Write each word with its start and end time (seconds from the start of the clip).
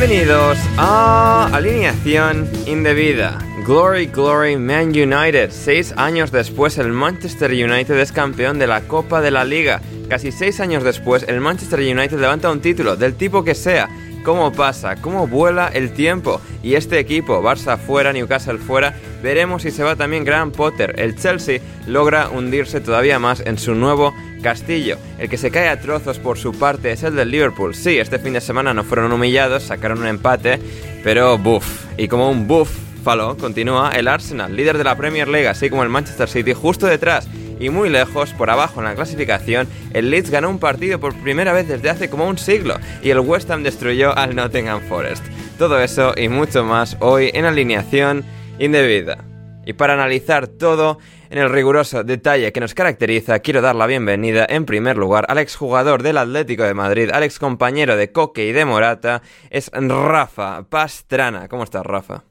Bienvenidos 0.00 0.56
a 0.78 1.50
Alineación 1.52 2.48
Indebida. 2.66 3.36
Glory, 3.66 4.06
Glory, 4.06 4.56
Man 4.56 4.88
United. 4.88 5.50
Seis 5.50 5.92
años 5.94 6.32
después, 6.32 6.78
el 6.78 6.88
Manchester 6.88 7.50
United 7.50 7.98
es 7.98 8.10
campeón 8.10 8.58
de 8.58 8.66
la 8.66 8.80
Copa 8.80 9.20
de 9.20 9.30
la 9.30 9.44
Liga. 9.44 9.82
Casi 10.08 10.32
seis 10.32 10.58
años 10.60 10.84
después, 10.84 11.26
el 11.28 11.42
Manchester 11.42 11.80
United 11.80 12.18
levanta 12.18 12.50
un 12.50 12.62
título, 12.62 12.96
del 12.96 13.14
tipo 13.14 13.44
que 13.44 13.54
sea. 13.54 13.90
¿Cómo 14.24 14.52
pasa? 14.52 14.96
¿Cómo 14.96 15.26
vuela 15.26 15.68
el 15.68 15.92
tiempo? 15.92 16.40
Y 16.62 16.76
este 16.76 16.98
equipo, 16.98 17.42
Barça 17.42 17.76
fuera, 17.76 18.10
Newcastle 18.14 18.56
fuera, 18.56 18.94
veremos 19.22 19.62
si 19.62 19.70
se 19.70 19.82
va 19.82 19.96
también 19.96 20.24
Graham 20.24 20.52
Potter. 20.52 20.94
El 20.98 21.16
Chelsea 21.16 21.60
logra 21.86 22.28
hundirse 22.28 22.80
todavía 22.80 23.18
más 23.18 23.40
en 23.40 23.58
su 23.58 23.74
nuevo 23.74 24.14
castillo. 24.42 24.96
El 25.18 25.28
que 25.28 25.36
se 25.36 25.50
cae 25.50 25.68
a 25.68 25.80
trozos 25.80 26.18
por 26.18 26.38
su 26.38 26.52
parte 26.52 26.92
es 26.92 27.02
el 27.02 27.16
del 27.16 27.30
Liverpool. 27.30 27.74
Sí, 27.74 27.98
este 27.98 28.18
fin 28.18 28.32
de 28.32 28.40
semana 28.40 28.74
no 28.74 28.84
fueron 28.84 29.12
humillados, 29.12 29.64
sacaron 29.64 30.00
un 30.00 30.06
empate, 30.06 30.58
pero 31.04 31.38
buff. 31.38 31.86
Y 31.96 32.08
como 32.08 32.30
un 32.30 32.46
buff 32.46 32.70
faló, 33.04 33.36
continúa 33.36 33.90
el 33.90 34.08
Arsenal, 34.08 34.54
líder 34.54 34.78
de 34.78 34.84
la 34.84 34.96
Premier 34.96 35.28
League, 35.28 35.48
así 35.48 35.70
como 35.70 35.82
el 35.82 35.88
Manchester 35.88 36.28
City, 36.28 36.52
justo 36.52 36.86
detrás 36.86 37.28
y 37.60 37.68
muy 37.68 37.90
lejos, 37.90 38.32
por 38.32 38.50
abajo 38.50 38.80
en 38.80 38.86
la 38.86 38.94
clasificación, 38.94 39.68
el 39.92 40.10
Leeds 40.10 40.30
ganó 40.30 40.48
un 40.48 40.58
partido 40.58 40.98
por 40.98 41.14
primera 41.14 41.52
vez 41.52 41.68
desde 41.68 41.90
hace 41.90 42.08
como 42.08 42.26
un 42.26 42.38
siglo 42.38 42.76
y 43.02 43.10
el 43.10 43.20
West 43.20 43.50
Ham 43.50 43.62
destruyó 43.62 44.16
al 44.16 44.34
Nottingham 44.34 44.80
Forest. 44.88 45.22
Todo 45.58 45.78
eso 45.80 46.14
y 46.16 46.28
mucho 46.28 46.64
más 46.64 46.96
hoy 47.00 47.30
en 47.34 47.44
alineación 47.44 48.24
indebida. 48.60 49.24
Y 49.66 49.72
para 49.72 49.94
analizar 49.94 50.46
todo 50.46 50.98
en 51.28 51.38
el 51.38 51.50
riguroso 51.50 52.04
detalle 52.04 52.52
que 52.52 52.60
nos 52.60 52.74
caracteriza, 52.74 53.40
quiero 53.40 53.60
dar 53.60 53.74
la 53.74 53.86
bienvenida 53.86 54.46
en 54.48 54.64
primer 54.64 54.96
lugar 54.96 55.26
al 55.28 55.38
exjugador 55.38 56.02
del 56.02 56.18
Atlético 56.18 56.62
de 56.62 56.74
Madrid, 56.74 57.10
al 57.12 57.24
excompañero 57.24 57.96
de 57.96 58.12
Coque 58.12 58.46
y 58.46 58.52
de 58.52 58.64
Morata, 58.64 59.22
es 59.50 59.70
Rafa 59.72 60.68
Pastrana. 60.68 61.48
¿Cómo 61.48 61.64
estás, 61.64 61.84
Rafa? 61.84 62.24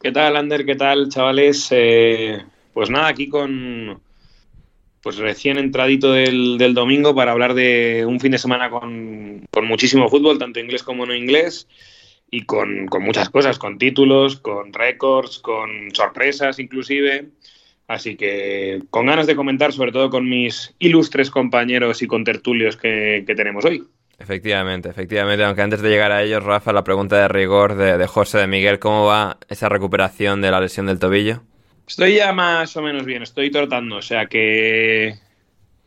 ¿Qué 0.00 0.12
tal, 0.12 0.36
Ander? 0.36 0.64
¿Qué 0.64 0.74
tal, 0.74 1.08
chavales? 1.08 1.68
Eh, 1.70 2.42
pues 2.72 2.90
nada, 2.90 3.08
aquí 3.08 3.28
con 3.28 4.00
pues 5.04 5.18
recién 5.18 5.58
entradito 5.58 6.12
del, 6.12 6.72
domingo 6.74 7.14
para 7.14 7.32
hablar 7.32 7.52
de 7.52 8.06
un 8.08 8.20
fin 8.20 8.32
de 8.32 8.38
semana 8.38 8.70
con, 8.70 9.46
muchísimo 9.62 10.08
fútbol, 10.08 10.38
tanto 10.38 10.60
inglés 10.60 10.82
como 10.82 11.04
no 11.04 11.14
inglés, 11.14 11.68
y 12.34 12.44
con, 12.44 12.86
con 12.86 13.04
muchas 13.04 13.30
cosas, 13.30 13.60
con 13.60 13.78
títulos, 13.78 14.36
con 14.40 14.72
récords, 14.72 15.38
con 15.38 15.94
sorpresas 15.94 16.58
inclusive. 16.58 17.28
Así 17.86 18.16
que 18.16 18.82
con 18.90 19.06
ganas 19.06 19.28
de 19.28 19.36
comentar, 19.36 19.72
sobre 19.72 19.92
todo 19.92 20.10
con 20.10 20.28
mis 20.28 20.74
ilustres 20.80 21.30
compañeros 21.30 22.02
y 22.02 22.08
con 22.08 22.24
tertulios 22.24 22.76
que, 22.76 23.24
tenemos 23.36 23.64
hoy. 23.64 23.84
Efectivamente, 24.18 24.88
efectivamente. 24.88 25.44
Aunque 25.44 25.62
antes 25.62 25.80
de 25.80 25.90
llegar 25.90 26.10
a 26.10 26.24
ellos, 26.24 26.42
Rafa, 26.42 26.72
la 26.72 26.82
pregunta 26.82 27.20
de 27.20 27.28
rigor 27.28 27.76
de, 27.76 27.98
de 27.98 28.06
José 28.08 28.38
de 28.38 28.46
Miguel, 28.48 28.80
¿cómo 28.80 29.06
va 29.06 29.38
esa 29.48 29.68
recuperación 29.68 30.40
de 30.40 30.50
la 30.50 30.60
lesión 30.60 30.86
del 30.86 30.98
tobillo? 30.98 31.42
Estoy 31.86 32.16
ya 32.16 32.32
más 32.32 32.76
o 32.76 32.82
menos 32.82 33.04
bien, 33.04 33.22
estoy 33.22 33.50
trotando, 33.50 33.96
o 33.96 34.02
sea 34.02 34.26
que... 34.26 35.18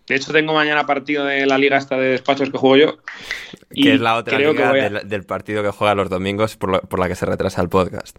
De 0.08 0.16
hecho, 0.16 0.31
tengo 0.31 0.53
mañana 0.53 0.86
partido 0.86 1.25
de 1.25 1.45
la 1.45 1.58
liga 1.58 1.77
esta 1.77 1.98
de 1.98 2.09
despachos 2.09 2.49
que 2.49 2.58
juego 2.58 2.77
yo. 2.77 2.98
que 3.73 3.93
es 3.93 3.99
la 3.99 4.15
otra 4.15 4.39
liga 4.39 4.71
del, 5.04 5.23
partido 5.26 5.61
que 5.64 5.70
juega 5.70 5.95
los 5.95 6.09
domingos 6.09 6.55
por, 6.55 6.87
por 6.87 6.99
la 6.99 7.08
que 7.08 7.15
se 7.15 7.26
retrasa 7.26 7.61
el 7.61 7.70
podcast. 7.70 8.17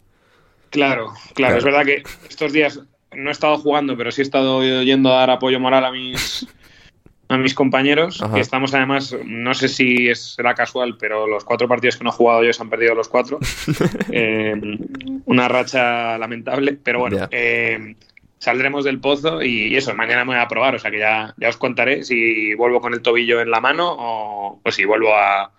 Claro, 0.70 1.14
claro, 1.34 1.56
es 1.56 1.64
verdad 1.64 1.84
que 1.84 2.02
estos 2.28 2.52
días 2.52 2.80
no 3.14 3.30
he 3.30 3.32
estado 3.32 3.58
jugando, 3.58 3.96
pero 3.96 4.12
sí 4.12 4.20
he 4.20 4.24
estado 4.24 4.62
yendo 4.82 5.12
a 5.12 5.20
dar 5.20 5.30
apoyo 5.30 5.58
moral 5.58 5.84
a 5.84 5.92
mis, 5.92 6.46
a 7.28 7.38
mis 7.38 7.54
compañeros, 7.54 8.22
que 8.34 8.40
estamos 8.40 8.74
además, 8.74 9.16
no 9.24 9.54
sé 9.54 9.68
si 9.68 10.08
es, 10.08 10.34
será 10.34 10.54
casual, 10.54 10.96
pero 10.98 11.26
los 11.26 11.44
cuatro 11.44 11.68
partidos 11.68 11.96
que 11.96 12.04
no 12.04 12.10
he 12.10 12.12
jugado 12.12 12.44
yo 12.44 12.52
se 12.52 12.62
han 12.62 12.70
perdido 12.70 12.94
los 12.94 13.08
cuatro. 13.08 13.38
Eh, 14.10 14.54
una 15.26 15.48
racha 15.48 16.16
lamentable, 16.18 16.78
pero 16.82 17.00
bueno, 17.00 17.28
eh, 17.30 17.94
saldremos 18.38 18.84
del 18.84 19.00
pozo 19.00 19.43
y, 19.43 19.76
eso, 19.76 19.94
mañana 19.94 20.25
me 20.25 20.34
voy 20.34 20.43
a 20.43 20.49
probar, 20.49 20.75
o 20.75 20.78
sea 20.78 20.91
que 20.91 20.99
ya, 20.99 21.34
ya 21.37 21.49
os 21.49 21.56
contaré 21.56 22.04
si 22.04 22.54
vuelvo 22.54 22.81
con 22.81 22.94
el 22.94 23.03
tobillo 23.03 23.41
en 23.41 23.50
la 23.50 23.60
mano 23.60 23.94
o, 23.99 24.60
o 24.65 24.71
si 24.71 24.84
vuelvo 24.84 25.15
a 25.15 25.53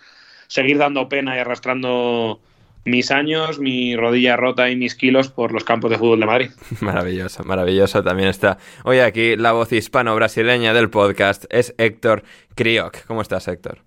seguir 0.47 0.77
dando 0.77 1.09
pena 1.09 1.35
y 1.35 1.39
arrastrando 1.39 2.39
mis 2.85 3.11
años, 3.11 3.59
mi 3.59 3.95
rodilla 3.95 4.35
rota 4.35 4.69
y 4.69 4.75
mis 4.75 4.95
kilos 4.95 5.29
por 5.29 5.51
los 5.51 5.63
campos 5.63 5.91
de 5.91 5.97
fútbol 5.97 6.19
de 6.19 6.25
Madrid. 6.25 6.49
Maravilloso, 6.81 7.43
maravilloso. 7.43 8.03
También 8.03 8.29
está 8.29 8.57
hoy 8.83 8.99
aquí 8.99 9.35
la 9.35 9.51
voz 9.51 9.71
hispano-brasileña 9.71 10.73
del 10.73 10.89
podcast, 10.89 11.45
es 11.49 11.75
Héctor 11.77 12.23
Crioc. 12.55 13.05
¿Cómo 13.05 13.21
estás, 13.21 13.47
Héctor? 13.47 13.79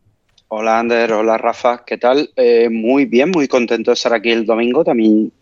Hola, 0.48 0.78
Ander. 0.78 1.12
Hola, 1.14 1.38
Rafa. 1.38 1.84
¿Qué 1.86 1.96
tal? 1.96 2.30
Eh, 2.36 2.68
muy 2.70 3.06
bien, 3.06 3.30
muy 3.30 3.48
contento 3.48 3.90
de 3.90 3.94
estar 3.94 4.12
aquí 4.12 4.30
el 4.30 4.44
domingo. 4.44 4.84
También 4.84 5.32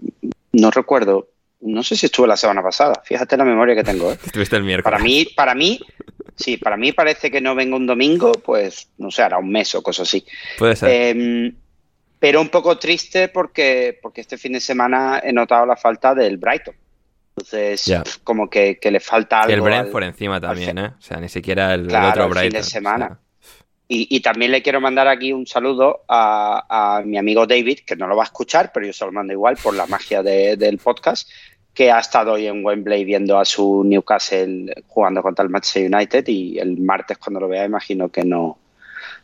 no 0.52 0.70
recuerdo, 0.70 1.26
no 1.62 1.82
sé 1.82 1.96
si 1.96 2.06
estuve 2.06 2.26
la 2.26 2.36
semana 2.36 2.62
pasada. 2.62 3.02
Fíjate 3.04 3.36
la 3.36 3.44
memoria 3.44 3.74
que 3.74 3.84
tengo. 3.84 4.12
¿eh? 4.12 4.18
Estuviste 4.24 4.56
el 4.56 4.64
miércoles. 4.64 4.84
Para 4.84 5.02
mí, 5.02 5.26
para 5.36 5.54
mí, 5.54 5.80
sí, 6.36 6.56
para 6.56 6.76
mí 6.76 6.92
parece 6.92 7.30
que 7.30 7.40
no 7.40 7.54
vengo 7.54 7.76
un 7.76 7.86
domingo, 7.86 8.32
pues 8.32 8.88
no 8.98 9.10
sé, 9.10 9.22
hará 9.22 9.38
un 9.38 9.50
mes 9.50 9.74
o 9.74 9.82
cosas 9.82 10.08
así. 10.08 10.24
Puede 10.58 10.76
ser. 10.76 10.88
Eh, 10.90 11.52
pero 12.18 12.40
un 12.40 12.50
poco 12.50 12.78
triste 12.78 13.28
porque, 13.28 13.98
porque 14.02 14.20
este 14.20 14.36
fin 14.36 14.52
de 14.52 14.60
semana 14.60 15.20
he 15.24 15.32
notado 15.32 15.64
la 15.64 15.76
falta 15.76 16.14
del 16.14 16.36
Brighton. 16.36 16.74
Entonces, 17.36 18.20
como 18.22 18.50
que, 18.50 18.78
le 18.82 19.00
falta 19.00 19.40
algo. 19.40 19.54
el 19.54 19.60
Brentford 19.62 20.04
encima 20.04 20.40
también, 20.40 20.76
¿eh? 20.76 20.92
O 20.98 21.00
sea, 21.00 21.18
ni 21.18 21.30
siquiera 21.30 21.72
el, 21.72 21.86
otro 21.86 22.28
Brighton. 22.28 22.42
fin 22.42 22.50
de 22.50 22.62
semana. 22.62 23.18
Y, 23.92 24.20
también 24.20 24.52
le 24.52 24.62
quiero 24.62 24.80
mandar 24.80 25.08
aquí 25.08 25.32
un 25.32 25.48
saludo 25.48 26.04
a, 26.08 27.02
mi 27.04 27.18
amigo 27.18 27.44
David, 27.44 27.80
que 27.84 27.96
no 27.96 28.06
lo 28.06 28.14
va 28.14 28.22
a 28.22 28.26
escuchar, 28.26 28.70
pero 28.72 28.86
yo 28.86 28.92
se 28.92 29.04
lo 29.04 29.10
mando 29.10 29.32
igual 29.32 29.56
por 29.60 29.74
la 29.74 29.86
magia 29.86 30.22
del 30.22 30.78
podcast, 30.78 31.28
que 31.74 31.90
ha 31.90 31.98
estado 31.98 32.34
hoy 32.34 32.46
en 32.46 32.64
Wembley 32.64 33.04
viendo 33.04 33.36
a 33.36 33.44
su 33.44 33.82
Newcastle 33.84 34.72
jugando 34.86 35.22
contra 35.22 35.42
el 35.42 35.50
Manchester 35.50 35.92
United 35.92 36.24
y 36.28 36.58
el 36.60 36.78
martes 36.78 37.18
cuando 37.18 37.40
lo 37.40 37.48
vea 37.48 37.64
imagino 37.64 38.08
que 38.10 38.24
no, 38.24 38.58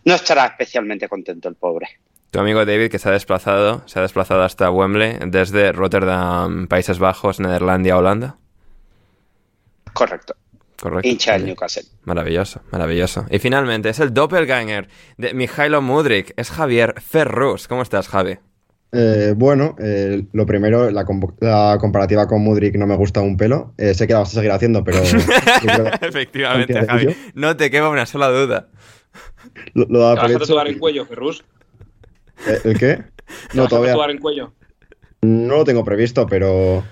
no 0.05 0.15
estará 0.15 0.47
especialmente 0.47 1.09
contento 1.09 1.49
el 1.49 1.55
pobre. 1.55 1.89
Tu 2.33 2.41
amigo 2.41 2.65
David 2.65 2.91
que 2.91 2.99
se 2.99 3.09
ha 3.09 3.13
desplazado, 3.13 3.87
se 3.87 4.01
ha 4.01 4.03
desplazado 4.03 4.43
hasta 4.43 4.71
Wembley 4.73 5.19
desde 5.27 5.71
Rotterdam, 5.71 6.67
Países 6.67 6.99
Bajos, 6.99 7.39
Nederlandia, 7.39 7.97
Holanda. 7.97 8.37
Correcto. 9.93 10.35
Correcto. 10.81 11.09
Hincha 11.09 11.33
del 11.33 11.47
Newcastle. 11.47 11.85
Maravilloso, 12.05 12.61
maravilloso. 12.71 13.27
Y 13.31 13.39
finalmente 13.39 13.89
es 13.89 14.01
el 14.01 14.13
doppelganger 14.13 14.89
de 15.17 15.35
Mijailo 15.35 15.81
Mudrik, 15.83 16.35
es 16.37 16.51
Javier 16.51 16.95
Ferrus. 17.01 17.69
¿Cómo 17.69 17.83
estás, 17.83 18.09
Javi? 18.09 18.39
Eh, 18.93 19.35
bueno, 19.37 19.77
eh, 19.79 20.25
lo 20.33 20.47
primero, 20.47 20.91
la, 20.91 21.05
comparativa 21.05 22.27
con 22.27 22.43
Mudrik 22.43 22.77
no 22.77 22.87
me 22.87 22.97
gusta 22.97 23.21
un 23.21 23.37
pelo. 23.37 23.75
Eh, 23.79 23.95
sé 23.95 24.07
que 24.07 24.13
la 24.13 24.21
vas 24.21 24.31
a 24.31 24.35
seguir 24.35 24.53
haciendo, 24.53 24.85
pero. 24.85 24.99
Efectivamente, 26.01 26.87
Javi. 26.87 27.17
No 27.35 27.57
te 27.57 27.71
queda 27.71 27.89
una 27.89 28.07
sola 28.07 28.29
duda. 28.29 28.69
Lo, 29.75 29.87
lo 29.89 30.15
¿Te 30.15 30.21
vas 30.21 30.37
a 30.37 30.39
tatuar 30.39 30.69
el 30.69 30.79
cuello, 30.79 31.05
Ferrus? 31.05 31.45
¿Eh, 32.47 32.61
¿El 32.65 32.79
qué? 32.79 33.03
No, 33.55 33.67
todavía. 33.69 33.95
en 34.11 34.19
cuello? 34.19 34.53
No 35.23 35.57
lo 35.57 35.65
tengo 35.65 35.85
previsto, 35.85 36.27
pero. 36.27 36.85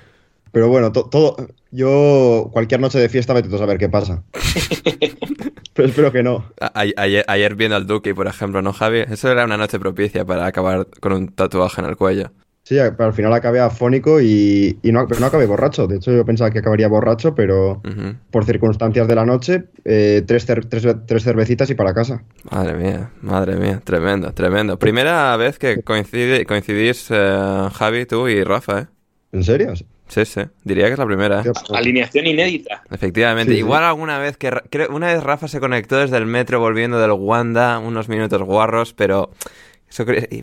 Pero 0.55 0.69
bueno, 0.69 0.93
todo. 0.93 1.49
Yo 1.73 2.49
cualquier 2.53 2.81
noche 2.81 3.01
de 3.01 3.09
fiesta 3.09 3.35
me 3.35 3.41
intento 3.41 3.59
saber 3.59 3.77
qué 3.77 3.89
pasa. 3.89 4.23
pero 5.75 5.89
espero 5.89 6.13
que 6.13 6.23
no. 6.23 6.45
ayer, 6.87 7.57
viendo 7.57 7.75
al 7.75 7.89
Duque, 7.89 8.15
por 8.15 8.29
ejemplo, 8.29 8.63
¿no, 8.63 8.73
Javi? 8.73 9.01
Eso 9.01 9.33
era 9.33 9.45
una 9.45 9.57
noche 9.57 9.81
propicia 9.81 10.25
para 10.25 10.47
acabar 10.47 10.87
con 11.01 11.13
un 11.13 11.29
tatuaje 11.35 11.81
en 11.81 11.89
el 11.89 11.97
cuello. 11.97 12.31
Sí, 12.63 12.77
pero 12.97 13.07
al 13.07 13.13
final 13.15 13.33
acabé 13.33 13.59
afónico 13.59 14.21
y, 14.21 14.79
no, 14.85 15.09
pero 15.09 15.19
no 15.19 15.27
acabé 15.27 15.47
borracho. 15.47 15.89
De 15.89 15.97
hecho, 15.97 16.13
yo 16.13 16.25
pensaba 16.25 16.53
que 16.53 16.61
acabaría 16.61 16.87
borracho, 16.87 17.35
pero 17.35 17.83
por 18.31 18.45
circunstancias 18.45 19.09
de 19.09 19.15
la 19.17 19.27
noche, 19.27 19.65
eh, 19.85 20.23
tres, 20.25 20.47
tres, 20.47 21.25
cervecitas 21.25 21.69
y 21.69 21.75
para 21.75 21.93
casa. 21.93 22.23
Madre 22.49 22.75
mía, 22.75 23.11
madre 23.23 23.57
mía, 23.57 23.83
tremendo, 23.83 24.33
tremendo. 24.33 24.79
Primera 24.79 25.37
vez 25.37 25.59
que 25.59 25.83
coincide, 25.83 26.47
coincidís 26.47 27.09
eh, 27.11 27.69
Javi, 27.73 28.07
tú 28.07 28.29
y 28.29 28.45
Rafa, 28.45 28.83
¿eh? 28.83 28.87
¿En 29.33 29.43
serio? 29.43 29.75
Sí, 30.15 30.25
sí, 30.27 30.43
diría 30.63 30.87
que 30.87 30.93
es 30.93 30.99
la 30.99 31.07
primera. 31.07 31.41
¿eh? 31.41 31.53
Alineación 31.75 32.29
inédita. 32.29 32.85
Efectivamente. 32.89 33.53
Igual 33.53 33.83
alguna 33.83 34.21
vez 34.21 34.37
que... 34.37 34.53
una 34.91 35.09
vez 35.09 35.21
Rafa 35.25 35.49
se 35.49 35.59
conectó 35.59 35.97
desde 35.97 36.17
el 36.19 36.27
metro 36.27 36.61
volviendo 36.61 37.01
del 37.01 37.11
Wanda, 37.11 37.81
unos 37.81 38.09
minutos 38.09 38.41
guarros, 38.43 38.93
pero 38.93 39.33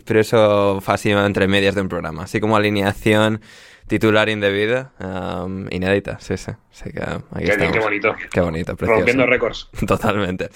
pero 0.04 0.20
eso 0.20 0.80
fácil 0.82 1.16
entre 1.16 1.48
medias 1.48 1.74
de 1.74 1.80
un 1.80 1.88
programa. 1.88 2.24
Así 2.24 2.38
como 2.38 2.54
alineación 2.54 3.40
titular 3.92 4.30
indebida, 4.30 4.90
um, 5.00 5.66
inédita, 5.68 6.18
sí, 6.18 6.38
sí. 6.38 6.52
qué, 6.82 7.78
bonito. 7.78 8.14
Qué 8.32 8.40
bonito, 8.40 8.74
precioso. 8.74 9.00
Rompiendo 9.00 9.26
récords. 9.26 9.68
Totalmente. 9.86 10.48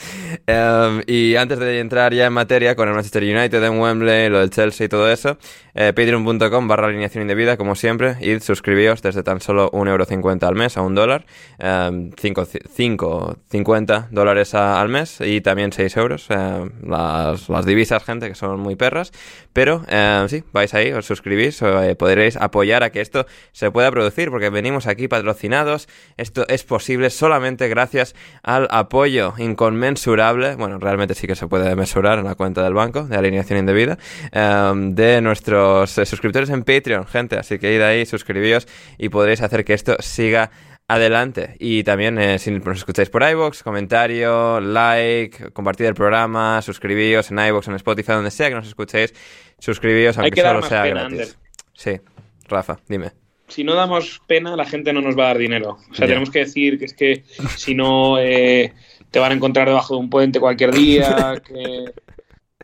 Um, 0.49 1.03
y 1.07 1.37
antes 1.37 1.59
de 1.59 1.81
entrar 1.81 2.15
ya 2.15 2.25
en 2.25 2.33
materia 2.33 2.75
con 2.75 2.89
el 2.89 2.95
Manchester 2.95 3.23
United 3.23 3.63
en 3.63 3.79
Wembley, 3.79 4.31
lo 4.31 4.39
del 4.39 4.49
Chelsea 4.49 4.87
y 4.87 4.89
todo 4.89 5.13
eso, 5.13 5.37
eh, 5.75 5.93
patreon.com 5.95 6.67
barra 6.67 6.87
alineación 6.87 7.21
indebida, 7.21 7.59
como 7.59 7.75
siempre, 7.75 8.17
y 8.23 8.41
suscribíos 8.41 9.03
desde 9.03 9.23
tan 9.23 9.43
solo 9.43 9.71
1,50€ 9.73 10.43
al 10.43 10.55
mes 10.55 10.79
a 10.79 10.81
un 10.81 10.95
dólar, 10.95 11.27
um, 11.59 12.13
5,50 12.13 14.09
dólares 14.11 14.55
al 14.55 14.89
mes 14.89 15.21
y 15.21 15.43
también 15.43 15.73
6 15.73 15.95
euros. 15.99 16.27
Eh, 16.31 16.71
las, 16.87 17.51
las, 17.51 17.67
divisas, 17.67 18.03
gente, 18.03 18.31
que 18.31 18.35
son 18.35 18.61
muy 18.61 18.77
perras. 18.77 19.13
Pero 19.53 19.83
eh, 19.89 20.25
sí, 20.29 20.43
vais 20.53 20.73
ahí, 20.73 20.93
os 20.93 21.05
suscribís, 21.05 21.61
eh, 21.61 21.95
podréis 21.99 22.37
apoyar 22.37 22.83
a 22.83 22.91
que 22.91 23.03
esto 23.03 23.26
se 23.53 23.71
pueda 23.71 23.91
producir, 23.91 24.31
porque 24.31 24.51
venimos 24.51 24.87
aquí 24.87 25.09
patrocinados. 25.09 25.89
Esto 26.17 26.47
es 26.49 26.65
posible 26.65 27.11
solamente 27.11 27.69
gracias 27.69 28.15
al 28.43 28.69
apoyo 28.71 29.35
inconmensurable, 29.39 30.57
bueno, 30.57 30.79
realmente 30.79 31.15
sí 31.15 31.27
que 31.27 31.35
se 31.35 31.47
puede 31.47 31.75
mesurar 31.77 32.19
en 32.19 32.25
la 32.25 32.35
cuenta 32.35 32.63
del 32.63 32.75
banco 32.75 33.05
de 33.05 33.17
alineación 33.17 33.59
indebida, 33.59 33.99
de 34.33 35.21
nuestros 35.21 35.91
suscriptores 35.91 36.51
en 36.51 36.65
Patreon, 36.65 37.07
gente. 37.07 37.37
Así 37.37 37.59
que 37.59 37.75
id 37.75 37.83
ahí, 37.83 38.07
suscribíos 38.07 38.67
y 38.99 39.09
podréis 39.09 39.43
hacer 39.43 39.65
que 39.65 39.75
esto 39.75 39.97
siga 40.01 40.51
adelante. 40.89 41.57
Y 41.59 41.83
también, 41.85 42.19
eh, 42.19 42.39
si 42.39 42.51
nos 42.51 42.79
escucháis 42.79 43.11
por 43.11 43.29
iVoox, 43.29 43.63
comentario, 43.63 44.61
like, 44.61 45.51
compartid 45.53 45.87
el 45.87 45.95
programa, 45.95 46.63
suscribíos 46.63 47.31
en 47.31 47.39
iVoox, 47.39 47.69
en 47.69 47.75
Spotify, 47.75 48.13
donde 48.13 48.31
sea 48.31 48.49
que 48.49 48.55
nos 48.55 48.69
escuchéis, 48.69 49.13
suscribíos, 49.59 50.17
aunque 50.19 50.41
solo 50.41 50.63
sea 50.63 50.87
gratis. 50.87 51.39
Sí, 51.75 52.01
Rafa, 52.49 52.79
dime. 52.89 53.13
Si 53.49 53.63
no 53.63 53.75
damos 53.75 54.21
pena, 54.27 54.57
la 54.57 54.65
gente 54.65 54.93
no 54.93 55.01
nos 55.01 55.17
va 55.17 55.25
a 55.25 55.27
dar 55.29 55.39
dinero. 55.39 55.79
O 55.91 55.95
sea, 55.95 56.07
tenemos 56.07 56.31
que 56.31 56.41
decir 56.41 56.79
que 56.79 56.85
es 56.87 56.95
que 56.95 57.25
si 57.57 57.75
no 57.75 58.19
eh, 58.19 58.73
te 59.11 59.19
van 59.19 59.33
a 59.33 59.35
encontrar 59.35 59.69
debajo 59.69 59.95
de 59.95 60.01
un 60.01 60.11
puente 60.11 60.41
cualquier 60.41 60.73
día, 60.73 61.41
que... 61.47 61.93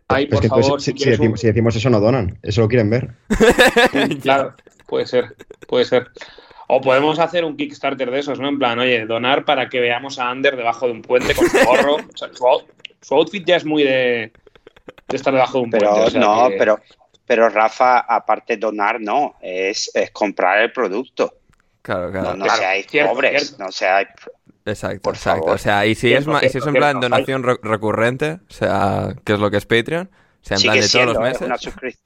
Ay, 0.08 0.26
por 0.26 0.46
favor, 0.46 0.82
si, 0.82 0.93
decimos, 0.93 1.40
si, 1.40 1.46
decimos, 1.46 1.75
eso 1.75 1.88
no 1.88 1.99
donan, 1.99 2.38
eso 2.43 2.61
lo 2.61 2.69
quieren 2.69 2.90
ver. 2.90 3.12
claro, 4.23 4.55
puede 4.87 5.06
ser, 5.06 5.37
puede 5.67 5.87
ser. 5.87 6.08
O 6.69 6.82
podemos 6.82 7.19
hacer 7.19 7.46
un 7.46 7.56
Kickstarter 7.56 8.11
de 8.11 8.19
esos, 8.19 8.38
¿no? 8.38 8.49
En 8.49 8.58
plan, 8.58 8.79
oye, 8.79 9.06
donar 9.06 9.46
para 9.46 9.70
que 9.70 9.81
veamos 9.81 10.19
a 10.19 10.29
Ander 10.29 10.56
debajo 10.56 10.87
de 10.87 10.93
un 10.93 11.02
puente 11.02 11.34
con 11.34 11.49
su 11.49 11.56
gorro. 11.64 11.96
su, 13.00 13.14
outfit 13.14 13.46
ya 13.46 13.56
es 13.56 13.64
muy 13.64 13.84
de, 13.84 14.32
estar 15.08 15.32
debajo 15.32 15.58
de 15.58 15.64
un 15.64 15.70
puente. 15.70 16.19
no, 16.19 16.50
pero, 16.58 16.79
pero 17.32 17.49
Rafa, 17.49 18.00
aparte 18.00 18.58
donar, 18.58 19.00
no, 19.00 19.37
es, 19.40 19.90
comprar 20.12 20.58
el 20.58 20.70
producto. 20.70 21.38
Claro, 21.81 22.12
claro. 22.12 22.37
No, 22.37 22.44
seáis 22.44 22.87
pobres, 22.87 23.58
no 23.58 23.73
seáis... 23.73 24.08
Exacto, 24.67 25.08
exacto. 25.08 25.46
O 25.46 25.56
sea, 25.56 25.87
y 25.87 25.94
si, 25.94 26.12
es, 26.12 26.26
y 26.43 26.49
si 26.50 26.58
es 26.58 26.67
en 26.67 26.75
plan 26.75 27.00
donación 27.00 27.43
recurrente, 27.43 28.32
o 28.32 28.52
sea, 28.52 29.14
¿qué 29.25 29.32
es 29.32 29.38
lo 29.38 29.50
que 29.50 29.56
es 29.56 29.64
Patreon? 29.64 30.11
O 30.12 30.44
sea, 30.44 30.58
en 30.58 30.62
plan 30.62 30.79
de 30.79 30.88
todos 30.90 31.06
los 31.06 31.19
meses. 31.20 31.49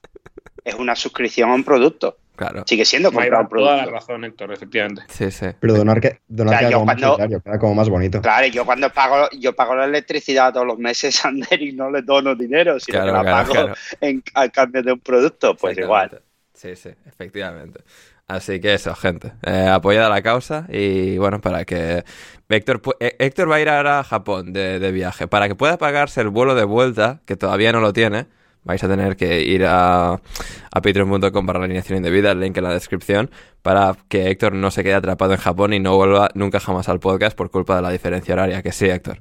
es 0.67 0.75
una 0.75 0.95
suscripción 0.95 1.49
a 1.49 1.55
un 1.55 1.63
producto. 1.63 2.17
Claro. 2.35 2.63
Sigue 2.67 2.85
siendo 2.85 3.11
comprar 3.11 3.41
un 3.41 3.47
producto. 3.47 3.73
Toda 3.73 3.85
la 3.85 3.91
razón, 3.91 4.23
Héctor, 4.25 4.53
efectivamente. 4.53 5.01
Sí, 5.07 5.31
sí. 5.31 5.47
Pero 5.59 5.73
donar, 5.73 5.99
que, 5.99 6.19
donar 6.27 6.59
queda, 6.59 6.71
como 6.73 6.85
más 6.85 7.59
como 7.59 7.73
más 7.73 7.89
bonito. 7.89 8.21
Claro, 8.21 8.45
yo 8.47 8.63
cuando 8.63 8.91
pago, 8.91 9.29
yo 9.39 9.55
pago 9.55 9.75
la 9.75 9.85
electricidad 9.85 10.53
todos 10.53 10.67
los 10.67 10.77
meses, 10.77 11.23
Ander, 11.25 11.61
y 11.61 11.71
no 11.71 11.89
le 11.89 12.01
dono 12.03 12.35
dinero, 12.35 12.79
sino 12.79 13.03
que 13.03 13.11
la 13.11 13.23
pago 13.23 13.53
En, 14.01 14.21
a 14.35 14.49
cambio 14.49 14.83
de 14.83 14.91
un 14.91 14.99
producto, 14.99 15.55
pues 15.55 15.77
igual. 15.77 16.21
Sí, 16.53 16.75
sí, 16.75 16.89
efectivamente. 17.05 17.79
Así 18.27 18.59
que 18.59 18.73
eso, 18.73 18.93
gente. 18.93 19.31
Eh, 19.43 19.67
apoyada 19.71 20.09
la 20.09 20.21
causa 20.21 20.65
y 20.69 21.17
bueno, 21.17 21.39
para 21.39 21.63
que 21.63 22.03
Héctor, 22.49 22.81
eh, 22.99 23.15
Héctor 23.19 23.49
va 23.49 23.55
a 23.55 23.61
ir 23.61 23.69
ahora 23.69 23.99
a 23.99 24.03
Japón 24.03 24.51
de, 24.51 24.79
de 24.79 24.91
viaje. 24.91 25.27
Para 25.27 25.47
que 25.47 25.55
pueda 25.55 25.77
pagarse 25.77 26.21
el 26.21 26.29
vuelo 26.29 26.53
de 26.53 26.65
vuelta, 26.65 27.21
que 27.25 27.37
todavía 27.37 27.71
no 27.71 27.79
lo 27.79 27.93
tiene, 27.93 28.27
vais 28.67 28.83
a 28.83 28.87
tener 28.87 29.15
que 29.15 29.41
ir 29.41 29.65
a, 29.65 30.11
a 30.13 30.81
patreon.com 30.81 31.45
para 31.45 31.59
la 31.59 31.65
alineación 31.65 31.97
indebida, 31.97 32.31
el 32.31 32.41
link 32.41 32.57
en 32.57 32.65
la 32.65 32.73
descripción, 32.73 33.31
para 33.61 33.95
que 34.09 34.29
Héctor 34.29 34.53
no 34.53 34.71
se 34.71 34.83
quede 34.83 34.95
atrapado 34.95 35.33
en 35.33 35.39
Japón 35.39 35.73
y 35.73 35.79
no 35.79 35.95
vuelva 35.95 36.29
nunca 36.33 36.59
jamás 36.59 36.89
al 36.89 36.99
podcast 36.99 37.35
por 37.35 37.49
culpa 37.49 37.77
de 37.77 37.81
la 37.81 37.89
diferencia 37.89 38.33
horaria, 38.33 38.61
que 38.61 38.73
sí, 38.73 38.87
Héctor. 38.87 39.19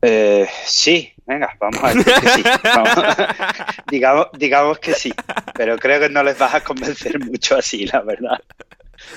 Eh, 0.00 0.48
sí, 0.64 1.12
venga, 1.26 1.54
vamos 1.60 1.82
a 1.82 1.88
decir 1.88 2.04
que 2.04 2.28
sí. 2.28 2.42
digamos, 3.90 4.28
digamos 4.38 4.78
que 4.78 4.94
sí, 4.94 5.12
pero 5.54 5.76
creo 5.78 6.00
que 6.00 6.08
no 6.08 6.22
les 6.22 6.38
vas 6.38 6.54
a 6.54 6.62
convencer 6.62 7.18
mucho 7.20 7.56
así, 7.56 7.86
la 7.86 8.00
verdad. 8.00 8.38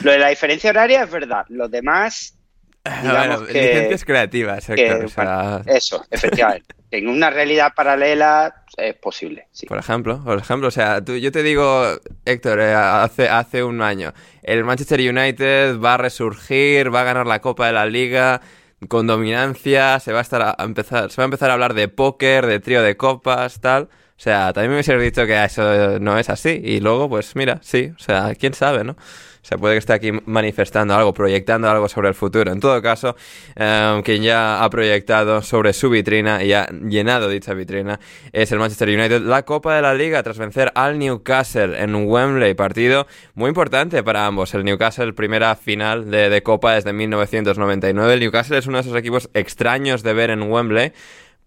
Lo 0.01 0.11
de 0.11 0.19
la 0.19 0.27
diferencia 0.27 0.71
horaria 0.71 1.03
es 1.03 1.11
verdad, 1.11 1.45
los 1.47 1.71
demás 1.71 2.38
bueno, 2.83 3.41
licencias 3.43 4.05
creativas, 4.05 4.69
Héctor, 4.69 5.63
Eso, 5.65 6.05
efectivamente. 6.09 6.75
en 6.91 7.07
una 7.07 7.29
realidad 7.29 7.73
paralela 7.75 8.63
es 8.77 8.95
posible. 8.95 9.47
Sí. 9.51 9.67
Por 9.67 9.77
ejemplo, 9.77 10.23
por 10.23 10.39
ejemplo, 10.39 10.67
o 10.69 10.71
sea, 10.71 11.03
tú, 11.03 11.15
yo 11.15 11.31
te 11.31 11.43
digo, 11.43 11.85
Héctor, 12.25 12.59
eh, 12.61 12.73
hace, 12.73 13.27
hace 13.29 13.63
un 13.63 13.81
año, 13.81 14.13
el 14.43 14.63
Manchester 14.63 14.99
United 14.99 15.79
va 15.79 15.95
a 15.95 15.97
resurgir, 15.97 16.93
va 16.93 17.01
a 17.01 17.05
ganar 17.05 17.27
la 17.27 17.41
Copa 17.41 17.67
de 17.67 17.73
la 17.73 17.85
Liga 17.85 18.41
con 18.87 19.07
dominancia, 19.07 19.99
se 19.99 20.13
va 20.13 20.19
a 20.19 20.21
estar 20.21 20.41
a 20.41 20.63
empezar, 20.63 21.11
se 21.11 21.17
va 21.17 21.23
a 21.23 21.25
empezar 21.25 21.49
a 21.49 21.53
hablar 21.53 21.73
de 21.73 21.89
póker, 21.89 22.45
de 22.45 22.59
trío 22.59 22.81
de 22.81 22.95
copas, 22.95 23.59
tal. 23.59 23.83
O 23.83 24.21
sea, 24.21 24.51
también 24.51 24.71
me 24.71 24.75
hubiese 24.75 24.97
dicho 24.97 25.25
que 25.25 25.43
eso 25.43 25.99
no 25.99 26.17
es 26.17 26.29
así. 26.29 26.61
Y 26.63 26.79
luego, 26.79 27.07
pues 27.09 27.35
mira, 27.35 27.59
sí, 27.61 27.91
o 27.95 27.99
sea, 27.99 28.33
quién 28.35 28.53
sabe, 28.53 28.83
¿no? 28.83 28.95
Se 29.41 29.57
puede 29.57 29.75
que 29.75 29.79
esté 29.79 29.93
aquí 29.93 30.11
manifestando 30.25 30.93
algo, 30.93 31.13
proyectando 31.13 31.69
algo 31.69 31.87
sobre 31.87 32.09
el 32.09 32.15
futuro. 32.15 32.51
En 32.51 32.59
todo 32.59 32.81
caso, 32.81 33.15
eh, 33.55 34.01
quien 34.03 34.23
ya 34.23 34.63
ha 34.63 34.69
proyectado 34.69 35.41
sobre 35.41 35.73
su 35.73 35.89
vitrina 35.89 36.43
y 36.43 36.53
ha 36.53 36.67
llenado 36.67 37.29
dicha 37.29 37.53
vitrina 37.53 37.99
es 38.31 38.51
el 38.51 38.59
Manchester 38.59 38.89
United. 38.89 39.21
La 39.21 39.43
Copa 39.43 39.75
de 39.75 39.81
la 39.81 39.93
Liga 39.93 40.21
tras 40.23 40.37
vencer 40.37 40.71
al 40.75 40.99
Newcastle 40.99 41.81
en 41.81 41.95
Wembley. 41.95 42.53
Partido 42.53 43.07
muy 43.33 43.49
importante 43.49 44.03
para 44.03 44.25
ambos. 44.25 44.53
El 44.53 44.63
Newcastle, 44.63 45.13
primera 45.13 45.55
final 45.55 46.11
de, 46.11 46.29
de 46.29 46.43
Copa 46.43 46.73
desde 46.73 46.93
1999. 46.93 48.13
El 48.13 48.19
Newcastle 48.19 48.57
es 48.57 48.67
uno 48.67 48.77
de 48.77 48.81
esos 48.81 48.95
equipos 48.95 49.29
extraños 49.33 50.03
de 50.03 50.13
ver 50.13 50.29
en 50.29 50.43
Wembley 50.43 50.93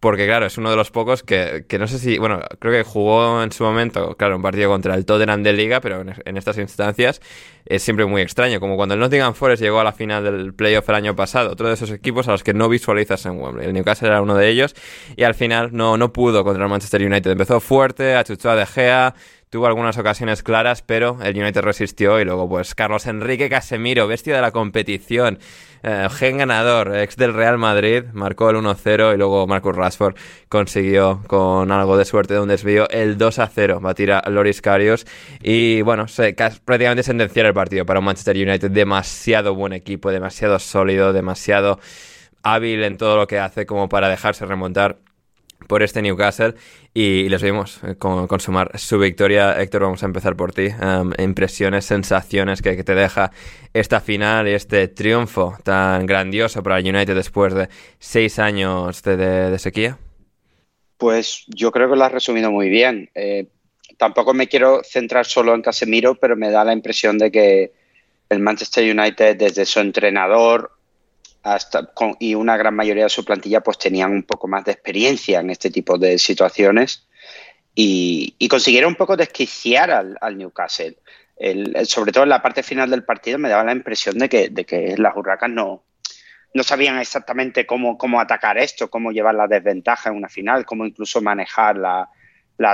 porque 0.02 0.26
claro, 0.26 0.46
es 0.46 0.58
uno 0.58 0.68
de 0.68 0.74
los 0.74 0.90
pocos 0.90 1.22
que, 1.22 1.64
que, 1.68 1.78
no 1.78 1.86
sé 1.86 2.00
si, 2.00 2.18
bueno, 2.18 2.40
creo 2.58 2.72
que 2.72 2.82
jugó 2.82 3.40
en 3.40 3.52
su 3.52 3.62
momento, 3.62 4.16
claro, 4.16 4.34
un 4.34 4.42
partido 4.42 4.68
contra 4.68 4.96
el 4.96 5.06
Tottenham 5.06 5.44
de 5.44 5.52
Liga, 5.52 5.80
pero 5.80 6.00
en, 6.00 6.36
estas 6.36 6.58
instancias 6.58 7.20
es 7.66 7.82
siempre 7.82 8.06
muy 8.06 8.22
extraño, 8.22 8.60
como 8.60 8.76
cuando 8.76 8.94
el 8.94 9.00
Nottingham 9.00 9.34
Forest 9.34 9.62
llegó 9.62 9.80
a 9.80 9.84
la 9.84 9.92
final 9.92 10.24
del 10.24 10.54
playoff 10.54 10.88
el 10.88 10.94
año 10.94 11.16
pasado, 11.16 11.50
otro 11.50 11.68
de 11.68 11.74
esos 11.74 11.90
equipos 11.90 12.28
a 12.28 12.32
los 12.32 12.42
que 12.42 12.54
no 12.54 12.68
visualizas 12.68 13.24
en 13.26 13.40
Wembley. 13.40 13.66
El 13.66 13.72
Newcastle 13.72 14.08
era 14.08 14.22
uno 14.22 14.34
de 14.34 14.48
ellos 14.48 14.74
y 15.16 15.24
al 15.24 15.34
final 15.34 15.70
no, 15.72 15.96
no 15.96 16.12
pudo 16.12 16.44
contra 16.44 16.64
el 16.64 16.70
Manchester 16.70 17.02
United. 17.02 17.30
Empezó 17.30 17.60
fuerte, 17.60 18.14
achuchó 18.14 18.50
a 18.50 18.56
De 18.56 18.66
Gea, 18.66 19.14
tuvo 19.52 19.66
algunas 19.66 19.98
ocasiones 19.98 20.42
claras, 20.42 20.80
pero 20.80 21.18
el 21.22 21.36
United 21.36 21.60
resistió 21.60 22.18
y 22.18 22.24
luego 22.24 22.48
pues 22.48 22.74
Carlos 22.74 23.06
Enrique 23.06 23.50
Casemiro, 23.50 24.06
bestia 24.06 24.34
de 24.34 24.40
la 24.40 24.50
competición, 24.50 25.38
eh, 25.82 26.08
gen 26.10 26.38
ganador, 26.38 26.96
ex 26.96 27.16
del 27.16 27.34
Real 27.34 27.58
Madrid, 27.58 28.04
marcó 28.14 28.48
el 28.48 28.56
1-0 28.56 29.12
y 29.12 29.18
luego 29.18 29.46
Marcus 29.46 29.76
Rashford 29.76 30.16
consiguió 30.48 31.22
con 31.26 31.70
algo 31.70 31.98
de 31.98 32.06
suerte 32.06 32.32
de 32.32 32.40
un 32.40 32.48
desvío 32.48 32.88
el 32.88 33.18
2-0, 33.18 33.82
batir 33.82 34.12
a 34.12 34.22
Loris 34.30 34.62
Karius 34.62 35.04
y 35.42 35.82
bueno, 35.82 36.08
se, 36.08 36.32
prácticamente 36.32 37.02
sentenciar 37.02 37.44
partido 37.52 37.86
para 37.86 38.00
un 38.00 38.06
Manchester 38.06 38.36
United 38.36 38.70
demasiado 38.70 39.54
buen 39.54 39.72
equipo, 39.72 40.10
demasiado 40.10 40.58
sólido, 40.58 41.12
demasiado 41.12 41.78
hábil 42.42 42.82
en 42.84 42.96
todo 42.96 43.16
lo 43.16 43.26
que 43.26 43.38
hace 43.38 43.66
como 43.66 43.88
para 43.88 44.08
dejarse 44.08 44.44
remontar 44.46 44.98
por 45.66 45.82
este 45.82 46.02
Newcastle 46.02 46.54
y, 46.94 47.28
les 47.28 47.42
vimos 47.42 47.80
eh, 47.84 47.96
consumar 47.96 48.78
su 48.78 48.98
victoria. 48.98 49.60
Héctor, 49.60 49.82
vamos 49.82 50.02
a 50.02 50.06
empezar 50.06 50.36
por 50.36 50.52
ti. 50.52 50.66
Em, 50.66 51.12
impresiones, 51.18 51.84
sensaciones 51.84 52.60
que, 52.62 52.82
te 52.82 52.94
deja 52.94 53.30
esta 53.72 54.00
final 54.00 54.48
y 54.48 54.52
este 54.52 54.88
triunfo 54.88 55.56
tan 55.62 56.06
grandioso 56.06 56.62
para 56.62 56.78
el 56.78 56.94
United 56.94 57.14
después 57.14 57.54
de 57.54 57.68
seis 57.98 58.38
años 58.38 59.02
de, 59.02 59.58
sequía. 59.58 59.98
Pues 60.98 61.44
yo 61.48 61.72
creo 61.72 61.90
que 61.90 61.96
lo 61.96 62.04
has 62.04 62.12
resumido 62.12 62.50
muy 62.50 62.68
bien. 62.68 63.10
Eh, 63.14 63.46
tampoco 64.02 64.34
me 64.34 64.48
quiero 64.48 64.82
centrar 64.82 65.26
solo 65.26 65.54
en 65.54 65.62
Casemiro, 65.62 66.16
pero 66.16 66.34
me 66.34 66.50
da 66.50 66.64
la 66.64 66.72
impresión 66.72 67.18
de 67.18 67.30
que 67.30 67.72
el 68.30 68.40
Manchester 68.40 68.82
United, 68.82 69.36
desde 69.36 69.64
su 69.64 69.78
entrenador 69.78 70.72
hasta 71.44 71.92
y 72.18 72.34
una 72.34 72.56
gran 72.56 72.74
mayoría 72.74 73.04
de 73.04 73.10
su 73.10 73.24
plantilla 73.24 73.60
pues 73.60 73.78
tenían 73.78 74.10
un 74.10 74.24
poco 74.24 74.48
más 74.48 74.64
de 74.64 74.72
experiencia 74.72 75.38
en 75.38 75.50
este 75.50 75.70
tipo 75.70 75.98
de 75.98 76.18
situaciones 76.18 77.06
y, 77.76 78.34
consiguieron 78.48 78.90
un 78.90 78.96
poco 78.96 79.16
desquiciar 79.16 79.92
al, 79.92 80.36
Newcastle. 80.36 80.96
sobre 81.84 82.10
todo 82.10 82.24
en 82.24 82.30
la 82.30 82.42
parte 82.42 82.64
final 82.64 82.90
del 82.90 83.04
partido 83.04 83.38
me 83.38 83.50
daba 83.50 83.62
la 83.62 83.70
impresión 83.70 84.18
de 84.18 84.28
que, 84.28 84.48
de 84.48 84.64
que 84.64 84.96
las 84.98 85.16
hurracas 85.16 85.48
no, 85.48 85.84
no 86.54 86.64
sabían 86.64 86.98
exactamente 86.98 87.66
cómo, 87.66 87.96
cómo 87.96 88.20
atacar 88.20 88.58
esto, 88.58 88.90
cómo 88.90 89.12
llevar 89.12 89.36
la 89.36 89.46
desventaja 89.46 90.10
en 90.10 90.16
una 90.16 90.28
final, 90.28 90.66
cómo 90.66 90.84
incluso 90.84 91.20
manejar 91.20 91.76
la, 91.76 92.10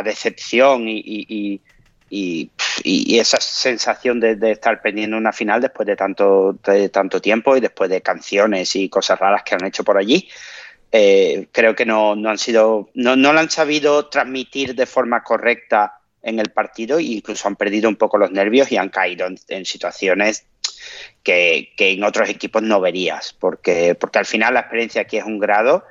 decepción 0.02 0.84
y, 0.86 1.60
esa 2.10 3.40
sensación 3.40 4.20
de, 4.20 4.38
estar 4.50 4.80
pendiente 4.80 5.16
una 5.16 5.32
final 5.32 5.60
después 5.60 5.86
de 5.86 5.96
tanto, 5.96 7.20
tiempo 7.20 7.56
y 7.56 7.60
después 7.60 7.90
de 7.90 8.00
canciones 8.00 8.74
y 8.76 8.88
cosas 8.88 9.18
raras 9.18 9.42
que 9.42 9.54
han 9.54 9.64
hecho 9.66 9.84
por 9.84 9.98
allí, 9.98 10.28
eh, 10.90 11.48
creo 11.52 11.74
que 11.74 11.84
no, 11.84 12.12
han 12.12 12.38
sido, 12.38 12.88
no, 12.94 13.16
no 13.16 13.30
han 13.30 13.50
sabido 13.50 14.06
transmitir 14.06 14.74
de 14.74 14.86
forma 14.86 15.22
correcta 15.22 15.98
en 16.22 16.38
el 16.38 16.50
partido 16.50 16.98
e 16.98 17.04
incluso 17.04 17.48
han 17.48 17.56
perdido 17.56 17.88
un 17.88 17.96
poco 17.96 18.18
los 18.18 18.30
nervios 18.30 18.70
y 18.72 18.76
han 18.76 18.88
caído 18.88 19.26
en, 19.48 19.64
situaciones 19.64 20.46
que, 21.22 21.72
en 21.78 22.04
otros 22.04 22.28
equipos 22.28 22.62
no 22.62 22.80
verías, 22.80 23.34
porque, 23.38 23.94
porque 23.94 24.18
al 24.18 24.26
final 24.26 24.54
la 24.54 24.60
experiencia 24.60 25.02
aquí 25.02 25.16
es 25.16 25.24
un 25.24 25.38
grado, 25.38 25.84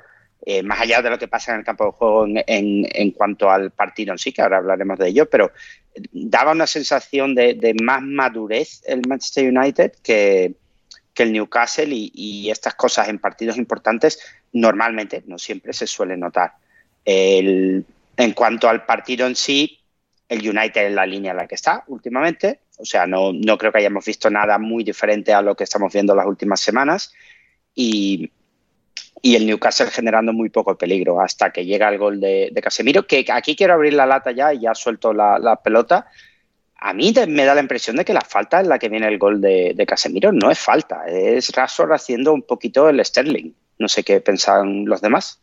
eh, 0.46 0.62
más 0.62 0.80
allá 0.80 1.02
de 1.02 1.10
lo 1.10 1.18
que 1.18 1.28
pasa 1.28 1.52
en 1.52 1.58
el 1.58 1.64
campo 1.64 1.84
de 1.84 1.92
juego 1.92 2.26
en, 2.26 2.44
en, 2.46 3.10
cuanto 3.10 3.50
al 3.50 3.70
partido 3.72 4.12
en 4.12 4.18
sí, 4.18 4.32
que 4.32 4.40
ahora 4.40 4.58
hablaremos 4.58 4.98
de 4.98 5.08
ello, 5.08 5.28
pero 5.28 5.50
daba 6.12 6.52
una 6.52 6.66
sensación 6.66 7.34
de, 7.34 7.74
más 7.82 8.02
madurez 8.02 8.82
el 8.86 9.02
Manchester 9.08 9.52
United 9.52 9.92
que, 10.02 10.54
que 11.12 11.22
el 11.24 11.32
Newcastle 11.32 11.88
y, 11.90 12.48
estas 12.50 12.74
cosas 12.74 13.08
en 13.08 13.18
partidos 13.18 13.56
importantes 13.58 14.20
normalmente, 14.52 15.22
no 15.26 15.38
siempre 15.38 15.72
se 15.72 15.86
suele 15.86 16.16
notar. 16.16 16.52
en 17.04 17.84
cuanto 18.34 18.68
al 18.68 18.86
partido 18.86 19.26
en 19.26 19.34
sí, 19.34 19.80
el 20.28 20.48
United 20.48 20.86
es 20.86 20.92
la 20.92 21.06
línea 21.06 21.32
en 21.32 21.38
la 21.38 21.46
que 21.46 21.56
está 21.56 21.84
últimamente, 21.88 22.60
o 22.78 22.84
sea, 22.84 23.06
no, 23.06 23.32
no 23.32 23.58
creo 23.58 23.72
que 23.72 23.78
hayamos 23.78 24.04
visto 24.04 24.30
nada 24.30 24.58
muy 24.58 24.84
diferente 24.84 25.32
a 25.32 25.42
lo 25.42 25.56
que 25.56 25.64
estamos 25.64 25.92
viendo 25.92 26.14
las 26.14 26.26
últimas 26.26 26.60
semanas 26.60 27.12
y, 27.74 28.30
y 29.22 29.34
el 29.34 29.46
Newcastle 29.46 29.90
generando 29.90 30.32
muy 30.32 30.50
poco 30.50 30.76
peligro 30.76 31.20
hasta 31.20 31.50
que 31.50 31.64
llega 31.64 31.88
el 31.88 31.98
gol 31.98 32.20
de, 32.20 32.52
Casemiro, 32.62 33.06
que 33.06 33.24
aquí 33.30 33.56
quiero 33.56 33.74
abrir 33.74 33.94
la 33.94 34.06
lata 34.06 34.32
ya 34.32 34.52
y 34.52 34.60
ya 34.60 34.74
suelto 34.74 35.12
la, 35.12 35.60
pelota. 35.62 36.06
A 36.76 36.92
mí 36.92 37.12
me 37.26 37.44
da 37.44 37.54
la 37.54 37.60
impresión 37.60 37.96
de 37.96 38.04
que 38.04 38.12
la 38.12 38.20
falta 38.20 38.60
en 38.60 38.68
la 38.68 38.78
que 38.78 38.88
viene 38.88 39.08
el 39.08 39.18
gol 39.18 39.40
de, 39.40 39.84
Casemiro 39.86 40.32
no 40.32 40.50
es 40.50 40.58
falta, 40.58 41.06
es 41.06 41.50
Rashford 41.50 41.92
haciendo 41.92 42.32
un 42.32 42.42
poquito 42.42 42.88
el 42.88 43.04
Sterling. 43.04 43.52
No 43.78 43.88
sé 43.88 44.02
qué 44.02 44.20
pensan 44.20 44.84
los 44.86 45.00
demás. 45.00 45.40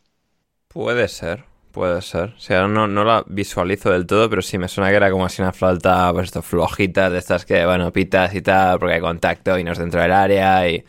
Puede 0.68 1.08
ser, 1.08 1.44
puede 1.72 2.02
ser. 2.02 2.34
O 2.36 2.40
sea, 2.40 2.66
no, 2.68 2.86
no 2.86 3.04
la 3.04 3.24
visualizo 3.26 3.90
del 3.90 4.06
todo, 4.06 4.28
pero 4.28 4.42
sí 4.42 4.58
me 4.58 4.68
suena 4.68 4.90
que 4.90 4.96
era 4.96 5.10
como 5.10 5.24
así 5.24 5.40
una 5.40 5.52
falta, 5.52 6.12
pues 6.12 6.30
flojita, 6.42 7.08
de 7.08 7.18
estas 7.18 7.46
que, 7.46 7.64
bueno, 7.64 7.92
pitas 7.92 8.34
y 8.34 8.42
tal, 8.42 8.78
porque 8.78 8.94
hay 8.94 9.00
contacto 9.00 9.58
y 9.58 9.64
no 9.64 9.72
es 9.72 9.78
dentro 9.78 10.00
del 10.00 10.12
área 10.12 10.68
y 10.68 10.84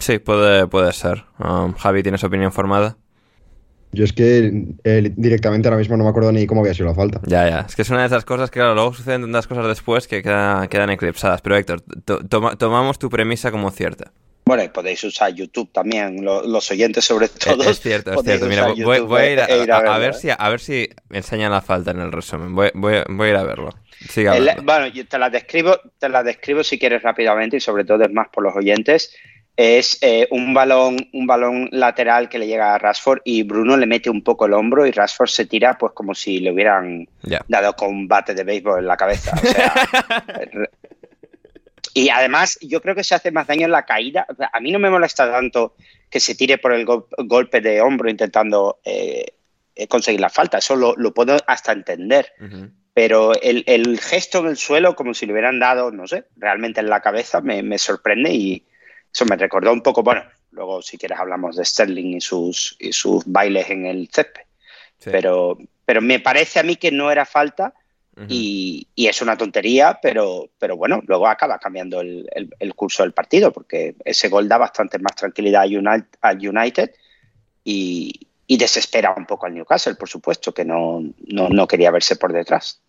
sí, 0.00 0.18
puede, 0.18 0.66
puede 0.66 0.92
ser. 0.92 1.24
Um, 1.38 1.74
Javi, 1.74 2.02
¿tienes 2.02 2.24
opinión 2.24 2.52
formada? 2.52 2.96
Yo 3.92 4.04
es 4.04 4.12
que 4.12 4.50
eh, 4.82 5.12
directamente 5.16 5.68
ahora 5.68 5.78
mismo 5.78 5.96
no 5.96 6.04
me 6.04 6.10
acuerdo 6.10 6.32
ni 6.32 6.46
cómo 6.46 6.62
había 6.62 6.74
sido 6.74 6.88
la 6.88 6.94
falta. 6.94 7.20
Ya, 7.26 7.48
ya. 7.48 7.60
Es 7.60 7.76
que 7.76 7.82
es 7.82 7.90
una 7.90 8.00
de 8.00 8.06
esas 8.06 8.24
cosas 8.24 8.50
que, 8.50 8.58
claro, 8.58 8.74
luego 8.74 8.92
suceden 8.92 9.22
tantas 9.22 9.46
cosas 9.46 9.68
después 9.68 10.08
que 10.08 10.20
quedan 10.20 10.90
eclipsadas. 10.90 11.40
Pero 11.42 11.56
Héctor, 11.56 11.82
tomamos 12.58 12.98
tu 12.98 13.08
premisa 13.08 13.52
como 13.52 13.70
cierta. 13.70 14.12
Bueno, 14.46 14.62
y 14.62 14.68
podéis 14.68 15.02
usar 15.04 15.32
YouTube 15.32 15.72
también, 15.72 16.22
los 16.22 16.70
oyentes 16.70 17.04
sobre 17.04 17.28
todo. 17.28 17.62
Es, 17.62 17.80
cierto, 17.80 18.12
es 18.12 18.22
cierto. 18.22 18.46
Mira, 18.46 18.66
voy, 18.66 18.98
a 19.18 19.32
ir 19.32 19.40
a, 19.72 19.98
ver 19.98 20.14
si, 20.14 20.28
a 20.36 20.48
ver 20.50 20.60
si 20.60 20.88
enseñan 21.10 21.50
la 21.50 21.62
falta 21.62 21.92
en 21.92 22.00
el 22.00 22.12
resumen. 22.12 22.54
Voy, 22.54 22.70
voy, 22.74 22.94
a 22.94 23.30
ir 23.30 23.36
a 23.36 23.42
verlo. 23.44 23.70
bueno, 24.62 24.88
yo 24.88 25.06
te 25.06 25.18
la 25.18 25.30
describo, 25.30 25.78
te 25.98 26.10
la 26.10 26.22
describo 26.22 26.62
si 26.62 26.78
quieres 26.78 27.02
rápidamente 27.02 27.56
y 27.56 27.60
sobre 27.60 27.84
todo 27.84 28.04
es 28.04 28.12
más 28.12 28.28
por 28.28 28.42
los 28.42 28.54
oyentes 28.54 29.14
es 29.56 29.98
eh, 30.00 30.26
un 30.30 30.52
balón 30.52 30.96
un 31.12 31.26
balón 31.26 31.68
lateral 31.70 32.28
que 32.28 32.38
le 32.38 32.46
llega 32.46 32.74
a 32.74 32.78
Rashford 32.78 33.20
y 33.24 33.44
Bruno 33.44 33.76
le 33.76 33.86
mete 33.86 34.10
un 34.10 34.22
poco 34.22 34.46
el 34.46 34.52
hombro 34.52 34.84
y 34.84 34.90
Rashford 34.90 35.28
se 35.28 35.46
tira 35.46 35.78
pues 35.78 35.92
como 35.92 36.14
si 36.14 36.40
le 36.40 36.50
hubieran 36.50 37.08
dado 37.46 37.76
con 37.76 37.90
un 37.90 38.08
bate 38.08 38.34
de 38.34 38.42
béisbol 38.42 38.80
en 38.80 38.86
la 38.86 38.96
cabeza. 38.96 39.36
y 41.94 42.08
además 42.08 42.58
yo 42.62 42.82
creo 42.82 42.96
que 42.96 43.04
se 43.04 43.14
hace 43.14 43.30
más 43.30 43.46
daño 43.46 43.66
en 43.66 43.70
la 43.70 43.84
caída. 43.84 44.26
A 44.52 44.58
mí 44.58 44.72
no 44.72 44.80
me 44.80 44.90
molesta 44.90 45.30
tanto 45.30 45.76
que 46.10 46.18
se 46.18 46.34
tire 46.34 46.58
por 46.58 46.72
el 46.72 46.84
golpe 46.84 47.60
de 47.60 47.80
hombro 47.80 48.10
intentando 48.10 48.80
eh, 48.84 49.24
eh, 49.76 49.86
conseguir 49.86 50.20
la 50.20 50.30
falta. 50.30 50.58
Eso 50.58 50.74
lo, 50.74 51.14
puedo 51.14 51.36
hasta 51.46 51.70
entender. 51.70 52.32
Pero 52.92 53.32
el, 53.40 54.00
gesto 54.00 54.40
en 54.40 54.46
el 54.46 54.56
suelo, 54.56 54.96
como 54.96 55.14
si 55.14 55.26
le 55.26 55.32
hubieran 55.32 55.60
dado, 55.60 55.92
no 55.92 56.08
sé, 56.08 56.24
realmente 56.36 56.80
en 56.80 56.88
la 56.88 57.00
cabeza, 57.00 57.40
me 57.40 57.78
sorprende 57.78 58.32
y, 58.32 58.64
eso 59.14 59.24
me 59.26 59.36
recordó 59.36 59.72
un 59.72 59.80
poco, 59.80 60.02
bueno, 60.02 60.24
luego 60.50 60.82
si 60.82 60.98
quieres 60.98 61.18
hablamos 61.18 61.54
de 61.54 61.64
Sterling 61.64 62.16
y 62.16 62.20
sus, 62.20 62.76
y 62.80 62.92
sus 62.92 63.24
bailes 63.26 63.70
en 63.70 63.86
el 63.86 64.08
césped. 64.12 64.42
Pero, 65.04 65.56
pero 65.84 66.00
me 66.00 66.18
parece 66.18 66.58
a 66.58 66.62
mí 66.62 66.76
que 66.76 66.90
no 66.90 67.10
era 67.10 67.24
falta 67.24 67.74
y, 68.28 68.88
es 68.96 69.22
una 69.22 69.36
tontería, 69.36 69.98
pero, 70.02 70.48
pero 70.58 70.76
bueno, 70.76 71.00
luego 71.06 71.28
acaba 71.28 71.58
cambiando 71.58 72.00
el, 72.00 72.74
curso 72.74 73.02
del 73.02 73.12
partido 73.12 73.52
porque 73.52 73.94
ese 74.04 74.28
gol 74.28 74.48
da 74.48 74.58
bastante 74.58 74.98
más 74.98 75.14
tranquilidad 75.14 75.64
al 76.20 76.48
United, 76.48 76.90
y, 77.62 78.28
desespera 78.48 79.14
un 79.16 79.26
poco 79.26 79.46
al 79.46 79.54
Newcastle, 79.54 79.96
por 79.96 80.08
supuesto, 80.08 80.52
que 80.54 80.64
no, 80.64 81.02
no 81.26 81.68
quería 81.68 81.90
verse 81.90 82.16
por 82.16 82.32
detrás. 82.32 82.80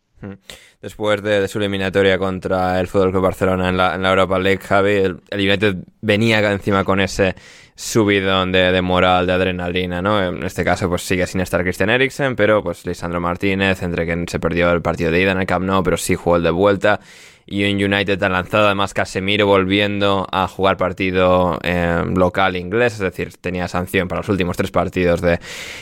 Después 0.82 1.24
de, 1.24 1.48
su 1.48 1.58
eliminatoria 1.58 2.18
contra 2.18 2.80
el 2.80 2.88
Fútbol 2.88 3.12
Club 3.12 3.24
Barcelona 3.24 3.70
en 3.70 3.78
la, 3.78 4.10
Europa 4.10 4.38
League, 4.38 4.60
Javi, 4.60 4.94
el, 4.94 5.20
United 5.32 5.78
venía 6.02 6.40
encima 6.52 6.84
con 6.84 7.00
ese 7.00 7.36
subidón 7.76 8.52
de, 8.52 8.82
moral, 8.82 9.28
de 9.28 9.34
adrenalina, 9.34 10.02
¿no? 10.02 10.24
En 10.24 10.44
este 10.44 10.64
caso, 10.64 10.88
pues 10.88 11.02
sigue 11.02 11.26
sin 11.28 11.42
estar 11.42 11.64
Christian 11.64 11.90
Eriksen, 11.90 12.36
pero 12.36 12.64
pues 12.64 12.86
Lisandro 12.86 13.20
Martínez, 13.20 13.82
entre 13.84 14.06
quien 14.06 14.28
se 14.28 14.40
perdió 14.40 14.72
el 14.72 14.82
partido 14.82 15.12
de 15.12 15.22
ida 15.22 15.32
en 15.32 15.40
el 15.40 15.46
Camp 15.46 15.66
Nou, 15.66 15.84
pero 15.84 15.98
sí 15.98 16.16
jugó 16.16 16.38
el 16.38 16.44
de 16.44 16.52
vuelta. 16.52 17.00
Y 17.48 17.64
un 17.72 17.94
United 17.94 18.18
tan 18.18 18.32
lanzado, 18.32 18.66
además 18.66 18.94
Casemiro 18.94 19.46
volviendo 19.46 20.28
a 20.32 20.48
jugar 20.48 20.78
partido 20.78 21.60
eh, 21.62 22.04
local 22.16 22.56
inglés, 22.56 22.94
es 22.94 23.00
decir, 23.00 23.34
tenía 23.38 23.68
sanción 23.68 24.08
para 24.08 24.22
los 24.22 24.30
últimos 24.30 24.58
tres 24.58 24.72
partidos 24.72 25.22
de, 25.22 25.40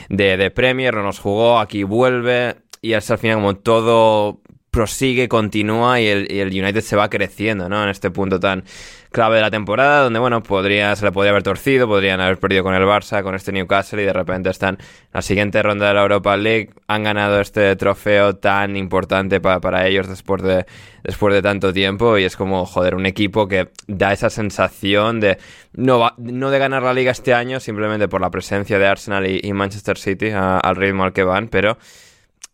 de, 0.09 0.35
de 0.35 0.51
Premier, 0.51 0.93
no 0.93 1.03
nos 1.03 1.19
jugó, 1.19 1.59
aquí 1.59 1.83
vuelve, 1.83 2.55
y 2.83 2.93
hasta 2.93 3.13
al 3.13 3.19
final 3.19 3.37
como 3.37 3.55
todo 3.55 4.41
prosigue, 4.73 5.29
continúa 5.29 6.01
y 6.01 6.07
el, 6.07 6.47
United 6.47 6.81
se 6.81 6.95
va 6.95 7.07
creciendo, 7.07 7.69
¿no? 7.69 7.83
En 7.83 7.89
este 7.89 8.09
punto 8.09 8.39
tan 8.39 8.63
clave 9.11 9.35
de 9.35 9.43
la 9.43 9.51
temporada, 9.51 10.01
donde, 10.01 10.17
bueno, 10.17 10.41
podría, 10.41 10.95
se 10.95 11.05
le 11.05 11.11
podría 11.11 11.29
haber 11.29 11.43
torcido, 11.43 11.87
podrían 11.87 12.19
haber 12.19 12.39
perdido 12.39 12.63
con 12.63 12.73
el 12.73 12.81
Barça, 12.81 13.21
con 13.21 13.35
este 13.35 13.51
Newcastle, 13.51 14.01
y 14.01 14.05
de 14.05 14.11
repente 14.11 14.49
están 14.49 14.79
en 14.79 15.09
la 15.13 15.21
siguiente 15.21 15.61
ronda 15.61 15.87
de 15.87 15.93
la 15.93 16.01
Europa 16.01 16.35
League, 16.35 16.71
han 16.87 17.03
ganado 17.03 17.39
este 17.39 17.75
trofeo 17.75 18.35
tan 18.37 18.75
importante 18.75 19.39
para 19.39 19.87
ellos 19.87 20.09
después 20.09 20.41
de, 20.41 20.65
después 21.03 21.35
de 21.35 21.43
tanto 21.43 21.71
tiempo, 21.71 22.17
y 22.17 22.23
es 22.23 22.35
como, 22.35 22.65
joder, 22.65 22.95
un 22.95 23.05
equipo 23.05 23.47
que 23.47 23.69
da 23.87 24.11
esa 24.11 24.31
sensación 24.31 25.19
de 25.19 25.37
no, 25.73 26.11
no 26.17 26.49
de 26.49 26.57
ganar 26.57 26.81
la 26.81 26.95
liga 26.95 27.11
este 27.11 27.35
año, 27.35 27.59
simplemente 27.59 28.07
por 28.07 28.21
la 28.21 28.31
presencia 28.31 28.79
de 28.79 28.87
Arsenal 28.87 29.27
y, 29.27 29.53
Manchester 29.53 29.99
City 29.99 30.31
al 30.31 30.75
ritmo 30.75 31.03
al 31.03 31.13
que 31.13 31.23
van, 31.23 31.47
pero 31.47 31.77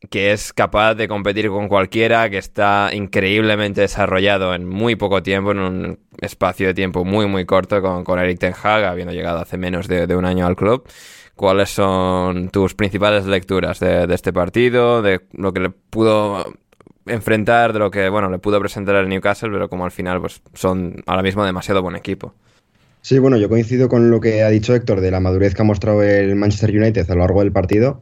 que 0.09 0.31
es 0.31 0.53
capaz 0.53 0.95
de 0.95 1.07
competir 1.07 1.49
con 1.49 1.67
cualquiera, 1.67 2.29
que 2.29 2.37
está 2.37 2.89
increíblemente 2.93 3.81
desarrollado 3.81 4.53
en 4.53 4.67
muy 4.67 4.95
poco 4.95 5.21
tiempo, 5.21 5.51
en 5.51 5.59
un 5.59 5.99
espacio 6.21 6.67
de 6.67 6.73
tiempo 6.73 7.03
muy, 7.03 7.27
muy 7.27 7.45
corto 7.45 7.81
con, 7.81 8.03
con 8.05 8.17
Eric 8.19 8.39
Ten 8.39 8.53
Hag, 8.53 8.85
habiendo 8.85 9.13
llegado 9.13 9.39
hace 9.39 9.57
menos 9.57 9.87
de, 9.87 10.15
un 10.15 10.25
año 10.25 10.47
al 10.47 10.55
club. 10.55 10.87
¿Cuáles 11.35 11.69
son 11.69 12.49
tus 12.49 12.75
principales 12.75 13.25
lecturas 13.25 13.79
de, 13.79 14.07
este 14.13 14.31
partido, 14.33 15.01
de 15.01 15.21
lo 15.33 15.53
que 15.53 15.59
le 15.59 15.69
pudo 15.69 16.45
enfrentar, 17.05 17.73
de 17.73 17.79
lo 17.79 17.91
que, 17.91 18.09
bueno, 18.09 18.29
le 18.29 18.39
pudo 18.39 18.59
presentar 18.59 18.95
el 18.95 19.09
Newcastle, 19.09 19.49
pero 19.51 19.69
como 19.69 19.85
al 19.85 19.91
final, 19.91 20.21
pues 20.21 20.41
son 20.53 20.95
ahora 21.07 21.23
mismo 21.23 21.45
demasiado 21.45 21.81
buen 21.81 21.95
equipo? 21.95 22.33
Sí, 23.01 23.19
bueno, 23.19 23.37
yo 23.37 23.47
coincido 23.47 23.87
con 23.87 24.11
lo 24.11 24.19
que 24.19 24.43
ha 24.43 24.49
dicho 24.49 24.75
Héctor 24.75 24.99
de 24.99 25.11
la 25.11 25.21
madurez 25.21 25.55
que 25.55 25.61
ha 25.61 25.65
mostrado 25.65 26.03
el 26.03 26.35
Manchester 26.35 26.71
United 26.71 27.09
a 27.09 27.15
lo 27.15 27.21
largo 27.21 27.39
del 27.39 27.53
partido 27.53 28.01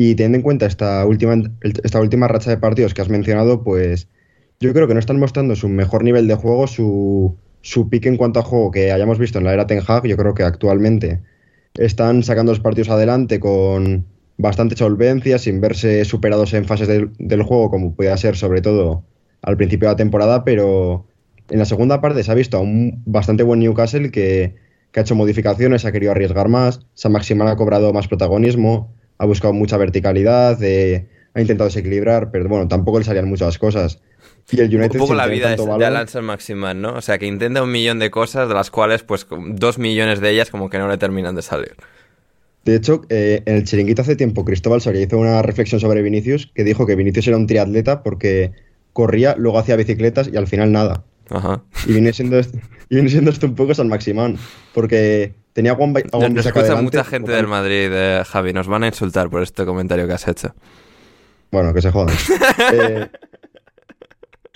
y 0.00 0.14
teniendo 0.14 0.36
en 0.36 0.42
cuenta 0.42 0.64
esta 0.64 1.04
última, 1.04 1.34
esta 1.60 2.00
última 2.00 2.28
racha 2.28 2.50
de 2.50 2.56
partidos 2.56 2.94
que 2.94 3.02
has 3.02 3.08
mencionado, 3.08 3.64
pues 3.64 4.06
yo 4.60 4.72
creo 4.72 4.86
que 4.86 4.94
no 4.94 5.00
están 5.00 5.18
mostrando 5.18 5.56
su 5.56 5.68
mejor 5.68 6.04
nivel 6.04 6.28
de 6.28 6.36
juego, 6.36 6.68
su, 6.68 7.36
su 7.62 7.88
pique 7.88 8.08
en 8.08 8.16
cuanto 8.16 8.38
a 8.38 8.44
juego 8.44 8.70
que 8.70 8.92
hayamos 8.92 9.18
visto 9.18 9.38
en 9.38 9.44
la 9.44 9.54
era 9.54 9.66
Ten 9.66 9.80
Hag. 9.84 10.06
Yo 10.06 10.16
creo 10.16 10.34
que 10.34 10.44
actualmente 10.44 11.20
están 11.74 12.22
sacando 12.22 12.52
los 12.52 12.60
partidos 12.60 12.90
adelante 12.90 13.40
con 13.40 14.06
bastante 14.36 14.76
solvencia, 14.76 15.36
sin 15.36 15.60
verse 15.60 16.04
superados 16.04 16.54
en 16.54 16.64
fases 16.64 16.86
del, 16.86 17.42
juego, 17.42 17.68
como 17.68 17.96
puede 17.96 18.16
ser 18.18 18.36
sobre 18.36 18.62
todo 18.62 19.02
al 19.42 19.56
principio 19.56 19.88
de 19.88 19.94
la 19.94 19.96
temporada, 19.96 20.44
pero 20.44 21.06
en 21.50 21.58
la 21.58 21.64
segunda 21.64 22.00
parte 22.00 22.22
se 22.22 22.30
ha 22.30 22.36
visto 22.36 22.56
a 22.56 22.60
un 22.60 23.02
bastante 23.04 23.42
buen 23.42 23.58
Newcastle 23.58 24.12
que, 24.12 24.54
que 24.92 25.00
ha 25.00 25.02
hecho 25.02 25.16
modificaciones, 25.16 25.84
ha 25.84 25.90
querido 25.90 26.12
arriesgar 26.12 26.48
más, 26.48 26.86
San 26.94 27.10
Maximal 27.10 27.48
ha 27.48 27.56
cobrado 27.56 27.92
más 27.92 28.06
protagonismo, 28.06 28.94
ha 29.18 29.26
buscado 29.26 29.52
mucha 29.52 29.76
verticalidad, 29.76 30.62
eh, 30.62 31.08
ha 31.34 31.40
intentado 31.40 31.68
desequilibrar, 31.68 32.30
pero 32.30 32.48
bueno, 32.48 32.68
tampoco 32.68 32.98
le 32.98 33.04
salían 33.04 33.28
muchas 33.28 33.58
cosas. 33.58 34.00
Y 34.50 34.60
el 34.60 34.74
United 34.74 34.94
un 34.94 34.98
poco 34.98 35.14
la 35.14 35.26
vida 35.26 35.54
de 35.54 35.84
Alan 35.84 36.06
Maximan, 36.22 36.80
¿no? 36.80 36.94
O 36.94 37.02
sea, 37.02 37.18
que 37.18 37.26
intenta 37.26 37.62
un 37.62 37.70
millón 37.70 37.98
de 37.98 38.10
cosas, 38.10 38.48
de 38.48 38.54
las 38.54 38.70
cuales, 38.70 39.02
pues, 39.02 39.26
dos 39.50 39.78
millones 39.78 40.20
de 40.20 40.30
ellas 40.30 40.50
como 40.50 40.70
que 40.70 40.78
no 40.78 40.88
le 40.88 40.96
terminan 40.96 41.34
de 41.34 41.42
salir. 41.42 41.76
De 42.64 42.76
hecho, 42.76 43.02
eh, 43.08 43.42
en 43.44 43.56
el 43.56 43.64
chiringuito 43.64 44.02
hace 44.02 44.16
tiempo, 44.16 44.44
Cristóbal 44.44 44.80
Soria 44.80 45.02
hizo 45.02 45.18
una 45.18 45.42
reflexión 45.42 45.80
sobre 45.80 46.02
Vinicius, 46.02 46.50
que 46.54 46.64
dijo 46.64 46.86
que 46.86 46.96
Vinicius 46.96 47.28
era 47.28 47.36
un 47.36 47.46
triatleta 47.46 48.02
porque 48.02 48.52
corría, 48.92 49.36
luego 49.36 49.58
hacía 49.58 49.76
bicicletas 49.76 50.30
y 50.32 50.36
al 50.36 50.46
final 50.46 50.72
nada. 50.72 51.04
Ajá. 51.30 51.62
Y 51.86 51.92
viene 51.92 52.12
siendo, 52.12 52.38
esto, 52.38 52.58
y 52.88 52.94
viene 52.94 53.10
siendo 53.10 53.30
esto 53.30 53.46
un 53.46 53.54
poco 53.54 53.74
San 53.74 53.88
Maximán, 53.88 54.38
porque 54.74 55.34
tenía 55.58 55.72
a 55.72 55.74
Juan, 55.74 55.92
a 55.96 56.16
Juan 56.16 56.34
Nos 56.34 56.46
escucha 56.46 56.62
delante, 56.66 56.82
mucha 56.84 57.02
gente 57.04 57.32
del 57.32 57.48
Madrid, 57.48 57.88
eh, 57.92 58.22
Javi. 58.24 58.52
Nos 58.52 58.68
van 58.68 58.84
a 58.84 58.86
insultar 58.86 59.28
por 59.28 59.42
este 59.42 59.64
comentario 59.64 60.06
que 60.06 60.12
has 60.12 60.28
hecho. 60.28 60.54
Bueno, 61.50 61.74
que 61.74 61.82
se 61.82 61.90
jodan. 61.90 62.14
Eh, 62.72 63.08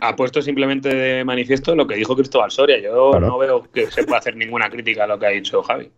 Ha 0.01 0.15
puesto 0.17 0.41
simplemente 0.43 0.89
de 0.95 1.25
manifiesto 1.25 1.75
lo 1.77 1.87
que 1.87 1.95
dijo 1.97 2.15
Cristóbal 2.17 2.51
Soria. 2.51 2.81
Yo 2.81 3.11
Claro. 3.11 3.27
no 3.29 3.39
veo 3.39 3.63
que 3.73 3.91
se 3.91 4.05
pueda 4.05 4.19
hacer 4.19 4.37
ninguna 4.37 4.69
crítica 4.71 5.05
a 5.05 5.07
lo 5.09 5.19
que 5.19 5.27
ha 5.27 5.31
dicho 5.31 5.63
Javi. 5.63 5.91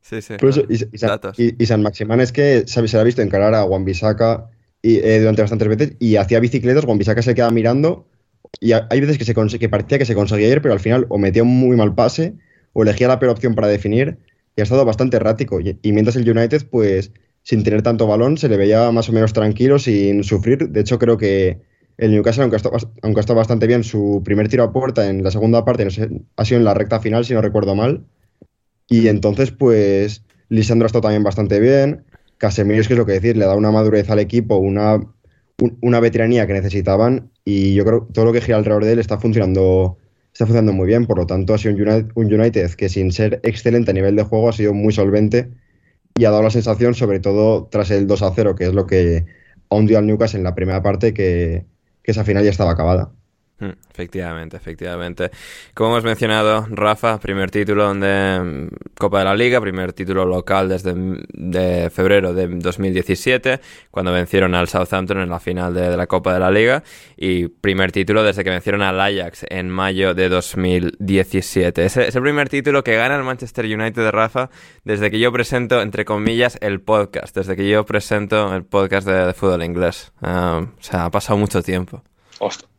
Sí, 0.00 0.20
sí. 0.20 0.34
Eso, 0.40 0.62
y, 0.68 0.74
y 0.94 0.98
San, 0.98 1.08
Datos. 1.10 1.38
y- 1.38 1.54
y 1.62 1.66
San 1.66 1.82
Maximán 1.82 2.20
es 2.20 2.32
que 2.32 2.64
se, 2.66 2.86
se 2.88 2.96
le 2.96 3.00
ha 3.00 3.04
visto 3.04 3.22
encarar 3.22 3.54
a 3.54 3.62
Juan 3.62 3.84
Bisaca 3.84 4.50
y, 4.82 4.96
eh, 4.98 5.20
durante 5.20 5.42
bastantes 5.42 5.68
veces 5.68 5.96
y 6.00 6.16
hacía 6.16 6.40
bicicletas, 6.40 6.84
Juan 6.84 6.98
Bisaca 6.98 7.22
se 7.22 7.34
queda 7.34 7.50
mirando 7.50 8.06
y 8.60 8.72
ha- 8.72 8.86
hay 8.90 9.00
veces 9.00 9.16
que, 9.18 9.24
se 9.24 9.34
que 9.58 9.68
parecía 9.68 9.98
que 9.98 10.04
se 10.04 10.14
conseguía 10.14 10.48
ir, 10.48 10.60
pero 10.60 10.74
al 10.74 10.80
final 10.80 11.06
o 11.08 11.18
metía 11.18 11.42
un 11.42 11.48
muy 11.58 11.76
mal 11.76 11.94
pase 11.94 12.34
o 12.72 12.82
elegía 12.82 13.08
la 13.08 13.18
peor 13.18 13.32
opción 13.32 13.54
para 13.54 13.68
definir 13.68 14.18
y 14.56 14.60
ha 14.60 14.64
estado 14.64 14.84
bastante 14.84 15.16
errático. 15.16 15.60
Y, 15.60 15.78
mientras 15.92 16.16
el 16.16 16.28
United, 16.28 16.66
pues 16.70 17.12
sin 17.42 17.64
tener 17.64 17.82
tanto 17.82 18.06
balón, 18.06 18.38
se 18.38 18.48
le 18.48 18.56
veía 18.56 18.90
más 18.92 19.08
o 19.08 19.12
menos 19.12 19.32
tranquilo, 19.32 19.78
sin 19.78 20.22
sufrir. 20.24 20.68
De 20.68 20.80
hecho, 20.80 20.98
creo 20.98 21.16
que 21.18 21.60
el 21.98 22.12
Newcastle, 22.12 22.42
aunque 22.44 22.56
ha 22.56 22.58
estado, 22.58 22.76
aunque 23.02 23.20
ha 23.20 23.34
bastante 23.34 23.66
bien, 23.66 23.82
su 23.84 24.22
primer 24.24 24.48
tiro 24.48 24.62
a 24.64 24.72
puerta 24.72 25.08
en 25.08 25.22
la 25.24 25.30
segunda 25.30 25.64
parte 25.64 25.84
no 25.84 25.90
sé, 25.90 26.08
ha 26.36 26.44
sido 26.44 26.58
en 26.58 26.64
la 26.64 26.74
recta 26.74 27.00
final, 27.00 27.24
si 27.24 27.34
no 27.34 27.42
recuerdo 27.42 27.74
mal. 27.74 28.04
Y 28.88 29.08
entonces, 29.08 29.50
pues, 29.50 30.22
Lisandro 30.48 30.86
ha 30.86 30.88
estado 30.88 31.02
también 31.02 31.22
bastante 31.22 31.60
bien. 31.60 32.04
Casemiro 32.38 32.80
es 32.80 32.88
que 32.88 32.94
es 32.94 32.98
lo 32.98 33.06
que 33.06 33.12
decir, 33.12 33.36
le 33.36 33.46
da 33.46 33.54
una 33.56 33.70
madurez 33.70 34.10
al 34.10 34.18
equipo, 34.18 34.56
una, 34.56 34.96
un- 35.60 35.78
una 35.80 36.00
veteranía 36.00 36.46
que 36.46 36.52
necesitaban. 36.52 37.30
Y 37.44 37.74
yo 37.74 37.84
creo 37.84 38.06
que 38.06 38.12
todo 38.12 38.24
lo 38.26 38.32
que 38.32 38.40
gira 38.40 38.58
alrededor 38.58 38.84
de 38.84 38.92
él 38.92 38.98
está 38.98 39.18
funcionando, 39.18 39.98
está 40.32 40.46
funcionando 40.46 40.72
muy 40.72 40.86
bien. 40.86 41.06
Por 41.06 41.18
lo 41.18 41.26
tanto, 41.26 41.54
ha 41.54 41.58
sido 41.58 41.74
un 41.74 41.80
United, 41.82 42.12
un 42.14 42.32
United 42.32 42.70
que 42.72 42.88
sin 42.88 43.12
ser 43.12 43.40
excelente 43.42 43.90
a 43.90 43.94
nivel 43.94 44.16
de 44.16 44.22
juego 44.24 44.48
ha 44.48 44.52
sido 44.52 44.74
muy 44.74 44.92
solvente 44.92 45.50
y 46.16 46.24
ha 46.24 46.30
dado 46.30 46.42
la 46.42 46.50
sensación, 46.50 46.94
sobre 46.94 47.20
todo 47.20 47.68
tras 47.70 47.90
el 47.90 48.06
2 48.06 48.22
a 48.22 48.32
0, 48.34 48.54
que 48.56 48.64
es 48.66 48.74
lo 48.74 48.86
que 48.86 49.26
hundió 49.70 49.98
al 49.98 50.06
Newcastle 50.06 50.38
en 50.38 50.44
la 50.44 50.54
primera 50.54 50.82
parte, 50.82 51.14
que, 51.14 51.66
que 52.02 52.10
esa 52.10 52.24
final 52.24 52.44
ya 52.44 52.50
estaba 52.50 52.72
acabada. 52.72 53.12
Mm, 53.62 53.70
Efectivamente, 53.92 54.56
efectivamente. 54.56 55.30
Como 55.74 55.90
hemos 55.90 56.02
mencionado, 56.02 56.66
Rafa, 56.70 57.20
primer 57.20 57.50
título 57.50 57.94
de 57.94 58.40
mm, 58.40 58.68
Copa 58.98 59.20
de 59.20 59.24
la 59.26 59.36
Liga, 59.36 59.60
primer 59.60 59.92
título 59.92 60.24
local 60.24 60.68
desde 60.68 60.94
mm, 60.94 61.22
de 61.32 61.88
febrero 61.90 62.34
de 62.34 62.48
2017, 62.48 63.60
cuando 63.92 64.10
vencieron 64.10 64.56
al 64.56 64.66
Southampton 64.66 65.20
en 65.20 65.28
la 65.28 65.38
final 65.38 65.74
de, 65.74 65.96
la 65.96 66.08
Copa 66.08 66.34
de 66.34 66.40
la 66.40 66.50
Liga, 66.50 66.82
y 67.16 67.46
primer 67.46 67.92
título 67.92 68.24
desde 68.24 68.42
que 68.42 68.50
vencieron 68.50 68.82
al 68.82 69.00
Ajax 69.00 69.46
en 69.48 69.70
mayo 69.70 70.14
de 70.14 70.28
2017. 70.28 71.84
Es, 71.84 71.96
es 71.96 72.16
el 72.16 72.22
primer 72.22 72.48
título 72.48 72.82
que 72.82 72.96
gana 72.96 73.14
el 73.14 73.22
Manchester 73.22 73.66
United 73.66 74.02
de 74.02 74.10
Rafa 74.10 74.50
desde 74.82 75.10
que 75.12 75.20
yo 75.20 75.30
presento, 75.32 75.80
entre 75.82 76.04
comillas, 76.04 76.58
el 76.62 76.80
podcast, 76.80 77.36
desde 77.36 77.54
que 77.54 77.68
yo 77.68 77.86
presento 77.86 78.52
el 78.56 78.64
podcast 78.64 79.06
de, 79.06 79.32
fútbol 79.34 79.62
inglés. 79.62 80.12
Ah, 80.20 80.62
o 80.64 80.82
sea, 80.82 81.04
ha 81.04 81.10
pasado 81.10 81.38
mucho 81.38 81.62
tiempo. 81.62 82.02
Ostras. 82.40 82.71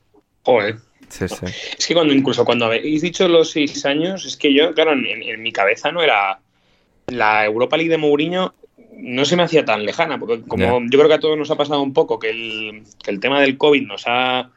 Joder. 0.44 0.78
Sí, 1.10 1.28
sí. 1.28 1.46
Es 1.78 1.86
que 1.88 1.94
cuando 1.94 2.14
incluso 2.14 2.44
cuando 2.46 2.66
habéis 2.66 3.02
dicho 3.02 3.28
los 3.28 3.52
seis 3.52 3.86
años, 3.86 4.26
es 4.26 4.36
que 4.38 4.54
yo, 4.54 4.74
claro, 4.74 4.94
en, 4.94 5.06
en 5.06 5.42
mi 5.42 5.52
cabeza 5.52 5.92
no 5.92 6.02
era 6.02 6.40
la 7.08 7.46
Europa 7.46 7.78
League 7.78 7.92
de 7.92 7.98
Mourinho 7.98 8.54
no 8.98 9.26
se 9.26 9.36
me 9.36 9.44
hacía 9.44 9.66
tan 9.66 9.86
lejana, 9.86 10.20
porque 10.20 10.42
como 10.44 10.80
yo 10.82 10.98
creo 11.00 11.08
que 11.08 11.14
a 11.16 11.20
todos 11.20 11.38
nos 11.38 11.50
ha 11.52 11.56
pasado 11.56 11.82
un 11.82 11.94
poco 11.94 12.20
que 12.20 12.30
el, 12.30 12.84
que 13.04 13.12
el 13.12 13.20
tema 13.20 13.42
del 13.42 13.58
COVID 13.58 13.82
nos 13.88 14.04
ha 14.08 14.52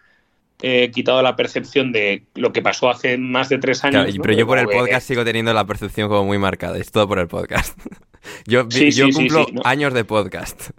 eh, 0.63 0.91
quitado 0.95 1.23
la 1.23 1.37
percepción 1.37 1.93
de 1.93 2.25
lo 2.35 2.53
que 2.53 2.63
pasó 2.63 2.91
hace 2.91 3.19
más 3.19 3.49
de 3.49 3.59
tres 3.59 3.83
años. 3.85 4.03
Claro, 4.05 4.11
y- 4.11 4.19
¿no? 4.19 4.23
pero 4.23 4.35
yo 4.35 4.47
por 4.47 4.59
el 4.59 4.67
podcast 4.67 5.07
sigo 5.07 5.25
teniendo 5.25 5.53
la 5.53 5.67
percepción 5.67 6.09
como 6.09 6.25
muy 6.25 6.39
marcada. 6.39 6.79
Es 6.79 6.91
todo 6.93 7.09
por 7.09 7.19
el 7.19 7.29
podcast. 7.29 7.79
yo 8.47 8.67
Sí, 8.71 8.91
yo 8.91 9.07
sí, 9.07 9.13
sí, 9.13 9.19
cumplo 9.19 9.45
sí, 9.47 9.53
¿no? 9.53 9.63
años 9.65 9.93
de 9.95 10.05
podcast. 10.05 10.71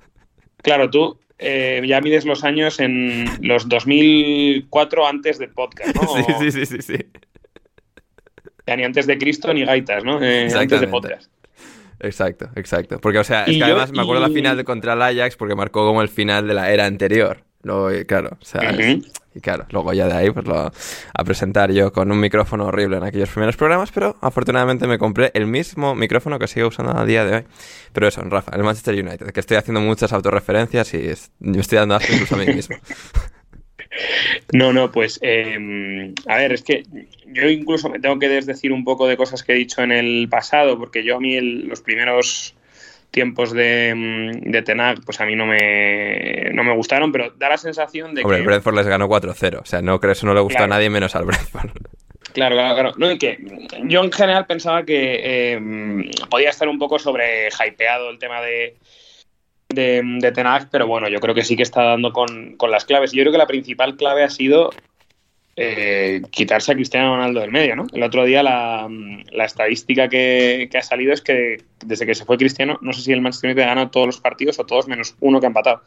Claro, 0.61 0.89
tú 0.89 1.19
eh, 1.39 1.81
ya 1.85 2.01
mides 2.01 2.25
los 2.25 2.43
años 2.43 2.79
en 2.79 3.25
los 3.41 3.67
2004 3.69 5.07
antes 5.07 5.37
del 5.39 5.49
podcast, 5.51 5.95
¿no? 5.95 6.07
sí, 6.39 6.51
sí, 6.51 6.51
sí, 6.51 6.65
sí, 6.65 6.81
sí. 6.81 7.05
Ya 8.65 8.75
ni 8.75 8.83
antes 8.83 9.07
de 9.07 9.17
Cristo 9.17 9.53
ni 9.53 9.63
gaitas, 9.65 10.03
¿no? 10.03 10.21
Eh, 10.21 10.49
antes 10.53 10.81
de 10.81 10.87
podcast. 10.87 11.31
Exacto, 11.99 12.49
exacto. 12.55 12.99
Porque, 12.99 13.19
o 13.19 13.23
sea, 13.23 13.41
es 13.41 13.53
que 13.53 13.57
yo- 13.59 13.65
además 13.65 13.91
me 13.91 14.01
acuerdo 14.01 14.21
la 14.21 14.29
final 14.29 14.57
de 14.57 14.63
contra 14.63 14.93
el 14.93 15.01
Ajax 15.01 15.35
porque 15.35 15.55
marcó 15.55 15.85
como 15.85 16.01
el 16.01 16.09
final 16.09 16.47
de 16.47 16.53
la 16.53 16.71
era 16.71 16.85
anterior. 16.85 17.43
Luego, 17.63 17.89
claro, 18.07 18.37
o 18.39 18.45
sea, 18.45 18.69
es-. 18.69 19.11
Y 19.37 19.39
claro, 19.41 19.65
luego 19.69 19.93
ya 19.93 20.07
de 20.07 20.13
ahí 20.13 20.31
pues 20.31 20.45
lo, 20.45 20.57
a 21.13 21.23
presentar 21.23 21.71
yo 21.71 21.93
con 21.93 22.11
un 22.11 22.19
micrófono 22.19 22.65
horrible 22.65 22.97
en 22.97 23.03
aquellos 23.03 23.29
primeros 23.29 23.55
programas, 23.55 23.91
pero 23.91 24.17
afortunadamente 24.21 24.87
me 24.87 24.97
compré 24.97 25.31
el 25.33 25.47
mismo 25.47 25.95
micrófono 25.95 26.39
que 26.39 26.47
sigo 26.47 26.67
usando 26.67 26.97
a 26.97 27.05
día 27.05 27.23
de 27.25 27.35
hoy. 27.37 27.43
Pero 27.93 28.07
eso, 28.07 28.21
Rafa, 28.23 28.55
el 28.55 28.63
Manchester 28.63 28.95
United, 28.95 29.31
que 29.31 29.39
estoy 29.39 29.57
haciendo 29.57 29.79
muchas 29.81 30.11
autorreferencias 30.13 30.93
y 30.93 30.97
es- 31.07 31.31
me 31.39 31.59
estoy 31.59 31.77
dando 31.77 31.95
asco 31.95 32.11
incluso 32.13 32.35
a 32.35 32.39
mí 32.39 32.47
mismo. 32.53 32.75
No, 34.53 34.73
no, 34.73 34.91
pues 34.91 35.19
eh, 35.21 36.13
a 36.27 36.37
ver, 36.37 36.53
es 36.53 36.61
que 36.63 36.83
yo 37.27 37.49
incluso 37.49 37.89
me 37.89 37.99
tengo 37.99 38.19
que 38.19 38.29
desdecir 38.29 38.71
un 38.71 38.83
poco 38.83 39.07
de 39.07 39.17
cosas 39.17 39.43
que 39.43 39.53
he 39.53 39.55
dicho 39.55 39.81
en 39.81 39.91
el 39.91 40.27
pasado, 40.29 40.77
porque 40.77 41.03
yo 41.03 41.15
a 41.17 41.19
mí 41.19 41.35
el- 41.35 41.67
los 41.67 41.81
primeros 41.81 42.55
tiempos 43.11 43.51
de, 43.53 43.93
mm, 43.95 44.51
de 44.51 44.61
Tenag, 44.61 45.03
pues 45.05 45.19
a 45.21 45.25
mí 45.25 45.35
no 45.35 45.45
me, 45.45 46.49
no 46.53 46.63
me 46.63 46.73
gustaron, 46.75 47.11
pero 47.11 47.31
da 47.31 47.49
la 47.49 47.57
sensación 47.57 48.13
de 48.13 48.21
Hombre, 48.21 48.37
el 48.37 48.43
que... 48.43 48.47
Brentford 48.47 48.75
les 48.75 48.87
ganó 48.87 49.07
4-0. 49.07 49.59
O 49.61 49.65
sea, 49.65 49.81
no 49.81 49.99
creo 49.99 50.11
eso 50.13 50.25
no 50.27 50.33
le 50.33 50.41
gustó 50.41 50.57
Claro. 50.57 50.73
a 50.73 50.75
nadie 50.77 50.89
menos 50.89 51.15
al 51.15 51.25
Brentford. 51.25 51.69
Claro, 52.33 52.55
claro, 52.55 52.75
claro. 52.75 52.93
No, 52.97 53.09
y 53.11 53.17
que 53.17 53.39
yo 53.85 54.03
en 54.03 54.11
general 54.11 54.45
pensaba 54.45 54.83
que 54.83 55.21
eh, 55.23 56.11
podía 56.29 56.51
estar 56.51 56.67
un 56.67 56.77
poco 56.77 56.99
sobre 56.99 57.47
hypeado 57.49 58.11
el 58.11 58.19
tema 58.19 58.41
de, 58.41 58.75
de, 59.69 60.03
de 60.19 60.31
Ten 60.33 60.45
Hag, 60.45 60.69
pero 60.69 60.85
bueno, 60.85 61.07
yo 61.09 61.19
creo 61.19 61.33
que 61.33 61.43
sí 61.43 61.55
que 61.55 61.63
está 61.63 61.81
dando 61.81 62.11
con, 62.13 62.55
con 62.57 62.69
las 62.69 62.85
claves. 62.85 63.11
Yo 63.11 63.23
creo 63.23 63.31
que 63.31 63.39
la 63.39 63.47
principal 63.47 63.95
clave 63.95 64.23
ha 64.23 64.29
sido 64.29 64.69
eh, 65.59 66.21
quitarse 66.29 66.71
a 66.71 66.75
Cristiano 66.75 67.15
Ronaldo 67.15 67.39
del 67.41 67.51
medio, 67.51 67.75
¿no? 67.75 67.87
El 67.91 68.03
otro 68.03 68.23
día 68.25 68.43
la, 68.43 68.87
la 69.31 69.45
estadística 69.45 70.07
que, 70.07 70.69
que 70.71 70.77
ha 70.77 70.83
salido 70.83 71.11
es 71.11 71.21
que 71.21 71.63
desde 71.83 72.05
que 72.05 72.13
se 72.13 72.25
fue 72.25 72.37
Cristiano, 72.37 72.77
no 72.81 72.93
sé 72.93 73.01
si 73.01 73.11
el 73.11 73.21
Manchester 73.21 73.49
United 73.49 73.63
ha 73.63 73.69
ganado 73.69 73.89
todos 73.89 74.05
los 74.05 74.21
partidos 74.21 74.59
o 74.59 74.65
todos 74.65 74.87
menos 74.87 75.15
uno 75.19 75.39
que 75.39 75.47
ha 75.47 75.49
empatado. 75.49 75.81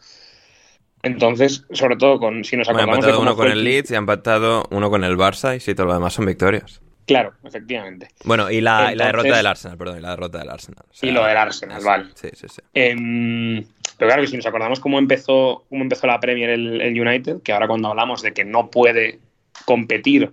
Entonces, 1.04 1.64
sobre 1.70 1.96
todo 1.96 2.18
con 2.18 2.42
si 2.42 2.56
nos 2.56 2.68
ha 2.68 2.72
acordamos 2.72 2.96
de 2.96 2.98
empatado 2.98 3.18
cómo 3.18 3.30
uno 3.30 3.36
con 3.36 3.50
el 3.50 3.62
Leeds 3.62 3.92
y 3.92 3.94
ha 3.94 3.98
empatado 3.98 4.64
uno 4.70 4.90
con 4.90 5.04
el 5.04 5.16
Barça 5.16 5.56
y 5.56 5.60
sí, 5.60 5.72
todo 5.76 5.86
lo 5.86 5.94
demás 5.94 6.14
son 6.14 6.26
victorias. 6.26 6.82
Claro, 7.06 7.34
efectivamente. 7.44 8.08
Bueno, 8.24 8.50
y 8.50 8.60
la, 8.60 8.92
y 8.92 8.96
la 8.96 9.06
derrota 9.06 9.36
del 9.36 9.46
Arsenal, 9.46 9.78
perdón, 9.78 9.98
y 9.98 10.00
la 10.00 10.10
derrota 10.10 10.38
del 10.38 10.50
Arsenal. 10.50 10.84
O 10.90 10.94
sea, 10.94 11.08
Y 11.08 11.12
lo 11.12 11.24
del 11.24 11.36
Arsenal, 11.36 11.82
vale. 11.84 12.06
Sí, 12.14 12.28
sí, 12.34 12.46
sí. 12.48 12.60
Em, 12.74 13.64
pero 13.98 14.08
claro, 14.08 14.22
que 14.22 14.28
si 14.28 14.36
nos 14.36 14.46
acordamos 14.46 14.80
cómo 14.80 14.98
empezó, 14.98 15.64
cómo 15.68 15.82
empezó 15.82 16.08
la 16.08 16.18
Premier 16.18 16.50
el, 16.50 16.80
el 16.80 17.00
United, 17.00 17.42
que 17.42 17.52
ahora 17.52 17.68
cuando 17.68 17.88
hablamos 17.88 18.22
de 18.22 18.32
que 18.32 18.44
no 18.44 18.70
puede 18.70 19.20
competir, 19.70 20.32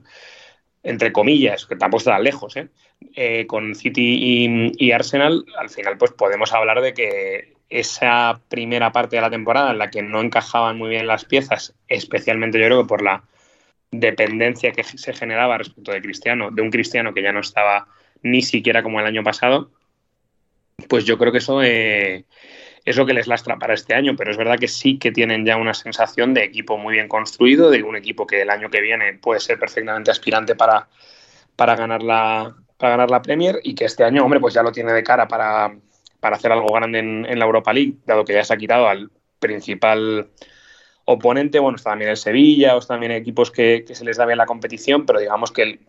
entre 0.81 1.11
comillas, 1.11 1.67
que 1.67 1.75
tampoco 1.75 1.99
está 1.99 2.13
tan 2.13 2.23
lejos, 2.23 2.57
¿eh? 2.57 2.69
Eh, 3.15 3.45
con 3.45 3.75
City 3.75 4.73
y, 4.79 4.91
Arsenal, 4.91 5.45
al 5.59 5.69
final 5.69 5.95
pues 5.99 6.11
podemos 6.11 6.51
hablar 6.53 6.81
de 6.81 6.95
que 6.95 7.53
esa 7.69 8.41
primera 8.49 8.91
parte 8.91 9.17
de 9.17 9.21
la 9.21 9.29
temporada 9.29 9.69
en 9.69 9.77
la 9.77 9.91
que 9.91 10.01
no 10.01 10.21
encajaban 10.21 10.75
muy 10.75 10.89
bien 10.89 11.05
las 11.05 11.23
piezas, 11.23 11.75
especialmente 11.87 12.57
yo 12.57 12.65
creo 12.65 12.81
que 12.81 12.87
por 12.87 13.03
la 13.03 13.23
dependencia 13.91 14.71
que 14.71 14.83
se 14.83 15.13
generaba 15.13 15.59
respecto 15.59 15.91
de 15.91 16.01
Cristiano, 16.01 16.49
de 16.49 16.63
un 16.63 16.71
Cristiano 16.71 17.13
que 17.13 17.21
ya 17.21 17.31
no 17.31 17.41
estaba 17.41 17.87
ni 18.23 18.41
siquiera 18.41 18.81
como 18.81 18.99
el 18.99 19.05
año 19.05 19.23
pasado, 19.23 19.69
pues 20.89 21.05
yo 21.05 21.19
creo 21.19 21.31
que 21.31 21.37
eso 21.37 21.61
eh, 21.61 22.25
es 22.87 22.95
lo 22.95 23.05
que 23.05 23.13
les 23.13 23.27
lastra 23.27 23.59
para 23.59 23.73
este 23.73 23.93
año, 23.93 24.15
pero 24.15 24.31
es 24.31 24.37
verdad 24.37 24.57
que 24.57 24.69
sí 24.69 24.97
que 24.97 25.11
tienen 25.11 25.45
ya 25.45 25.57
una 25.57 25.73
sensación 25.73 26.33
de 26.33 26.45
equipo 26.45 26.77
muy 26.77 26.93
bien 26.93 27.09
construido, 27.09 27.69
de 27.69 27.83
un 27.83 27.97
equipo 27.97 28.25
que 28.25 28.43
el 28.43 28.49
año 28.49 28.69
que 28.69 28.79
viene 28.79 29.11
puede 29.15 29.41
ser 29.41 29.59
perfectamente 29.59 30.09
aspirante 30.09 30.55
para, 30.55 30.87
para, 31.57 31.75
ganar, 31.75 32.01
la, 32.01 32.55
para 32.77 32.91
ganar 32.91 33.11
la 33.11 33.21
Premier 33.21 33.59
y 33.61 33.75
que 33.75 33.83
este 33.83 34.05
año, 34.05 34.23
hombre, 34.23 34.39
pues 34.39 34.53
ya 34.53 34.63
lo 34.63 34.71
tiene 34.71 34.93
de 34.93 35.03
cara 35.03 35.27
para, 35.27 35.75
para 36.21 36.37
hacer 36.37 36.49
algo 36.53 36.73
grande 36.73 36.99
en, 36.99 37.37
la 37.37 37.43
Europa 37.43 37.73
League, 37.73 37.95
dado 38.05 38.23
que 38.23 38.31
ya 38.31 38.45
se 38.45 38.53
ha 38.53 38.57
quitado 38.57 38.87
al 38.87 39.11
principal 39.39 40.29
oponente, 41.03 41.59
bueno, 41.59 41.75
está 41.75 41.89
también 41.89 42.11
el 42.11 42.17
Sevilla, 42.17 42.77
o 42.77 42.79
está 42.79 42.93
también 42.93 43.11
equipos 43.11 43.51
que, 43.51 43.83
que 43.85 43.95
se 43.95 44.05
les 44.05 44.15
da 44.15 44.25
bien 44.25 44.37
la 44.37 44.45
competición, 44.45 45.05
pero 45.05 45.19
digamos 45.19 45.51
que 45.51 45.81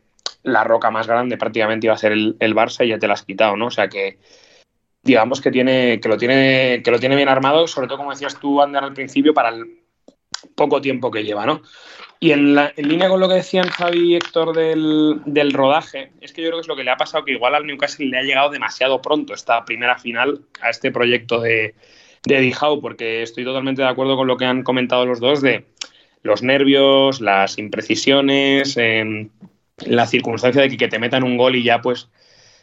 la 0.43 0.65
roca 0.65 0.91
más 0.91 1.07
grande 1.07 1.39
prácticamente 1.39 1.87
iba 1.87 1.95
a 1.95 1.99
ser 1.99 2.11
el, 2.11 2.35
el 2.41 2.57
Barça 2.57 2.85
y 2.85 2.89
ya 2.89 2.99
te 2.99 3.07
la 3.07 3.15
has 3.15 3.23
quitado, 3.23 3.57
¿no? 3.57 3.67
O 3.67 3.71
sea 3.71 3.89
que 3.89 4.19
digamos 5.03 5.41
que 5.41 5.51
tiene, 5.51 6.01
que 6.01 6.09
lo 6.09 6.17
tiene, 6.17 6.83
que 6.85 6.91
lo 6.91 6.99
tiene 6.99 7.17
bien 7.17 7.29
armado, 7.29 7.67
sobre 7.67 7.87
todo 7.87 7.99
como 7.99 8.11
decías 8.11 8.39
tú, 8.39 8.61
Ander, 8.61 8.83
al 8.83 8.95
principio, 8.95 9.33
para 9.35 9.51
el 9.51 9.79
poco 10.55 10.81
tiempo 10.81 11.11
que 11.11 11.25
lleva, 11.25 11.47
¿no? 11.47 11.63
Y 12.21 12.33
en, 12.33 12.55
la- 12.55 12.73
línea 12.77 13.09
con 13.09 13.21
lo 13.21 13.29
que 13.29 13.37
decían 13.37 13.69
Javi 13.69 14.13
y 14.13 14.17
Héctor 14.17 14.55
del, 14.55 15.21
del 15.25 15.53
rodaje, 15.53 16.13
es 16.21 16.33
que 16.33 16.43
yo 16.43 16.49
creo 16.49 16.59
que 16.59 16.63
es 16.63 16.69
lo 16.69 16.77
que 16.77 16.85
le 16.85 16.91
ha 16.91 16.97
pasado, 16.97 17.25
que 17.25 17.33
igual 17.33 17.55
al 17.55 17.67
Newcastle 17.67 18.07
le 18.07 18.19
ha 18.19 18.23
llegado 18.23 18.51
demasiado 18.51 19.01
pronto 19.01 19.35
esta 19.35 19.65
primera 19.65 19.99
final 19.99 20.43
a 20.61 20.71
este 20.71 20.91
proyecto 20.91 21.41
de, 21.41 21.75
de 22.25 22.55
Howe, 22.61 22.81
porque 22.81 23.23
estoy 23.23 23.45
totalmente 23.45 23.83
de 23.83 23.89
acuerdo 23.89 24.17
con 24.17 24.27
lo 24.27 24.37
que 24.37 24.47
han 24.47 24.63
comentado 24.65 25.07
los 25.07 25.21
dos 25.21 25.41
de 25.41 25.67
los 26.23 26.43
nervios, 26.43 27.21
las 27.21 27.59
imprecisiones, 27.59 28.77
em, 28.77 29.31
la 29.87 30.07
circunstancia 30.07 30.63
de 30.63 30.77
que, 30.77 30.89
te 30.89 30.99
metan 30.99 31.23
un 31.23 31.37
gol 31.37 31.55
y 31.55 31.63
ya 31.63 31.81
pues 31.81 32.09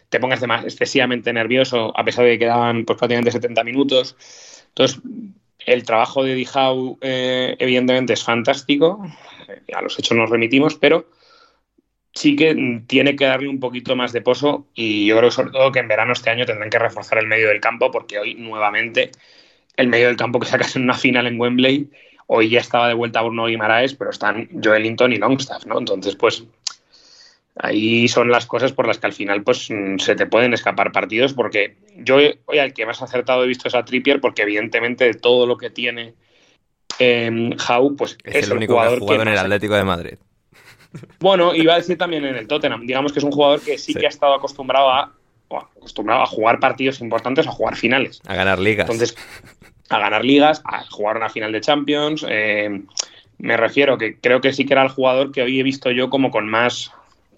te 0.09 0.19
pongas 0.19 0.41
excesivamente 0.63 1.33
nervioso, 1.33 1.93
a 1.97 2.03
pesar 2.03 2.25
de 2.25 2.31
que 2.31 2.39
quedaban 2.39 2.85
pues, 2.85 2.97
prácticamente 2.97 3.31
70 3.31 3.63
minutos. 3.63 4.15
Entonces, 4.69 5.01
el 5.59 5.83
trabajo 5.83 6.23
de 6.23 6.35
Dijau, 6.35 6.97
eh, 7.01 7.55
evidentemente, 7.59 8.13
es 8.13 8.23
fantástico. 8.23 9.05
A 9.73 9.81
los 9.81 9.97
hechos 9.99 10.17
nos 10.17 10.29
remitimos, 10.29 10.75
pero 10.75 11.07
sí 12.13 12.35
que 12.35 12.83
tiene 12.87 13.15
que 13.15 13.25
darle 13.25 13.49
un 13.49 13.59
poquito 13.59 13.95
más 13.95 14.13
de 14.13 14.21
pozo 14.21 14.67
y 14.73 15.05
yo 15.05 15.17
creo 15.17 15.31
sobre 15.31 15.51
todo 15.51 15.71
que 15.71 15.79
en 15.79 15.87
verano 15.89 16.13
este 16.13 16.29
año 16.29 16.45
tendrán 16.45 16.69
que 16.69 16.79
reforzar 16.79 17.17
el 17.17 17.27
medio 17.27 17.49
del 17.49 17.59
campo 17.59 17.91
porque 17.91 18.17
hoy 18.17 18.35
nuevamente 18.35 19.11
el 19.75 19.87
medio 19.89 20.07
del 20.07 20.15
campo 20.15 20.39
que 20.39 20.47
sacas 20.47 20.75
en 20.77 20.83
una 20.83 20.93
final 20.93 21.27
en 21.27 21.39
Wembley, 21.39 21.89
hoy 22.27 22.49
ya 22.49 22.59
estaba 22.59 22.87
de 22.87 22.93
vuelta 22.93 23.21
Bruno 23.21 23.47
Guimaraes, 23.47 23.93
pero 23.93 24.11
están 24.11 24.49
Joelinton 24.63 25.11
y 25.11 25.17
Longstaff, 25.17 25.65
¿no? 25.65 25.77
Entonces, 25.77 26.15
pues 26.15 26.45
ahí 27.57 28.07
son 28.07 28.29
las 28.29 28.45
cosas 28.45 28.73
por 28.73 28.87
las 28.87 28.99
que 28.99 29.07
al 29.07 29.13
final 29.13 29.43
pues 29.43 29.67
se 29.97 30.15
te 30.15 30.25
pueden 30.25 30.53
escapar 30.53 30.91
partidos 30.91 31.33
porque 31.33 31.77
yo 31.97 32.17
hoy 32.45 32.59
al 32.59 32.73
que 32.73 32.85
más 32.85 33.01
acertado 33.01 33.43
he 33.43 33.47
visto 33.47 33.67
es 33.67 33.75
a 33.75 33.85
Trippier 33.85 34.19
porque 34.19 34.41
evidentemente 34.41 35.05
de 35.05 35.13
todo 35.13 35.45
lo 35.45 35.57
que 35.57 35.69
tiene 35.69 36.13
eh, 36.99 37.49
Jau 37.57 37.95
pues 37.95 38.17
es, 38.23 38.47
el, 38.47 38.57
único 38.57 38.73
jugador 38.73 38.99
que 38.99 39.03
ha 39.03 39.07
jugado 39.07 39.21
en 39.23 39.27
el 39.29 39.37
Atlético 39.37 39.75
de 39.75 39.83
Madrid. 39.83 40.15
Bueno, 41.19 41.53
iba 41.53 41.73
a 41.73 41.75
decir 41.75 41.97
también 41.97 42.23
en 42.23 42.37
el 42.37 42.47
Tottenham. 42.47 42.85
Digamos 42.85 43.11
que 43.11 43.19
es 43.19 43.25
un 43.25 43.31
jugador 43.33 43.59
que 43.59 43.77
sí, 43.77 43.93
que 43.93 44.05
ha 44.05 44.09
estado 44.09 44.33
acostumbrado 44.33 44.89
a, 44.89 45.11
acostumbrado 45.77 46.21
a 46.21 46.25
jugar 46.25 46.61
partidos 46.61 47.01
importantes, 47.01 47.45
a 47.47 47.51
jugar 47.51 47.75
finales. 47.75 48.21
A 48.25 48.33
ganar 48.33 48.59
ligas. 48.59 48.89
Entonces, 48.89 49.17
a 49.89 49.99
ganar 49.99 50.23
ligas, 50.23 50.61
a 50.63 50.85
jugar 50.85 51.17
una 51.17 51.27
final 51.27 51.51
de 51.51 51.59
Champions. 51.59 52.25
Eh, 52.29 52.81
me 53.37 53.57
refiero 53.57 53.97
que 53.97 54.17
creo 54.21 54.39
que 54.39 54.53
sí 54.53 54.65
que 54.65 54.73
era 54.73 54.83
el 54.83 54.89
jugador 54.89 55.33
que 55.33 55.41
hoy 55.41 55.59
he 55.59 55.63
visto 55.63 55.91
yo 55.91 56.09
como 56.09 56.31
con 56.31 56.47
más 56.47 56.93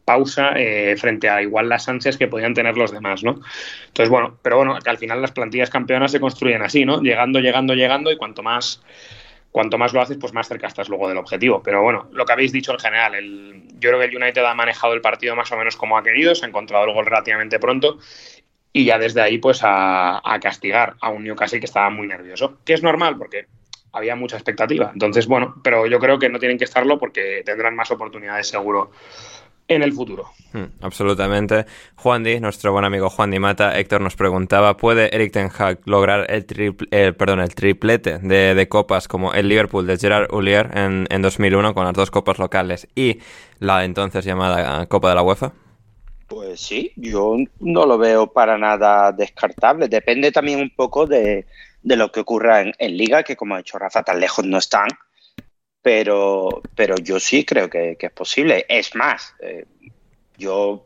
pausa 0.07 0.53
eh, 0.55 0.95
frente 0.97 1.27
a 1.27 1.41
igual 1.41 1.67
las 1.67 1.89
ansias 1.89 2.15
que 2.15 2.29
podían 2.29 2.53
tener 2.53 2.77
los 2.77 2.93
demás, 2.93 3.25
¿no? 3.25 3.41
Entonces, 3.87 4.07
bueno, 4.09 4.37
pero 4.41 4.55
bueno, 4.55 4.79
que 4.79 4.89
al 4.89 4.97
final 4.97 5.21
las 5.21 5.33
plantillas 5.33 5.69
campeonas 5.69 6.13
se 6.13 6.21
construyen 6.21 6.61
así, 6.61 6.85
¿no? 6.85 7.01
Llegando, 7.01 7.41
llegando, 7.41 7.73
llegando 7.73 8.09
y 8.09 8.15
cuanto 8.15 8.41
más 8.41 8.81
cuanto 9.51 9.77
más 9.77 9.91
lo 9.91 10.01
haces, 10.01 10.17
pues 10.17 10.33
más 10.33 10.47
cerca 10.47 10.67
estás 10.67 10.87
luego 10.87 11.09
del 11.09 11.17
objetivo. 11.17 11.61
Pero 11.61 11.81
bueno, 11.81 12.07
lo 12.13 12.25
que 12.25 12.31
habéis 12.31 12.53
dicho 12.53 12.71
en 12.71 12.79
general, 12.79 13.15
el, 13.15 13.63
yo 13.79 13.89
creo 13.89 13.99
que 13.99 14.05
el 14.05 14.15
United 14.15 14.45
ha 14.45 14.53
manejado 14.53 14.93
el 14.93 15.01
partido 15.01 15.35
más 15.35 15.51
o 15.51 15.57
menos 15.57 15.75
como 15.75 15.97
ha 15.97 16.03
querido, 16.03 16.35
se 16.35 16.45
ha 16.45 16.47
encontrado 16.47 16.85
el 16.85 16.93
gol 16.93 17.05
relativamente 17.05 17.59
pronto 17.59 17.97
y 18.71 18.85
ya 18.85 18.97
desde 18.97 19.21
ahí 19.21 19.39
pues 19.39 19.59
a, 19.63 20.21
castigar 20.41 20.95
a 21.01 21.09
un 21.09 21.23
Newcastle 21.23 21.59
que 21.59 21.65
estaba 21.65 21.89
muy 21.89 22.07
nervioso, 22.07 22.59
que 22.63 22.73
es 22.73 22.83
normal 22.83 23.17
porque 23.17 23.47
había 23.91 24.15
mucha 24.15 24.37
expectativa. 24.37 24.91
Entonces, 24.93 25.27
bueno, 25.27 25.55
pero 25.63 25.85
yo 25.87 25.99
creo 25.99 26.17
que 26.17 26.29
no 26.29 26.39
tienen 26.39 26.57
que 26.57 26.65
estarlo 26.65 26.97
porque 26.97 27.41
tendrán 27.43 27.75
más 27.75 27.91
oportunidades 27.91 28.47
seguro 28.47 28.91
en 29.67 29.83
el 29.83 29.93
futuro. 29.93 30.29
Hmm, 30.53 30.65
absolutamente. 30.81 31.65
Juan 31.95 32.23
Di, 32.23 32.39
nuestro 32.39 32.71
buen 32.71 32.85
amigo 32.85 33.09
Juan 33.09 33.31
Di 33.31 33.39
Mata, 33.39 33.77
Héctor 33.77 34.01
nos 34.01 34.15
preguntaba, 34.15 34.77
¿puede 34.77 35.13
Eric 35.13 35.33
Ten 35.33 35.49
Hag 35.55 35.79
lograr 35.85 36.25
el, 36.29 37.15
perdón, 37.15 37.41
el 37.41 37.53
triplete 37.53 38.19
de, 38.19 38.67
copas 38.69 39.07
como 39.07 39.33
el 39.33 39.49
Liverpool 39.49 39.85
de 39.85 39.97
Gerard 39.97 40.27
Houllier 40.31 40.71
en, 40.77 41.07
en 41.09 41.21
2001 41.21 41.73
con 41.73 41.85
las 41.85 41.93
dos 41.93 42.11
copas 42.11 42.39
locales 42.39 42.87
y 42.95 43.19
la 43.59 43.83
entonces 43.83 44.23
llamada 44.25 44.85
Copa 44.87 45.09
de 45.09 45.15
la 45.15 45.21
UEFA? 45.21 45.53
Pues 46.27 46.59
sí, 46.59 46.91
yo 46.95 47.37
no 47.59 47.85
lo 47.85 47.97
veo 47.97 48.27
para 48.27 48.57
nada 48.57 49.11
descartable. 49.11 49.87
Depende 49.87 50.31
también 50.31 50.59
un 50.59 50.69
poco 50.69 51.05
de, 51.05 51.45
lo 51.83 52.11
que 52.11 52.19
ocurra 52.19 52.61
en, 52.61 52.73
en, 52.79 52.97
Liga, 52.97 53.23
que 53.23 53.37
como 53.37 53.55
ha 53.55 53.59
dicho 53.59 53.79
Rafa, 53.79 54.03
tan 54.03 54.19
lejos 54.19 54.45
no 54.45 54.57
están 54.57 54.89
pero, 55.87 56.61
pero 56.75 56.95
yo 56.97 57.17
sí 57.17 57.45
creo 57.45 57.69
que, 57.69 57.95
es 57.97 58.11
posible. 58.11 58.65
Es 58.67 58.93
más, 58.93 59.33
eh, 59.39 59.63
yo 60.37 60.83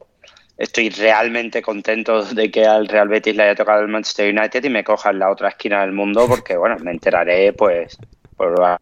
estoy 0.56 0.92
realmente 0.92 1.60
contento 1.60 2.24
de 2.24 2.52
que 2.52 2.68
al 2.68 2.88
Real 2.88 3.08
Betis 3.08 3.36
le 3.36 3.42
haya 3.42 3.56
tocado 3.56 3.82
el 3.82 3.88
Manchester 3.88 4.32
United 4.32 4.64
y 4.64 4.70
me 4.70 4.84
coja 4.84 5.10
en 5.10 5.18
la 5.18 5.32
otra 5.32 5.50
esquina 5.50 5.82
del 5.82 5.92
mundo 5.92 6.28
porque, 6.28 6.56
bueno, 6.56 6.78
me 6.84 6.92
enteraré 6.92 7.52
pues 7.54 7.98
por 8.38 8.78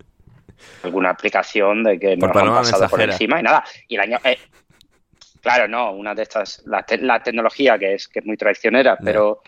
alguna 0.84 1.12
aplicación 1.12 1.86
de 1.86 1.98
que 1.98 2.18
nos 2.18 2.36
han 2.36 2.48
pasado 2.48 2.90
por 2.90 3.02
encima 3.02 3.40
y 3.40 3.44
nada. 3.44 3.64
Y 3.88 3.96
el 3.96 4.02
año... 4.02 4.18
Eh, 4.26 4.38
claro, 5.42 5.70
no, 5.70 5.94
una 5.94 6.14
de 6.14 6.24
estas, 6.24 6.62
la, 6.66 6.84
tecnología 7.24 7.80
que 7.80 7.94
es, 7.94 8.10
que 8.10 8.20
es 8.20 8.26
muy 8.26 8.36
traicionera, 8.36 8.98
pero... 9.02 9.42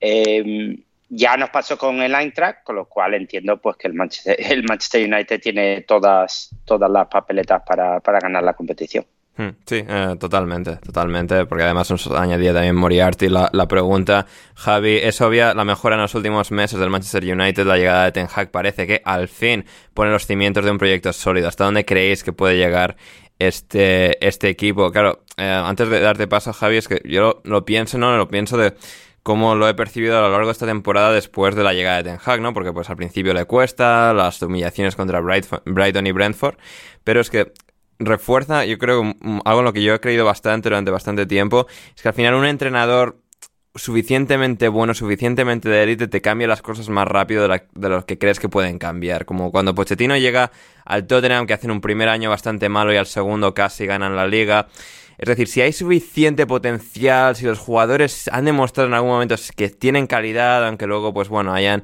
Eh, 0.00 0.80
ya 1.08 1.36
nos 1.36 1.50
pasó 1.50 1.78
con 1.78 2.00
el 2.02 2.14
Eintracht, 2.14 2.62
con 2.64 2.76
lo 2.76 2.86
cual 2.86 3.14
entiendo 3.14 3.60
pues 3.60 3.76
que 3.76 3.88
el 3.88 3.94
Manchester, 3.94 4.36
el 4.52 4.64
Manchester 4.64 5.12
United 5.12 5.40
tiene 5.40 5.82
todas, 5.82 6.50
todas 6.64 6.90
las 6.90 7.06
papeletas 7.08 7.62
para, 7.66 8.00
ganar 8.00 8.42
la 8.42 8.54
competición. 8.54 9.06
Hmm, 9.36 9.50
sí, 9.64 9.84
eh, 9.86 10.16
totalmente, 10.18 10.76
totalmente, 10.78 11.46
porque 11.46 11.62
además 11.62 11.88
nos 11.92 12.08
añadía 12.08 12.52
también 12.52 12.74
Moriarty 12.74 13.28
la, 13.28 13.68
pregunta. 13.68 14.26
Javi, 14.56 14.96
es 14.96 15.20
obvia 15.20 15.54
la 15.54 15.64
mejora 15.64 15.94
en 15.94 16.02
los 16.02 16.14
últimos 16.16 16.50
meses 16.50 16.80
del 16.80 16.90
Manchester 16.90 17.22
United, 17.22 17.64
la 17.64 17.76
llegada 17.76 18.04
de 18.06 18.12
Ten 18.12 18.26
Hag 18.34 18.50
parece 18.50 18.88
que 18.88 19.00
al 19.04 19.28
fin 19.28 19.64
pone 19.94 20.10
los 20.10 20.26
cimientos 20.26 20.64
de 20.64 20.72
un 20.72 20.78
proyecto 20.78 21.12
sólido. 21.12 21.46
¿Hasta 21.46 21.64
dónde 21.64 21.84
creéis 21.84 22.24
que 22.24 22.32
puede 22.32 22.56
llegar 22.56 22.96
este, 23.38 24.26
este 24.26 24.48
equipo? 24.48 24.90
Claro, 24.90 25.20
eh, 25.36 25.44
antes 25.44 25.88
de 25.88 26.00
darte 26.00 26.26
paso, 26.26 26.52
Javi, 26.52 26.78
es 26.78 26.88
que 26.88 27.00
yo 27.04 27.40
lo 27.44 27.64
pienso, 27.64 27.96
¿no? 27.96 28.16
Lo 28.16 28.26
pienso 28.26 28.58
de 28.58 28.74
como 29.28 29.54
lo 29.54 29.68
he 29.68 29.74
percibido 29.74 30.16
a 30.16 30.22
lo 30.22 30.30
largo 30.30 30.46
de 30.46 30.52
esta 30.52 30.64
temporada 30.64 31.12
después 31.12 31.54
de 31.54 31.62
la 31.62 31.74
llegada 31.74 31.98
de 31.98 32.04
Ten 32.04 32.18
Hag, 32.24 32.40
¿no? 32.40 32.54
Porque 32.54 32.72
pues 32.72 32.88
al 32.88 32.96
principio 32.96 33.34
le 33.34 33.44
cuesta, 33.44 34.14
las 34.14 34.40
humillaciones 34.40 34.96
contra 34.96 35.20
Brighton 35.20 36.06
y 36.06 36.12
Brentford, 36.12 36.56
pero 37.04 37.20
es 37.20 37.28
que 37.28 37.52
refuerza, 37.98 38.64
yo 38.64 38.78
creo, 38.78 39.02
algo 39.44 39.58
en 39.58 39.64
lo 39.66 39.74
que 39.74 39.82
yo 39.82 39.92
he 39.92 40.00
creído 40.00 40.24
bastante 40.24 40.70
durante 40.70 40.90
bastante 40.90 41.26
tiempo, 41.26 41.66
es 41.94 42.00
que 42.00 42.08
al 42.08 42.14
final 42.14 42.36
un 42.36 42.46
entrenador 42.46 43.18
suficientemente 43.74 44.68
bueno, 44.68 44.94
suficientemente 44.94 45.68
de 45.68 45.82
élite, 45.82 46.08
te 46.08 46.22
cambia 46.22 46.48
las 46.48 46.62
cosas 46.62 46.88
más 46.88 47.06
rápido 47.06 47.46
de, 47.46 47.60
lo 47.74 48.06
que 48.06 48.16
crees 48.16 48.40
que 48.40 48.48
pueden 48.48 48.78
cambiar. 48.78 49.26
Como 49.26 49.52
cuando 49.52 49.74
Pochettino 49.74 50.16
llega 50.16 50.52
al 50.86 51.06
Tottenham, 51.06 51.46
que 51.46 51.52
hacen 51.52 51.70
un 51.70 51.82
primer 51.82 52.08
año 52.08 52.30
bastante 52.30 52.70
malo 52.70 52.94
y 52.94 52.96
al 52.96 53.06
segundo 53.06 53.52
casi 53.52 53.84
ganan 53.84 54.16
la 54.16 54.26
liga. 54.26 54.68
Es 55.18 55.26
decir, 55.28 55.48
si 55.48 55.60
hay 55.60 55.72
suficiente 55.72 56.46
potencial, 56.46 57.34
si 57.34 57.44
los 57.44 57.58
jugadores 57.58 58.30
han 58.32 58.44
demostrado 58.44 58.88
en 58.88 58.94
algún 58.94 59.10
momento 59.10 59.34
que 59.56 59.68
tienen 59.68 60.06
calidad, 60.06 60.66
aunque 60.66 60.86
luego, 60.86 61.12
pues 61.12 61.28
bueno, 61.28 61.52
hayan 61.52 61.82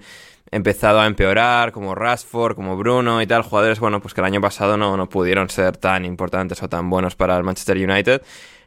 empezado 0.53 1.01
a 1.01 1.07
empeorar, 1.07 1.73
como 1.73 1.97
Rashford, 1.97 2.55
como 2.55 2.77
Bruno 2.77 3.21
y 3.21 3.27
tal, 3.27 3.43
jugadores, 3.43 3.81
bueno, 3.81 4.01
pues 4.01 4.15
que 4.15 4.21
el 4.21 4.27
año 4.27 4.41
pasado 4.41 4.77
no, 4.77 4.97
no 4.97 5.09
pudieron 5.09 5.51
ser 5.51 5.77
tan 5.77 6.05
importantes 6.05 6.63
o 6.63 6.69
tan 6.69 6.89
buenos 6.89 7.17
para 7.17 7.37
el 7.37 7.43
Manchester 7.43 7.77
United. 7.77 8.23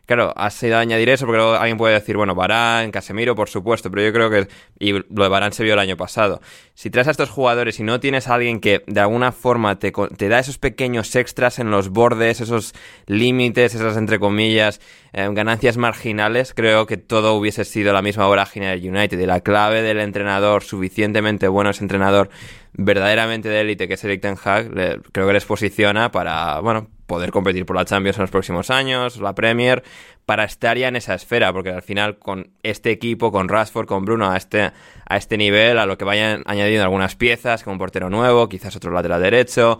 Claro, 0.07 0.31
has 0.37 0.63
ido 0.63 0.77
añadir 0.77 1.09
eso 1.09 1.25
porque 1.25 1.39
luego 1.39 1.55
alguien 1.55 1.77
puede 1.77 1.93
decir, 1.93 2.15
bueno, 2.15 2.33
Barán, 2.33 2.91
Casemiro, 2.91 3.35
por 3.35 3.49
supuesto, 3.49 3.91
pero 3.91 4.03
yo 4.03 4.13
creo 4.13 4.29
que, 4.29 4.47
y 4.79 4.93
lo 4.93 5.23
de 5.23 5.27
Barán 5.27 5.51
se 5.51 5.65
vio 5.65 5.73
el 5.73 5.79
año 5.79 5.97
pasado. 5.97 6.39
Si 6.75 6.89
traes 6.89 7.09
a 7.09 7.11
estos 7.11 7.29
jugadores 7.29 7.77
y 7.81 7.83
no 7.83 7.99
tienes 7.99 8.29
a 8.29 8.35
alguien 8.35 8.61
que 8.61 8.85
de 8.87 9.01
alguna 9.01 9.33
forma 9.33 9.79
te, 9.79 9.91
te 10.15 10.29
da 10.29 10.39
esos 10.39 10.59
pequeños 10.59 11.13
extras 11.17 11.59
en 11.59 11.71
los 11.71 11.89
bordes, 11.89 12.39
esos 12.39 12.73
límites, 13.05 13.75
esas 13.75 13.97
entre 13.97 14.17
comillas, 14.17 14.79
eh, 15.11 15.27
ganancias 15.33 15.75
marginales, 15.75 16.53
creo 16.53 16.85
que 16.85 16.95
todo 16.95 17.33
hubiese 17.33 17.65
sido 17.65 17.91
la 17.91 18.01
misma 18.01 18.27
vorágine 18.27 18.67
del 18.67 18.87
United. 18.87 19.19
Y 19.19 19.25
la 19.25 19.41
clave 19.41 19.81
del 19.81 19.99
entrenador 19.99 20.63
suficientemente 20.63 21.49
bueno, 21.49 21.71
ese 21.71 21.83
entrenador 21.83 22.29
verdaderamente 22.71 23.49
de 23.49 23.59
élite 23.59 23.89
que 23.89 23.95
es 23.95 24.03
Eric 24.05 24.21
Ten 24.21 24.37
Hag, 24.41 24.71
creo 25.11 25.27
que 25.27 25.33
les 25.33 25.43
posiciona 25.43 26.11
para, 26.11 26.61
bueno, 26.61 26.87
poder 27.07 27.31
competir 27.31 27.65
por 27.65 27.75
la 27.75 27.85
Champions 27.85 28.17
en 28.17 28.23
los 28.23 28.31
próximos 28.31 28.69
años, 28.69 29.17
la 29.19 29.33
Premier, 29.33 29.83
para 30.25 30.43
estar 30.43 30.77
ya 30.77 30.89
en 30.89 30.97
esa 30.97 31.15
esfera, 31.15 31.51
porque 31.53 31.71
al 31.71 31.81
final 31.81 32.19
con 32.19 32.51
este 32.61 32.91
equipo, 32.91 33.31
con 33.31 33.47
Rashford, 33.49 33.87
con 33.87 34.05
Bruno, 34.05 34.29
a 34.29 34.37
este, 34.37 34.71
a 35.07 35.17
este 35.17 35.37
nivel, 35.37 35.79
a 35.79 35.85
lo 35.85 35.97
que 35.97 36.05
vayan 36.05 36.43
añadiendo 36.45 36.83
algunas 36.83 37.15
piezas, 37.15 37.63
como 37.63 37.75
un 37.75 37.79
portero 37.79 38.09
nuevo, 38.09 38.47
quizás 38.49 38.75
otro 38.75 38.91
lateral 38.91 39.21
derecho, 39.21 39.79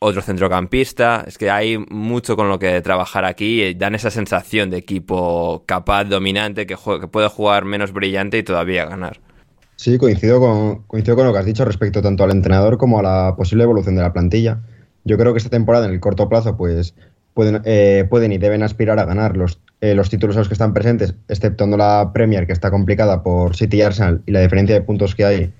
otro 0.00 0.20
centrocampista, 0.20 1.24
es 1.26 1.38
que 1.38 1.50
hay 1.50 1.78
mucho 1.78 2.36
con 2.36 2.48
lo 2.48 2.58
que 2.58 2.80
trabajar 2.82 3.24
aquí 3.24 3.74
dan 3.74 3.94
esa 3.94 4.10
sensación 4.10 4.70
de 4.70 4.78
equipo 4.78 5.64
capaz, 5.66 6.04
dominante, 6.04 6.66
que, 6.66 6.76
que 6.76 7.08
puede 7.08 7.28
jugar 7.28 7.64
menos 7.64 7.92
brillante 7.92 8.38
y 8.38 8.42
todavía 8.42 8.84
ganar. 8.84 9.20
Sí, 9.76 9.96
coincido 9.96 10.40
con, 10.40 10.82
coincido 10.88 11.16
con 11.16 11.26
lo 11.26 11.32
que 11.32 11.38
has 11.38 11.46
dicho 11.46 11.64
respecto 11.64 12.02
tanto 12.02 12.24
al 12.24 12.32
entrenador 12.32 12.78
como 12.78 12.98
a 12.98 13.02
la 13.02 13.36
posible 13.36 13.62
evolución 13.62 13.94
de 13.94 14.02
la 14.02 14.12
plantilla. 14.12 14.60
Yo 15.08 15.16
creo 15.16 15.32
que 15.32 15.38
esta 15.38 15.48
temporada, 15.48 15.86
en 15.86 15.92
el 15.92 16.00
corto 16.00 16.28
plazo, 16.28 16.58
pues 16.58 16.94
pueden, 17.32 17.62
eh, 17.64 18.04
pueden 18.10 18.30
y 18.30 18.36
deben 18.36 18.62
aspirar 18.62 18.98
a 18.98 19.06
ganar 19.06 19.38
los, 19.38 19.58
eh, 19.80 19.94
los 19.94 20.10
títulos 20.10 20.36
a 20.36 20.40
los 20.40 20.48
que 20.48 20.54
están 20.54 20.74
presentes, 20.74 21.14
exceptuando 21.28 21.78
la 21.78 22.10
Premier, 22.12 22.46
que 22.46 22.52
está 22.52 22.70
complicada 22.70 23.22
por 23.22 23.56
City 23.56 23.78
y 23.78 23.82
Arsenal 23.82 24.20
y 24.26 24.32
la 24.32 24.42
diferencia 24.42 24.74
de 24.74 24.82
puntos 24.82 25.14
que 25.14 25.24
hay 25.24 25.52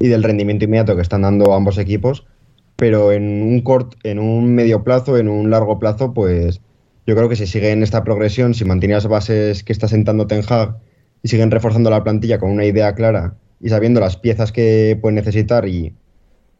y 0.00 0.08
del 0.08 0.24
rendimiento 0.24 0.64
inmediato 0.64 0.96
que 0.96 1.02
están 1.02 1.22
dando 1.22 1.54
ambos 1.54 1.78
equipos. 1.78 2.26
Pero 2.74 3.12
en 3.12 3.42
un, 3.42 3.60
cort, 3.60 3.94
en 4.02 4.18
un 4.18 4.52
medio 4.54 4.82
plazo, 4.82 5.16
en 5.16 5.28
un 5.28 5.48
largo 5.48 5.78
plazo, 5.78 6.12
pues 6.12 6.60
yo 7.06 7.14
creo 7.14 7.28
que 7.28 7.36
si 7.36 7.46
siguen 7.46 7.84
esta 7.84 8.02
progresión, 8.02 8.52
si 8.54 8.64
mantienen 8.64 8.96
las 8.96 9.06
bases 9.06 9.62
que 9.62 9.72
está 9.72 9.86
sentando 9.86 10.26
Ten 10.26 10.42
Hag 10.48 10.76
y 11.22 11.28
siguen 11.28 11.52
reforzando 11.52 11.88
la 11.88 12.02
plantilla 12.02 12.38
con 12.38 12.50
una 12.50 12.64
idea 12.64 12.96
clara 12.96 13.34
y 13.60 13.68
sabiendo 13.68 14.00
las 14.00 14.16
piezas 14.16 14.50
que 14.50 14.98
pueden 15.00 15.14
necesitar 15.14 15.68
y 15.68 15.94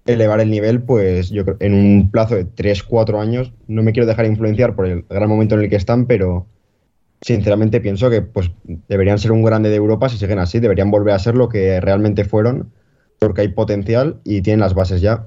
elevar 0.08 0.40
el 0.40 0.50
nivel, 0.50 0.82
pues 0.82 1.30
yo 1.30 1.44
creo 1.44 1.56
en 1.60 1.74
un 1.74 2.10
plazo 2.10 2.34
de 2.34 2.46
3-4 2.46 3.20
años. 3.20 3.52
No 3.66 3.82
me 3.82 3.92
quiero 3.92 4.06
dejar 4.06 4.26
influenciar 4.26 4.74
por 4.74 4.86
el 4.86 5.04
gran 5.08 5.28
momento 5.28 5.54
en 5.54 5.62
el 5.62 5.70
que 5.70 5.76
están, 5.76 6.06
pero 6.06 6.46
sinceramente 7.20 7.80
pienso 7.80 8.10
que 8.10 8.22
pues 8.22 8.50
deberían 8.64 9.18
ser 9.18 9.32
un 9.32 9.42
grande 9.42 9.68
de 9.68 9.76
Europa 9.76 10.08
si 10.08 10.18
siguen 10.18 10.38
así, 10.38 10.60
deberían 10.60 10.90
volver 10.90 11.14
a 11.14 11.18
ser 11.18 11.34
lo 11.34 11.48
que 11.48 11.80
realmente 11.80 12.24
fueron, 12.24 12.72
porque 13.18 13.42
hay 13.42 13.48
potencial 13.48 14.20
y 14.24 14.40
tienen 14.40 14.60
las 14.60 14.74
bases 14.74 15.00
ya. 15.00 15.26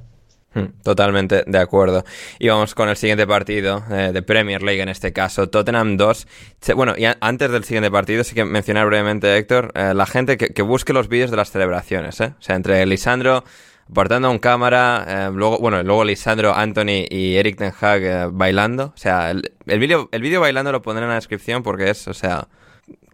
Hmm, 0.53 0.81
totalmente 0.83 1.43
de 1.47 1.57
acuerdo. 1.59 2.03
Y 2.37 2.49
vamos 2.49 2.75
con 2.75 2.89
el 2.89 2.97
siguiente 2.97 3.25
partido 3.25 3.83
eh, 3.89 4.11
de 4.13 4.21
Premier 4.21 4.61
League 4.61 4.81
en 4.81 4.89
este 4.89 5.13
caso, 5.13 5.47
Tottenham 5.47 5.95
2. 5.95 6.27
Bueno, 6.75 6.95
y 6.97 7.05
antes 7.21 7.51
del 7.51 7.63
siguiente 7.63 7.89
partido, 7.89 8.23
sí 8.25 8.35
que 8.35 8.43
mencionar 8.43 8.87
brevemente, 8.87 9.37
Héctor, 9.37 9.71
eh, 9.75 9.93
la 9.95 10.05
gente 10.05 10.37
que, 10.37 10.61
busque 10.61 10.91
los 10.91 11.07
vídeos 11.07 11.31
de 11.31 11.37
las 11.37 11.51
celebraciones, 11.51 12.19
¿eh? 12.19 12.33
O 12.37 12.41
sea, 12.41 12.57
entre 12.57 12.85
Lisandro 12.85 13.45
portando 13.93 14.31
un 14.31 14.39
cámara, 14.39 15.05
eh, 15.07 15.29
luego, 15.33 15.57
bueno, 15.59 15.83
luego 15.83 16.03
Lisandro, 16.03 16.53
Anthony 16.53 17.05
y 17.09 17.37
Eric 17.37 17.57
Ten 17.57 17.73
Hag 17.79 18.31
bailando. 18.31 18.91
O 18.95 18.97
sea, 18.97 19.31
el, 19.31 19.53
el 19.65 19.79
vídeo 19.79 20.09
el 20.11 20.21
video 20.21 20.41
bailando 20.41 20.71
lo 20.71 20.81
pondré 20.81 21.03
en 21.03 21.09
la 21.09 21.15
descripción 21.15 21.63
porque 21.63 21.89
es, 21.89 22.07
o 22.07 22.13
sea, 22.13 22.47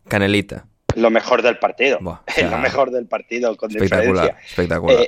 canelita. 0.08 0.66
Lo 0.96 1.12
mejor 1.12 1.42
del 1.42 1.60
partido. 1.60 2.00
lo 2.02 2.58
mejor 2.58 2.92
del 2.92 3.06
partido, 3.06 3.56
con 3.56 3.72
espectacular, 3.72 4.36
Espectacular. 4.46 5.08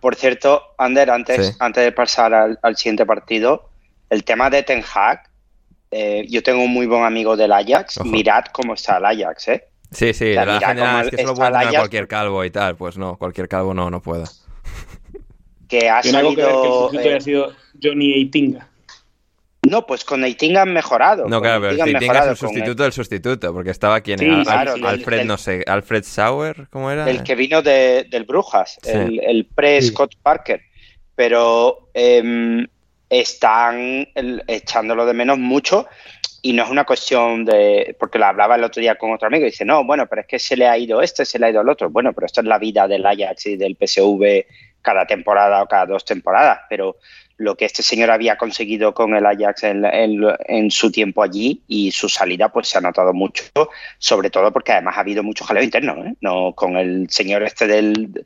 Por 0.00 0.14
cierto, 0.14 0.62
Ander, 0.78 1.10
antes, 1.10 1.56
antes 1.58 1.84
de 1.84 1.92
pasar 1.92 2.32
al, 2.34 2.76
siguiente 2.76 3.04
partido, 3.04 3.70
el 4.08 4.24
tema 4.24 4.50
de 4.50 4.62
Ten 4.62 4.84
Hag, 4.94 5.28
eh, 5.90 6.24
yo 6.28 6.42
tengo 6.42 6.62
un 6.62 6.72
muy 6.72 6.86
buen 6.86 7.02
amigo 7.02 7.36
del 7.36 7.52
Ajax, 7.52 8.04
mirad 8.04 8.44
cómo 8.52 8.74
está 8.74 8.98
el 8.98 9.04
Ajax, 9.04 9.48
¿eh? 9.48 9.64
Sí, 9.90 10.12
sí, 10.14 10.34
la, 10.34 10.60
general 10.60 11.06
es 11.06 11.10
que 11.10 11.22
solo 11.22 11.34
puede 11.34 11.76
cualquier 11.76 12.08
calvo 12.08 12.44
y 12.44 12.50
tal, 12.50 12.76
pues 12.76 12.98
no, 12.98 13.16
cualquier 13.16 13.48
calvo 13.48 13.72
no, 13.72 13.90
no 13.90 14.00
puede. 14.00 14.24
Que 15.68 15.88
ha 15.88 16.02
salido, 16.02 16.90
que, 16.90 16.98
que 16.98 17.08
el 17.08 17.12
eh, 17.12 17.16
ha 17.16 17.20
sido 17.20 17.52
Johnny 17.82 18.12
Eitinga. 18.12 18.68
No, 19.68 19.84
pues 19.84 20.04
con 20.04 20.24
Eitinga 20.24 20.62
han 20.62 20.72
mejorado. 20.72 21.26
No, 21.28 21.40
claro, 21.40 21.60
pero 21.62 21.84
Eitinga 21.84 22.20
es 22.20 22.26
el 22.28 22.36
sustituto 22.36 22.82
del 22.82 22.92
sustituto, 22.92 23.52
porque 23.52 23.70
estaba 23.70 24.00
quien 24.00 24.20
Alfred, 24.48 25.24
no 25.24 25.36
sé, 25.36 25.64
Alfred 25.66 26.04
Sauer, 26.04 26.68
¿cómo 26.70 26.90
era? 26.90 27.10
El 27.10 27.22
que 27.22 27.34
vino 27.34 27.62
del 27.62 28.24
Brujas, 28.26 28.78
el, 28.84 29.46
pre-Scott 29.54 30.14
Parker. 30.22 30.62
Pero 31.14 31.88
em, 31.94 32.66
están 33.08 34.06
echándolo 34.46 35.06
de 35.06 35.14
menos 35.14 35.38
mucho 35.38 35.86
y 36.42 36.52
no 36.52 36.62
es 36.62 36.70
una 36.70 36.84
cuestión 36.84 37.44
de, 37.44 37.96
porque 37.98 38.18
lo 38.18 38.26
hablaba 38.26 38.56
el 38.56 38.64
otro 38.64 38.80
día 38.80 38.96
con 38.96 39.12
otro 39.12 39.26
amigo 39.26 39.46
y 39.46 39.50
dice, 39.50 39.64
no, 39.64 39.82
bueno, 39.84 40.06
pero 40.06 40.20
es 40.20 40.28
que 40.28 40.38
se 40.38 40.56
le 40.56 40.68
ha 40.68 40.76
ido 40.76 41.00
este, 41.00 41.24
se 41.24 41.38
le 41.38 41.46
ha 41.46 41.50
ido 41.50 41.62
el 41.62 41.68
otro. 41.68 41.90
Bueno, 41.90 42.12
pero 42.12 42.26
esto 42.26 42.40
es 42.40 42.46
la 42.46 42.58
vida 42.58 42.86
del 42.86 43.06
Ajax 43.06 43.46
y 43.46 43.56
del 43.56 43.76
PSV 43.80 44.44
cada 44.86 45.04
temporada 45.04 45.64
o 45.64 45.66
cada 45.66 45.84
dos 45.84 46.04
temporadas, 46.04 46.60
pero 46.68 46.96
lo 47.38 47.56
que 47.56 47.64
este 47.64 47.82
señor 47.82 48.10
había 48.10 48.36
conseguido 48.38 48.94
con 48.94 49.14
el 49.14 49.26
Ajax 49.26 49.64
en, 49.64 50.70
su 50.70 50.90
tiempo 50.90 51.22
allí 51.22 51.60
y 51.66 51.90
su 51.90 52.08
salida 52.08 52.48
pues 52.50 52.68
se 52.68 52.78
ha 52.78 52.80
notado 52.80 53.12
mucho, 53.12 53.44
sobre 53.98 54.30
todo 54.30 54.52
porque 54.52 54.72
además 54.72 54.96
ha 54.96 55.00
habido 55.00 55.24
mucho 55.24 55.44
jaleo 55.44 55.62
interno, 55.62 56.04
¿eh? 56.04 56.14
no 56.20 56.52
con 56.54 56.76
el 56.76 57.10
señor 57.10 57.42
este 57.42 57.66
del, 57.66 58.24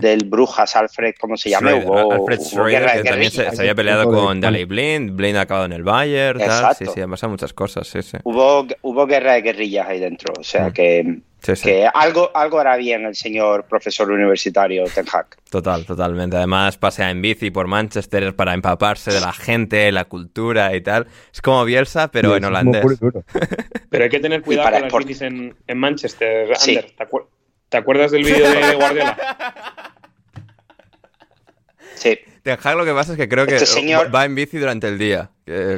del 0.00 0.24
Brujas, 0.26 0.74
Alfred, 0.76 1.14
¿cómo 1.18 1.36
se 1.36 1.50
llama? 1.50 1.70
Alfred 1.70 2.38
que 2.38 3.08
también 3.08 3.30
se, 3.30 3.46
había 3.46 3.74
peleado 3.74 4.10
con 4.10 4.40
Daley 4.40 4.64
Blind, 4.64 5.12
Blind 5.12 5.38
ha 5.38 5.42
acabado 5.42 5.66
en 5.66 5.72
el 5.72 5.84
Bayern, 5.84 6.40
tal, 6.40 6.74
sí, 6.74 6.84
sí, 6.92 7.00
han 7.00 7.10
pasado 7.10 7.30
muchas 7.30 7.52
cosas, 7.54 7.86
sí, 7.86 8.02
sí. 8.02 8.18
Hubo, 8.24 8.66
hubo 8.82 9.06
guerra 9.06 9.34
de 9.34 9.42
guerrillas 9.42 9.88
ahí 9.88 10.00
dentro, 10.00 10.34
o 10.38 10.44
sea 10.44 10.68
mm. 10.68 10.72
que 10.72 11.20
que 11.40 11.88
algo, 11.92 12.30
algo 12.34 12.58
hará 12.58 12.76
bien 12.76 13.04
el 13.04 13.14
señor 13.14 13.64
profesor 13.64 14.10
universitario 14.10 14.84
Ten 14.84 15.06
Hag. 15.12 15.26
Total, 15.50 15.84
totalmente. 15.84 16.36
Además, 16.36 16.76
pasea 16.76 17.10
en 17.10 17.22
bici 17.22 17.50
por 17.50 17.66
Manchester 17.66 18.34
para 18.36 18.54
empaparse 18.54 19.12
de 19.12 19.20
la 19.20 19.32
gente, 19.32 19.90
la 19.92 20.04
cultura 20.04 20.74
y 20.74 20.80
tal. 20.80 21.06
Es 21.32 21.40
como 21.40 21.64
Bielsa, 21.64 22.10
pero 22.10 22.36
en 22.36 22.44
holandés. 22.44 22.84
pero 23.90 24.04
hay 24.04 24.10
que 24.10 24.20
tener 24.20 24.42
cuidado 24.42 24.70
con 24.70 24.82
las 24.82 25.06
bicis 25.06 25.22
en, 25.22 25.54
Manchester, 25.74 26.52
Ander. 26.60 26.92
¿Te, 27.68 27.76
acuerdas 27.76 28.10
del 28.10 28.24
vídeo 28.24 28.48
de 28.50 28.74
Guardiola? 28.76 29.16
Sí. 31.94 32.18
Ten 32.42 32.58
Hag 32.62 32.76
lo 32.76 32.84
que 32.84 32.92
pasa 32.92 33.12
es 33.12 33.18
que 33.18 33.28
creo 33.28 33.46
que 33.46 33.56
este 33.56 33.96
va 34.14 34.24
en 34.24 34.34
bici 34.34 34.58
durante 34.58 34.88
el 34.88 34.98
día. 34.98 35.30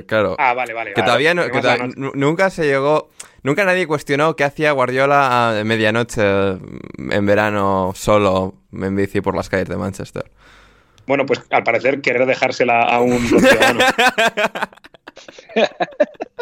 claro. 0.07 0.37
Ah, 0.39 0.55
vale, 0.55 0.73
vale. 0.73 0.95
Que 0.95 1.03
todavía 1.03 1.35
nunca 1.35 2.51
se 2.51 2.65
llegó 2.65 3.11
Nunca 3.43 3.65
nadie 3.65 3.89
cuestionó 3.89 4.37
qué 4.37 4.45
hacía 4.45 4.71
Guardiola 4.71 5.59
a 5.59 5.65
medianoche 5.65 6.23
en 6.23 7.27
verano 7.27 7.93
solo 7.95 8.55
en 8.73 8.95
bici 8.95 9.21
por 9.21 9.35
las 9.35 9.49
calles 9.49 9.69
de 9.69 9.77
Manchester. 9.77 10.31
Bueno, 11.09 11.27
pues 11.27 11.43
al 11.51 11.65
parecer 11.65 12.01
querer 12.01 12.27
dejársela 12.27 12.85
a 12.85 13.01
un 13.01 13.19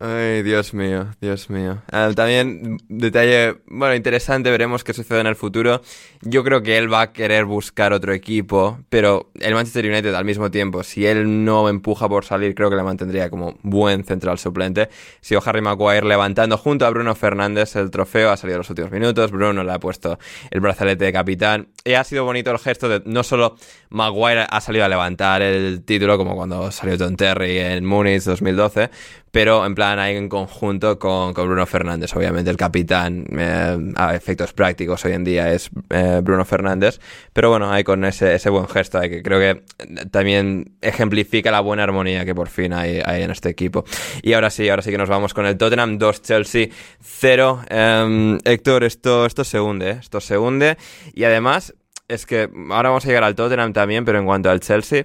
Ay, 0.00 0.44
Dios 0.44 0.74
mío, 0.74 1.08
Dios 1.20 1.50
mío. 1.50 1.82
Ah, 1.90 2.12
también, 2.14 2.76
detalle, 2.88 3.56
bueno, 3.66 3.96
interesante, 3.96 4.48
veremos 4.48 4.84
qué 4.84 4.94
sucede 4.94 5.18
en 5.18 5.26
el 5.26 5.34
futuro. 5.34 5.82
Yo 6.22 6.44
creo 6.44 6.62
que 6.62 6.78
él 6.78 6.92
va 6.92 7.00
a 7.00 7.12
querer 7.12 7.46
buscar 7.46 7.92
otro 7.92 8.12
equipo, 8.12 8.78
pero 8.90 9.32
el 9.40 9.54
Manchester 9.54 9.84
United 9.84 10.14
al 10.14 10.24
mismo 10.24 10.52
tiempo, 10.52 10.84
si 10.84 11.04
él 11.04 11.44
no 11.44 11.68
empuja 11.68 12.08
por 12.08 12.24
salir, 12.24 12.54
creo 12.54 12.70
que 12.70 12.76
le 12.76 12.84
mantendría 12.84 13.28
como 13.28 13.58
buen 13.62 14.04
central 14.04 14.38
suplente. 14.38 14.88
Si 15.20 15.34
o 15.34 15.42
Harry 15.44 15.62
Maguire 15.62 16.06
levantando 16.06 16.56
junto 16.58 16.86
a 16.86 16.90
Bruno 16.90 17.16
Fernández 17.16 17.74
el 17.74 17.90
trofeo, 17.90 18.30
ha 18.30 18.36
salido 18.36 18.54
en 18.54 18.60
los 18.60 18.70
últimos 18.70 18.92
minutos, 18.92 19.32
Bruno 19.32 19.64
le 19.64 19.72
ha 19.72 19.80
puesto 19.80 20.16
el 20.52 20.60
brazalete 20.60 21.06
de 21.06 21.12
capitán. 21.12 21.68
Y 21.88 21.94
ha 21.94 22.04
sido 22.04 22.22
bonito 22.24 22.50
el 22.50 22.58
gesto 22.58 22.86
de 22.86 23.00
no 23.06 23.22
solo 23.22 23.56
Maguire 23.88 24.44
ha 24.50 24.60
salido 24.60 24.84
a 24.84 24.88
levantar 24.88 25.40
el 25.40 25.82
título, 25.86 26.18
como 26.18 26.36
cuando 26.36 26.70
salió 26.70 26.98
Don 26.98 27.16
Terry 27.16 27.60
en 27.60 27.86
Múnich 27.86 28.24
2012, 28.24 28.90
pero 29.30 29.64
en 29.64 29.74
plan 29.74 29.98
ahí 29.98 30.14
en 30.14 30.28
conjunto 30.28 30.98
con, 30.98 31.32
Bruno 31.32 31.64
Fernández, 31.64 32.14
obviamente 32.14 32.50
el 32.50 32.58
capitán 32.58 33.24
eh, 33.30 33.92
a 33.96 34.14
efectos 34.14 34.52
prácticos 34.52 35.02
hoy 35.06 35.12
en 35.12 35.24
día 35.24 35.50
es 35.50 35.70
eh, 35.88 36.20
Bruno 36.22 36.44
Fernández, 36.44 37.00
pero 37.32 37.48
bueno, 37.48 37.72
ahí 37.72 37.84
con 37.84 38.04
ese, 38.04 38.34
ese 38.34 38.50
buen 38.50 38.68
gesto 38.68 39.00
que 39.00 39.22
creo 39.22 39.38
que 39.38 39.62
también 40.10 40.76
ejemplifica 40.82 41.50
la 41.50 41.60
buena 41.60 41.84
armonía 41.84 42.26
que 42.26 42.34
por 42.34 42.48
fin 42.48 42.74
hay, 42.74 43.00
en 43.00 43.30
este 43.30 43.48
equipo. 43.48 43.86
Y 44.22 44.34
ahora 44.34 44.50
sí, 44.50 44.68
ahora 44.68 44.82
sí 44.82 44.90
que 44.90 44.98
nos 44.98 45.08
vamos 45.08 45.32
con 45.32 45.46
el 45.46 45.56
Tottenham 45.56 45.96
2 45.96 46.22
Chelsea 46.22 46.68
0. 47.00 47.62
Em, 47.70 48.38
Héctor, 48.44 48.84
esto, 48.84 49.24
esto 49.24 49.44
se 49.44 49.58
hunde, 49.58 49.90
¿eh? 49.90 49.98
esto 50.00 50.20
se 50.20 50.36
hunde 50.36 50.76
y 51.14 51.24
además 51.24 51.74
es 52.08 52.26
que 52.26 52.50
ahora 52.70 52.88
vamos 52.88 53.04
a 53.04 53.08
llegar 53.08 53.24
al 53.24 53.34
Tottenham 53.34 53.72
también, 53.72 54.04
pero 54.04 54.18
en 54.18 54.26
cuanto 54.26 54.50
al 54.50 54.60
Chelsea 54.60 55.04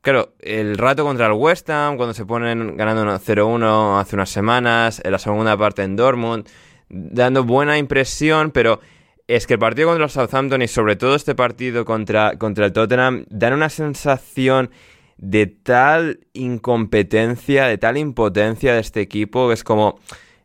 Claro, 0.00 0.32
el 0.38 0.78
rato 0.78 1.04
contra 1.04 1.26
el 1.26 1.32
West 1.32 1.68
Ham, 1.70 1.96
cuando 1.96 2.14
se 2.14 2.24
ponen 2.24 2.76
ganando 2.76 3.04
0-1 3.04 4.00
hace 4.00 4.14
unas 4.14 4.30
semanas, 4.30 5.02
en 5.04 5.12
la 5.12 5.18
segunda 5.18 5.56
parte 5.56 5.82
en 5.82 5.96
Dortmund, 5.96 6.48
dando 6.88 7.44
buena 7.44 7.78
impresión, 7.78 8.52
pero 8.52 8.80
es 9.26 9.46
que 9.46 9.54
el 9.54 9.58
partido 9.58 9.88
contra 9.88 10.04
el 10.04 10.10
Southampton 10.10 10.62
y 10.62 10.68
sobre 10.68 10.96
todo 10.96 11.16
este 11.16 11.34
partido 11.34 11.84
contra, 11.84 12.38
contra 12.38 12.66
el 12.66 12.72
Tottenham 12.72 13.26
dan 13.28 13.54
una 13.54 13.68
sensación 13.68 14.70
de 15.16 15.46
tal 15.46 16.20
incompetencia, 16.32 17.66
de 17.66 17.76
tal 17.76 17.98
impotencia 17.98 18.74
de 18.74 18.80
este 18.80 19.00
equipo, 19.00 19.48
que 19.48 19.54
es 19.54 19.64
como... 19.64 19.98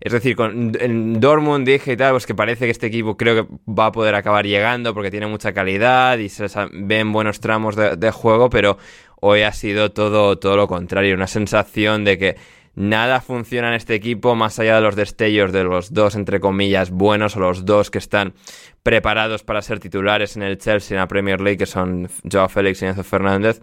Es 0.03 0.11
decir, 0.11 0.35
con, 0.35 0.73
en 0.81 1.21
Dortmund 1.21 1.65
dije 1.65 1.95
tal, 1.95 2.11
pues 2.11 2.25
que 2.25 2.35
parece 2.35 2.65
que 2.65 2.71
este 2.71 2.87
equipo 2.87 3.15
creo 3.15 3.47
que 3.47 3.55
va 3.71 3.85
a 3.85 3.91
poder 3.93 4.15
acabar 4.15 4.45
llegando 4.45 4.93
porque 4.93 5.09
tiene 5.09 5.27
mucha 5.27 5.53
calidad 5.53 6.17
y 6.17 6.27
se 6.27 6.45
ven 6.73 7.13
buenos 7.13 7.39
tramos 7.39 7.77
de, 7.77 7.95
de 7.95 8.11
juego, 8.11 8.49
pero 8.49 8.77
hoy 9.21 9.43
ha 9.43 9.53
sido 9.53 9.93
todo, 9.93 10.37
todo 10.37 10.57
lo 10.57 10.67
contrario, 10.67 11.15
una 11.15 11.27
sensación 11.27 12.03
de 12.03 12.17
que 12.17 12.35
nada 12.75 13.21
funciona 13.21 13.69
en 13.69 13.75
este 13.75 13.95
equipo 13.95 14.35
más 14.35 14.59
allá 14.59 14.75
de 14.75 14.81
los 14.81 14.97
destellos 14.97 15.53
de 15.53 15.63
los 15.63 15.93
dos, 15.93 16.15
entre 16.15 16.41
comillas, 16.41 16.91
buenos 16.91 17.37
o 17.37 17.39
los 17.39 17.63
dos 17.63 17.89
que 17.89 17.99
están 17.99 18.33
preparados 18.83 19.43
para 19.43 19.61
ser 19.61 19.79
titulares 19.79 20.35
en 20.35 20.43
el 20.43 20.57
Chelsea 20.57 20.95
en 20.95 20.99
la 20.99 21.07
Premier 21.07 21.39
League, 21.39 21.59
que 21.59 21.65
son 21.65 22.09
Joao 22.29 22.49
Félix 22.49 22.81
y 22.81 22.87
Enzo 22.87 23.05
Fernández. 23.05 23.61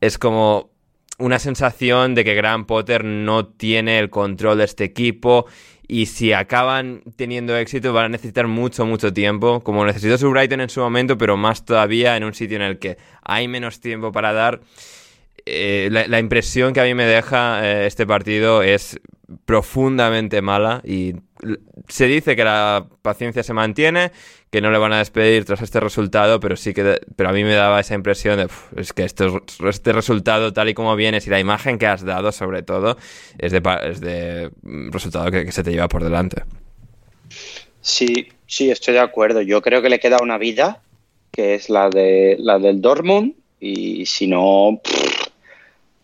Es 0.00 0.18
como 0.18 0.70
una 1.18 1.38
sensación 1.38 2.14
de 2.14 2.24
que 2.24 2.34
Graham 2.34 2.66
Potter 2.66 3.04
no 3.04 3.46
tiene 3.46 3.98
el 3.98 4.10
control 4.10 4.58
de 4.58 4.64
este 4.64 4.84
equipo 4.84 5.46
y 5.86 6.06
si 6.06 6.32
acaban 6.32 7.02
teniendo 7.16 7.56
éxito 7.56 7.92
van 7.92 8.06
a 8.06 8.08
necesitar 8.08 8.46
mucho, 8.46 8.86
mucho 8.86 9.12
tiempo, 9.12 9.60
como 9.62 9.84
necesitó 9.84 10.16
su 10.18 10.30
Brighton 10.30 10.60
en 10.60 10.70
su 10.70 10.80
momento, 10.80 11.18
pero 11.18 11.36
más 11.36 11.64
todavía 11.64 12.16
en 12.16 12.24
un 12.24 12.34
sitio 12.34 12.56
en 12.56 12.62
el 12.62 12.78
que 12.78 12.96
hay 13.22 13.48
menos 13.48 13.80
tiempo 13.80 14.10
para 14.10 14.32
dar. 14.32 14.60
Eh, 15.46 15.88
la, 15.90 16.18
impresión 16.18 16.72
que 16.72 16.80
a 16.80 16.84
mí 16.84 16.94
me 16.94 17.04
deja 17.04 17.60
eh, 17.66 17.86
este 17.86 18.06
partido 18.06 18.62
es 18.62 18.98
profundamente 19.44 20.40
mala 20.40 20.80
y 20.84 21.16
se 21.88 22.06
dice 22.06 22.36
que 22.36 22.44
la 22.44 22.86
paciencia 23.02 23.42
se 23.42 23.52
mantiene, 23.52 24.12
que 24.50 24.60
no 24.60 24.70
le 24.70 24.78
van 24.78 24.92
a 24.92 24.98
despedir 24.98 25.44
tras 25.44 25.62
este 25.62 25.80
resultado, 25.80 26.40
pero 26.40 26.56
sí 26.56 26.74
que, 26.74 27.00
pero 27.16 27.30
a 27.30 27.32
mí 27.32 27.44
me 27.44 27.54
daba 27.54 27.80
esa 27.80 27.94
impresión 27.94 28.38
de, 28.38 28.48
es 28.76 28.92
que 28.92 29.04
esto, 29.04 29.42
este 29.68 29.92
resultado 29.92 30.52
tal 30.52 30.68
y 30.68 30.74
como 30.74 30.94
vienes 30.96 31.26
y 31.26 31.30
la 31.30 31.40
imagen 31.40 31.78
que 31.78 31.86
has 31.86 32.04
dado 32.04 32.32
sobre 32.32 32.62
todo 32.62 32.96
es 33.38 33.52
de, 33.52 33.62
es 33.84 34.00
de 34.00 34.50
resultado 34.90 35.30
que, 35.30 35.50
se 35.50 35.62
te 35.62 35.72
lleva 35.72 35.88
por 35.88 36.04
delante. 36.04 36.42
Sí, 37.80 38.28
sí, 38.46 38.70
estoy 38.70 38.94
de 38.94 39.00
acuerdo. 39.00 39.42
Yo 39.42 39.60
creo 39.60 39.82
que 39.82 39.88
le 39.88 40.00
queda 40.00 40.18
una 40.22 40.38
vida 40.38 40.80
que 41.32 41.54
es 41.54 41.68
la 41.68 41.90
de 41.90 42.36
la 42.38 42.60
del 42.60 42.80
Dortmund, 42.80 43.34
y 43.58 44.06
si 44.06 44.28
no, 44.28 44.80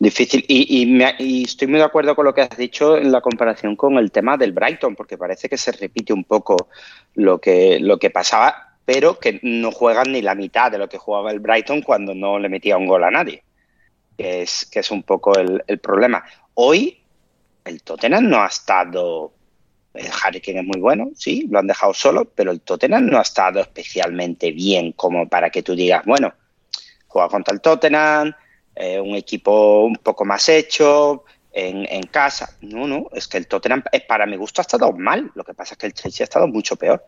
difícil. 0.00 0.44
Y, 0.48 0.92
y, 1.18 1.44
estoy 1.44 1.68
muy 1.68 1.78
de 1.78 1.84
acuerdo 1.84 2.16
con 2.16 2.24
lo 2.24 2.34
que 2.34 2.40
has 2.40 2.56
dicho 2.56 2.96
en 2.96 3.12
la 3.12 3.20
comparación 3.20 3.76
con 3.76 3.96
el 3.98 4.10
tema 4.10 4.36
del 4.36 4.52
Brighton, 4.52 4.96
porque 4.96 5.16
parece 5.16 5.48
que 5.48 5.56
se 5.56 5.70
repite 5.70 6.12
un 6.12 6.24
poco 6.24 6.68
lo 7.14 7.38
que, 7.38 7.78
lo 7.78 7.98
que 7.98 8.10
pasaba, 8.10 8.78
pero 8.84 9.20
que 9.20 9.38
no 9.42 9.70
juegan 9.70 10.10
ni 10.10 10.22
la 10.22 10.34
mitad 10.34 10.72
de 10.72 10.78
lo 10.78 10.88
que 10.88 10.98
jugaba 10.98 11.30
el 11.30 11.38
Brighton 11.38 11.82
cuando 11.82 12.14
no 12.14 12.38
le 12.38 12.48
metía 12.48 12.76
un 12.76 12.86
gol 12.86 13.04
a 13.04 13.10
nadie, 13.10 13.44
que 14.16 14.42
es, 14.42 14.66
que 14.72 14.80
es 14.80 14.90
un 14.90 15.04
poco 15.04 15.38
el, 15.38 15.62
el 15.66 15.78
problema. 15.78 16.24
Hoy 16.54 16.98
el 17.64 17.82
Tottenham 17.82 18.28
no 18.28 18.42
ha 18.42 18.46
estado 18.46 19.34
el 19.92 20.06
Harry 20.22 20.40
Kane 20.40 20.60
es 20.60 20.66
muy 20.66 20.80
bueno, 20.80 21.10
sí, 21.16 21.48
lo 21.50 21.58
han 21.58 21.66
dejado 21.66 21.92
solo, 21.92 22.24
pero 22.24 22.52
el 22.52 22.60
Tottenham 22.60 23.06
no 23.06 23.18
ha 23.18 23.22
estado 23.22 23.60
especialmente 23.60 24.52
bien 24.52 24.92
como 24.92 25.28
para 25.28 25.50
que 25.50 25.64
tú 25.64 25.74
digas, 25.74 26.04
bueno, 26.06 26.32
juega 27.08 27.28
contra 27.28 27.52
el 27.52 27.60
Tottenham, 27.60 28.32
eh, 28.80 29.00
un 29.00 29.14
equipo 29.14 29.84
un 29.84 29.96
poco 29.96 30.24
más 30.24 30.48
hecho, 30.48 31.24
en, 31.52 32.02
casa. 32.04 32.56
No, 32.60 32.86
no, 32.86 33.08
es 33.12 33.28
que 33.28 33.38
el 33.38 33.46
Tottenham, 33.46 33.82
eh, 33.92 34.04
para 34.06 34.26
mi 34.26 34.36
gusto, 34.36 34.60
ha 34.60 34.62
estado 34.62 34.92
mal. 34.92 35.30
Lo 35.34 35.44
que 35.44 35.54
pasa 35.54 35.74
es 35.74 35.78
que 35.78 35.86
el 35.86 35.94
Chelsea 35.94 36.24
ha 36.24 36.28
estado 36.28 36.48
mucho 36.48 36.76
peor. 36.76 37.04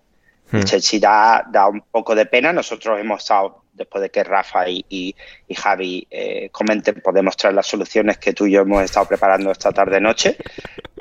El 0.52 0.61
hmm. 0.61 0.64
Chelsea 0.64 1.00
da, 1.00 1.68
un 1.68 1.82
poco 1.90 2.14
de 2.14 2.26
pena. 2.26 2.52
Nosotros 2.52 2.98
hemos 3.00 3.22
estado, 3.22 3.64
después 3.72 4.02
de 4.02 4.11
que 4.11 4.24
Rafa 4.24 4.68
y, 4.68 5.14
Javi 5.54 6.06
eh, 6.11 6.48
comenten, 6.50 7.00
podemos 7.00 7.37
traer 7.37 7.54
las 7.54 7.66
soluciones 7.66 8.18
que 8.18 8.32
tú 8.32 8.46
y 8.46 8.52
yo 8.52 8.62
hemos 8.62 8.82
estado 8.82 9.06
preparando 9.06 9.50
esta 9.50 9.72
tarde-noche. 9.72 10.37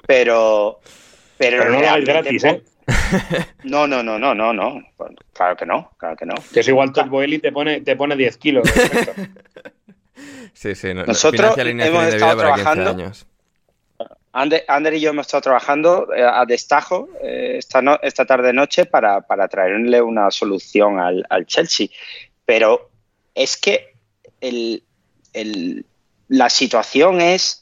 Pero, 0.05 0.79
pero, 1.37 1.69
no 1.69 1.81
lo 1.81 2.05
gratis, 2.05 2.43
¿eh? 2.43 2.63
No, 3.63 3.87
no, 3.87 4.03
no, 4.03 4.17
no, 4.17 4.33
no, 4.33 4.53
no. 4.53 4.81
Claro 5.33 5.55
que 5.55 5.65
no, 5.65 5.91
claro 5.97 6.15
que 6.15 6.25
no. 6.25 6.35
Que 6.53 6.59
es 6.61 6.67
igual 6.67 6.91
Top 6.91 7.07
Boeli 7.07 7.39
te 7.39 7.51
pone, 7.51 7.81
te 7.81 7.95
pone 7.95 8.15
10 8.15 8.37
kilos. 8.37 8.69
sí, 10.53 10.75
sí. 10.75 10.93
Nosotros 10.93 11.57
hemos 11.57 12.05
estado 12.05 12.37
trabajando. 12.37 13.11
Ander, 14.33 14.63
Ander, 14.69 14.93
y 14.93 15.01
yo 15.01 15.09
hemos 15.09 15.27
estado 15.27 15.41
trabajando 15.41 16.07
eh, 16.15 16.23
a 16.23 16.45
destajo 16.45 17.09
eh, 17.21 17.55
esta, 17.57 17.81
no, 17.81 17.99
esta 18.01 18.25
tarde-noche 18.25 18.85
para, 18.85 19.19
para, 19.21 19.49
traerle 19.49 20.01
una 20.01 20.31
solución 20.31 20.99
al, 20.99 21.25
al, 21.29 21.45
Chelsea. 21.45 21.87
Pero 22.45 22.91
es 23.35 23.57
que 23.57 23.93
el, 24.39 24.83
el, 25.33 25.85
la 26.29 26.49
situación 26.49 27.19
es 27.19 27.61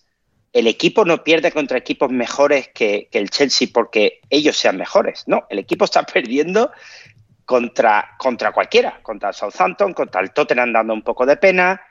el 0.54 0.67
equipo 0.67 1.06
no 1.06 1.24
pierde 1.24 1.52
contra 1.52 1.78
equipos 1.78 2.12
mejores 2.12 2.69
que, 2.69 3.08
el 3.12 3.30
Chelsea 3.30 3.67
porque 3.74 4.22
ellos 4.30 4.58
sean 4.58 4.78
mejores. 4.78 5.24
No, 5.28 5.45
el 5.50 5.60
equipo 5.60 5.86
está 5.86 6.04
perdiendo 6.13 6.72
contra, 7.45 8.15
contra 8.17 8.52
cualquiera, 8.52 9.00
contra 9.02 9.30
el 9.30 9.36
Southampton, 9.36 9.93
contra 9.93 10.22
el 10.22 10.32
Tottenham 10.32 10.74
dando 10.74 10.93
un 10.93 11.02
poco 11.02 11.26
de 11.26 11.38
pena, 11.38 11.82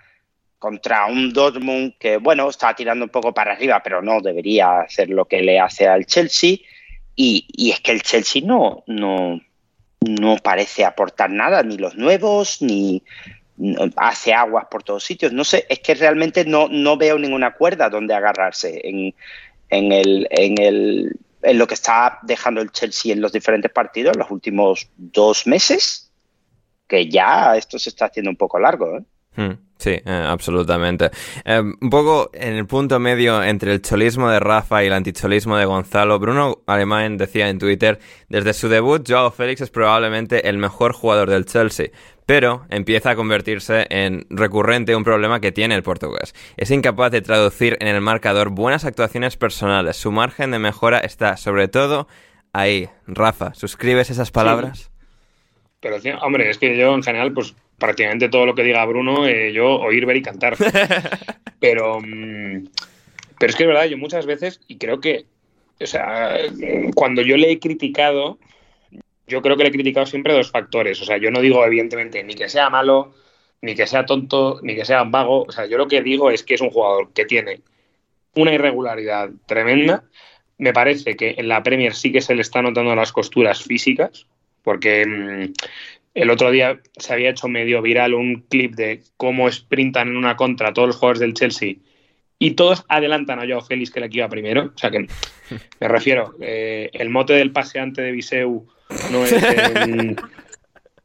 contra 0.58 1.06
un 1.06 1.32
Dortmund 1.32 1.94
que, 1.98 2.16
bueno, 2.16 2.48
está 2.48 2.74
tirando 2.74 3.04
un 3.04 3.10
poco 3.10 3.32
para 3.32 3.52
arriba, 3.52 3.80
pero 3.82 4.02
no 4.02 4.20
debería 4.20 4.80
hacer 4.80 5.10
lo 5.10 5.26
que 5.26 5.42
le 5.42 5.60
hace 5.60 5.86
al 5.86 6.06
Chelsea. 6.06 6.58
Y, 7.14 7.46
y 7.48 7.70
es 7.70 7.80
que 7.80 7.92
el 7.92 8.02
Chelsea 8.02 8.42
no, 8.44 8.84
no, 8.86 9.40
no 10.00 10.36
parece 10.38 10.84
aportar 10.84 11.30
nada, 11.30 11.62
ni 11.62 11.76
los 11.76 11.96
nuevos, 11.96 12.62
ni, 12.62 13.02
hace 13.96 14.32
aguas 14.32 14.66
por 14.70 14.82
todos 14.82 15.04
sitios. 15.04 15.32
No 15.32 15.44
sé, 15.44 15.66
es 15.68 15.80
que 15.80 15.94
realmente 15.94 16.44
no, 16.44 16.68
no 16.68 16.96
veo 16.96 17.18
ninguna 17.18 17.54
cuerda 17.54 17.88
donde 17.88 18.14
agarrarse 18.14 18.80
en, 18.84 19.14
en, 19.70 19.92
el, 19.92 20.28
en, 20.30 20.60
el, 20.60 21.18
en 21.42 21.58
lo 21.58 21.66
que 21.66 21.74
está 21.74 22.18
dejando 22.22 22.60
el 22.60 22.70
Chelsea 22.70 23.12
en 23.12 23.20
los 23.20 23.32
diferentes 23.32 23.70
partidos 23.70 24.16
los 24.16 24.30
últimos 24.30 24.88
dos 24.96 25.46
meses, 25.46 26.12
que 26.86 27.08
ya 27.08 27.56
esto 27.56 27.78
se 27.78 27.90
está 27.90 28.06
haciendo 28.06 28.30
un 28.30 28.36
poco 28.36 28.58
largo. 28.58 28.98
¿eh? 28.98 29.02
Hmm. 29.36 29.67
Sí, 29.78 29.90
eh, 29.90 30.02
absolutamente. 30.26 31.10
Eh, 31.44 31.60
un 31.60 31.90
poco 31.90 32.30
en 32.34 32.54
el 32.54 32.66
punto 32.66 32.98
medio 32.98 33.42
entre 33.44 33.72
el 33.72 33.80
cholismo 33.80 34.28
de 34.28 34.40
Rafa 34.40 34.82
y 34.82 34.88
el 34.88 34.92
anticholismo 34.92 35.56
de 35.56 35.66
Gonzalo, 35.66 36.18
Bruno 36.18 36.58
Alemán 36.66 37.16
decía 37.16 37.48
en 37.48 37.60
Twitter, 37.60 38.00
desde 38.28 38.54
su 38.54 38.68
debut, 38.68 39.08
Joao 39.08 39.30
Félix 39.30 39.60
es 39.60 39.70
probablemente 39.70 40.48
el 40.48 40.58
mejor 40.58 40.92
jugador 40.92 41.30
del 41.30 41.46
Chelsea, 41.46 41.90
pero 42.26 42.66
empieza 42.70 43.10
a 43.10 43.16
convertirse 43.16 43.86
en 43.88 44.26
recurrente 44.30 44.96
un 44.96 45.04
problema 45.04 45.40
que 45.40 45.52
tiene 45.52 45.76
el 45.76 45.84
portugués. 45.84 46.34
Es 46.56 46.72
incapaz 46.72 47.12
de 47.12 47.22
traducir 47.22 47.76
en 47.78 47.86
el 47.86 48.00
marcador 48.00 48.50
buenas 48.50 48.84
actuaciones 48.84 49.36
personales. 49.36 49.96
Su 49.96 50.10
margen 50.10 50.50
de 50.50 50.58
mejora 50.58 50.98
está 50.98 51.36
sobre 51.36 51.68
todo 51.68 52.08
ahí. 52.52 52.88
Rafa, 53.06 53.54
¿suscribes 53.54 54.10
esas 54.10 54.32
palabras? 54.32 54.90
Pero, 55.80 55.98
hombre, 56.22 56.50
es 56.50 56.58
que 56.58 56.76
yo 56.76 56.92
en 56.92 57.04
general, 57.04 57.32
pues 57.32 57.54
prácticamente 57.78 58.28
todo 58.28 58.46
lo 58.46 58.54
que 58.54 58.64
diga 58.64 58.84
Bruno, 58.84 59.26
eh, 59.26 59.52
yo 59.52 59.80
oír, 59.80 60.04
ver 60.06 60.16
y 60.16 60.22
cantar. 60.22 60.56
pero, 61.60 62.00
mm, 62.00 62.68
pero 63.38 63.50
es 63.50 63.56
que 63.56 63.62
es 63.62 63.68
verdad, 63.68 63.86
yo 63.86 63.98
muchas 63.98 64.26
veces, 64.26 64.60
y 64.66 64.78
creo 64.78 65.00
que, 65.00 65.26
o 65.80 65.86
sea, 65.86 66.36
cuando 66.94 67.22
yo 67.22 67.36
le 67.36 67.52
he 67.52 67.58
criticado, 67.58 68.38
yo 69.28 69.42
creo 69.42 69.56
que 69.56 69.62
le 69.62 69.68
he 69.68 69.72
criticado 69.72 70.06
siempre 70.06 70.34
dos 70.34 70.50
factores. 70.50 71.00
O 71.00 71.04
sea, 71.04 71.18
yo 71.18 71.30
no 71.30 71.40
digo, 71.40 71.64
evidentemente, 71.64 72.24
ni 72.24 72.34
que 72.34 72.48
sea 72.48 72.70
malo, 72.70 73.14
ni 73.60 73.74
que 73.74 73.86
sea 73.86 74.06
tonto, 74.06 74.58
ni 74.62 74.74
que 74.74 74.84
sea 74.84 75.04
vago. 75.04 75.44
O 75.44 75.52
sea, 75.52 75.66
yo 75.66 75.78
lo 75.78 75.86
que 75.86 76.02
digo 76.02 76.30
es 76.30 76.42
que 76.42 76.54
es 76.54 76.60
un 76.60 76.70
jugador 76.70 77.12
que 77.12 77.26
tiene 77.26 77.60
una 78.34 78.52
irregularidad 78.52 79.30
tremenda. 79.46 80.04
Me 80.56 80.72
parece 80.72 81.14
que 81.14 81.34
en 81.38 81.48
la 81.48 81.62
Premier 81.62 81.94
sí 81.94 82.10
que 82.10 82.20
se 82.20 82.34
le 82.34 82.42
está 82.42 82.62
notando 82.62 82.94
las 82.94 83.12
costuras 83.12 83.62
físicas, 83.62 84.26
porque 84.62 85.06
mm, 85.06 85.52
el 86.18 86.30
otro 86.30 86.50
día 86.50 86.80
se 86.96 87.12
había 87.12 87.30
hecho 87.30 87.46
medio 87.46 87.80
viral 87.80 88.12
un 88.12 88.44
clip 88.48 88.74
de 88.74 89.02
cómo 89.16 89.50
sprintan 89.50 90.08
en 90.08 90.16
una 90.16 90.34
contra 90.34 90.72
todos 90.72 90.88
los 90.88 90.96
jugadores 90.96 91.20
del 91.20 91.34
Chelsea 91.34 91.76
y 92.40 92.52
todos 92.52 92.84
adelantan 92.88 93.38
a 93.38 93.46
Joao 93.46 93.60
Félix 93.60 93.92
que 93.92 94.00
le 94.00 94.08
iba 94.10 94.28
primero. 94.28 94.72
O 94.74 94.78
sea 94.78 94.90
que 94.90 95.06
me 95.80 95.88
refiero, 95.88 96.34
eh, 96.40 96.90
el 96.92 97.10
mote 97.10 97.34
del 97.34 97.52
paseante 97.52 98.02
de 98.02 98.10
Viseu 98.10 98.66
no 99.12 99.24
es, 99.24 99.34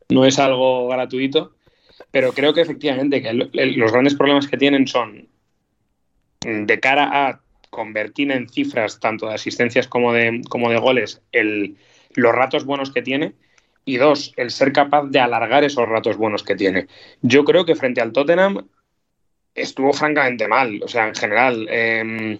no 0.09 0.25
es 0.25 0.39
algo 0.39 0.87
gratuito, 0.87 1.55
pero 2.09 2.33
creo 2.33 2.55
que 2.55 2.61
efectivamente 2.61 3.21
que 3.21 3.33
los 3.33 3.91
grandes 3.91 4.15
problemas 4.15 4.47
que 4.47 4.57
tienen 4.57 4.87
son 4.87 5.27
de 6.41 6.79
cara 6.79 7.27
a 7.27 7.41
convertir 7.69 8.31
en 8.31 8.49
cifras 8.49 8.99
tanto 8.99 9.27
de 9.27 9.35
asistencias 9.35 9.87
como 9.87 10.11
de, 10.11 10.41
como 10.49 10.71
de 10.71 10.77
goles 10.77 11.21
los 12.15 12.31
ratos 12.31 12.65
buenos 12.65 12.91
que 12.91 13.01
tiene 13.01 13.33
y 13.85 13.97
dos, 13.97 14.33
el 14.37 14.51
ser 14.51 14.71
capaz 14.71 15.07
de 15.07 15.19
alargar 15.19 15.63
esos 15.63 15.87
ratos 15.87 16.17
buenos 16.17 16.43
que 16.43 16.55
tiene. 16.55 16.87
Yo 17.21 17.43
creo 17.43 17.65
que 17.65 17.75
frente 17.75 18.01
al 18.01 18.13
Tottenham 18.13 18.67
estuvo 19.55 19.93
francamente 19.93 20.47
mal, 20.47 20.81
o 20.83 20.87
sea, 20.87 21.07
en 21.07 21.15
general, 21.15 21.67
em, 21.69 22.39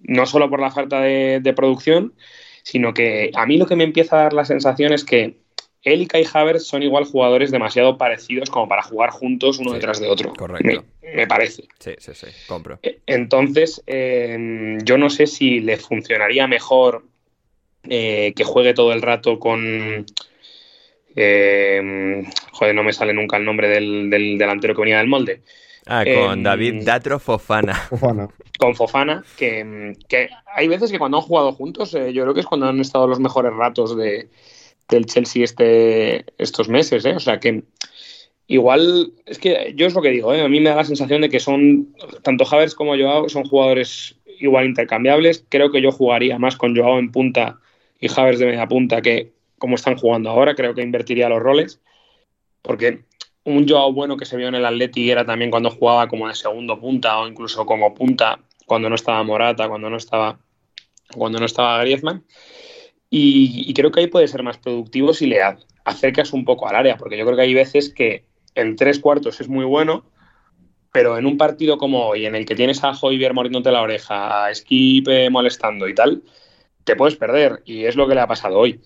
no 0.00 0.26
solo 0.26 0.50
por 0.50 0.60
la 0.60 0.70
falta 0.70 1.00
de, 1.00 1.52
producción, 1.56 2.14
sino 2.62 2.94
que 2.94 3.30
a 3.34 3.46
mí 3.46 3.56
lo 3.56 3.66
que 3.66 3.76
me 3.76 3.84
empieza 3.84 4.16
a 4.16 4.22
dar 4.24 4.32
la 4.32 4.44
sensación 4.44 4.92
es 4.92 5.04
que 5.04 5.36
él 5.82 6.02
y 6.02 6.06
Kai 6.06 6.24
Havertz 6.32 6.64
son 6.64 6.84
igual 6.84 7.04
jugadores 7.04 7.50
demasiado 7.50 7.98
parecidos 7.98 8.50
como 8.50 8.68
para 8.68 8.82
jugar 8.82 9.10
juntos 9.10 9.58
uno 9.58 9.72
detrás 9.72 9.98
de 9.98 10.08
otro. 10.08 10.32
Correcto. 10.32 10.84
Me, 11.02 11.26
parece. 11.26 11.64
Sí, 11.80 11.92
sí, 11.98 12.12
sí, 12.14 12.28
compro. 12.46 12.78
E, 12.82 13.00
entonces, 13.06 13.82
em, 13.86 14.78
yo 14.84 14.96
no 14.96 15.10
sé 15.10 15.26
si 15.26 15.58
le 15.58 15.76
funcionaría 15.76 16.46
mejor 16.46 17.04
eh, 17.88 18.32
que 18.36 18.44
juegue 18.44 18.74
todo 18.74 18.92
el 18.92 19.02
rato 19.02 19.40
con 19.40 20.06
eh, 21.14 22.24
joder, 22.52 22.74
no 22.74 22.82
me 22.82 22.92
sale 22.92 23.12
nunca 23.12 23.36
el 23.36 23.44
nombre 23.44 23.68
del, 23.68 24.10
delantero 24.10 24.74
que 24.74 24.82
venía 24.82 24.98
del 24.98 25.08
molde. 25.08 25.42
Ah, 25.86 26.04
con 26.04 26.38
em, 26.38 26.42
David 26.42 26.84
Datro 26.84 27.18
Fofana. 27.18 27.88
Con 28.58 28.76
Fofana, 28.76 29.24
que, 29.36 29.96
hay 30.54 30.68
veces 30.68 30.92
que 30.92 30.98
cuando 30.98 31.18
han 31.18 31.24
jugado 31.24 31.52
juntos, 31.52 31.94
eh, 31.94 32.12
yo 32.12 32.22
creo 32.22 32.34
que 32.34 32.40
es 32.40 32.46
cuando 32.46 32.68
han 32.68 32.80
estado 32.80 33.08
los 33.08 33.18
mejores 33.18 33.52
ratos 33.52 33.96
de, 33.96 34.28
del 34.88 35.06
Chelsea 35.06 35.42
este, 35.42 36.24
estos 36.38 36.68
meses. 36.68 37.04
Eh. 37.04 37.14
O 37.16 37.20
sea 37.20 37.40
que 37.40 37.64
igual, 38.46 39.12
es 39.26 39.38
que 39.38 39.72
yo 39.74 39.86
es 39.86 39.94
lo 39.94 40.02
que 40.02 40.10
digo, 40.10 40.30
a 40.30 40.48
mí 40.48 40.60
me 40.60 40.70
da 40.70 40.76
la 40.76 40.84
sensación 40.84 41.22
de 41.22 41.28
que 41.28 41.40
son, 41.40 41.94
tanto 42.22 42.44
Havers 42.48 42.74
como 42.74 42.96
Joao 42.96 43.28
son 43.28 43.44
jugadores 43.44 44.16
igual 44.38 44.66
intercambiables. 44.66 45.44
Creo 45.48 45.72
que 45.72 45.82
yo 45.82 45.90
jugaría 45.90 46.38
más 46.38 46.56
con 46.56 46.76
Joao 46.76 46.98
en 47.00 47.10
punta 47.10 47.58
y 48.00 48.08
Havers 48.08 48.38
de 48.38 48.46
media 48.46 48.68
punta 48.68 49.02
que 49.02 49.32
como 49.62 49.76
están 49.76 49.96
jugando 49.96 50.28
ahora, 50.28 50.56
creo 50.56 50.74
que 50.74 50.82
invertiría 50.82 51.28
los 51.28 51.40
roles, 51.40 51.80
porque 52.62 53.04
un 53.44 53.68
Joao 53.68 53.92
bueno 53.92 54.16
que 54.16 54.24
se 54.24 54.36
vio 54.36 54.48
en 54.48 54.56
el 54.56 54.66
Atleti 54.66 55.08
era 55.08 55.24
también 55.24 55.52
cuando 55.52 55.70
jugaba 55.70 56.08
como 56.08 56.26
de 56.26 56.34
segundo 56.34 56.80
punta 56.80 57.20
o 57.20 57.28
incluso 57.28 57.64
como 57.64 57.94
punta 57.94 58.40
cuando 58.66 58.88
no 58.88 58.96
estaba 58.96 59.22
Morata, 59.22 59.68
cuando 59.68 59.88
no 59.88 59.98
estaba, 59.98 60.40
cuando 61.14 61.38
no 61.38 61.46
estaba 61.46 61.78
Griezmann. 61.78 62.24
Y, 63.08 63.72
creo 63.72 63.92
que 63.92 64.00
ahí 64.00 64.08
puede 64.08 64.26
ser 64.26 64.42
más 64.42 64.58
productivo 64.58 65.14
si 65.14 65.26
le 65.26 65.38
acercas 65.84 66.32
un 66.32 66.44
poco 66.44 66.68
al 66.68 66.74
área, 66.74 66.96
porque 66.96 67.16
yo 67.16 67.24
creo 67.24 67.36
que 67.36 67.42
hay 67.42 67.54
veces 67.54 67.94
que 67.94 68.24
en 68.56 68.74
tres 68.74 68.98
cuartos 68.98 69.40
es 69.40 69.48
muy 69.48 69.64
bueno, 69.64 70.04
pero 70.90 71.18
en 71.18 71.26
un 71.26 71.36
partido 71.36 71.78
como 71.78 72.08
hoy, 72.08 72.26
en 72.26 72.34
el 72.34 72.46
que 72.46 72.56
tienes 72.56 72.82
a 72.82 72.94
Joyver 72.94 73.32
moriéndote 73.32 73.70
la 73.70 73.82
oreja, 73.82 74.46
a 74.46 74.52
Skip 74.52 75.06
molestando 75.30 75.86
y 75.88 75.94
tal, 75.94 76.24
te 76.82 76.96
puedes 76.96 77.14
perder, 77.14 77.62
y 77.64 77.84
es 77.84 77.94
lo 77.94 78.08
que 78.08 78.16
le 78.16 78.22
ha 78.22 78.26
pasado 78.26 78.58
hoy. 78.58 78.80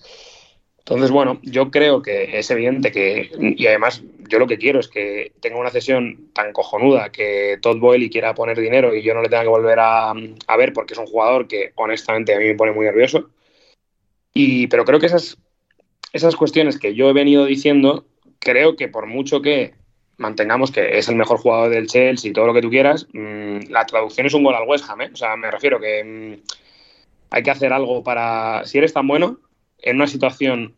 Entonces, 0.88 1.10
bueno, 1.10 1.40
yo 1.42 1.72
creo 1.72 2.00
que 2.00 2.38
es 2.38 2.48
evidente 2.52 2.92
que, 2.92 3.32
y 3.40 3.66
además 3.66 4.04
yo 4.28 4.38
lo 4.38 4.46
que 4.46 4.56
quiero 4.56 4.78
es 4.78 4.86
que 4.86 5.32
tenga 5.40 5.58
una 5.58 5.70
cesión 5.70 6.30
tan 6.32 6.52
cojonuda 6.52 7.10
que 7.10 7.58
Todd 7.60 7.80
Boyle 7.80 8.08
quiera 8.08 8.36
poner 8.36 8.56
dinero 8.60 8.94
y 8.94 9.02
yo 9.02 9.12
no 9.12 9.20
le 9.20 9.28
tenga 9.28 9.42
que 9.42 9.48
volver 9.48 9.80
a, 9.80 10.12
a, 10.12 10.56
ver 10.56 10.72
porque 10.72 10.94
es 10.94 11.00
un 11.00 11.06
jugador 11.06 11.48
que 11.48 11.72
honestamente 11.74 12.36
a 12.36 12.38
mí 12.38 12.44
me 12.44 12.54
pone 12.54 12.70
muy 12.70 12.86
nervioso. 12.86 13.30
Y, 14.32 14.68
pero 14.68 14.84
creo 14.84 15.00
que 15.00 15.06
esas, 15.06 15.38
esas 16.12 16.36
cuestiones 16.36 16.78
que 16.78 16.94
yo 16.94 17.10
he 17.10 17.12
venido 17.12 17.46
diciendo, 17.46 18.06
creo 18.38 18.76
que 18.76 18.86
por 18.86 19.06
mucho 19.06 19.42
que 19.42 19.74
mantengamos 20.18 20.70
que 20.70 20.98
es 20.98 21.08
el 21.08 21.16
mejor 21.16 21.38
jugador 21.38 21.70
del 21.70 21.88
Chelsea 21.88 22.30
y 22.30 22.32
todo 22.32 22.46
lo 22.46 22.54
que 22.54 22.62
tú 22.62 22.70
quieras, 22.70 23.08
mmm, 23.12 23.58
la 23.70 23.86
traducción 23.86 24.28
es 24.28 24.34
un 24.34 24.44
gol 24.44 24.54
al 24.54 24.68
West 24.68 24.88
Ham. 24.88 25.00
¿eh? 25.00 25.10
O 25.12 25.16
sea, 25.16 25.34
me 25.34 25.50
refiero 25.50 25.80
que 25.80 26.04
mmm, 26.04 26.42
hay 27.30 27.42
que 27.42 27.50
hacer 27.50 27.72
algo 27.72 28.04
para, 28.04 28.64
si 28.66 28.78
eres 28.78 28.92
tan 28.92 29.08
bueno, 29.08 29.40
en 29.86 29.96
una 29.96 30.06
situación 30.06 30.74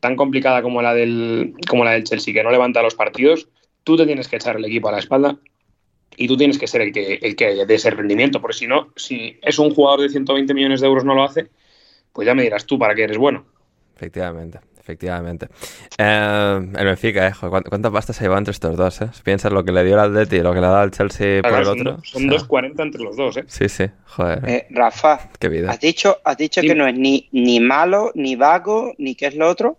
tan 0.00 0.16
complicada 0.16 0.62
como 0.62 0.82
la 0.82 0.94
del, 0.94 1.54
como 1.68 1.84
la 1.84 1.92
del 1.92 2.04
Chelsea, 2.04 2.32
que 2.32 2.42
no 2.42 2.50
levanta 2.50 2.82
los 2.82 2.94
partidos, 2.94 3.48
tú 3.84 3.96
te 3.96 4.06
tienes 4.06 4.28
que 4.28 4.36
echar 4.36 4.56
el 4.56 4.64
equipo 4.64 4.88
a 4.88 4.92
la 4.92 4.98
espalda 4.98 5.36
y 6.16 6.28
tú 6.28 6.36
tienes 6.36 6.58
que 6.58 6.66
ser 6.66 6.80
el 6.80 6.92
que, 6.92 7.18
el 7.22 7.36
que 7.36 7.66
dé 7.66 7.74
ese 7.74 7.90
rendimiento, 7.90 8.40
porque 8.40 8.56
si 8.56 8.66
no, 8.66 8.92
si 8.96 9.38
es 9.42 9.58
un 9.58 9.74
jugador 9.74 10.00
de 10.00 10.08
120 10.08 10.54
millones 10.54 10.80
de 10.80 10.86
euros 10.86 11.04
no 11.04 11.14
lo 11.14 11.24
hace, 11.24 11.48
pues 12.12 12.26
ya 12.26 12.34
me 12.34 12.42
dirás 12.42 12.66
tú 12.66 12.78
para 12.78 12.94
qué 12.94 13.04
eres 13.04 13.18
bueno. 13.18 13.44
Efectivamente, 13.96 14.60
efectivamente. 14.86 15.48
Eh, 15.98 16.70
el 16.78 16.86
Benfica, 16.86 17.26
eh, 17.26 17.32
¿cuánta 17.40 17.90
pasta 17.90 18.12
se 18.12 18.22
lleva 18.22 18.38
entre 18.38 18.52
estos 18.52 18.76
dos? 18.76 19.02
Eh? 19.02 19.08
Piensas 19.24 19.52
lo 19.52 19.64
que 19.64 19.72
le 19.72 19.84
dio 19.84 19.94
el 19.94 20.00
Atleti 20.00 20.36
y 20.36 20.40
lo 20.40 20.54
que 20.54 20.60
le 20.60 20.66
ha 20.66 20.70
dado 20.70 20.84
el 20.84 20.92
Chelsea 20.92 21.42
claro, 21.42 21.56
por 21.56 21.60
el 21.60 21.66
son, 21.66 21.80
otro. 21.80 22.04
Son 22.04 22.30
o 22.30 22.38
sea, 22.38 22.48
2.40 22.48 22.82
entre 22.82 23.02
los 23.02 23.16
dos, 23.16 23.36
¿eh? 23.36 23.44
Sí, 23.48 23.68
sí, 23.68 23.86
joder. 24.04 24.48
Eh, 24.48 24.66
Rafa, 24.70 25.30
qué 25.40 25.48
vida. 25.48 25.72
¿has 25.72 25.80
dicho, 25.80 26.18
has 26.24 26.36
dicho 26.36 26.60
sí. 26.60 26.68
que 26.68 26.74
no 26.76 26.86
es 26.86 26.96
ni, 26.96 27.28
ni 27.32 27.58
malo, 27.58 28.12
ni 28.14 28.36
vago, 28.36 28.94
ni 28.98 29.16
qué 29.16 29.26
es 29.26 29.34
lo 29.34 29.48
otro? 29.48 29.76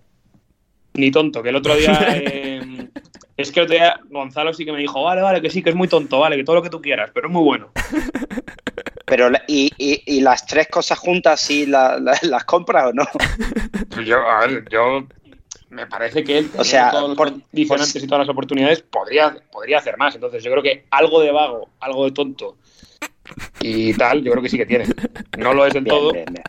Ni 0.95 1.10
tonto, 1.10 1.41
que 1.41 1.49
el 1.49 1.55
otro 1.55 1.76
día... 1.76 1.97
eh, 2.10 2.89
es 3.38 3.51
que 3.51 3.60
el 3.60 3.66
otro 3.66 3.76
día 3.76 3.99
Gonzalo 4.10 4.51
sí 4.53 4.66
que 4.66 4.74
me 4.74 4.80
dijo, 4.80 5.03
vale, 5.03 5.22
vale, 5.22 5.41
que 5.41 5.49
sí, 5.49 5.62
que 5.62 5.70
es 5.70 5.76
muy 5.76 5.88
tonto, 5.88 6.20
vale, 6.20 6.36
que 6.36 6.43
todo 6.43 6.58
lo 6.58 6.64
que 6.64 6.70
tú 6.70 6.82
quieras, 6.82 7.12
pero 7.14 7.28
es 7.28 7.34
muy 7.34 7.43
bueno. 7.43 7.70
Pero, 9.08 9.32
¿y, 9.47 9.72
y, 9.78 10.03
y 10.05 10.20
las 10.20 10.45
tres 10.45 10.68
cosas 10.68 10.99
juntas 10.99 11.39
sí 11.39 11.66
la, 11.66 11.97
la, 11.97 12.20
las 12.24 12.43
compras 12.43 12.88
o 12.88 12.93
no? 12.93 13.05
Yo, 14.05 14.18
a 14.20 14.45
ver, 14.45 14.68
yo 14.70 15.08
me 15.70 15.88
parece 15.88 16.26
que 16.26 16.39
él, 16.39 16.51
o 16.58 16.64
sea, 16.64 16.91
todos 16.91 17.10
los 17.10 17.18
por, 17.18 17.30
condicionantes 17.32 17.93
pues, 17.93 18.03
y 18.03 18.08
todas 18.08 18.28
las 18.28 18.30
oportunidades, 18.34 18.82
podría, 18.82 19.36
podría 19.49 19.78
hacer 19.78 19.97
más. 19.97 20.14
Entonces, 20.16 20.43
yo 20.43 20.51
creo 20.51 20.62
que 20.62 20.86
algo 20.91 21.22
de 21.22 21.32
vago, 21.32 21.70
algo 21.80 22.03
de 22.03 22.12
tonto 22.12 22.58
y 23.62 23.93
tal, 23.93 24.24
yo 24.24 24.32
creo 24.32 24.43
que 24.43 24.49
sí 24.49 24.58
que 24.58 24.66
tiene. 24.66 24.86
No 25.38 25.53
lo 25.53 25.66
es 25.66 25.74
del 25.74 25.86
bien, 25.86 25.95
todo. 25.95 26.12
bien, 26.12 26.26
bien. 26.32 26.43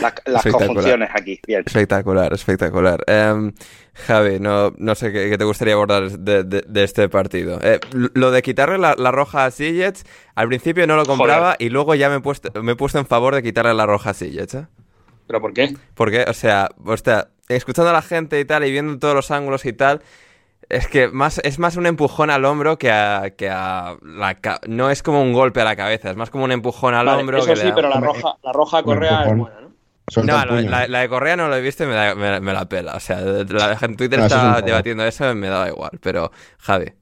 La, 0.00 0.14
las 0.24 0.42
conjunciones 0.42 1.10
aquí, 1.12 1.38
bien. 1.46 1.62
Espectacular, 1.66 2.32
espectacular. 2.32 3.04
Um, 3.08 3.52
Javi, 3.94 4.40
no, 4.40 4.72
no 4.78 4.94
sé 4.94 5.12
qué, 5.12 5.28
qué, 5.28 5.38
te 5.38 5.44
gustaría 5.44 5.74
abordar 5.74 6.10
de, 6.10 6.44
de, 6.44 6.64
de 6.66 6.84
este 6.84 7.08
partido. 7.08 7.58
Eh, 7.62 7.78
lo 7.92 8.30
de 8.30 8.42
quitarle 8.42 8.78
la, 8.78 8.94
la 8.96 9.10
roja 9.10 9.44
a 9.44 9.50
Sillets, 9.50 10.04
al 10.34 10.48
principio 10.48 10.86
no 10.86 10.96
lo 10.96 11.04
compraba 11.04 11.52
Joder. 11.52 11.62
y 11.62 11.68
luego 11.70 11.94
ya 11.94 12.08
me 12.08 12.16
he, 12.16 12.20
puesto, 12.20 12.62
me 12.62 12.72
he 12.72 12.76
puesto 12.76 12.98
en 12.98 13.06
favor 13.06 13.34
de 13.34 13.42
quitarle 13.42 13.74
la 13.74 13.86
roja 13.86 14.10
a 14.10 14.14
Sillets. 14.14 14.54
¿eh? 14.54 14.66
¿Pero 15.26 15.40
por 15.40 15.52
qué? 15.52 15.74
Porque, 15.94 16.24
o 16.28 16.34
sea, 16.34 16.68
o 16.84 16.96
sea, 16.96 17.28
escuchando 17.48 17.90
a 17.90 17.94
la 17.94 18.02
gente 18.02 18.40
y 18.40 18.44
tal 18.44 18.64
y 18.64 18.70
viendo 18.70 18.98
todos 18.98 19.14
los 19.14 19.30
ángulos 19.30 19.64
y 19.66 19.72
tal, 19.72 20.02
es 20.68 20.88
que 20.88 21.08
más, 21.08 21.38
es 21.44 21.58
más 21.58 21.76
un 21.76 21.86
empujón 21.86 22.30
al 22.30 22.44
hombro 22.44 22.76
que 22.78 22.90
a, 22.90 23.30
que 23.36 23.48
a 23.48 23.96
la 24.02 24.36
no 24.66 24.90
es 24.90 25.02
como 25.02 25.22
un 25.22 25.32
golpe 25.32 25.60
a 25.60 25.64
la 25.64 25.76
cabeza, 25.76 26.10
es 26.10 26.16
más 26.16 26.30
como 26.30 26.44
un 26.44 26.52
empujón 26.52 26.94
al 26.94 27.06
vale, 27.06 27.20
hombro. 27.20 27.38
Eso 27.38 27.46
que 27.46 27.56
sí, 27.56 27.70
pero 27.74 27.88
la 27.88 28.00
roja, 28.00 28.36
la 28.42 28.52
roja 28.52 28.82
Correa 28.82 29.24
es 29.26 29.36
buena, 29.36 29.60
¿no? 29.60 29.65
No, 30.14 30.22
la, 30.22 30.86
la, 30.86 31.00
de 31.00 31.08
Correa 31.08 31.36
no 31.36 31.48
lo 31.48 31.56
he 31.56 31.60
visto 31.60 31.82
y 31.82 31.88
me, 31.88 31.94
da, 31.94 32.14
me, 32.14 32.40
me 32.40 32.52
la 32.52 32.68
pela. 32.68 32.94
O 32.94 33.00
sea, 33.00 33.20
la 33.20 33.76
gente 33.76 33.86
en 33.86 33.96
Twitter 33.96 34.18
no, 34.20 34.26
está 34.26 34.62
debatiendo 34.62 35.04
eso 35.04 35.30
y 35.30 35.34
me 35.34 35.48
daba 35.48 35.68
igual. 35.68 35.98
Pero, 36.00 36.30
Javi. 36.58 36.92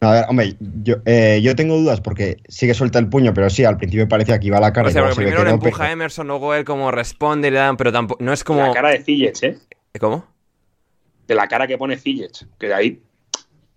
A 0.00 0.12
ver, 0.12 0.24
hombre, 0.28 0.56
yo, 0.60 0.96
eh, 1.04 1.40
yo 1.42 1.56
tengo 1.56 1.76
dudas 1.76 2.00
porque 2.00 2.38
sí 2.48 2.66
que 2.66 2.74
suelta 2.74 2.98
el 2.98 3.08
puño, 3.08 3.34
pero 3.34 3.50
sí, 3.50 3.64
al 3.64 3.76
principio 3.76 4.08
parecía 4.08 4.38
que 4.38 4.46
iba 4.46 4.58
a 4.58 4.60
la 4.60 4.72
cara. 4.72 4.88
O 4.88 4.90
sea, 4.92 5.02
porque 5.02 5.16
primero 5.16 5.44
le 5.44 5.50
empuja 5.50 5.84
a 5.84 5.92
Emerson, 5.92 6.28
luego 6.28 6.54
él 6.54 6.64
como 6.64 6.90
responde 6.90 7.48
y 7.48 7.50
le 7.50 7.58
dan, 7.58 7.76
pero 7.76 7.92
tampoco, 7.92 8.22
no 8.22 8.32
es 8.32 8.44
como... 8.44 8.66
La 8.66 8.72
cara 8.72 8.90
de 8.90 9.02
Zillech, 9.02 9.42
¿eh? 9.42 9.58
¿Cómo? 9.98 10.24
De 11.26 11.34
la 11.34 11.48
cara 11.48 11.66
que 11.66 11.76
pone 11.76 11.96
Zillech, 11.96 12.46
que 12.58 12.68
de 12.68 12.74
ahí 12.74 13.02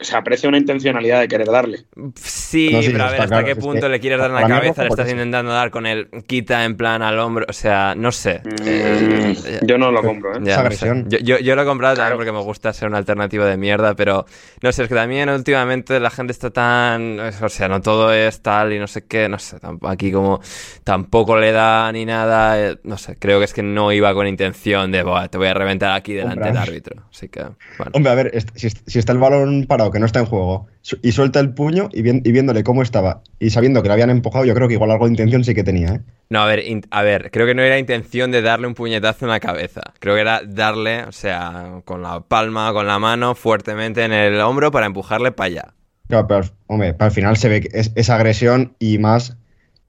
se 0.02 0.16
aprecia 0.16 0.50
una 0.50 0.58
intencionalidad 0.58 1.20
de 1.20 1.28
querer 1.28 1.48
darle. 1.48 1.86
Sí, 2.16 2.70
no, 2.72 2.82
sí 2.82 2.90
pero 2.92 3.04
a 3.06 3.12
ver 3.12 3.22
hasta 3.22 3.28
claro, 3.28 3.46
qué 3.46 3.56
punto 3.56 3.86
es 3.86 3.92
le 3.92 4.00
quieres 4.00 4.20
dar 4.20 4.30
en 4.30 4.36
la 4.36 4.48
cabeza, 4.48 4.84
le 4.84 4.90
estás 4.90 5.10
intentando 5.10 5.52
dar 5.52 5.70
con 5.70 5.86
el 5.86 6.10
quita 6.28 6.66
en 6.66 6.76
plan 6.76 7.02
al 7.02 7.20
hombro, 7.20 7.46
o 7.48 7.54
sea, 7.54 7.94
no 7.96 8.12
sé. 8.12 8.42
Mm, 8.44 8.52
eh, 8.66 9.60
yo 9.64 9.78
no 9.78 9.92
lo 9.92 10.02
compro, 10.02 10.36
¿eh? 10.36 10.40
Ya, 10.44 10.64
no 10.64 10.72
sé. 10.72 10.88
yo, 11.08 11.20
yo, 11.20 11.40
yo, 11.40 11.56
lo 11.56 11.62
he 11.62 11.66
comprado 11.66 11.96
claro. 11.96 12.10
también 12.10 12.18
porque 12.18 12.38
me 12.38 12.44
gusta 12.44 12.74
ser 12.74 12.88
una 12.88 12.98
alternativa 12.98 13.46
de 13.46 13.58
mierda, 13.58 13.96
pero 13.96 14.26
no 14.62 14.72
sé, 14.72 14.84
es 14.84 14.90
que 14.90 14.96
también 14.96 15.30
últimamente 15.30 16.00
la 16.00 16.10
gente 16.10 16.32
está 16.32 16.50
tan, 16.50 17.20
o 17.20 17.50
sea, 17.50 17.68
no 17.68 17.82
todo 17.82 18.12
es 18.12 18.42
tal 18.42 18.74
y 18.74 18.80
no 18.80 18.88
sé 18.88 19.06
qué, 19.06 19.30
no 19.30 19.38
sé, 19.38 19.58
aquí 19.84 20.12
como 20.12 20.42
tampoco 20.84 21.38
le 21.38 21.52
da 21.52 21.92
ni 21.92 22.06
nada, 22.06 22.60
eh, 22.60 22.78
no 22.84 22.98
sé, 22.98 23.18
creo 23.18 23.40
que 23.40 23.46
es 23.46 23.54
que 23.54 23.64
no 23.64 23.92
iba 23.92 24.14
con 24.14 24.28
intención 24.28 24.92
de, 24.92 25.06
te 25.30 25.38
voy 25.38 25.48
a 25.48 25.54
reventar 25.54 25.92
aquí 25.92 26.14
delante 26.14 26.40
Hombre. 26.40 26.52
del 26.52 26.58
árbitro, 26.58 27.04
así 27.12 27.30
que, 27.30 27.42
bueno. 27.78 27.92
Hombre, 27.94 28.12
a 28.12 28.16
ver, 28.16 28.44
si, 28.56 28.70
si 28.70 29.00
está 29.00 29.14
el 29.14 29.20
balón 29.20 29.66
parado 29.68 29.91
que 29.92 30.00
no 30.00 30.06
está 30.06 30.20
en 30.20 30.26
juego 30.26 30.68
y 31.02 31.12
suelta 31.12 31.40
el 31.40 31.54
puño 31.54 31.90
y, 31.92 32.02
vi 32.02 32.22
y, 32.24 32.32
viéndole 32.32 32.64
cómo 32.64 32.82
estaba 32.82 33.22
y 33.40 33.50
sabiendo 33.50 33.82
que 33.82 33.88
lo 33.88 33.94
habían 33.94 34.10
empujado, 34.10 34.46
yo 34.46 34.54
creo 34.54 34.68
que 34.68 34.76
igual 34.76 34.92
algo 34.92 35.06
de 35.06 35.12
intención 35.12 35.44
sí 35.44 35.54
que 35.54 35.64
tenía. 35.64 35.96
¿eh? 35.96 36.02
No, 36.30 36.42
a 36.42 36.46
ver, 36.46 36.64
a 36.90 37.02
ver, 37.04 37.30
creo 37.32 37.46
que 37.46 37.54
no 37.54 37.62
era 37.62 37.78
intención 37.78 38.32
de 38.32 38.42
darle 38.42 38.68
un 38.68 38.74
puñetazo 38.74 39.26
en 39.26 39.32
la 39.32 39.40
cabeza. 39.40 39.82
Creo 40.00 40.16
que 40.16 40.22
era 40.22 40.42
darle, 40.46 41.04
o 41.04 41.12
sea, 41.12 41.82
con 41.86 42.02
la 42.02 42.22
palma, 42.22 42.72
con 42.74 42.88
la 42.88 43.00
mano, 43.00 43.36
fuertemente 43.36 44.04
en 44.04 44.14
el 44.14 44.40
hombro 44.40 44.72
para 44.72 44.86
empujarle 44.86 45.32
para 45.32 45.48
allá. 45.48 45.74
Claro, 46.08 46.28
pero, 46.28 46.42
hombre, 46.68 46.94
para 46.94 47.08
el 47.08 47.14
final 47.14 47.38
se 47.38 47.50
ve 47.50 47.62
que 47.62 47.70
es, 47.74 48.10
agresión 48.10 48.76
y 48.80 48.98
más. 48.98 49.38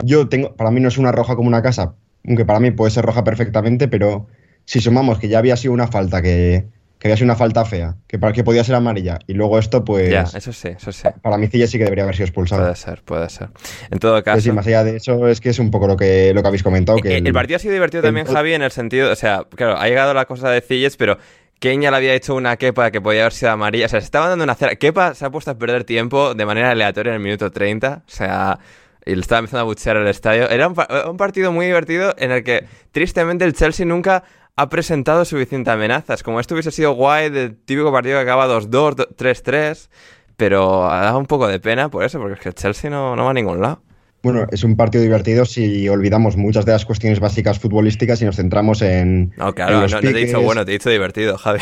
Yo 0.04 0.28
tengo, 0.28 0.54
para 0.56 0.70
mí 0.70 0.80
no 0.80 0.88
es 0.88 0.98
una 0.98 1.12
roja 1.12 1.36
como 1.36 1.48
una 1.48 1.62
casa, 1.62 1.94
aunque 2.26 2.44
para 2.44 2.60
mí 2.60 2.70
puede 2.70 2.90
ser 2.90 3.04
roja 3.04 3.24
perfectamente, 3.24 3.88
pero 3.88 4.26
si 4.64 4.80
sumamos 4.80 5.18
que 5.18 5.28
ya 5.28 5.38
había 5.38 5.56
sido 5.56 5.74
una 5.74 5.88
falta 5.88 6.22
que, 6.22 6.66
que 7.02 7.08
había 7.08 7.16
sido 7.16 7.24
una 7.24 7.34
falta 7.34 7.64
fea, 7.64 7.96
que 8.06 8.16
para 8.16 8.32
que 8.32 8.44
podía 8.44 8.62
ser 8.62 8.76
amarilla, 8.76 9.18
y 9.26 9.34
luego 9.34 9.58
esto, 9.58 9.84
pues. 9.84 10.08
Ya, 10.08 10.22
eso 10.22 10.52
sí, 10.52 10.68
eso 10.68 10.92
sí. 10.92 11.08
Para 11.20 11.36
mí 11.36 11.48
Cilla 11.48 11.66
sí 11.66 11.76
que 11.76 11.82
debería 11.82 12.04
haber 12.04 12.14
sido 12.14 12.26
expulsado. 12.26 12.62
Puede 12.62 12.76
ser, 12.76 13.02
puede 13.02 13.28
ser. 13.28 13.48
En 13.90 13.98
todo 13.98 14.22
caso. 14.22 14.40
Sí, 14.40 14.52
más 14.52 14.64
allá 14.68 14.84
de 14.84 14.98
eso, 14.98 15.26
es 15.26 15.40
que 15.40 15.48
es 15.48 15.58
un 15.58 15.72
poco 15.72 15.88
lo 15.88 15.96
que, 15.96 16.32
lo 16.32 16.42
que 16.42 16.46
habéis 16.46 16.62
comentado. 16.62 16.98
Que 16.98 17.16
el, 17.16 17.26
el, 17.26 17.32
partido 17.32 17.56
ha 17.56 17.58
sido 17.58 17.74
divertido 17.74 18.04
también, 18.04 18.28
el... 18.28 18.32
Javi, 18.32 18.54
en 18.54 18.62
el 18.62 18.70
sentido. 18.70 19.10
O 19.10 19.16
sea, 19.16 19.44
claro, 19.56 19.76
ha 19.78 19.88
llegado 19.88 20.14
la 20.14 20.26
cosa 20.26 20.48
de 20.50 20.60
Cilles, 20.60 20.96
pero. 20.96 21.18
Kenya 21.58 21.92
le 21.92 21.96
había 21.96 22.14
hecho 22.14 22.34
una 22.34 22.56
quepa 22.56 22.90
que 22.90 23.00
podía 23.00 23.22
haber 23.22 23.32
sido 23.32 23.50
amarilla. 23.50 23.86
O 23.86 23.88
sea, 23.88 24.00
se 24.00 24.04
estaba 24.04 24.28
dando 24.28 24.44
una 24.44 24.54
cera. 24.54 24.76
Kepa 24.76 25.14
se 25.14 25.24
ha 25.24 25.30
puesto 25.30 25.50
a 25.50 25.58
perder 25.58 25.82
tiempo 25.82 26.34
de 26.34 26.46
manera 26.46 26.70
aleatoria 26.70 27.10
en 27.10 27.16
el 27.16 27.22
minuto 27.22 27.50
30. 27.50 28.02
O 28.06 28.10
sea. 28.10 28.60
Y 29.04 29.16
le 29.16 29.20
estaba 29.20 29.40
empezando 29.40 29.62
a 29.62 29.64
buchear 29.64 29.96
el 29.96 30.06
estadio. 30.06 30.48
Era 30.48 30.68
un, 30.68 30.76
un 31.08 31.16
partido 31.16 31.50
muy 31.50 31.66
divertido 31.66 32.14
en 32.18 32.30
el 32.30 32.44
que, 32.44 32.66
tristemente, 32.92 33.44
el 33.44 33.52
Chelsea 33.52 33.84
nunca 33.84 34.22
ha 34.56 34.68
presentado 34.68 35.24
suficientes 35.24 35.72
amenazas. 35.72 36.22
Como 36.22 36.40
esto 36.40 36.54
hubiese 36.54 36.70
sido 36.70 36.92
guay 36.92 37.30
del 37.30 37.56
típico 37.56 37.92
partido 37.92 38.18
que 38.18 38.22
acaba 38.22 38.46
2-2, 38.48 39.14
3-3, 39.16 39.88
pero 40.36 40.90
ha 40.90 41.02
dado 41.02 41.18
un 41.18 41.26
poco 41.26 41.48
de 41.48 41.60
pena 41.60 41.88
por 41.90 42.04
eso, 42.04 42.18
porque 42.18 42.34
es 42.34 42.40
que 42.40 42.48
el 42.50 42.54
Chelsea 42.54 42.90
no, 42.90 43.16
no 43.16 43.24
va 43.24 43.30
a 43.30 43.34
ningún 43.34 43.60
lado. 43.60 43.82
Bueno, 44.22 44.46
es 44.52 44.62
un 44.62 44.76
partido 44.76 45.02
divertido 45.02 45.44
si 45.44 45.88
olvidamos 45.88 46.36
muchas 46.36 46.64
de 46.64 46.72
las 46.72 46.84
cuestiones 46.84 47.18
básicas 47.18 47.58
futbolísticas 47.58 48.22
y 48.22 48.24
nos 48.24 48.36
centramos 48.36 48.80
en. 48.82 49.32
No, 49.36 49.52
claro, 49.52 49.74
en 49.74 49.80
no, 49.80 49.88
no, 49.88 50.00
te 50.00 50.10
he 50.10 50.12
dicho 50.26 50.40
bueno, 50.40 50.64
te 50.64 50.70
he 50.70 50.74
dicho 50.74 50.90
divertido, 50.90 51.36
Javi. 51.38 51.60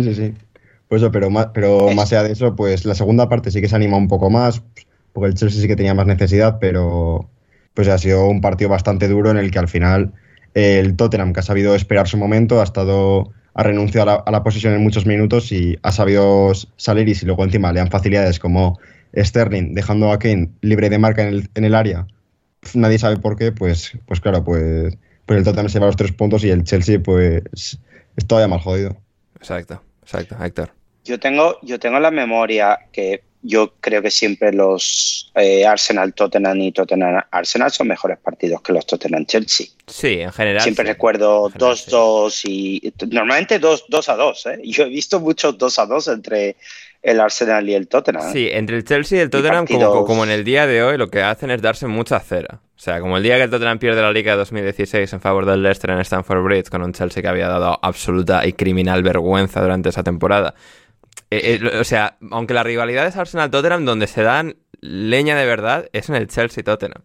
Sí, 0.00 0.14
sí. 0.14 0.34
Pues 0.88 1.02
eso, 1.02 1.12
pero, 1.12 1.30
más, 1.30 1.48
pero 1.54 1.90
más 1.90 2.12
allá 2.12 2.24
de 2.24 2.32
eso, 2.32 2.56
pues 2.56 2.84
la 2.84 2.96
segunda 2.96 3.28
parte 3.28 3.52
sí 3.52 3.60
que 3.60 3.68
se 3.68 3.76
anima 3.76 3.96
un 3.96 4.08
poco 4.08 4.30
más, 4.30 4.62
porque 5.12 5.28
el 5.28 5.34
Chelsea 5.34 5.62
sí 5.62 5.68
que 5.68 5.76
tenía 5.76 5.94
más 5.94 6.06
necesidad, 6.06 6.58
pero 6.60 7.30
pues 7.74 7.86
ha 7.86 7.98
sido 7.98 8.26
un 8.26 8.40
partido 8.40 8.70
bastante 8.70 9.06
duro 9.06 9.30
en 9.30 9.36
el 9.36 9.52
que 9.52 9.60
al 9.60 9.68
final 9.68 10.12
el 10.54 10.96
Tottenham, 10.96 11.32
que 11.32 11.40
ha 11.40 11.44
sabido 11.44 11.74
esperar 11.74 12.08
su 12.08 12.16
momento, 12.16 12.60
ha 12.60 12.64
estado 12.64 13.32
ha 13.54 13.62
renunciado 13.64 14.08
a 14.08 14.14
la, 14.14 14.22
a 14.24 14.30
la, 14.30 14.42
posición 14.44 14.74
en 14.74 14.82
muchos 14.82 15.06
minutos 15.06 15.50
y 15.50 15.76
ha 15.82 15.90
sabido 15.90 16.52
salir 16.76 17.08
y 17.08 17.16
si 17.16 17.26
luego 17.26 17.44
encima 17.44 17.72
le 17.72 17.80
dan 17.80 17.90
facilidades 17.90 18.38
como 18.38 18.78
Sterling 19.16 19.74
dejando 19.74 20.12
a 20.12 20.18
Kane 20.18 20.50
libre 20.60 20.88
de 20.88 20.98
marca 20.98 21.22
en 21.22 21.28
el, 21.28 21.50
en 21.54 21.64
el 21.64 21.74
área, 21.74 22.06
nadie 22.74 22.98
sabe 22.98 23.16
por 23.16 23.36
qué, 23.36 23.52
pues, 23.52 23.92
pues 24.06 24.20
claro, 24.20 24.44
pues, 24.44 24.96
pues 25.26 25.38
el 25.38 25.44
Tottenham 25.44 25.68
se 25.68 25.78
va 25.78 25.86
a 25.86 25.88
los 25.88 25.96
tres 25.96 26.12
puntos 26.12 26.44
y 26.44 26.50
el 26.50 26.64
Chelsea 26.64 27.00
pues 27.00 27.42
es 28.16 28.26
todavía 28.26 28.48
más 28.48 28.62
jodido. 28.62 28.96
Exacto, 29.36 29.82
exacto, 30.02 30.36
Héctor. 30.42 30.72
Yo 31.04 31.18
tengo, 31.18 31.58
yo 31.62 31.78
tengo 31.80 31.98
la 31.98 32.10
memoria 32.10 32.78
que 32.92 33.24
yo 33.42 33.74
creo 33.80 34.02
que 34.02 34.10
siempre 34.10 34.52
los 34.52 35.30
eh, 35.34 35.66
Arsenal 35.66 36.12
Tottenham 36.14 36.60
y 36.60 36.72
Tottenham 36.72 37.22
Arsenal 37.30 37.70
son 37.70 37.88
mejores 37.88 38.18
partidos 38.18 38.60
que 38.62 38.72
los 38.72 38.86
Tottenham 38.86 39.26
Chelsea. 39.26 39.66
Sí, 39.86 40.20
en 40.20 40.32
general. 40.32 40.62
Siempre 40.62 40.84
sí. 40.84 40.92
recuerdo 40.92 41.50
2-2 41.50 42.30
sí. 42.30 42.80
y 42.82 43.06
normalmente 43.06 43.58
2 43.58 44.08
a 44.08 44.16
2. 44.16 44.46
¿eh? 44.46 44.60
Yo 44.64 44.84
he 44.84 44.88
visto 44.88 45.20
muchos 45.20 45.56
2 45.56 45.78
a 45.78 45.86
2 45.86 46.08
entre, 46.08 46.56
el 47.02 47.20
Arsenal 47.20 47.68
y 47.68 47.74
el 47.74 47.88
Tottenham. 47.88 48.32
Sí, 48.32 48.48
entre 48.50 48.76
el 48.76 48.84
Chelsea 48.84 49.18
y 49.18 49.20
el 49.22 49.30
Tottenham, 49.30 49.66
como, 49.66 50.24
en 50.24 50.30
el 50.30 50.44
día 50.44 50.66
de 50.66 50.82
hoy, 50.82 50.98
lo 50.98 51.08
que 51.08 51.22
hacen 51.22 51.50
es 51.50 51.62
darse 51.62 51.86
mucha 51.86 52.20
cera. 52.20 52.60
O 52.76 52.82
sea, 52.82 53.00
como 53.00 53.16
el 53.16 53.22
día 53.22 53.36
que 53.36 53.44
el 53.44 53.50
Tottenham 53.50 53.78
pierde 53.78 54.00
la 54.02 54.12
Liga 54.12 54.32
de 54.32 54.38
2016 54.38 55.12
en 55.12 55.20
favor 55.20 55.46
del 55.46 55.62
Leicester 55.62 55.90
en 55.90 56.00
Stamford 56.00 56.42
Bridge, 56.42 56.68
con 56.68 56.82
un 56.82 56.92
Chelsea 56.92 57.22
que 57.22 57.28
había 57.28 57.48
dado 57.48 57.78
absoluta 57.82 58.46
y 58.46 58.52
criminal 58.52 59.02
vergüenza 59.02 59.60
durante 59.60 59.88
esa 59.88 60.02
temporada. 60.02 60.54
Eh, 61.30 61.60
eh, 61.62 61.78
o 61.78 61.84
sea, 61.84 62.16
aunque 62.30 62.54
la 62.54 62.62
rivalidad 62.62 63.06
es 63.06 63.16
Arsenal-Tottenham, 63.16 63.84
donde 63.84 64.06
se 64.06 64.22
dan 64.22 64.56
leña 64.80 65.36
de 65.36 65.46
verdad 65.46 65.88
es 65.92 66.08
en 66.08 66.16
el 66.16 66.26
Chelsea-Tottenham. 66.28 67.02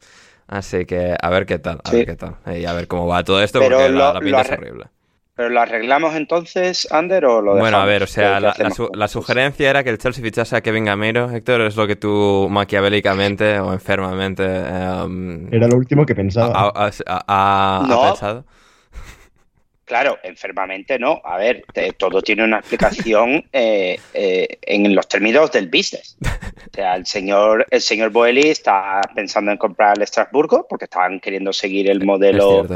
Así 0.48 0.86
que 0.86 1.16
a 1.20 1.30
ver 1.30 1.46
qué 1.46 1.60
tal, 1.60 1.80
a 1.84 1.92
ver 1.92 2.06
qué 2.06 2.16
tal. 2.16 2.36
Y 2.56 2.66
a 2.66 2.74
ver 2.74 2.88
cómo 2.88 3.08
va 3.08 3.24
todo 3.24 3.42
esto, 3.42 3.60
porque 3.60 3.90
la, 3.90 4.20
pinta 4.20 4.42
es 4.42 4.52
horrible. 4.52 4.86
¿Pero 5.36 5.50
lo 5.50 5.60
arreglamos 5.60 6.16
entonces, 6.16 6.88
Ander, 6.92 7.26
o 7.26 7.42
lo 7.42 7.56
dejamos? 7.56 7.60
Bueno, 7.60 7.78
a 7.78 7.86
ver, 7.86 8.04
o 8.04 8.08
sea, 8.08 8.40
la, 8.40 9.08
sugerencia 9.10 9.70
era 9.70 9.84
que 9.84 9.90
el 9.90 9.98
Chelsea 9.98 10.24
fichase 10.24 10.56
a 10.56 10.62
Kevin 10.62 10.86
Gameiro, 10.86 11.30
Héctor, 11.30 11.62
es 11.62 11.76
lo 11.76 11.86
que 11.88 11.98
tú 11.98 12.48
maquiavélicamente 12.50 13.60
o 13.60 13.74
enfermamente... 13.74 14.46
Em, 14.46 15.54
era 15.54 15.68
lo 15.68 15.76
último 15.76 16.06
que 16.06 16.16
pensaba. 16.16 16.72
¿Ha 16.74 18.10
pensado? 18.12 18.46
Claro, 19.86 20.18
enfermamente 20.24 20.98
no. 20.98 21.22
A 21.24 21.38
ver, 21.38 21.64
todo 21.98 22.22
tiene 22.24 22.44
una 22.44 22.58
explicación 22.58 23.46
eh, 23.54 24.00
eh, 24.14 24.58
en 24.64 24.96
los 24.96 25.08
términos 25.08 25.52
del 25.52 25.68
business. 25.68 26.18
O 26.22 26.74
sea, 26.74 26.96
el 26.96 27.06
señor, 27.06 27.68
el 27.70 27.82
señor 27.82 28.10
Boeli 28.10 28.50
está 28.50 29.00
pensando 29.14 29.52
en 29.52 29.58
comprar 29.58 29.96
el 29.96 30.04
Estrasburgo 30.04 30.66
porque 30.68 30.86
estaban 30.86 31.20
queriendo 31.20 31.54
seguir 31.54 31.90
el 31.90 32.04
modelo 32.04 32.68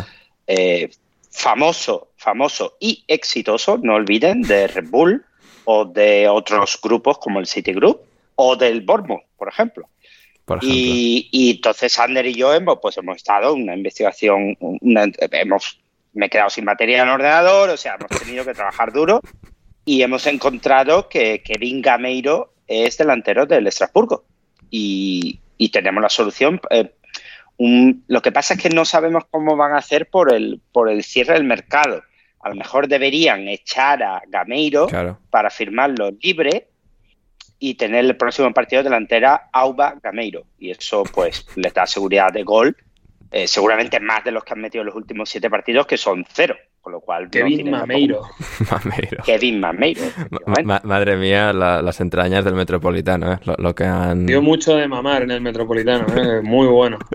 eh, 0.45 0.89
famoso, 1.31 2.11
famoso 2.15 2.77
y 2.79 3.03
exitoso, 3.07 3.79
no 3.81 3.95
olviden, 3.95 4.43
de 4.43 4.67
Red 4.67 4.89
Bull 4.89 5.25
o 5.65 5.85
de 5.85 6.27
otros 6.27 6.79
grupos 6.81 7.17
como 7.17 7.39
el 7.39 7.47
Citigroup 7.47 8.01
o 8.35 8.55
del 8.55 8.81
Bormo, 8.81 9.23
por 9.35 9.49
ejemplo. 9.49 9.89
Y, 10.61 11.51
entonces 11.55 11.99
Ander 11.99 12.25
y 12.25 12.33
yo 12.33 12.53
hemos, 12.53 12.79
pues 12.81 12.97
hemos 12.97 13.17
estado 13.17 13.55
en 13.55 13.63
una 13.63 13.75
investigación, 13.75 14.57
hemos 14.81 15.79
me 16.13 16.27
he 16.27 16.29
quedado 16.29 16.49
sin 16.49 16.65
batería 16.65 17.01
en 17.01 17.07
el 17.07 17.13
ordenador, 17.15 17.69
o 17.69 17.77
sea, 17.77 17.95
hemos 17.95 18.09
tenido 18.21 18.45
que 18.45 18.53
trabajar 18.53 18.91
duro 18.91 19.21
y 19.85 20.01
hemos 20.01 20.27
encontrado 20.27 21.09
que 21.09 21.41
Kevin 21.43 21.81
Gameiro 21.81 22.53
es 22.67 22.97
delantero 22.97 23.45
del 23.45 23.67
Estrasburgo 23.67 24.25
y, 24.69 25.39
tenemos 25.71 26.01
la 26.01 26.09
solución. 26.09 26.61
Eh, 26.69 26.91
lo 28.07 28.21
que 28.21 28.31
pasa 28.31 28.53
es 28.53 28.61
que 28.61 28.69
no 28.69 28.85
sabemos 28.85 29.23
cómo 29.29 29.57
van 29.57 29.73
a 29.73 29.79
hacer 29.79 30.09
por 30.09 30.33
el, 30.33 30.61
por 30.71 30.89
el 30.89 31.03
cierre 31.03 31.33
del 31.33 31.43
mercado. 31.43 32.03
A 32.41 32.49
lo 32.49 32.55
mejor 32.55 32.87
deberían 32.87 33.47
echar 33.47 34.01
a 34.01 34.21
Gameiro 34.27 34.87
para 35.29 35.49
firmarlo 35.49 36.11
libre 36.21 36.69
y 37.59 37.73
tener 37.73 38.05
el 38.05 38.15
próximo 38.15 38.53
partido 38.53 38.83
delantera 38.83 39.49
Auba 39.51 39.95
Gameiro. 40.01 40.45
Y 40.57 40.71
eso 40.71 41.03
pues 41.03 41.45
les 41.55 41.73
da 41.73 41.85
seguridad 41.85 42.31
de 42.31 42.43
gol 42.43 42.77
eh, 43.31 43.47
seguramente 43.47 43.99
más 43.99 44.23
de 44.23 44.31
los 44.31 44.43
que 44.43 44.53
han 44.53 44.61
metido 44.61 44.81
en 44.81 44.87
los 44.87 44.95
últimos 44.95 45.29
siete 45.29 45.49
partidos, 45.49 45.85
que 45.85 45.97
son 45.97 46.25
cero. 46.31 46.55
Con 46.81 46.93
lo 46.93 47.01
cual, 47.01 47.29
Kevin 47.29 47.69
Mameiro. 47.71 48.21
Kevin 49.25 49.59
Mameiro. 49.59 50.01
madre 50.83 51.17
mía, 51.17 51.51
las 51.53 51.99
entrañas 51.99 52.45
del 52.45 52.55
Metropolitano, 52.55 53.33
¿eh? 53.33 53.39
lo, 53.57 53.75
que 53.75 53.83
han. 53.83 54.25
Dio 54.25 54.41
mucho 54.41 54.75
de 54.75 54.87
mamar 54.87 55.23
en 55.23 55.31
el 55.31 55.41
Metropolitano, 55.41 56.05
¿eh? 56.15 56.41
muy 56.41 56.67
bueno. 56.67 56.97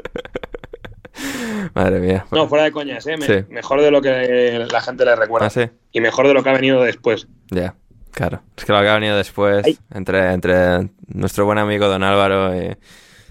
Madre 1.75 2.01
mía. 2.01 2.27
No, 2.33 2.49
fuera 2.49 2.65
de 2.65 2.73
coñas, 2.73 3.07
¿eh? 3.07 3.47
Mejor 3.49 3.81
de 3.81 3.91
lo 3.91 4.03
que 4.03 4.67
la 4.71 4.81
gente 4.81 5.05
le 5.05 5.17
recuerda. 5.17 5.49
¿Ah, 5.55 5.71
y 5.93 6.01
mejor 6.01 6.27
de 6.27 6.35
lo 6.35 6.43
que 6.43 6.51
ha 6.51 6.53
venido 6.53 6.83
después. 6.83 7.29
Ya, 7.51 7.75
claro. 8.11 8.43
Es 8.57 8.65
que 8.65 8.73
lo 8.73 8.81
que 8.81 8.89
ha 8.89 8.95
venido 8.95 9.17
después, 9.17 9.81
entre, 9.93 10.33
entre 10.33 10.91
nuestro 11.07 11.45
buen 11.47 11.59
amigo 11.59 11.87
Don 11.87 12.03
Álvaro 12.03 12.55
y, 12.55 12.77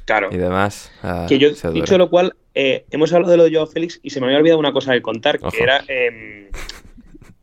claro. 0.06 0.30
y 0.32 0.38
demás. 0.38 0.92
Ah, 1.02 1.26
que 1.28 1.40
yo, 1.40 1.50
dicho 1.72 1.98
lo 1.98 2.10
cual, 2.10 2.36
eh, 2.56 2.86
hemos 2.92 3.14
hablado 3.14 3.32
de 3.32 3.38
lo 3.38 3.44
de 3.46 3.54
Joao 3.54 3.68
Félix 3.68 4.00
y 4.04 4.10
se 4.12 4.20
me 4.20 4.28
había 4.28 4.38
olvidado 4.38 4.60
una 4.60 4.74
cosa 4.74 4.94
de 4.94 5.02
contar, 5.02 5.40
que 5.40 5.64
era 5.64 5.84
em, 5.88 6.50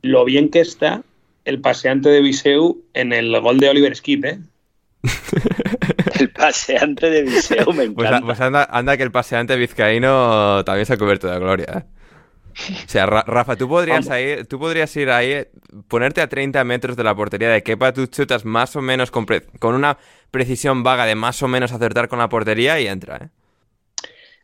lo 0.03 0.25
bien 0.25 0.51
que 0.51 0.61
está 0.61 1.03
el 1.45 1.61
paseante 1.61 2.09
de 2.11 2.21
Viseu 2.21 2.83
en 2.95 3.13
el 3.13 3.39
gol 3.41 3.59
de 3.59 3.71
Oliver 3.71 3.95
Skip, 3.97 4.25
¿eh? 4.25 4.39
el 6.21 6.31
paseante 6.31 7.11
de 7.11 7.23
Viseu, 7.23 7.73
me 7.73 7.91
pues 7.91 8.09
encanta. 8.09 8.27
Pues, 8.27 8.41
anda, 8.41 8.97
que 8.97 9.03
el 9.03 9.11
paseante 9.11 9.57
vizcaíno 9.57 10.65
también 10.65 10.87
se 10.87 10.95
ha 10.95 10.99
cubierto 10.99 11.29
de 11.29 11.39
gloria, 11.39 11.67
¿eh? 11.79 12.01
O 12.69 12.89
sea, 12.89 13.07
Rafa, 13.07 13.57
tú 13.57 13.69
podrías, 13.69 14.07
ir, 14.21 14.47
tú 14.47 14.59
podrías 14.59 14.95
ir 14.97 15.11
ahí, 15.11 15.47
ponerte 15.89 16.21
a 16.21 16.29
30 16.29 16.63
metros 16.65 16.97
de 16.97 17.05
la 17.05 17.15
portería 17.15 17.49
de 17.49 17.63
Kepa, 17.63 17.93
tú 17.93 18.07
chutas 18.07 18.45
más 18.45 18.75
o 18.77 18.83
menos 18.83 19.11
con, 19.11 19.25
con 19.59 19.75
una 19.75 19.97
precisión 20.31 20.83
vaga 20.83 21.07
de 21.07 21.15
más 21.15 21.43
o 21.43 21.49
menos 21.49 21.73
acertar 21.73 22.09
con 22.09 22.19
la 22.19 22.29
portería 22.29 22.81
y 22.81 22.87
entra, 22.87 23.17
¿eh? 23.17 23.29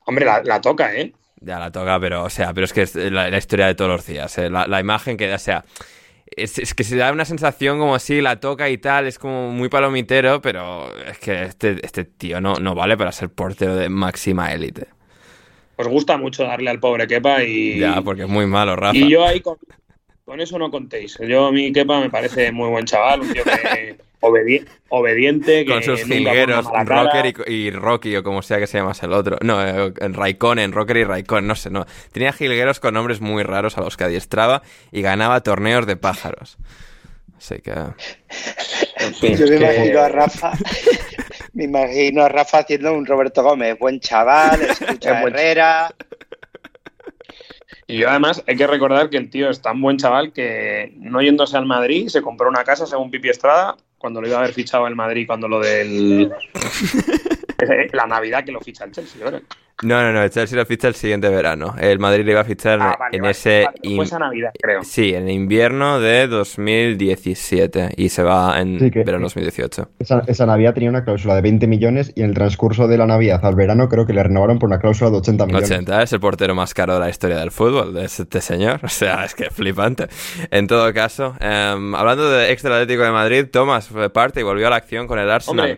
Hombre, 0.07 0.25
la, 0.25 0.61
toca, 0.61 0.95
¿eh? 0.95 1.13
Ya 1.41 1.59
la 1.59 1.73
toca, 1.73 1.99
pero, 1.99 2.23
o 2.23 2.31
sea, 2.31 2.55
pero 2.55 2.65
es 2.65 2.73
que 2.73 2.83
es 2.83 2.95
la, 2.95 3.37
historia 3.37 3.67
de 3.67 3.75
todos 3.75 3.91
los 3.91 4.07
días, 4.07 4.39
¿eh? 4.39 4.49
la, 4.49 4.81
imagen 4.81 5.17
que, 5.17 5.33
o 5.33 5.39
sea, 5.39 5.65
es, 6.37 6.75
que 6.75 6.85
se 6.85 6.97
da 6.97 7.11
una 7.13 7.25
sensación 7.25 7.79
como 7.79 7.99
si 7.99 8.21
la 8.21 8.39
toca 8.39 8.69
y 8.69 8.79
tal, 8.79 9.07
es 9.07 9.19
como 9.19 9.51
muy 9.51 9.69
palomitero, 9.69 10.41
pero 10.41 10.95
es 11.07 11.19
que 11.19 11.43
este, 11.43 11.85
este 11.85 12.05
tío 12.05 12.41
no, 12.41 12.55
no 12.55 12.75
vale 12.75 12.97
para 12.97 13.11
ser 13.11 13.31
portero 13.31 13.75
de 13.75 13.89
máxima 13.89 14.53
élite. 14.53 14.87
Os 15.77 15.89
gusta 15.89 16.17
mucho 16.17 16.45
darle 16.45 16.71
al 16.71 16.81
pobre 16.81 17.07
Kepa 17.07 17.43
y... 17.43 17.81
Ya, 17.81 18.01
porque 18.01 18.23
es 18.23 18.29
muy 18.29 18.47
malo, 18.47 18.77
Rafa. 18.77 18.97
Y 18.97 19.11
yo 19.11 19.27
ahí 19.27 19.41
con, 19.41 19.59
con 20.25 20.41
eso 20.41 20.59
no 20.59 20.71
contéis. 20.71 21.19
Yo 21.21 21.47
a 21.47 21.53
mí 21.53 21.73
Kepa 21.73 22.01
me 22.01 22.11
parece 22.11 22.51
muy 22.53 22.69
buen 22.69 22.85
chaval, 22.87 23.21
un 23.23 23.33
tío 23.33 23.45
que 23.45 23.97
obediente. 24.21 25.65
Con 25.67 25.83
sus 25.83 26.05
jilgueros, 26.05 26.67
Rocker 26.85 27.35
y, 27.47 27.71
Rocky, 27.71 28.17
o 28.17 28.23
como 28.23 28.43
sea 28.43 28.59
que 28.59 28.67
se 28.67 28.79
llamase 28.79 29.07
el 29.07 29.13
otro. 29.13 29.39
No, 29.43 29.65
eh, 29.65 29.93
en 30.01 30.15
Raikkonen, 30.15 30.73
Rocker 30.73 30.97
y 30.99 31.05
Raikkonen, 31.05 31.47
no 31.47 31.55
sé, 31.55 31.71
no. 31.71 31.87
Tenía 32.13 32.33
jilgueros 32.33 32.81
con 32.81 32.95
nombres 32.95 33.21
muy 33.21 33.43
raros 33.43 33.79
a 33.79 33.81
los 33.81 33.97
que 33.97 34.05
adiestraba 34.05 34.63
y 34.93 35.03
ganaba 35.03 35.43
torneos 35.43 35.87
de 35.87 35.97
pájaros. 35.97 36.59
Así 37.37 37.57
que. 37.61 37.73
Yo 39.37 39.47
me 39.47 39.57
imagino 39.57 40.01
a 40.01 40.09
Rafa. 40.09 40.53
me 41.53 41.65
imagino 41.65 42.23
a 42.23 42.29
Rafa 42.29 42.59
haciendo 42.59 42.93
un 42.95 43.07
Roberto 43.07 43.43
Gómez, 43.43 43.79
buen 43.79 44.01
chaval, 44.01 44.63
escucha 44.63 45.23
Herrera. 45.23 45.95
Y 47.89 47.99
yo 47.99 48.11
además 48.11 48.43
hay 48.49 48.57
que 48.57 48.67
recordar 48.67 49.11
que 49.11 49.17
el 49.17 49.31
tío 49.31 49.49
es 49.49 49.63
tan 49.63 49.81
buen 49.81 49.97
chaval 49.97 50.33
que 50.33 50.93
no 50.97 51.23
yéndose 51.23 51.57
al 51.57 51.67
Madrid 51.67 52.09
se 52.09 52.21
compró 52.21 52.49
una 52.49 52.65
casa 52.65 52.85
según 52.85 53.11
Pipi 53.11 53.29
Estrada 53.29 53.77
cuando 54.07 54.21
lo 54.21 54.29
iba 54.29 54.37
a 54.37 54.43
haber 54.43 54.55
fichado 54.55 54.87
el 54.87 54.95
Madrid, 54.95 55.27
cuando 55.27 55.49
lo 55.49 55.59
del... 55.59 56.31
la 57.93 58.07
Navidad 58.07 58.45
que 58.45 58.53
lo 58.53 58.61
ficha 58.61 58.85
el 58.85 58.93
Chelsea, 58.93 59.25
¿verdad? 59.25 59.43
No, 59.83 60.03
no, 60.03 60.11
no, 60.11 60.23
el 60.23 60.31
Chelsea 60.31 60.57
lo 60.57 60.65
ficha 60.65 60.89
el 60.89 60.95
siguiente 60.95 61.29
verano. 61.29 61.75
El 61.79 61.99
Madrid 61.99 62.25
le 62.25 62.33
iba 62.33 62.41
a 62.41 62.45
fichar 62.45 62.79
ah, 62.81 62.97
en 63.13 63.27
ese. 63.27 63.67
Navidad, 64.19 64.51
creo. 64.59 64.83
Sí, 64.83 65.13
en 65.15 65.29
invierno 65.29 66.01
de 66.01 66.27
2017 66.29 67.91
y 67.99 68.09
se 68.09 68.23
va 68.23 68.59
en 68.59 68.79
verano 68.79 69.25
2018. 69.25 69.91
Esa, 69.99 70.47
Navidad 70.47 70.73
tenía 70.73 70.89
una 70.89 71.05
cláusula 71.05 71.35
de 71.35 71.43
20 71.43 71.67
millones 71.67 72.11
y 72.15 72.23
en 72.23 72.31
el 72.31 72.35
transcurso 72.35 72.89
de 72.89 72.97
la 72.97 73.05
Navidad 73.05 73.45
al 73.45 73.55
verano 73.55 73.87
creo 73.89 74.07
que 74.07 74.15
le 74.15 74.23
renovaron 74.23 74.59
por 74.59 74.71
una 74.71 74.79
cláusula 74.79 75.11
de 75.11 75.19
80 75.19 75.45
millones. 75.45 75.71
80 75.71 76.03
es 76.05 76.13
el 76.15 76.21
portero 76.21 76.55
más 76.55 76.73
caro 76.73 76.95
de 76.95 77.01
la 77.01 77.11
historia 77.11 77.37
del 77.37 77.51
fútbol, 77.51 77.93
de 77.93 78.07
este 78.07 78.41
señor. 78.41 78.81
O 78.87 78.89
sea, 78.89 79.25
es 79.25 79.35
que 79.35 79.51
flipante. 79.51 80.07
En 80.51 80.67
todo 80.67 80.91
caso, 80.95 81.35
em, 81.39 81.95
hablando 81.95 82.31
de 82.31 82.51
extra 82.51 82.77
Atlético 82.77 83.03
de 83.03 83.11
Madrid, 83.11 83.47
Thomas 83.51 83.89
fue 83.89 84.09
parte 84.09 84.41
y 84.41 84.43
volvió 84.43 84.69
a 84.69 84.71
la 84.71 84.77
acción 84.77 85.07
con 85.07 85.19
el 85.19 85.29
Arsenal. 85.29 85.77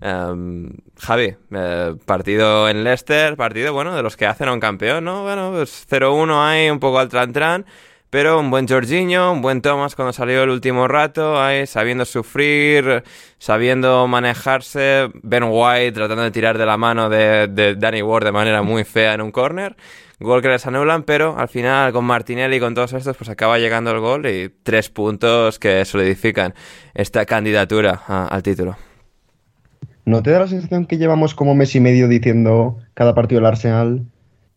Em, 0.00 0.72
Javi, 0.98 1.36
eh, 1.52 1.94
partido 2.04 2.68
en 2.68 2.84
Leicester, 2.84 3.36
partido, 3.36 3.72
bueno, 3.72 3.96
de 3.96 4.02
los 4.02 4.16
que 4.16 4.26
hacen 4.26 4.48
a 4.48 4.52
un 4.52 4.60
campeón, 4.60 5.04
¿no? 5.04 5.22
Bueno, 5.22 5.52
pues 5.52 5.86
0-1 5.88 6.42
ahí, 6.42 6.68
un 6.68 6.80
poco 6.80 6.98
al 6.98 7.08
tran-tran, 7.08 7.64
pero 8.10 8.38
un 8.38 8.50
buen 8.50 8.68
Jorginho, 8.68 9.32
un 9.32 9.40
buen 9.40 9.62
Thomas 9.62 9.96
cuando 9.96 10.12
salió 10.12 10.42
el 10.42 10.50
último 10.50 10.86
rato, 10.86 11.40
ahí 11.40 11.66
sabiendo 11.66 12.04
sufrir, 12.04 13.04
sabiendo 13.38 14.06
manejarse, 14.06 15.08
Ben 15.22 15.44
White 15.48 15.92
tratando 15.92 16.22
de 16.24 16.30
tirar 16.30 16.58
de 16.58 16.66
la 16.66 16.76
mano 16.76 17.08
de, 17.08 17.48
de 17.48 17.74
Danny 17.74 18.02
Ward 18.02 18.24
de 18.24 18.32
manera 18.32 18.62
muy 18.62 18.84
fea 18.84 19.14
en 19.14 19.22
un 19.22 19.32
corner, 19.32 19.76
gol 20.20 20.42
que 20.42 20.48
les 20.48 20.66
anulan, 20.66 21.04
pero 21.04 21.38
al 21.38 21.48
final 21.48 21.92
con 21.92 22.04
Martinelli 22.04 22.56
y 22.56 22.60
con 22.60 22.74
todos 22.74 22.92
estos, 22.92 23.16
pues 23.16 23.30
acaba 23.30 23.58
llegando 23.58 23.90
el 23.92 24.00
gol 24.00 24.26
y 24.26 24.50
tres 24.62 24.90
puntos 24.90 25.58
que 25.58 25.86
solidifican 25.86 26.54
esta 26.94 27.24
candidatura 27.24 28.02
al 28.06 28.42
título. 28.42 28.76
¿No 30.06 30.22
te 30.22 30.30
da 30.30 30.38
la 30.38 30.46
sensación 30.46 30.86
que 30.86 30.98
llevamos 30.98 31.34
como 31.34 31.56
mes 31.56 31.74
y 31.74 31.80
medio 31.80 32.06
diciendo 32.06 32.78
cada 32.94 33.12
partido 33.12 33.40
del 33.40 33.46
Arsenal? 33.46 34.06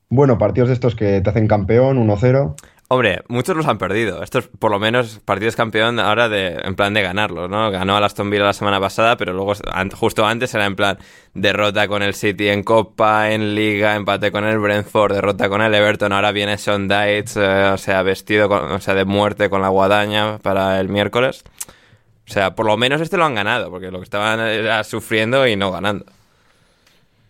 Bueno, 0.08 0.38
partidos 0.38 0.70
de 0.70 0.76
estos 0.76 0.96
que 0.96 1.22
te 1.22 1.30
hacen 1.32 1.48
campeón, 1.48 1.98
1-0. 1.98 2.56
Hombre, 2.88 3.24
muchos 3.30 3.58
los 3.58 3.66
han 3.66 3.80
perdido. 3.80 4.22
Estos, 4.22 4.48
por 4.48 4.70
lo 4.70 4.78
menos, 4.78 5.20
partidos 5.26 5.56
campeón 5.56 6.00
ahora 6.00 6.30
de, 6.30 6.60
en 6.64 6.76
plan 6.76 6.94
de 6.94 7.02
ganarlos, 7.02 7.50
¿no? 7.50 7.72
Ganó 7.72 7.98
a 7.98 8.06
Aston 8.06 8.30
Villa 8.30 8.44
la 8.44 8.54
semana 8.54 8.80
pasada, 8.80 9.18
pero 9.18 9.34
luego, 9.34 9.54
justo 9.96 10.24
antes 10.24 10.54
era 10.54 10.68
en 10.68 10.76
plan 10.76 11.00
derrota 11.34 11.88
con 11.88 12.04
el 12.04 12.14
City 12.14 12.50
en 12.50 12.62
Copa, 12.62 13.32
en 13.32 13.56
Liga, 13.56 13.96
empate 13.96 14.32
con 14.32 14.44
el 14.44 14.60
Brentford, 14.60 15.14
derrota 15.14 15.50
con 15.50 15.64
el 15.64 15.74
Everton, 15.74 16.14
ahora 16.14 16.32
viene 16.32 16.60
Sean 16.60 16.88
Dietz, 16.88 17.38
eh, 17.38 17.72
o 17.74 17.78
sea, 17.80 18.04
vestido, 18.04 18.50
o 18.50 18.80
sea, 18.80 18.94
de 18.94 19.06
muerte 19.06 19.50
con 19.50 19.64
la 19.64 19.70
guadaña 19.70 20.38
para 20.38 20.80
el 20.80 20.90
miércoles. 20.90 21.44
O 22.30 22.32
sea, 22.32 22.54
por 22.54 22.68
lo 22.68 22.78
menos 22.78 23.02
este 23.02 23.18
lo 23.18 23.26
han 23.26 23.34
ganado, 23.34 23.72
porque 23.72 23.90
lo 23.90 23.98
que 23.98 24.04
estaban 24.04 24.40
era 24.40 24.84
sufriendo 24.84 25.48
y 25.48 25.56
no 25.56 25.72
ganando. 25.72 26.06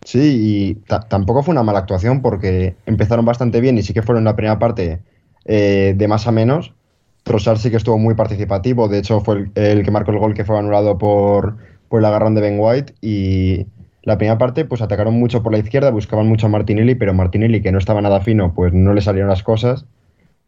Sí, 0.04 0.20
y 0.20 0.74
tampoco 1.08 1.42
fue 1.42 1.52
una 1.52 1.62
mala 1.62 1.78
actuación 1.78 2.20
porque 2.20 2.74
empezaron 2.84 3.24
bastante 3.24 3.62
bien 3.62 3.78
y 3.78 3.82
sí 3.82 3.94
que 3.94 4.02
fueron 4.02 4.24
la 4.24 4.36
primera 4.36 4.58
parte 4.58 5.00
eh, 5.46 5.94
de 5.96 6.08
más 6.08 6.26
a 6.26 6.32
menos. 6.32 6.74
Trossard 7.22 7.58
sí 7.58 7.70
que 7.70 7.78
estuvo 7.78 7.96
muy 7.96 8.14
participativo, 8.14 8.88
de 8.88 8.98
hecho 8.98 9.20
fue 9.20 9.50
el, 9.54 9.82
que 9.84 9.90
marcó 9.90 10.10
el 10.10 10.18
gol 10.18 10.34
que 10.34 10.44
fue 10.44 10.58
anulado 10.58 10.98
por, 10.98 11.56
por 11.88 12.00
el 12.00 12.04
agarrón 12.04 12.34
de 12.34 12.42
Ben 12.42 12.56
White 12.58 12.94
y 13.00 13.66
la 14.02 14.18
primera 14.18 14.36
parte 14.36 14.66
pues 14.66 14.82
atacaron 14.82 15.14
mucho 15.14 15.42
por 15.42 15.52
la 15.52 15.58
izquierda, 15.58 15.90
buscaban 15.90 16.26
mucho 16.26 16.46
a 16.46 16.50
Martinelli, 16.50 16.94
pero 16.94 17.14
Martinelli 17.14 17.62
que 17.62 17.72
no 17.72 17.78
estaba 17.78 18.02
nada 18.02 18.20
fino 18.20 18.52
pues 18.54 18.74
no 18.74 18.92
le 18.92 19.00
salieron 19.00 19.30
las 19.30 19.42
cosas 19.42 19.86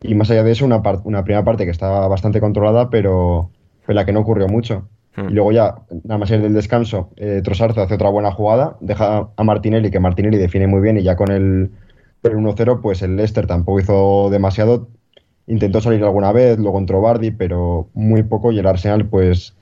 y 0.03 0.14
más 0.14 0.30
allá 0.30 0.42
de 0.42 0.53
eso 0.53 0.64
una, 0.64 0.82
una 1.05 1.24
primera 1.24 1.44
parte 1.44 1.64
que 1.64 1.70
estaba 1.70 2.07
bastante 2.09 2.40
controlada 2.40 2.90
pero 2.90 3.50
fue 3.82 3.94
la 3.94 4.04
que 4.04 4.12
no 4.12 4.20
ocurrió 4.20 4.48
mucho. 4.48 4.88
Hmm. 5.16 5.28
Y 5.28 5.32
luego 5.32 5.52
ya, 5.52 5.74
nada 6.04 6.18
más 6.18 6.30
en 6.30 6.42
el 6.44 6.54
descanso, 6.54 7.10
eh, 7.16 7.42
hace 7.44 7.94
otra 7.94 8.08
buena 8.08 8.32
jugada, 8.32 8.76
deja 8.80 9.28
a 9.36 9.44
Martinelli, 9.44 9.90
que 9.90 10.00
Martinelli 10.00 10.38
define 10.38 10.66
muy 10.66 10.80
bien, 10.80 10.98
y 10.98 11.02
ya 11.02 11.16
con 11.16 11.30
el, 11.30 11.70
el 12.22 12.32
1-0, 12.32 12.80
pues 12.80 13.02
el 13.02 13.16
Leicester 13.16 13.46
tampoco 13.46 13.80
hizo 13.80 14.30
demasiado. 14.30 14.88
Intentó 15.46 15.80
salir 15.80 16.02
alguna 16.04 16.32
vez, 16.32 16.58
luego 16.58 16.78
entró 16.78 17.00
Bardi, 17.00 17.30
pero 17.32 17.88
muy 17.94 18.22
poco, 18.22 18.52
y 18.52 18.58
el 18.58 18.66
Arsenal, 18.66 19.06
pues 19.06 19.54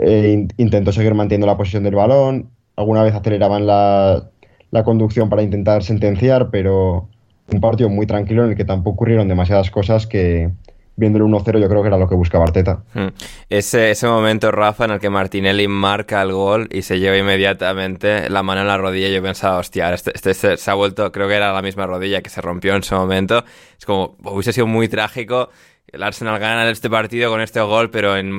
eh, 0.00 0.46
intentó 0.56 0.92
seguir 0.92 1.14
manteniendo 1.14 1.46
la 1.46 1.56
posición 1.56 1.82
del 1.82 1.94
balón. 1.94 2.50
Alguna 2.76 3.02
vez 3.02 3.14
aceleraban 3.14 3.66
la, 3.66 4.30
la 4.70 4.84
conducción 4.84 5.28
para 5.28 5.42
intentar 5.42 5.82
sentenciar, 5.82 6.50
pero 6.50 7.08
un 7.52 7.60
partido 7.60 7.88
muy 7.88 8.06
tranquilo 8.06 8.44
en 8.44 8.50
el 8.50 8.56
que 8.56 8.64
tampoco 8.64 8.94
ocurrieron 8.94 9.28
demasiadas 9.28 9.70
cosas 9.70 10.06
que, 10.06 10.50
viendo 10.96 11.18
el 11.18 11.24
1-0 11.24 11.58
yo 11.58 11.68
creo 11.68 11.82
que 11.82 11.88
era 11.88 11.98
lo 11.98 12.08
que 12.08 12.14
buscaba 12.14 12.44
Arteta. 12.44 12.82
Hmm. 12.94 13.08
Ese, 13.48 13.90
ese 13.90 14.06
momento, 14.06 14.50
Rafa, 14.50 14.84
en 14.84 14.92
el 14.92 15.00
que 15.00 15.10
Martinelli 15.10 15.68
marca 15.68 16.22
el 16.22 16.32
gol 16.32 16.68
y 16.70 16.82
se 16.82 16.98
lleva 16.98 17.16
inmediatamente 17.16 18.28
la 18.28 18.42
mano 18.42 18.60
en 18.60 18.66
la 18.66 18.78
rodilla, 18.78 19.08
yo 19.08 19.22
pensaba, 19.22 19.58
hostia, 19.58 19.92
este, 19.92 20.12
este 20.14 20.56
se, 20.56 20.70
ha 20.70 20.74
vuelto, 20.74 21.10
creo 21.12 21.28
que 21.28 21.34
era 21.34 21.52
la 21.52 21.62
misma 21.62 21.86
rodilla 21.86 22.20
que 22.20 22.30
se 22.30 22.40
rompió 22.40 22.74
en 22.74 22.80
ese 22.80 22.94
momento. 22.94 23.44
Es 23.78 23.86
como, 23.86 24.16
hubiese 24.24 24.52
sido 24.52 24.66
muy 24.66 24.88
trágico. 24.88 25.50
El 25.88 26.02
Arsenal 26.02 26.38
gana 26.38 26.70
este 26.70 26.88
partido 26.88 27.30
con 27.30 27.42
este 27.42 27.60
gol, 27.60 27.90
pero 27.90 28.16
en, 28.16 28.38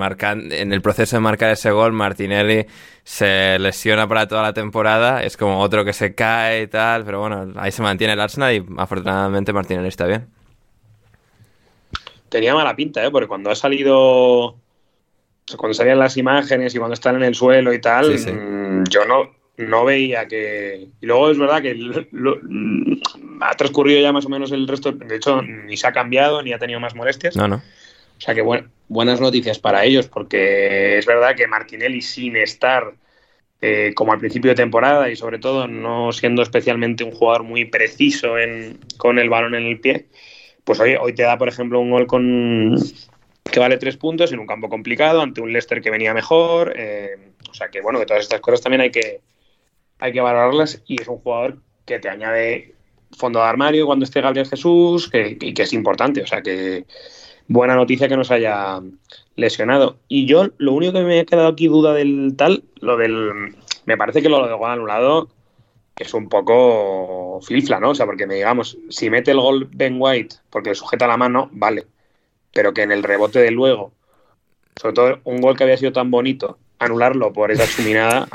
en 0.51 0.73
el 0.73 0.81
proceso 0.81 1.17
de 1.17 1.19
marcar 1.19 1.51
ese 1.51 1.69
gol, 1.69 1.91
Martinelli 1.91 2.65
se 3.03 3.59
lesiona 3.59 4.07
para 4.07 4.27
toda 4.27 4.41
la 4.41 4.53
temporada. 4.53 5.21
Es 5.21 5.37
como 5.37 5.59
otro 5.59 5.85
que 5.85 5.93
se 5.93 6.15
cae 6.15 6.63
y 6.63 6.67
tal, 6.67 7.03
pero 7.03 7.19
bueno, 7.19 7.53
ahí 7.57 7.71
se 7.71 7.83
mantiene 7.83 8.13
el 8.13 8.19
Arsenal 8.21 8.55
y 8.55 8.65
afortunadamente 8.77 9.53
Martinelli 9.53 9.89
está 9.89 10.07
bien 10.07 10.27
tenía 12.33 12.55
mala 12.55 12.75
pinta, 12.75 13.05
¿eh? 13.05 13.11
Porque 13.11 13.27
cuando 13.27 13.49
ha 13.49 13.55
salido. 13.55 14.57
Cuando 15.57 15.73
salían 15.73 15.99
las 15.99 16.17
imágenes 16.17 16.73
y 16.73 16.79
cuando 16.79 16.93
están 16.93 17.15
en 17.17 17.23
el 17.23 17.35
suelo 17.35 17.73
y 17.73 17.81
tal, 17.81 18.13
mm, 18.13 18.85
yo 18.89 19.05
no, 19.05 19.31
no 19.57 19.85
veía 19.85 20.27
que. 20.27 20.87
Y 20.99 21.05
luego 21.05 21.29
es 21.29 21.37
verdad 21.37 21.61
que 21.61 21.77
ha 23.41 23.55
transcurrido 23.55 24.01
ya 24.01 24.11
más 24.11 24.25
o 24.25 24.29
menos 24.29 24.51
el 24.51 24.67
resto. 24.67 24.91
De 24.91 25.15
hecho, 25.15 25.41
ni 25.41 25.77
se 25.77 25.87
ha 25.87 25.93
cambiado 25.93 26.41
ni 26.41 26.53
ha 26.53 26.59
tenido 26.59 26.79
más 26.79 26.95
molestias. 26.95 27.35
No, 27.35 27.47
no. 27.47 27.57
O 27.57 28.21
sea 28.21 28.33
que 28.33 28.43
buenas 28.87 29.19
noticias 29.19 29.59
para 29.59 29.83
ellos, 29.83 30.07
porque 30.07 30.97
es 30.97 31.05
verdad 31.05 31.35
que 31.35 31.47
Martinelli, 31.47 32.01
sin 32.01 32.37
estar 32.37 32.93
eh, 33.61 33.91
como 33.95 34.13
al 34.13 34.19
principio 34.19 34.51
de 34.51 34.55
temporada 34.55 35.09
y 35.09 35.15
sobre 35.15 35.39
todo 35.39 35.67
no 35.67 36.11
siendo 36.13 36.41
especialmente 36.41 37.03
un 37.03 37.11
jugador 37.11 37.43
muy 37.43 37.65
preciso 37.65 38.37
en, 38.37 38.79
con 38.97 39.19
el 39.19 39.29
balón 39.29 39.55
en 39.55 39.65
el 39.65 39.79
pie, 39.79 40.07
pues 40.63 40.79
hoy, 40.79 40.95
hoy 40.95 41.13
te 41.13 41.23
da, 41.23 41.37
por 41.37 41.47
ejemplo, 41.47 41.79
un 41.79 41.91
gol 41.91 42.07
con 42.07 42.75
que 43.51 43.59
vale 43.59 43.77
tres 43.77 43.97
puntos 43.97 44.31
en 44.31 44.39
un 44.39 44.47
campo 44.47 44.69
complicado 44.69 45.21
ante 45.21 45.41
un 45.41 45.51
Leicester 45.51 45.81
que 45.81 45.91
venía 45.91 46.13
mejor. 46.13 46.73
Eh, 46.75 47.33
o 47.49 47.53
sea 47.53 47.69
que 47.69 47.81
bueno, 47.81 47.99
que 47.99 48.05
todas 48.05 48.23
estas 48.23 48.41
cosas 48.41 48.61
también 48.61 48.81
hay 48.81 48.91
que, 48.91 49.21
hay 49.99 50.11
que 50.11 50.21
valorarlas 50.21 50.81
y 50.87 51.01
es 51.01 51.07
un 51.07 51.19
jugador 51.19 51.57
que 51.85 51.99
te 51.99 52.09
añade 52.09 52.73
fondo 53.15 53.39
de 53.39 53.45
armario 53.45 53.85
cuando 53.85 54.05
esté 54.05 54.21
Gabriel 54.21 54.47
Jesús 54.47 55.07
que, 55.09 55.37
y 55.39 55.53
que 55.53 55.63
es 55.63 55.73
importante. 55.73 56.23
O 56.23 56.27
sea 56.27 56.41
que 56.41 56.85
buena 57.47 57.75
noticia 57.75 58.07
que 58.07 58.17
nos 58.17 58.31
haya 58.31 58.81
lesionado. 59.35 59.97
Y 60.07 60.25
yo 60.25 60.49
lo 60.57 60.73
único 60.73 60.93
que 60.93 61.03
me 61.03 61.19
ha 61.19 61.25
quedado 61.25 61.49
aquí 61.49 61.67
duda 61.67 61.93
del 61.93 62.35
tal, 62.37 62.63
lo 62.79 62.97
del... 62.97 63.55
Me 63.85 63.97
parece 63.97 64.21
que 64.21 64.29
lo 64.29 64.47
de 64.47 64.53
gol 64.53 64.71
anulado 64.71 65.29
es 65.95 66.13
un 66.13 66.29
poco 66.29 67.39
filfla, 67.41 67.79
¿no? 67.79 67.91
O 67.91 67.95
sea, 67.95 68.05
porque 68.05 68.27
me 68.27 68.35
digamos, 68.35 68.77
si 68.89 69.09
mete 69.09 69.31
el 69.31 69.39
gol 69.39 69.69
Ben 69.73 69.97
White 69.99 70.37
porque 70.49 70.75
sujeta 70.75 71.07
la 71.07 71.17
mano, 71.17 71.49
vale. 71.51 71.87
Pero 72.53 72.73
que 72.73 72.83
en 72.83 72.91
el 72.91 73.03
rebote 73.03 73.39
de 73.39 73.51
luego, 73.51 73.93
sobre 74.75 74.93
todo 74.93 75.19
un 75.23 75.41
gol 75.41 75.57
que 75.57 75.63
había 75.63 75.77
sido 75.77 75.93
tan 75.93 76.11
bonito 76.11 76.59
anularlo 76.85 77.31
por 77.33 77.51
esa 77.51 77.65
chuminada, 77.67 78.27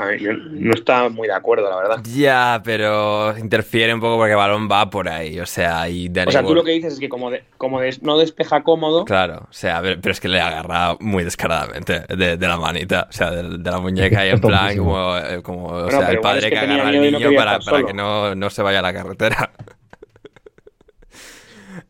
no 0.51 0.73
está 0.73 1.09
muy 1.09 1.27
de 1.27 1.33
acuerdo, 1.33 1.69
la 1.69 1.77
verdad. 1.77 2.03
Ya, 2.13 2.61
pero 2.63 3.37
interfiere 3.37 3.93
un 3.93 3.99
poco 3.99 4.17
porque 4.17 4.31
el 4.31 4.37
balón 4.37 4.69
va 4.71 4.89
por 4.89 5.09
ahí, 5.09 5.39
o 5.39 5.45
sea, 5.45 5.89
y 5.89 6.11
O 6.27 6.31
sea, 6.31 6.43
tú 6.43 6.55
lo 6.55 6.63
que 6.63 6.71
dices 6.71 6.93
es 6.93 6.99
que 6.99 7.09
como, 7.09 7.31
como 7.57 7.79
no 8.01 8.17
despeja 8.17 8.63
cómodo... 8.63 9.05
Claro, 9.05 9.47
o 9.49 9.53
sea, 9.53 9.81
pero 9.81 10.11
es 10.11 10.19
que 10.19 10.27
le 10.27 10.39
agarra 10.39 10.95
muy 10.99 11.23
descaradamente 11.23 12.01
de, 12.07 12.37
la 12.37 12.57
manita, 12.57 13.07
o 13.09 13.13
sea, 13.13 13.31
de, 13.31 13.71
la 13.71 13.79
muñeca 13.79 14.25
y 14.25 14.29
en 14.29 14.39
plan 14.41 14.77
como, 14.77 15.17
eh, 15.17 15.41
como 15.41 15.67
o 15.67 15.91
sea, 15.91 16.09
el 16.09 16.19
padre 16.19 16.49
que, 16.49 16.57
agarra 16.57 16.89
al 16.89 17.01
niño 17.01 17.31
para, 17.35 17.59
para 17.59 17.83
que 17.83 17.93
no, 17.93 18.35
no 18.35 18.49
se 18.49 18.61
vaya 18.61 18.79
a 18.79 18.83
la 18.83 18.93
carretera. 18.93 19.51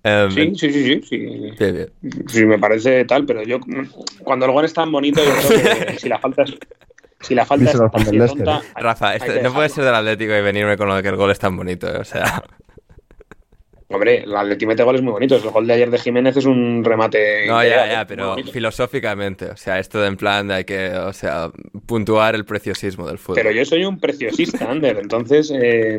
Em, 0.03 0.31
sí, 0.31 0.55
sí, 0.55 0.71
sí, 0.71 1.01
sí, 1.03 1.85
sí. 2.27 2.45
me 2.45 2.57
parece 2.57 3.03
tal, 3.03 3.25
pero 3.25 3.43
yo 3.43 3.59
cuando 4.23 4.45
el 4.45 4.51
gol 4.53 4.63
es 4.63 4.73
tan 4.73 4.91
bonito, 4.91 5.21
yo 5.21 5.31
creo 5.57 5.87
que 5.87 5.99
si 5.99 6.07
la 6.07 6.19
falta 6.19 6.43
es. 6.43 6.57
Si 7.21 7.35
la 7.35 7.45
falta 7.45 7.69
es 7.69 7.77
tonta, 7.77 8.61
Rafa, 8.75 9.15
este, 9.15 9.41
no 9.41 9.53
puede 9.53 9.67
ser 9.67 9.83
del 9.83 9.93
Atlético 9.93 10.33
y 10.33 10.41
venirme 10.41 10.77
con 10.77 10.87
lo 10.87 10.95
de 10.95 11.03
que 11.03 11.09
el 11.09 11.17
gol 11.17 11.31
es 11.31 11.39
tan 11.39 11.57
bonito, 11.57 11.87
o 11.99 12.05
sea. 12.05 12.41
Hombre, 13.91 14.23
el 14.23 14.35
Atlético 14.35 14.69
mete 14.69 14.83
goles 14.83 15.01
muy 15.01 15.11
bonitos. 15.11 15.43
El 15.43 15.49
gol 15.49 15.65
de 15.65 15.73
ayer 15.73 15.89
de 15.89 15.97
Jiménez 15.97 16.37
es 16.37 16.45
un 16.45 16.83
remate. 16.85 17.47
No, 17.47 17.63
ya, 17.63 17.91
ya, 17.91 18.05
pero 18.05 18.37
filosóficamente. 18.53 19.45
O 19.47 19.57
sea, 19.57 19.79
esto 19.79 19.99
de 19.99 20.07
en 20.07 20.15
plan 20.15 20.47
de 20.47 20.53
hay 20.53 20.63
que, 20.63 20.91
o 20.91 21.11
sea, 21.11 21.51
puntuar 21.87 22.35
el 22.35 22.45
preciosismo 22.45 23.07
del 23.07 23.17
fútbol. 23.17 23.35
Pero 23.35 23.51
yo 23.51 23.65
soy 23.65 23.83
un 23.85 23.99
preciosista, 23.99 24.69
Ander. 24.69 24.99
Entonces, 24.99 25.51
eh, 25.53 25.97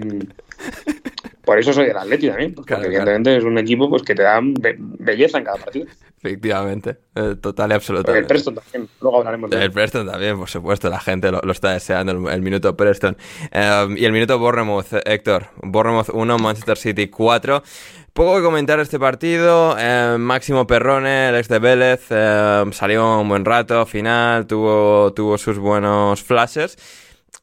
por 1.50 1.58
eso 1.58 1.72
soy 1.72 1.86
el 1.86 1.96
Atlético 1.96 2.30
también, 2.30 2.54
porque 2.54 2.74
evidentemente 2.74 3.36
es 3.36 3.42
un 3.42 3.58
equipo 3.58 3.90
pues, 3.90 4.04
que 4.04 4.14
te 4.14 4.22
da 4.22 4.38
belleza 4.40 5.38
en 5.38 5.42
cada 5.42 5.56
partido. 5.56 5.86
Efectivamente, 6.16 6.98
eh, 7.16 7.34
total 7.42 7.72
y 7.72 7.74
absolutamente. 7.74 8.20
El 8.20 8.26
Preston 8.26 8.54
también, 8.54 8.88
luego 9.00 9.18
hablaremos 9.18 9.50
de 9.50 9.64
El 9.64 9.72
Preston 9.72 10.06
también, 10.06 10.38
por 10.38 10.48
supuesto, 10.48 10.88
la 10.88 11.00
gente 11.00 11.32
lo, 11.32 11.50
está 11.50 11.72
deseando, 11.72 12.30
el, 12.30 12.40
minuto 12.40 12.76
Preston. 12.76 13.16
Em, 13.50 13.98
y 13.98 14.04
el 14.04 14.12
minuto 14.12 14.38
Bournemouth, 14.38 14.92
Héctor. 15.04 15.48
Bournemouth 15.60 16.10
1, 16.12 16.38
Manchester 16.38 16.78
City 16.78 17.08
4. 17.08 17.64
Poco 18.12 18.36
que 18.36 18.42
comentar 18.44 18.78
este 18.78 19.00
partido. 19.00 19.76
Em, 19.76 20.20
Máximo 20.20 20.68
Perrone, 20.68 21.30
el 21.30 21.34
ex 21.34 21.48
de 21.48 21.58
Vélez, 21.58 22.06
em, 22.10 22.72
salió 22.72 23.22
un 23.22 23.28
buen 23.28 23.44
rato, 23.44 23.84
final, 23.86 24.46
tuvo, 24.46 25.12
tuvo 25.14 25.36
sus 25.36 25.58
buenos 25.58 26.22
flashes. 26.22 26.76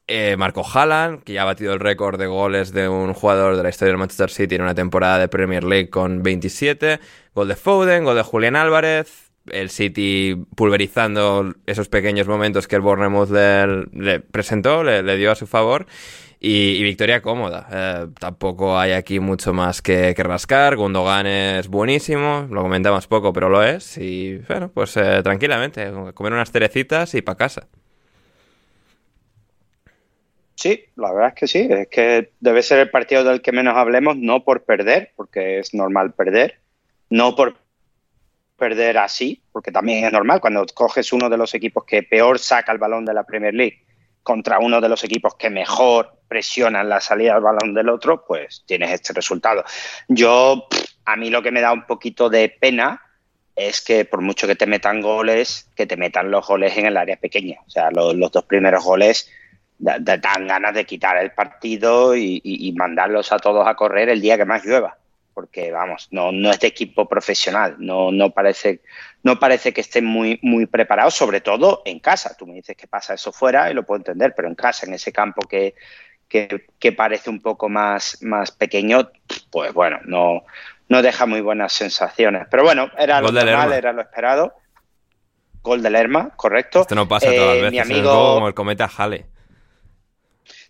Eh, 0.09 0.37
Marco 0.37 0.63
Haaland, 0.65 1.23
que 1.23 1.33
ya 1.33 1.41
ha 1.41 1.45
batido 1.45 1.73
el 1.73 1.81
récord 1.81 2.17
de 2.17 2.27
goles 2.27 2.71
de 2.71 2.87
un 2.87 3.13
jugador 3.13 3.57
de 3.57 3.63
la 3.63 3.67
historia 3.67 3.91
del 3.91 3.97
Manchester 3.97 4.29
City 4.29 4.55
en 4.55 4.61
una 4.61 4.73
temporada 4.73 5.19
de 5.19 5.27
Premier 5.27 5.65
League 5.65 5.89
con 5.89 6.23
27. 6.23 7.01
Gol 7.35 7.49
de 7.49 7.57
Foden, 7.57 8.05
gol 8.05 8.15
de 8.15 8.23
Julián 8.23 8.55
Álvarez. 8.55 9.31
El 9.47 9.69
City 9.69 10.45
pulverizando 10.55 11.53
esos 11.65 11.89
pequeños 11.89 12.27
momentos 12.27 12.67
que 12.69 12.77
el 12.77 12.81
Bournemouth 12.81 13.29
le, 13.29 14.19
presentó, 14.21 14.81
le, 14.83 15.17
dio 15.17 15.29
a 15.29 15.35
su 15.35 15.45
favor. 15.45 15.87
Y, 16.39 16.81
victoria 16.83 17.21
cómoda. 17.21 17.67
Eh, 17.69 18.07
tampoco 18.17 18.77
hay 18.77 18.93
aquí 18.93 19.19
mucho 19.19 19.51
más 19.53 19.81
que, 19.81 20.13
rascar. 20.17 20.77
Gundogan 20.77 21.27
es 21.27 21.67
buenísimo, 21.67 22.47
lo 22.49 22.61
comentamos 22.61 23.07
poco, 23.07 23.33
pero 23.33 23.49
lo 23.49 23.61
es. 23.61 23.97
Y 23.97 24.37
bueno, 24.47 24.71
pues 24.73 24.95
eh, 24.95 25.21
tranquilamente, 25.21 25.91
comer 26.13 26.31
unas 26.31 26.51
cerecitas 26.51 27.13
y 27.13 27.21
para 27.21 27.37
casa. 27.37 27.67
Sí, 30.57 30.85
la 30.95 31.13
verdad 31.13 31.29
es 31.29 31.35
que 31.35 31.47
sí, 31.47 31.67
es 31.69 31.87
que 31.87 32.31
debe 32.39 32.63
ser 32.63 32.79
el 32.79 32.89
partido 32.89 33.23
del 33.23 33.43
que 33.43 33.51
menos 33.51 33.77
hablemos, 33.77 34.17
no 34.17 34.43
por 34.43 34.63
perder, 34.63 35.11
porque 35.15 35.59
es 35.59 35.75
normal 35.75 36.13
perder, 36.13 36.59
no 37.11 37.35
por 37.35 37.57
perder 38.57 38.97
así, 38.97 39.43
porque 39.51 39.71
también 39.71 40.03
es 40.03 40.11
normal 40.11 40.41
cuando 40.41 40.65
coges 40.73 41.13
uno 41.13 41.29
de 41.29 41.37
los 41.37 41.53
equipos 41.53 41.85
que 41.85 42.01
peor 42.01 42.39
saca 42.39 42.71
el 42.71 42.79
balón 42.79 43.05
de 43.05 43.13
la 43.13 43.23
Premier 43.23 43.53
League 43.53 43.85
contra 44.23 44.57
uno 44.57 44.81
de 44.81 44.89
los 44.89 45.03
equipos 45.03 45.35
que 45.35 45.51
mejor 45.51 46.17
presionan 46.27 46.89
la 46.89 47.01
salida 47.01 47.35
del 47.35 47.43
balón 47.43 47.75
del 47.75 47.89
otro, 47.89 48.25
pues 48.25 48.63
tienes 48.65 48.89
este 48.89 49.13
resultado. 49.13 49.63
Yo, 50.07 50.67
a 51.05 51.15
mí 51.15 51.29
lo 51.29 51.43
que 51.43 51.51
me 51.51 51.61
da 51.61 51.71
un 51.71 51.85
poquito 51.85 52.31
de 52.31 52.49
pena 52.49 52.99
es 53.55 53.79
que 53.79 54.05
por 54.05 54.21
mucho 54.21 54.47
que 54.47 54.55
te 54.55 54.65
metan 54.65 55.01
goles, 55.01 55.69
que 55.75 55.85
te 55.85 55.97
metan 55.97 56.31
los 56.31 56.47
goles 56.47 56.75
en 56.77 56.87
el 56.87 56.97
área 56.97 57.15
pequeña. 57.15 57.59
O 57.67 57.69
sea, 57.69 57.91
los, 57.91 58.15
los 58.15 58.31
dos 58.31 58.45
primeros 58.45 58.83
goles 58.83 59.29
dan 59.79 60.47
ganas 60.47 60.73
de 60.73 60.85
quitar 60.85 61.17
el 61.17 61.31
partido 61.31 62.15
y, 62.15 62.73
mandarlos 62.77 63.31
a 63.31 63.39
todos 63.39 63.67
a 63.67 63.75
correr 63.75 64.09
el 64.09 64.21
día 64.21 64.37
que 64.37 64.45
más 64.45 64.65
llueva. 64.65 64.97
porque 65.33 65.71
vamos, 65.71 66.07
no, 66.09 66.31
no 66.31 66.49
es 66.49 66.59
de 66.59 66.67
equipo 66.67 67.07
profesional, 67.07 67.75
no, 67.77 68.11
no, 68.11 68.31
parece, 68.31 68.81
no 69.21 69.37
parece 69.37 69.71
que 69.71 69.81
estén 69.81 70.03
muy, 70.03 70.39
muy 70.41 70.65
preparados, 70.65 71.13
sobre 71.13 71.41
todo 71.41 71.83
en 71.85 71.99
casa. 71.99 72.35
Tú 72.35 72.47
me 72.47 72.55
dices 72.55 72.75
que 72.75 72.87
pasa 72.87 73.13
eso 73.13 73.31
fuera 73.31 73.69
y 73.69 73.75
lo 73.75 73.83
puedo 73.83 73.99
entender, 73.99 74.33
pero 74.35 74.47
en 74.47 74.55
casa, 74.55 74.87
en 74.87 74.95
ese 74.95 75.11
campo 75.11 75.47
que, 75.47 75.75
que, 76.27 76.91
parece 76.91 77.29
un 77.29 77.39
poco 77.39 77.69
más, 77.69 78.17
más 78.21 78.51
pequeño, 78.51 79.11
pues 79.51 79.73
bueno, 79.73 79.99
no, 80.05 80.43
no 80.89 81.01
deja 81.01 81.25
muy 81.25 81.41
buenas 81.41 81.73
sensaciones. 81.73 82.47
Pero 82.49 82.63
bueno, 82.63 82.89
era 82.97 83.21
lo 83.21 83.31
normal, 83.31 83.73
era 83.73 83.93
lo 83.93 84.01
esperado. 84.01 84.55
Gol 85.61 85.83
del 85.83 85.93
Lerma, 85.93 86.31
correcto. 86.35 86.81
Esto 86.81 86.95
no 86.95 87.07
pasa 87.07 87.27
todas 87.27 87.47
las 87.47 87.57
eh, 87.57 87.61
veces, 87.61 87.71
mi 87.71 87.79
amigo... 87.79 88.35
como 88.35 88.47
el 88.47 88.53
cometa 88.53 88.89
Hale. 88.97 89.25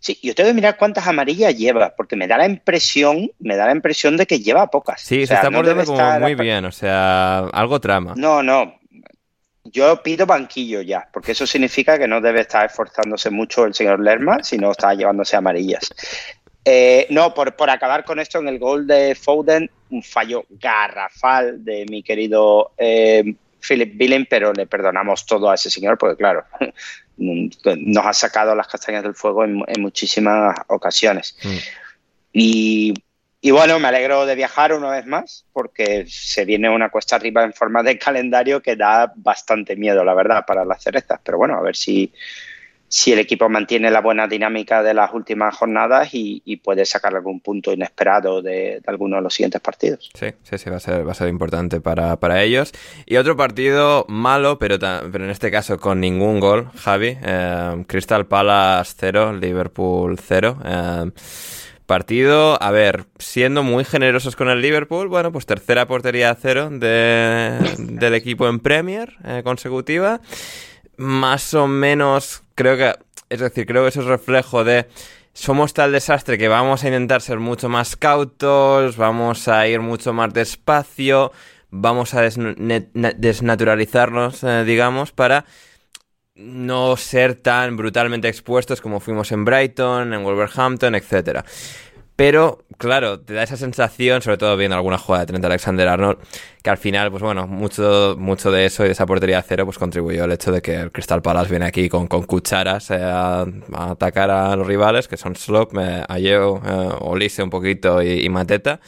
Sí, 0.00 0.18
yo 0.22 0.34
tengo 0.34 0.50
que 0.50 0.54
mirar 0.54 0.76
cuántas 0.76 1.06
amarillas 1.06 1.56
lleva, 1.56 1.94
porque 1.96 2.16
me 2.16 2.26
da 2.26 2.38
la 2.38 2.46
impresión, 2.46 3.30
me 3.38 3.56
da 3.56 3.66
la 3.66 3.72
impresión 3.72 4.16
de 4.16 4.26
que 4.26 4.40
lleva 4.40 4.70
pocas. 4.70 5.00
Sí, 5.00 5.26
se 5.26 5.34
está 5.34 5.50
mordiendo 5.50 5.84
como 5.84 6.20
muy 6.20 6.34
bien, 6.34 6.64
o 6.64 6.72
sea, 6.72 7.40
algo 7.52 7.80
trama. 7.80 8.14
No, 8.16 8.42
no. 8.42 8.78
Yo 9.64 10.02
pido 10.02 10.24
banquillo 10.24 10.80
ya, 10.80 11.08
porque 11.12 11.32
eso 11.32 11.46
significa 11.46 11.98
que 11.98 12.08
no 12.08 12.20
debe 12.20 12.40
estar 12.40 12.64
esforzándose 12.64 13.28
mucho 13.28 13.66
el 13.66 13.74
señor 13.74 14.00
Lerma, 14.00 14.42
si 14.42 14.56
no 14.56 14.70
está 14.70 14.94
llevándose 14.94 15.36
amarillas. 15.36 15.90
Eh, 16.64 17.06
no, 17.10 17.34
por, 17.34 17.54
por 17.56 17.70
acabar 17.70 18.04
con 18.04 18.18
esto, 18.18 18.38
en 18.38 18.48
el 18.48 18.58
gol 18.58 18.86
de 18.86 19.14
Foden, 19.14 19.70
un 19.90 20.02
fallo 20.02 20.44
garrafal 20.50 21.64
de 21.64 21.86
mi 21.88 22.02
querido 22.02 22.72
eh, 22.76 23.34
Philip 23.60 23.96
Billing, 23.96 24.26
pero 24.28 24.52
le 24.52 24.66
perdonamos 24.66 25.26
todo 25.26 25.50
a 25.50 25.54
ese 25.54 25.70
señor, 25.70 25.98
porque 25.98 26.16
claro, 26.16 26.44
nos 27.18 28.06
ha 28.06 28.12
sacado 28.12 28.54
las 28.54 28.68
castañas 28.68 29.02
del 29.02 29.14
fuego 29.14 29.44
en, 29.44 29.64
muchísimas 29.78 30.56
ocasiones. 30.68 31.36
Mm. 31.42 31.56
Y, 32.32 33.50
bueno, 33.50 33.78
me 33.78 33.88
alegro 33.88 34.26
de 34.26 34.34
viajar 34.34 34.72
una 34.72 34.90
vez 34.90 35.06
más 35.06 35.44
porque 35.52 36.06
se 36.08 36.44
viene 36.44 36.68
una 36.68 36.90
cuesta 36.90 37.16
arriba 37.16 37.44
en 37.44 37.52
forma 37.52 37.82
de 37.82 37.98
calendario 37.98 38.62
que 38.62 38.76
da 38.76 39.12
bastante 39.16 39.76
miedo, 39.76 40.04
la 40.04 40.14
verdad, 40.14 40.44
para 40.46 40.64
las 40.64 40.82
cerezas. 40.82 41.20
Pero 41.22 41.38
bueno, 41.38 41.56
a 41.56 41.62
ver 41.62 41.76
si, 41.76 42.12
si 42.88 43.12
el 43.12 43.18
equipo 43.18 43.48
mantiene 43.48 43.90
la 43.90 44.00
buena 44.00 44.26
dinámica 44.26 44.82
de 44.82 44.94
las 44.94 45.12
últimas 45.12 45.54
jornadas 45.56 46.08
y, 46.12 46.38
puede 46.64 46.84
sacar 46.84 47.14
algún 47.14 47.40
punto 47.40 47.72
inesperado 47.72 48.42
de, 48.42 48.82
alguno 48.86 49.16
de 49.16 49.22
los 49.22 49.32
siguientes 49.32 49.60
partidos. 49.60 50.10
Sí, 50.14 50.26
sí, 50.42 50.58
sí, 50.58 50.70
va 50.70 50.76
a 50.76 50.80
ser, 50.80 51.06
va 51.06 51.12
a 51.12 51.14
ser 51.14 51.28
importante 51.28 51.80
para, 51.80 52.42
ellos. 52.42 52.72
Y 53.06 53.16
otro 53.16 53.36
partido 53.36 54.04
malo, 54.08 54.58
pero, 54.58 54.78
pero 54.78 55.24
en 55.24 55.30
este 55.30 55.50
caso 55.50 55.78
con 55.78 56.00
ningún 56.00 56.40
gol, 56.40 56.70
Javi. 56.74 57.16
Eh, 57.22 57.84
Crystal 57.86 58.26
Palace 58.26 58.94
0, 58.98 59.34
Liverpool 59.34 60.18
0. 60.18 60.58
Eh, 60.64 61.10
partido, 61.86 62.62
a 62.62 62.70
ver, 62.70 63.06
siendo 63.18 63.62
muy 63.62 63.84
generosos 63.84 64.36
con 64.36 64.50
el 64.50 64.60
Liverpool, 64.60 65.08
bueno, 65.08 65.32
pues 65.32 65.46
tercera 65.46 65.88
portería 65.88 66.36
cero 66.38 66.68
de, 66.70 67.56
del 67.78 68.14
equipo 68.14 68.46
en 68.46 68.60
Premier 68.60 69.16
eh, 69.24 69.40
consecutiva 69.42 70.20
más 70.98 71.54
o 71.54 71.68
menos, 71.68 72.42
creo 72.58 72.76
que, 72.76 72.94
es 73.30 73.38
decir, 73.38 73.64
creo 73.66 73.84
que 73.84 73.90
eso 73.90 74.00
es 74.00 74.06
reflejo 74.06 74.64
de 74.64 74.88
somos 75.32 75.72
tal 75.72 75.92
desastre 75.92 76.36
que 76.36 76.48
vamos 76.48 76.82
a 76.82 76.88
intentar 76.88 77.22
ser 77.22 77.38
mucho 77.38 77.68
más 77.68 77.94
cautos, 77.96 78.96
vamos 78.96 79.46
a 79.46 79.68
ir 79.68 79.78
mucho 79.80 80.12
más 80.12 80.34
despacio, 80.34 81.30
vamos 81.70 82.14
a 82.14 82.22
desnaturalizarnos, 82.22 84.42
eh, 84.42 84.64
digamos, 84.64 85.12
para 85.12 85.44
no 86.34 86.96
ser 86.96 87.36
tan 87.36 87.76
brutalmente 87.76 88.26
expuestos 88.26 88.80
como 88.80 88.98
fuimos 88.98 89.30
en 89.30 89.44
Brighton, 89.44 90.12
en 90.12 90.24
Wolverhampton, 90.24 90.96
etcétera. 90.96 91.44
Pero, 92.18 92.64
claro, 92.78 93.20
te 93.20 93.32
da 93.32 93.44
esa 93.44 93.56
sensación, 93.56 94.22
sobre 94.22 94.38
todo 94.38 94.56
viendo 94.56 94.74
alguna 94.74 94.98
jugada 94.98 95.24
de 95.24 95.28
Trent 95.28 95.44
Alexander-Arnold, 95.44 96.18
que 96.64 96.68
al 96.68 96.76
final, 96.76 97.12
pues 97.12 97.22
bueno, 97.22 97.46
mucho, 97.46 98.16
mucho 98.18 98.50
de 98.50 98.66
eso 98.66 98.82
y 98.82 98.86
de 98.86 98.92
esa 98.94 99.06
portería 99.06 99.40
cero, 99.40 99.64
pues 99.66 99.78
contribuyó 99.78 100.24
al 100.24 100.32
hecho 100.32 100.50
de 100.50 100.60
que 100.60 100.74
el 100.74 100.90
Crystal 100.90 101.22
Palace 101.22 101.48
viene 101.48 101.66
aquí 101.66 101.88
con, 101.88 102.08
cucharas 102.08 102.90
eh, 102.90 102.98
a, 103.00 103.46
atacar 103.72 104.32
a 104.32 104.56
los 104.56 104.66
rivales, 104.66 105.06
que 105.06 105.16
son 105.16 105.36
Slop, 105.36 105.78
eh, 105.78 106.02
Ayeo, 106.08 106.60
eh, 106.66 106.88
Olise 107.02 107.44
un 107.44 107.50
poquito 107.50 108.02
y, 108.02 108.28
Mateta. 108.28 108.80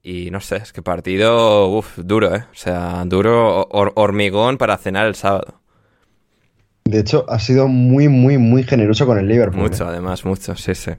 Y 0.00 0.30
no 0.30 0.40
sé, 0.40 0.58
es 0.58 0.72
que 0.72 0.80
partido, 0.80 1.66
uff, 1.66 1.98
duro, 1.98 2.32
¿eh? 2.32 2.44
O 2.52 2.54
sea, 2.54 3.02
duro, 3.06 3.66
hormigón 3.72 4.56
para 4.56 4.78
cenar 4.78 5.08
el 5.08 5.16
sábado. 5.16 5.60
De 6.84 7.00
hecho, 7.00 7.26
ha 7.28 7.40
sido 7.40 7.66
muy, 7.66 8.06
muy, 8.06 8.38
muy 8.38 8.62
generoso 8.62 9.04
con 9.04 9.18
el 9.18 9.26
Liverpool. 9.26 9.62
Mucho, 9.62 9.88
además, 9.88 10.24
mucho, 10.24 10.54
sí, 10.54 10.76
sí 10.76 10.92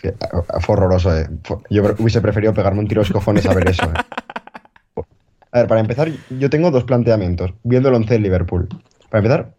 que 0.00 0.14
fue 0.60 0.74
horroroso, 0.74 1.16
eh. 1.16 1.28
Yo 1.70 1.82
hubiese 1.98 2.20
preferido 2.20 2.54
pegarme 2.54 2.80
un 2.80 2.88
tiro 2.88 3.00
a 3.00 3.04
los 3.04 3.12
cojones 3.12 3.46
a 3.46 3.54
ver 3.54 3.70
eso, 3.70 3.84
eh. 3.84 3.94
A 5.50 5.60
ver, 5.60 5.68
para 5.68 5.80
empezar, 5.80 6.10
yo 6.28 6.50
tengo 6.50 6.70
dos 6.70 6.84
planteamientos, 6.84 7.54
viendo 7.62 7.88
el 7.88 7.94
11 7.94 8.14
de 8.14 8.20
Liverpool. 8.20 8.68
Para 9.08 9.18
empezar, 9.24 9.54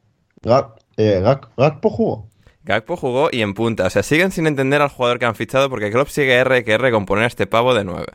eh, 0.97 1.21
Gakpo 1.57 1.89
jugó. 1.89 2.27
Gakpo 2.63 2.95
jugó 2.95 3.29
y 3.31 3.41
en 3.41 3.55
punta. 3.55 3.87
O 3.87 3.89
sea, 3.89 4.03
siguen 4.03 4.31
sin 4.31 4.45
entender 4.45 4.81
al 4.81 4.89
jugador 4.89 5.17
que 5.17 5.25
han 5.25 5.33
fichado 5.33 5.69
porque 5.69 5.89
Klopp 5.89 6.09
sigue 6.09 6.35
R 6.35 6.63
que 6.63 6.73
R 6.73 6.91
con 6.91 7.05
poner 7.05 7.23
a 7.23 7.27
este 7.27 7.47
pavo 7.47 7.73
de 7.73 7.83
9. 7.83 8.05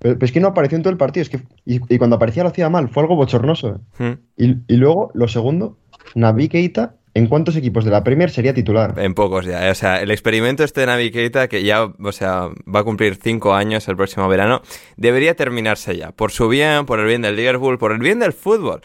Pero, 0.00 0.18
es 0.20 0.32
que 0.32 0.40
no 0.40 0.48
apareció 0.48 0.76
en 0.76 0.82
todo 0.82 0.90
el 0.90 0.98
partido. 0.98 1.22
Es 1.22 1.28
que, 1.28 1.40
y, 1.64 1.98
cuando 1.98 2.16
aparecía 2.16 2.42
lo 2.42 2.48
hacía 2.48 2.68
mal. 2.68 2.88
Fue 2.88 3.02
algo 3.02 3.14
bochornoso. 3.14 3.80
Hmm. 3.98 4.14
Y, 4.36 4.56
y, 4.66 4.76
luego, 4.76 5.12
lo 5.14 5.28
segundo, 5.28 5.78
Navi 6.14 6.48
Keita 6.48 6.96
¿En 7.16 7.28
cuántos 7.28 7.56
equipos 7.56 7.86
de 7.86 7.90
la 7.90 8.04
Premier 8.04 8.28
sería 8.28 8.52
titular? 8.52 8.92
En 8.98 9.14
pocos 9.14 9.46
ya. 9.46 9.70
O 9.70 9.74
sea, 9.74 10.02
el 10.02 10.10
experimento 10.10 10.64
este 10.64 10.80
de 10.82 10.86
Navi 10.86 11.10
Keita, 11.10 11.48
que 11.48 11.62
ya, 11.62 11.84
o 11.84 12.12
sea, 12.12 12.50
va 12.66 12.80
a 12.80 12.84
cumplir 12.84 13.16
cinco 13.16 13.54
años 13.54 13.88
el 13.88 13.96
próximo 13.96 14.28
verano, 14.28 14.60
debería 14.98 15.34
terminarse 15.34 15.96
ya. 15.96 16.12
Por 16.12 16.30
su 16.30 16.46
bien, 16.46 16.84
por 16.84 17.00
el 17.00 17.06
bien 17.06 17.22
del 17.22 17.34
Liverpool, 17.34 17.78
por 17.78 17.92
el 17.92 18.00
bien 18.00 18.18
del 18.18 18.34
fútbol. 18.34 18.82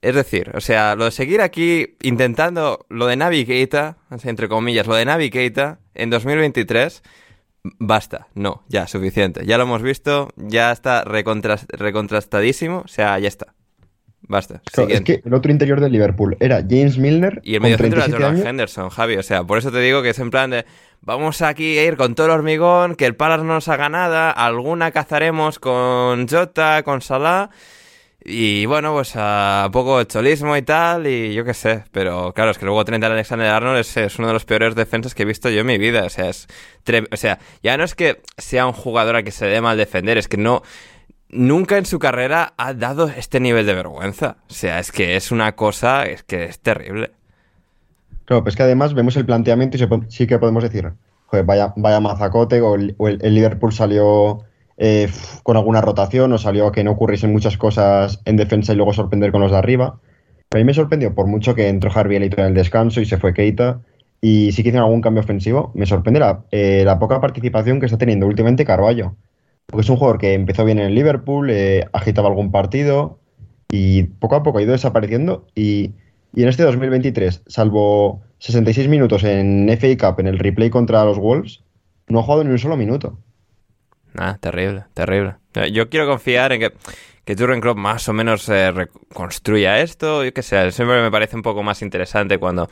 Es 0.00 0.16
decir, 0.16 0.50
o 0.56 0.60
sea, 0.60 0.96
lo 0.96 1.04
de 1.04 1.12
seguir 1.12 1.40
aquí 1.40 1.94
intentando 2.02 2.84
lo 2.88 3.06
de 3.06 3.14
Navi 3.14 3.46
Keita, 3.46 3.98
entre 4.24 4.48
comillas, 4.48 4.88
lo 4.88 4.96
de 4.96 5.04
Navi 5.04 5.30
Keita 5.30 5.78
en 5.94 6.10
2023, 6.10 7.00
basta. 7.78 8.26
No, 8.34 8.64
ya, 8.66 8.88
suficiente. 8.88 9.46
Ya 9.46 9.56
lo 9.56 9.62
hemos 9.62 9.82
visto, 9.82 10.30
ya 10.34 10.72
está 10.72 11.04
recontrastadísimo, 11.04 12.82
o 12.84 12.88
sea, 12.88 13.20
ya 13.20 13.28
está. 13.28 13.54
Basta. 14.28 14.62
es 14.88 15.00
que 15.02 15.20
el 15.24 15.34
otro 15.34 15.50
interior 15.50 15.80
del 15.80 15.92
Liverpool 15.92 16.36
era 16.40 16.62
James 16.68 16.98
Milner. 16.98 17.40
Y 17.44 17.56
el 17.56 17.60
medio 17.60 17.76
centro 17.78 18.02
era 18.02 18.10
Jordan 18.10 18.46
Henderson, 18.46 18.88
Javi. 18.88 19.16
O 19.16 19.22
sea, 19.22 19.44
por 19.44 19.58
eso 19.58 19.72
te 19.72 19.80
digo 19.80 20.02
que 20.02 20.10
es 20.10 20.18
en 20.18 20.30
plan 20.30 20.50
de. 20.50 20.64
Vamos 21.00 21.42
aquí 21.42 21.78
a 21.78 21.84
ir 21.84 21.96
con 21.96 22.14
todo 22.14 22.26
el 22.26 22.32
hormigón, 22.32 22.94
que 22.94 23.06
el 23.06 23.16
Palace 23.16 23.42
no 23.42 23.54
nos 23.54 23.68
haga 23.68 23.88
nada. 23.88 24.30
Alguna 24.30 24.92
cazaremos 24.92 25.58
con 25.58 26.28
Jota, 26.28 26.82
con 26.84 27.02
Salah. 27.02 27.50
Y 28.24 28.66
bueno, 28.66 28.92
pues 28.92 29.14
a 29.16 29.68
poco 29.72 30.04
cholismo 30.04 30.56
y 30.56 30.62
tal, 30.62 31.08
y 31.08 31.34
yo 31.34 31.44
qué 31.44 31.54
sé. 31.54 31.82
Pero 31.90 32.32
claro, 32.32 32.52
es 32.52 32.58
que 32.58 32.64
luego 32.64 32.84
30 32.84 33.08
Alexander 33.08 33.48
Arnold 33.48 33.80
es, 33.80 33.96
es, 33.96 34.16
uno 34.20 34.28
de 34.28 34.34
los 34.34 34.44
peores 34.44 34.76
defensas 34.76 35.12
que 35.16 35.24
he 35.24 35.26
visto 35.26 35.50
yo 35.50 35.62
en 35.62 35.66
mi 35.66 35.78
vida. 35.78 36.04
O 36.04 36.08
sea, 36.08 36.28
es. 36.28 36.46
O 37.10 37.16
sea, 37.16 37.40
ya 37.64 37.76
no 37.76 37.82
es 37.82 37.96
que 37.96 38.22
sea 38.38 38.66
un 38.66 38.72
jugador 38.72 39.16
a 39.16 39.24
que 39.24 39.32
se 39.32 39.46
dé 39.46 39.60
mal 39.60 39.76
defender, 39.76 40.18
es 40.18 40.28
que 40.28 40.36
no 40.36 40.62
nunca 41.32 41.78
en 41.78 41.86
su 41.86 41.98
carrera 41.98 42.54
ha 42.56 42.74
dado 42.74 43.08
este 43.08 43.40
nivel 43.40 43.66
de 43.66 43.74
vergüenza. 43.74 44.36
O 44.48 44.52
sea, 44.52 44.78
es 44.78 44.92
que 44.92 45.16
es 45.16 45.32
una 45.32 45.52
cosa, 45.56 46.04
es 46.04 46.22
que 46.22 46.44
es 46.44 46.60
terrible. 46.60 47.10
Claro, 48.24 48.44
pues 48.44 48.54
que 48.54 48.62
además 48.62 48.94
vemos 48.94 49.16
el 49.16 49.26
planteamiento 49.26 49.76
y 49.76 50.10
sí 50.10 50.26
que 50.26 50.38
podemos 50.38 50.62
decir, 50.62 50.92
joder, 51.26 51.44
vaya, 51.44 51.72
vaya 51.76 51.98
mazacote, 51.98 52.60
o 52.60 52.76
el, 52.76 52.94
Liverpool 53.34 53.72
salió 53.72 54.44
eh, 54.76 55.10
con 55.42 55.56
alguna 55.56 55.80
rotación, 55.80 56.32
o 56.32 56.38
salió 56.38 56.68
a 56.68 56.72
que 56.72 56.84
no 56.84 56.92
ocurriesen 56.92 57.32
muchas 57.32 57.56
cosas 57.56 58.20
en 58.24 58.36
defensa 58.36 58.72
y 58.72 58.76
luego 58.76 58.92
sorprender 58.92 59.32
con 59.32 59.40
los 59.40 59.50
de 59.50 59.58
arriba. 59.58 59.98
a 60.50 60.56
mí 60.56 60.64
me 60.64 60.74
sorprendió, 60.74 61.14
por 61.14 61.26
mucho 61.26 61.54
que 61.54 61.68
entró 61.68 61.90
Harvey 61.92 62.16
en 62.16 62.40
el 62.40 62.54
descanso 62.54 63.00
y 63.00 63.06
se 63.06 63.18
fue 63.18 63.34
Keita, 63.34 63.80
y 64.20 64.52
sí 64.52 64.62
que 64.62 64.68
hicieron 64.68 64.86
algún 64.86 65.00
cambio 65.00 65.22
ofensivo, 65.22 65.72
me 65.74 65.84
sorprende 65.84 66.20
la, 66.20 66.44
eh, 66.52 66.82
la 66.84 66.98
poca 67.00 67.20
participación 67.20 67.80
que 67.80 67.86
está 67.86 67.98
teniendo 67.98 68.26
últimamente 68.26 68.64
Carballo. 68.64 69.16
Porque 69.66 69.82
es 69.82 69.90
un 69.90 69.96
jugador 69.96 70.18
que 70.18 70.34
empezó 70.34 70.64
bien 70.64 70.78
en 70.78 70.86
el 70.86 70.94
Liverpool, 70.94 71.50
eh, 71.50 71.86
agitaba 71.92 72.28
algún 72.28 72.50
partido 72.50 73.18
y 73.70 74.04
poco 74.04 74.36
a 74.36 74.42
poco 74.42 74.58
ha 74.58 74.62
ido 74.62 74.72
desapareciendo. 74.72 75.46
Y, 75.54 75.92
en 76.36 76.48
este 76.48 76.62
2023, 76.62 77.42
salvo 77.46 78.22
66 78.38 78.88
minutos 78.88 79.24
en 79.24 79.68
FA 79.78 79.96
Cup, 79.96 80.20
en 80.20 80.26
el 80.26 80.38
replay 80.38 80.70
contra 80.70 81.04
los 81.04 81.18
Wolves, 81.18 81.62
no 82.08 82.20
ha 82.20 82.22
jugado 82.22 82.44
ni 82.44 82.50
un 82.50 82.58
solo 82.58 82.76
minuto. 82.76 83.18
Ah, 84.16 84.36
terrible, 84.40 84.84
terrible. 84.94 85.36
Yo 85.72 85.88
quiero 85.88 86.06
confiar 86.06 86.52
en 86.52 86.60
que, 86.60 86.72
que 87.24 87.34
Jurgen 87.34 87.60
Klopp 87.60 87.78
más 87.78 88.08
o 88.08 88.12
menos 88.12 88.48
eh, 88.48 88.70
reconstruya 88.70 89.80
esto. 89.80 90.24
Yo 90.24 90.32
qué 90.34 90.42
sé, 90.42 90.70
siempre 90.70 91.00
me 91.00 91.10
parece 91.10 91.36
un 91.36 91.42
poco 91.42 91.62
más 91.62 91.80
interesante 91.80 92.38
cuando 92.38 92.68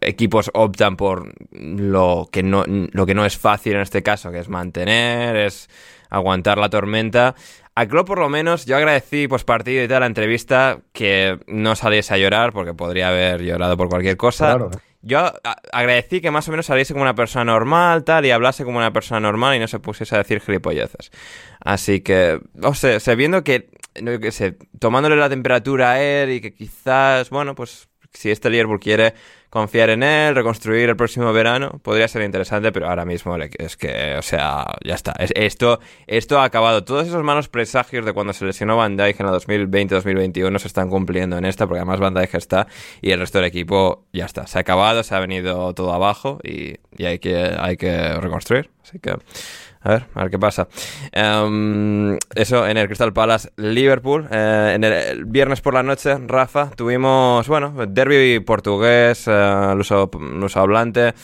equipos 0.00 0.50
optan 0.54 0.96
por 0.96 1.32
lo 1.50 2.28
que 2.30 2.42
no, 2.42 2.64
lo 2.66 3.06
que 3.06 3.14
no 3.14 3.24
es 3.24 3.38
fácil 3.38 3.74
en 3.74 3.80
este 3.80 4.02
caso, 4.02 4.30
que 4.30 4.38
es 4.38 4.48
mantener, 4.48 5.36
es 5.36 5.68
aguantar 6.10 6.58
la 6.58 6.68
tormenta. 6.68 7.34
A 7.74 7.86
Klopp 7.86 8.06
por 8.06 8.18
lo 8.18 8.28
menos 8.28 8.64
yo 8.64 8.76
agradecí 8.76 9.28
pues 9.28 9.44
partido 9.44 9.84
y 9.84 9.88
tal 9.88 10.00
la 10.00 10.06
entrevista 10.06 10.78
que 10.92 11.38
no 11.46 11.76
saliese 11.76 12.14
a 12.14 12.18
llorar 12.18 12.52
porque 12.52 12.72
podría 12.72 13.08
haber 13.08 13.42
llorado 13.42 13.76
por 13.76 13.88
cualquier 13.90 14.16
cosa. 14.16 14.56
yo 15.02 15.32
agradecí 15.72 16.20
que 16.20 16.30
más 16.30 16.48
o 16.48 16.52
menos 16.52 16.66
saliese 16.66 16.94
como 16.94 17.02
una 17.02 17.14
persona 17.14 17.44
normal, 17.44 18.02
tal, 18.04 18.24
y 18.24 18.30
hablase 18.30 18.64
como 18.64 18.78
una 18.78 18.92
persona 18.92 19.20
normal 19.20 19.56
y 19.56 19.58
no 19.58 19.68
se 19.68 19.78
pusiese 19.78 20.14
a 20.14 20.18
decir 20.18 20.40
gilipolleces. 20.40 21.10
Así 21.60 22.00
que, 22.00 22.40
o 22.62 22.74
sea, 22.74 23.14
viendo 23.14 23.44
que, 23.44 23.68
no 24.02 24.18
sé, 24.30 24.56
tomándole 24.78 25.16
la 25.16 25.28
temperatura 25.28 25.92
a 25.92 26.02
él 26.02 26.30
y 26.30 26.40
que 26.40 26.54
quizás, 26.54 27.28
bueno, 27.28 27.54
pues 27.54 27.88
si 28.12 28.30
este 28.30 28.48
Liverpool 28.50 28.80
quiere 28.80 29.14
confiar 29.56 29.88
en 29.88 30.02
él, 30.02 30.34
reconstruir 30.34 30.90
el 30.90 30.96
próximo 30.96 31.32
verano, 31.32 31.80
podría 31.82 32.06
ser 32.08 32.20
interesante, 32.20 32.72
pero 32.72 32.90
ahora 32.90 33.06
mismo 33.06 33.36
es 33.36 33.78
que, 33.78 34.14
o 34.18 34.20
sea, 34.20 34.66
ya 34.84 34.94
está. 34.94 35.14
esto, 35.18 35.80
esto 36.06 36.38
ha 36.38 36.44
acabado. 36.44 36.84
Todos 36.84 37.08
esos 37.08 37.22
malos 37.22 37.48
presagios 37.48 38.04
de 38.04 38.12
cuando 38.12 38.34
se 38.34 38.44
lesionó 38.44 38.76
Van 38.76 38.98
Dijk 38.98 39.18
en 39.18 39.26
la 39.26 39.32
2020-2021 39.32 40.58
se 40.58 40.68
están 40.68 40.90
cumpliendo 40.90 41.38
en 41.38 41.46
esta, 41.46 41.66
porque 41.66 41.78
además 41.78 42.00
Van 42.00 42.12
Dijk 42.12 42.34
está 42.34 42.66
y 43.00 43.12
el 43.12 43.18
resto 43.18 43.38
del 43.38 43.46
equipo 43.46 44.04
ya 44.12 44.26
está. 44.26 44.46
Se 44.46 44.58
ha 44.58 44.60
acabado, 44.60 45.02
se 45.02 45.14
ha 45.14 45.20
venido 45.20 45.72
todo 45.72 45.94
abajo 45.94 46.38
y, 46.44 46.76
hay, 47.02 47.18
que, 47.18 47.56
hay 47.58 47.78
que 47.78 48.12
reconstruir. 48.20 48.68
Así 48.82 48.98
que... 48.98 49.14
A 49.86 49.90
ver, 49.90 50.06
a 50.14 50.22
ver 50.22 50.30
qué 50.32 50.38
pasa. 50.40 50.66
Em, 51.12 52.18
eso 52.34 52.66
en 52.66 52.76
el 52.76 52.88
Crystal 52.88 53.12
Palace 53.12 53.50
Liverpool. 53.56 54.26
Eh, 54.32 54.72
en 54.74 54.82
el, 54.82 55.26
viernes 55.26 55.60
por 55.60 55.74
la 55.74 55.84
noche, 55.84 56.18
Rafa, 56.26 56.70
tuvimos, 56.70 57.46
bueno, 57.46 57.72
derby 57.86 58.40
portugués, 58.40 59.28
uh, 59.28 59.76
luso, 59.76 60.10
luso 60.12 60.58
hablante. 60.58 61.14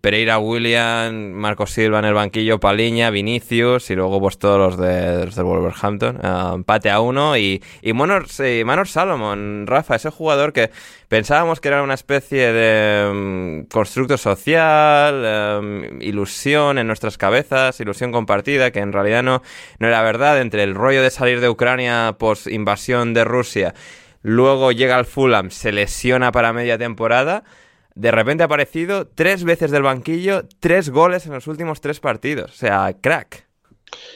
Pereira 0.00 0.38
William, 0.38 1.32
Marco 1.32 1.66
Silva 1.66 2.00
en 2.00 2.04
el 2.04 2.12
banquillo, 2.12 2.60
Paliña, 2.60 3.10
Vinicius 3.10 3.90
y 3.90 3.94
luego 3.94 4.20
pues 4.20 4.36
todos 4.36 4.58
los, 4.58 4.76
de, 4.76 5.24
del 5.24 5.44
Wolverhampton. 5.44 6.16
Uh, 6.16 6.54
empate 6.56 6.90
a 6.90 7.00
uno 7.00 7.36
y, 7.38 7.62
y 7.80 7.92
Manor, 7.94 8.28
Salomon, 8.28 9.66
Rafa, 9.66 9.94
ese 9.94 10.10
jugador 10.10 10.52
que 10.52 10.70
pensábamos 11.08 11.60
que 11.60 11.68
era 11.68 11.82
una 11.82 11.94
especie 11.94 12.52
de 12.52 13.08
um, 13.10 13.64
constructo 13.66 14.18
social, 14.18 15.60
um, 15.60 16.02
ilusión 16.02 16.76
en 16.76 16.86
nuestras 16.86 17.16
cabezas, 17.16 17.80
ilusión 17.80 18.12
compartida, 18.12 18.70
que 18.70 18.80
en 18.80 18.92
realidad 18.92 19.22
no, 19.22 19.42
no 19.78 19.88
era 19.88 20.02
verdad, 20.02 20.40
entre 20.40 20.64
el 20.64 20.74
rollo 20.74 21.02
de 21.02 21.10
salir 21.10 21.40
de 21.40 21.48
Ucrania 21.48 22.16
post 22.18 22.46
invasión 22.48 23.14
de 23.14 23.24
Rusia, 23.24 23.74
luego 24.22 24.70
llega 24.72 24.96
al 24.96 25.06
Fulham, 25.06 25.50
se 25.50 25.72
lesiona 25.72 26.30
para 26.30 26.52
media 26.52 26.76
temporada 26.76 27.44
de 27.98 28.12
repente 28.12 28.44
ha 28.44 28.46
aparecido 28.46 29.08
tres 29.08 29.42
veces 29.42 29.72
del 29.72 29.82
banquillo, 29.82 30.44
tres 30.60 30.88
goles 30.88 31.26
en 31.26 31.32
los 31.32 31.48
últimos 31.48 31.80
tres 31.80 31.98
partidos. 31.98 32.52
O 32.52 32.54
sea, 32.54 32.94
crack. 33.00 33.48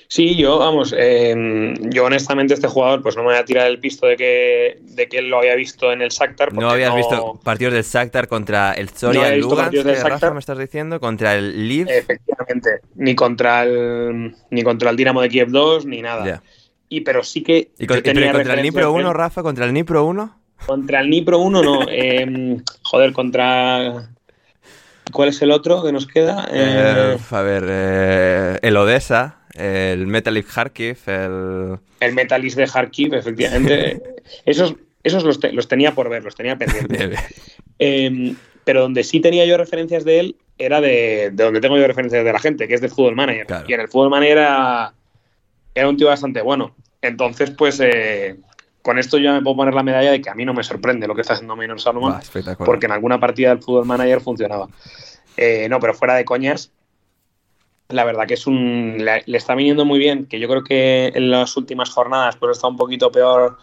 Sí, 0.06 0.36
yo, 0.36 0.58
vamos, 0.58 0.94
em, 0.96 1.74
yo 1.90 2.04
honestamente 2.04 2.54
este 2.54 2.68
jugador, 2.68 3.02
pues 3.02 3.16
no 3.16 3.22
me 3.22 3.30
voy 3.30 3.38
a 3.38 3.44
tirar 3.44 3.66
el 3.66 3.80
pisto 3.80 4.06
de 4.06 4.16
que, 4.16 4.78
de 4.82 5.08
que 5.08 5.18
él 5.18 5.28
lo 5.28 5.38
había 5.38 5.56
visto 5.56 5.90
en 5.90 6.00
el 6.00 6.10
Shakhtar. 6.10 6.52
No 6.52 6.70
habías 6.70 6.94
visto 6.94 7.40
partidos 7.42 7.74
del 7.74 7.82
Shakhtar 7.82 8.28
contra 8.28 8.74
el 8.74 8.90
Zoria, 8.90 9.22
no 9.22 9.26
el 9.28 9.40
Lugansk, 9.40 9.82
del 9.82 9.96
Shakhtar, 9.96 10.32
me 10.32 10.40
estás 10.40 10.58
diciendo, 10.58 11.00
contra 11.00 11.34
el 11.34 11.66
Liv. 11.66 11.88
Efectivamente, 11.88 12.82
ni 12.94 13.16
contra 13.16 13.64
el, 13.64 14.36
ni 14.50 14.62
contra 14.62 14.90
el 14.90 14.96
Dinamo 14.96 15.22
de 15.22 15.28
Kiev 15.28 15.48
2, 15.48 15.86
ni 15.86 16.02
nada. 16.02 16.40
Y 16.88 17.00
pero 17.00 17.24
sí 17.24 17.42
que... 17.42 17.72
¿Y, 17.78 17.86
contra 17.86 18.54
el 18.54 18.62
Nipro 18.62 18.92
1, 18.92 19.12
Rafa? 19.12 19.42
¿Contra 19.42 19.64
el 19.64 19.72
Nipro 19.72 20.04
1? 20.04 20.41
Contra 20.66 21.00
el 21.00 21.10
Nipro 21.10 21.38
1 21.38 21.62
no. 21.62 21.80
Em, 21.88 22.62
joder, 22.82 23.12
contra... 23.12 24.08
¿Cuál 25.12 25.28
es 25.28 25.42
el 25.42 25.50
otro 25.50 25.82
que 25.82 25.92
nos 25.92 26.06
queda? 26.06 26.48
Eh, 26.50 27.18
a 27.30 27.42
ver, 27.42 27.64
eh, 27.68 28.58
el 28.62 28.76
Odessa, 28.76 29.40
el 29.54 30.06
Metalist 30.06 30.48
Kharkiv, 30.50 30.96
el... 31.06 31.78
El 32.00 32.14
Metalist 32.14 32.56
de 32.56 32.66
Kharkiv, 32.66 33.14
efectivamente. 33.14 34.02
esos 34.46 34.74
esos 35.02 35.24
los, 35.24 35.40
los, 35.52 35.68
tenía 35.68 35.94
por 35.94 36.08
ver, 36.08 36.24
los 36.24 36.34
tenía 36.34 36.56
pendientes. 36.56 37.18
Em, 37.78 38.36
pero 38.64 38.82
donde 38.82 39.02
sí 39.02 39.20
tenía 39.20 39.44
yo 39.44 39.56
referencias 39.56 40.04
de 40.04 40.20
él 40.20 40.36
era 40.58 40.80
de, 40.80 41.30
de, 41.32 41.44
donde 41.44 41.60
tengo 41.60 41.76
yo 41.76 41.86
referencias 41.86 42.24
de 42.24 42.32
la 42.32 42.38
gente, 42.38 42.68
que 42.68 42.74
es 42.74 42.80
de 42.80 42.88
Fútbol 42.88 43.16
Manager. 43.16 43.46
Y 43.66 43.72
en 43.72 43.80
el 43.80 43.88
Fútbol 43.88 44.10
Manager 44.10 44.38
era, 44.38 44.94
era 45.74 45.88
un 45.88 45.96
tío 45.96 46.06
bastante 46.06 46.40
bueno. 46.42 46.76
Entonces, 47.00 47.50
pues, 47.50 47.80
eh, 47.80 48.36
con 48.82 48.98
esto 48.98 49.16
yo 49.16 49.32
me 49.32 49.40
puedo 49.40 49.56
poner 49.56 49.74
la 49.74 49.82
medalla 49.82 50.10
de 50.10 50.20
que 50.20 50.28
a 50.28 50.34
mí 50.34 50.44
no 50.44 50.54
me 50.54 50.64
sorprende 50.64 51.06
lo 51.06 51.14
que 51.14 51.20
está 51.22 51.34
haciendo 51.34 51.56
Minor 51.56 51.80
Salomon, 51.80 52.16
porque 52.58 52.86
en 52.86 52.92
alguna 52.92 53.18
partida 53.20 53.50
del 53.50 53.62
fútbol 53.62 53.86
manager 53.86 54.20
funcionaba. 54.20 54.68
Eh, 55.36 55.68
no, 55.70 55.78
pero 55.78 55.94
fuera 55.94 56.14
de 56.14 56.24
coñas, 56.24 56.72
la 57.88 58.04
verdad 58.04 58.26
que 58.26 58.34
es 58.34 58.46
un. 58.46 58.96
Le, 58.98 59.22
está 59.26 59.54
viniendo 59.54 59.84
muy 59.84 59.98
bien, 59.98 60.26
que 60.26 60.40
yo 60.40 60.48
creo 60.48 60.64
que 60.64 61.12
en 61.14 61.30
las 61.30 61.56
últimas 61.56 61.90
jornadas 61.90 62.36
pues 62.36 62.56
está 62.56 62.66
un 62.66 62.76
poquito 62.76 63.12
peor 63.12 63.56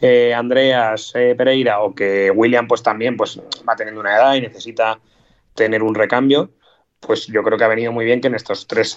eh, 0.00 0.34
Andreas 0.34 1.12
eh, 1.14 1.34
Pereira 1.36 1.80
o 1.80 1.94
que 1.94 2.30
William 2.30 2.68
pues 2.68 2.82
también 2.82 3.16
pues 3.16 3.40
va 3.68 3.76
teniendo 3.76 4.00
una 4.00 4.14
edad 4.14 4.34
y 4.34 4.42
necesita 4.42 5.00
tener 5.54 5.82
un 5.82 5.94
recambio. 5.94 6.50
Pues 7.00 7.26
yo 7.26 7.42
creo 7.42 7.56
que 7.56 7.64
ha 7.64 7.68
venido 7.68 7.92
muy 7.92 8.04
bien 8.04 8.20
que 8.20 8.28
en 8.28 8.34
estos 8.34 8.66
tres 8.66 8.96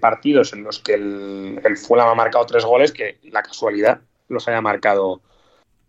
partidos 0.00 0.52
en 0.54 0.64
los 0.64 0.80
que 0.80 0.94
el, 0.94 1.60
el 1.62 1.76
Fulham 1.76 2.08
ha 2.08 2.14
marcado 2.14 2.46
tres 2.46 2.64
goles, 2.64 2.90
que 2.90 3.18
la 3.24 3.42
casualidad 3.42 4.00
los 4.28 4.48
haya 4.48 4.60
marcado 4.60 5.20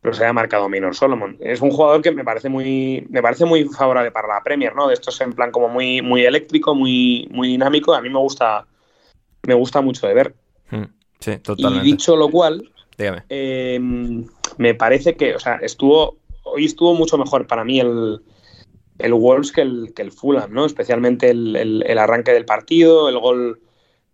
los 0.02 0.22
haya 0.22 0.34
marcado 0.34 0.70
Minor 0.70 0.96
Solomon. 0.96 1.36
Es 1.40 1.62
un 1.62 1.72
jugador 1.72 2.04
que 2.04 2.12
me 2.12 2.24
parece 2.24 2.48
muy 2.48 3.08
me 3.10 3.22
parece 3.24 3.46
muy 3.46 3.66
favorable 3.66 4.12
para 4.12 4.28
la 4.28 4.44
Premier, 4.44 4.76
¿no? 4.76 4.88
De 4.88 4.94
estos 4.94 5.20
en 5.22 5.34
plan 5.34 5.52
como 5.52 5.68
muy 5.68 6.02
muy 6.02 6.24
eléctrico, 6.26 6.76
muy 6.76 7.28
muy 7.32 7.48
dinámico, 7.48 7.94
a 7.94 8.02
mí 8.02 8.10
me 8.10 8.20
gusta 8.20 8.68
me 9.48 9.54
gusta 9.56 9.82
mucho 9.82 10.08
de 10.08 10.14
ver. 10.14 10.36
Mm, 10.70 10.84
sí, 11.20 11.38
totalmente. 11.38 11.88
Y 11.88 11.92
dicho 11.92 12.16
lo 12.16 12.30
cual, 12.30 12.70
eh, 12.98 13.80
me 14.58 14.76
parece 14.76 15.16
que, 15.16 15.36
o 15.36 15.40
sea, 15.40 15.56
estuvo 15.56 16.18
hoy 16.44 16.66
estuvo 16.66 16.94
mucho 16.94 17.18
mejor 17.18 17.48
para 17.48 17.64
mí 17.64 17.80
el 17.80 18.22
el 19.00 19.14
Wolves 19.14 19.52
que 19.52 19.62
el, 19.62 19.92
que 19.94 20.04
el 20.04 20.12
Fulham, 20.12 20.54
¿no? 20.54 20.66
Especialmente 20.66 21.30
el, 21.30 21.84
el, 21.86 21.98
arranque 21.98 22.32
del 22.32 22.46
partido, 22.46 23.10
el 23.10 23.20
gol 23.20 23.60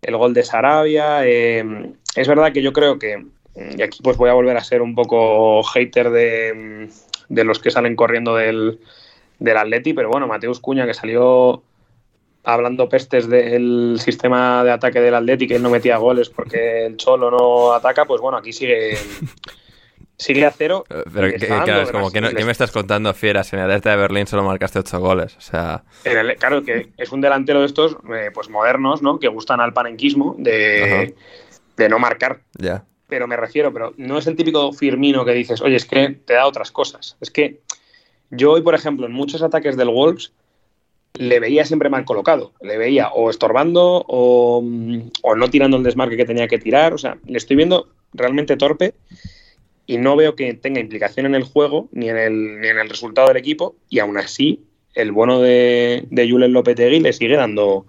el 0.00 0.16
gol 0.16 0.34
de 0.34 0.42
Sarabia. 0.42 1.26
Eh, 1.26 1.92
es 2.16 2.28
verdad 2.28 2.52
que 2.52 2.62
yo 2.62 2.72
creo 2.72 2.98
que 2.98 3.24
y 3.54 3.82
aquí 3.82 4.00
pues 4.02 4.16
voy 4.16 4.30
a 4.30 4.34
volver 4.34 4.56
a 4.56 4.64
ser 4.64 4.82
un 4.82 4.94
poco 4.94 5.62
hater 5.62 6.10
de, 6.10 6.88
los 7.28 7.58
que 7.58 7.70
salen 7.70 7.96
corriendo 7.96 8.36
del, 8.36 8.80
del 9.38 9.56
Atleti, 9.56 9.92
pero 9.92 10.08
bueno, 10.08 10.26
Mateus 10.26 10.60
Cuña 10.60 10.86
que 10.86 10.94
salió 10.94 11.62
hablando 12.44 12.88
pestes 12.88 13.28
del 13.28 13.98
sistema 14.00 14.64
de 14.64 14.72
ataque 14.72 15.00
del 15.00 15.14
Atleti, 15.14 15.46
que 15.46 15.56
él 15.56 15.62
no 15.62 15.70
metía 15.70 15.98
goles 15.98 16.30
porque 16.30 16.86
el 16.86 16.96
Cholo 16.96 17.30
no 17.30 17.72
ataca, 17.72 18.04
pues 18.06 18.20
bueno, 18.20 18.38
aquí 18.38 18.52
sigue 18.52 18.96
sigue 20.16 20.46
a 20.46 20.50
cero. 20.50 20.84
Eh, 20.88 21.04
pero 21.12 21.64
claro, 21.64 21.82
es 21.82 21.92
como 21.92 22.10
que 22.10 22.20
¿qué 22.20 22.44
me 22.44 22.52
estás 22.52 22.70
contando, 22.70 23.12
fieras? 23.12 23.52
En 23.52 23.58
el 23.58 23.70
Atleti 23.70 23.90
de 23.90 23.96
Berlín 23.96 24.26
solo 24.26 24.44
marcaste 24.44 24.78
ocho 24.78 24.98
goles, 24.98 25.36
o 25.36 25.42
sea... 25.42 25.84
claro, 26.38 26.64
que 26.64 26.88
es 26.96 27.12
un 27.12 27.20
delantero 27.20 27.60
de 27.60 27.66
estos, 27.66 27.98
eh, 28.14 28.30
pues 28.32 28.48
modernos, 28.48 29.02
¿no? 29.02 29.18
Que 29.18 29.28
gustan 29.28 29.60
al 29.60 29.74
panenquismo 29.74 30.36
de, 30.38 31.14
de 31.76 31.88
no 31.90 31.98
marcar. 31.98 32.40
Ya 32.58 32.86
pero 33.12 33.28
me 33.28 33.36
refiero, 33.36 33.70
pero 33.74 33.92
no 33.98 34.16
es 34.16 34.26
el 34.26 34.36
típico 34.36 34.72
Firmino 34.72 35.22
que 35.22 35.32
dices, 35.32 35.60
oye, 35.60 35.76
es 35.76 35.84
que 35.84 36.16
te 36.24 36.32
da 36.32 36.46
otras 36.46 36.72
cosas. 36.72 37.18
Es 37.20 37.30
que 37.30 37.60
yo 38.30 38.52
hoy, 38.52 38.62
por 38.62 38.74
ejemplo, 38.74 39.04
en 39.04 39.12
muchos 39.12 39.42
ataques 39.42 39.76
del 39.76 39.90
Wolves 39.90 40.32
le 41.12 41.38
veía 41.38 41.66
siempre 41.66 41.90
mal 41.90 42.06
colocado. 42.06 42.54
Le 42.62 42.78
veía 42.78 43.10
o 43.10 43.28
estorbando 43.28 44.02
o, 44.08 44.62
no 44.64 45.50
tirando 45.50 45.76
el 45.76 45.82
desmarque 45.82 46.16
que 46.16 46.24
tenía 46.24 46.48
que 46.48 46.58
tirar. 46.58 46.94
O 46.94 46.98
sea, 46.98 47.18
le 47.26 47.36
estoy 47.36 47.54
viendo 47.54 47.90
realmente 48.14 48.56
torpe 48.56 48.94
y 49.86 49.98
no 49.98 50.16
veo 50.16 50.34
que 50.34 50.54
tenga 50.54 50.80
implicación 50.80 51.26
en 51.26 51.34
el 51.34 51.42
juego 51.42 51.90
ni 51.92 52.08
en 52.08 52.16
el, 52.16 52.60
ni 52.62 52.68
en 52.68 52.78
el 52.78 52.88
resultado 52.88 53.28
del 53.28 53.36
equipo. 53.36 53.76
Y 53.90 53.98
aún 53.98 54.16
así, 54.16 54.64
el 54.94 55.12
bueno 55.12 55.38
de, 55.38 56.06
de 56.08 56.30
Julen 56.30 56.54
Lopetegui 56.54 57.00
le 57.00 57.12
sigue 57.12 57.36
dando 57.36 57.84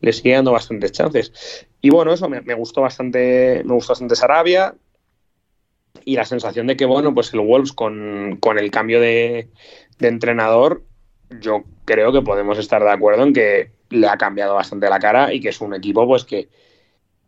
le 0.00 0.12
sigue 0.12 0.34
dando 0.34 0.52
bastantes 0.52 0.92
chances. 0.92 1.66
Y 1.84 1.90
bueno, 1.90 2.12
eso 2.12 2.28
me, 2.28 2.54
gustó 2.54 2.80
bastante, 2.80 3.62
me 3.64 3.74
gustó 3.74 3.90
bastante 3.90 4.14
Sarabia 4.14 4.76
y 6.04 6.14
la 6.14 6.24
sensación 6.24 6.68
de 6.68 6.76
que, 6.76 6.84
bueno, 6.84 7.12
pues 7.12 7.34
el 7.34 7.40
Wolves 7.40 7.72
con, 7.72 8.38
el 8.56 8.70
cambio 8.70 9.00
de, 9.00 9.48
entrenador, 9.98 10.84
yo 11.40 11.64
creo 11.84 12.12
que 12.12 12.22
podemos 12.22 12.56
estar 12.58 12.84
de 12.84 12.90
acuerdo 12.90 13.24
en 13.24 13.32
que 13.32 13.72
le 13.90 14.06
ha 14.06 14.16
cambiado 14.16 14.54
bastante 14.54 14.88
la 14.88 15.00
cara 15.00 15.34
y 15.34 15.40
que 15.40 15.48
es 15.48 15.60
un 15.60 15.74
equipo 15.74 16.06
pues 16.06 16.24
que 16.24 16.48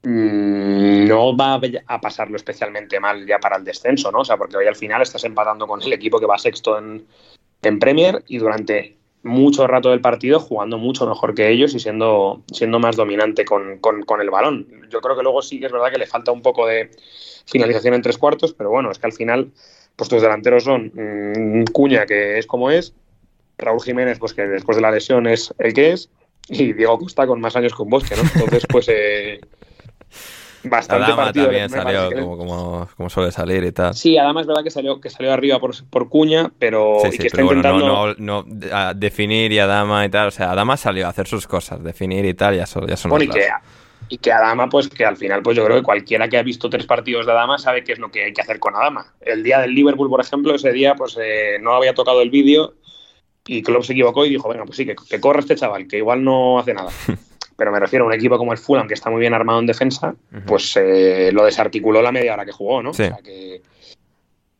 mm, 0.04 1.06
no 1.08 1.36
va 1.36 1.60
a 1.86 2.00
pasarlo 2.00 2.36
especialmente 2.36 3.00
mal 3.00 3.26
ya 3.26 3.40
para 3.40 3.56
el 3.56 3.64
descenso, 3.64 4.12
¿no? 4.12 4.20
O 4.20 4.24
sea, 4.24 4.36
porque 4.36 4.56
hoy 4.56 4.66
al 4.66 4.76
final 4.76 5.02
estás 5.02 5.24
empatando 5.24 5.66
con 5.66 5.82
el 5.82 5.92
equipo 5.92 6.20
que 6.20 6.26
va 6.26 6.38
sexto 6.38 6.78
en, 6.78 7.04
en 7.62 7.78
Premier 7.80 8.22
y 8.28 8.38
durante 8.38 8.96
mucho 9.24 9.66
rato 9.66 9.90
del 9.90 10.00
partido 10.00 10.38
jugando 10.38 10.78
mucho 10.78 11.06
mejor 11.06 11.34
que 11.34 11.48
ellos 11.48 11.74
y 11.74 11.80
siendo, 11.80 12.42
siendo 12.52 12.78
más 12.78 12.94
dominante 12.94 13.44
con, 13.44 13.80
el 14.20 14.30
balón. 14.30 14.68
Yo 14.90 15.00
creo 15.00 15.16
que 15.16 15.22
luego 15.22 15.42
sí 15.42 15.58
que 15.58 15.66
es 15.66 15.72
verdad 15.72 15.90
que 15.90 15.98
le 15.98 16.06
falta 16.06 16.30
un 16.30 16.42
poco 16.42 16.66
de 16.66 16.90
finalización 17.46 17.94
en 17.94 18.02
tres 18.02 18.18
cuartos, 18.18 18.52
pero 18.52 18.70
bueno, 18.70 18.90
es 18.90 18.98
que 18.98 19.06
al 19.06 19.12
final 19.12 19.50
pues 19.96 20.08
tus 20.08 20.22
delanteros 20.22 20.64
son 20.64 20.92
mm, 20.94 21.64
Cuña, 21.72 22.06
que 22.06 22.38
es 22.38 22.46
como 22.46 22.70
es, 22.70 22.94
Raúl 23.58 23.82
Jiménez, 23.82 24.18
pues 24.18 24.34
que 24.34 24.42
después 24.42 24.76
de 24.76 24.82
la 24.82 24.90
lesión 24.90 25.26
es 25.26 25.54
el 25.58 25.72
que 25.72 25.92
es, 25.92 26.10
y 26.48 26.72
Diego 26.72 26.98
Costa 26.98 27.26
con 27.26 27.40
más 27.40 27.56
años 27.56 27.72
con 27.72 27.88
Bosque, 27.88 28.16
¿no? 28.16 28.22
Entonces, 28.22 28.64
pues... 28.68 28.88
Eh, 28.88 29.40
bastante 30.64 31.04
Adama 31.04 31.24
partido. 31.24 31.44
también 31.46 31.70
salió 31.70 32.08
que- 32.08 32.14
como, 32.16 32.36
como, 32.36 32.88
como 32.96 33.10
suele 33.10 33.30
salir 33.32 33.62
y 33.64 33.72
tal. 33.72 33.94
Sí, 33.94 34.16
además 34.18 34.42
es 34.42 34.46
verdad 34.48 34.62
que 34.64 34.70
salió, 34.70 35.00
que 35.00 35.10
salió 35.10 35.32
arriba 35.32 35.58
por, 35.60 35.72
por 35.88 36.08
Cuña, 36.08 36.50
pero 36.58 36.98
Sí, 37.02 37.08
y 37.08 37.12
sí, 37.12 37.18
que 37.18 37.26
está 37.28 37.36
pero 37.36 37.48
intentando. 37.48 37.86
no, 37.86 38.14
no, 38.18 38.44
no, 38.46 38.76
a 38.76 38.94
definir 38.94 39.52
y 39.52 39.58
Adama 39.58 40.04
y 40.04 40.08
tal. 40.08 40.28
O 40.28 40.30
sea, 40.30 40.50
Adama 40.52 40.76
salió 40.76 41.06
a 41.06 41.10
hacer 41.10 41.26
sus 41.26 41.46
cosas, 41.46 41.82
definir 41.82 42.24
y 42.24 42.34
tal, 42.34 42.56
ya 42.56 42.66
son, 42.66 42.86
ya 42.86 42.96
son 42.96 43.10
Bueno, 43.10 43.24
y 43.24 43.28
que, 43.28 43.46
y 44.08 44.18
que 44.18 44.32
Adama, 44.32 44.68
pues 44.68 44.88
que 44.88 45.04
al 45.04 45.16
final, 45.16 45.42
pues 45.42 45.56
yo 45.56 45.64
creo 45.64 45.76
que 45.78 45.82
cualquiera 45.82 46.28
que 46.28 46.36
ha 46.38 46.42
visto 46.42 46.68
tres 46.70 46.86
partidos 46.86 47.26
de 47.26 47.32
Adama 47.32 47.58
sabe 47.58 47.84
qué 47.84 47.92
es 47.92 47.98
lo 47.98 48.10
que 48.10 48.24
hay 48.24 48.32
que 48.32 48.40
hacer 48.42 48.58
con 48.58 48.74
Adama. 48.76 49.14
El 49.20 49.42
día 49.42 49.60
del 49.60 49.74
Liverpool, 49.74 50.08
por 50.08 50.20
ejemplo, 50.20 50.54
ese 50.54 50.72
día, 50.72 50.94
pues 50.94 51.18
eh, 51.20 51.58
no 51.60 51.72
había 51.72 51.94
tocado 51.94 52.20
el 52.22 52.30
vídeo 52.30 52.74
y 53.46 53.62
Klopp 53.62 53.82
se 53.84 53.92
equivocó 53.92 54.24
y 54.24 54.30
dijo, 54.30 54.48
venga, 54.48 54.64
pues 54.64 54.76
sí, 54.78 54.86
que, 54.86 54.94
que 55.08 55.20
corra 55.20 55.40
este 55.40 55.54
chaval, 55.56 55.86
que 55.86 55.98
igual 55.98 56.24
no 56.24 56.58
hace 56.58 56.72
nada. 56.74 56.90
Pero 57.56 57.70
me 57.72 57.78
refiero 57.80 58.04
a 58.04 58.08
un 58.08 58.14
equipo 58.14 58.36
como 58.36 58.52
el 58.52 58.58
Fulham, 58.58 58.88
que 58.88 58.94
está 58.94 59.10
muy 59.10 59.20
bien 59.20 59.34
armado 59.34 59.60
en 59.60 59.66
defensa, 59.66 60.14
pues 60.46 60.76
eh, 60.76 61.30
lo 61.32 61.44
desarticuló 61.44 62.02
la 62.02 62.10
media 62.12 62.34
hora 62.34 62.44
que 62.44 62.52
jugó, 62.52 62.82
¿no? 62.82 62.92
Sí. 62.92 63.02
O 63.04 63.06
sea 63.06 63.18
que- 63.22 63.62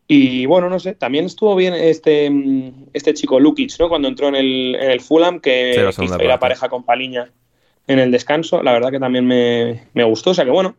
Y 0.06 0.44
bueno, 0.46 0.68
no 0.68 0.78
sé, 0.78 0.94
también 0.94 1.24
estuvo 1.24 1.56
bien 1.56 1.72
este, 1.74 2.28
mm, 2.30 2.88
este 2.92 3.14
chico 3.14 3.40
Lukic, 3.40 3.72
¿no? 3.80 3.88
Cuando 3.88 4.06
entró 4.08 4.28
en 4.28 4.36
el, 4.36 4.74
en 4.78 4.90
el 4.90 5.00
Fulham, 5.00 5.40
que, 5.40 5.72
Sí, 5.92 6.02
hizo 6.04 6.18
la 6.28 6.38
pareja 6.38 6.68
con 6.68 6.84
Paliña 6.84 7.30
en 7.86 7.98
el 7.98 8.10
descanso, 8.10 8.62
la 8.62 8.72
verdad 8.72 8.90
que 8.90 9.00
también 9.00 9.26
me, 9.26 9.84
me 9.94 10.04
gustó, 10.04 10.30
o 10.30 10.34
sea 10.34 10.44
que 10.44 10.50
bueno, 10.50 10.76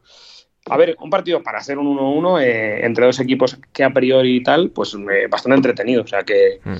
a 0.67 0.77
ver, 0.77 0.95
un 0.99 1.09
partido 1.09 1.43
para 1.43 1.59
ser 1.61 1.77
un 1.77 1.87
1-1 1.87 2.39
eh, 2.41 2.85
entre 2.85 3.05
dos 3.05 3.19
equipos 3.19 3.57
que 3.73 3.83
a 3.83 3.89
priori 3.91 4.37
y 4.37 4.43
tal, 4.43 4.69
pues 4.69 4.95
eh, 4.95 5.27
bastante 5.29 5.55
entretenido, 5.57 6.03
o 6.03 6.07
sea 6.07 6.23
que... 6.23 6.59
Mm. 6.63 6.75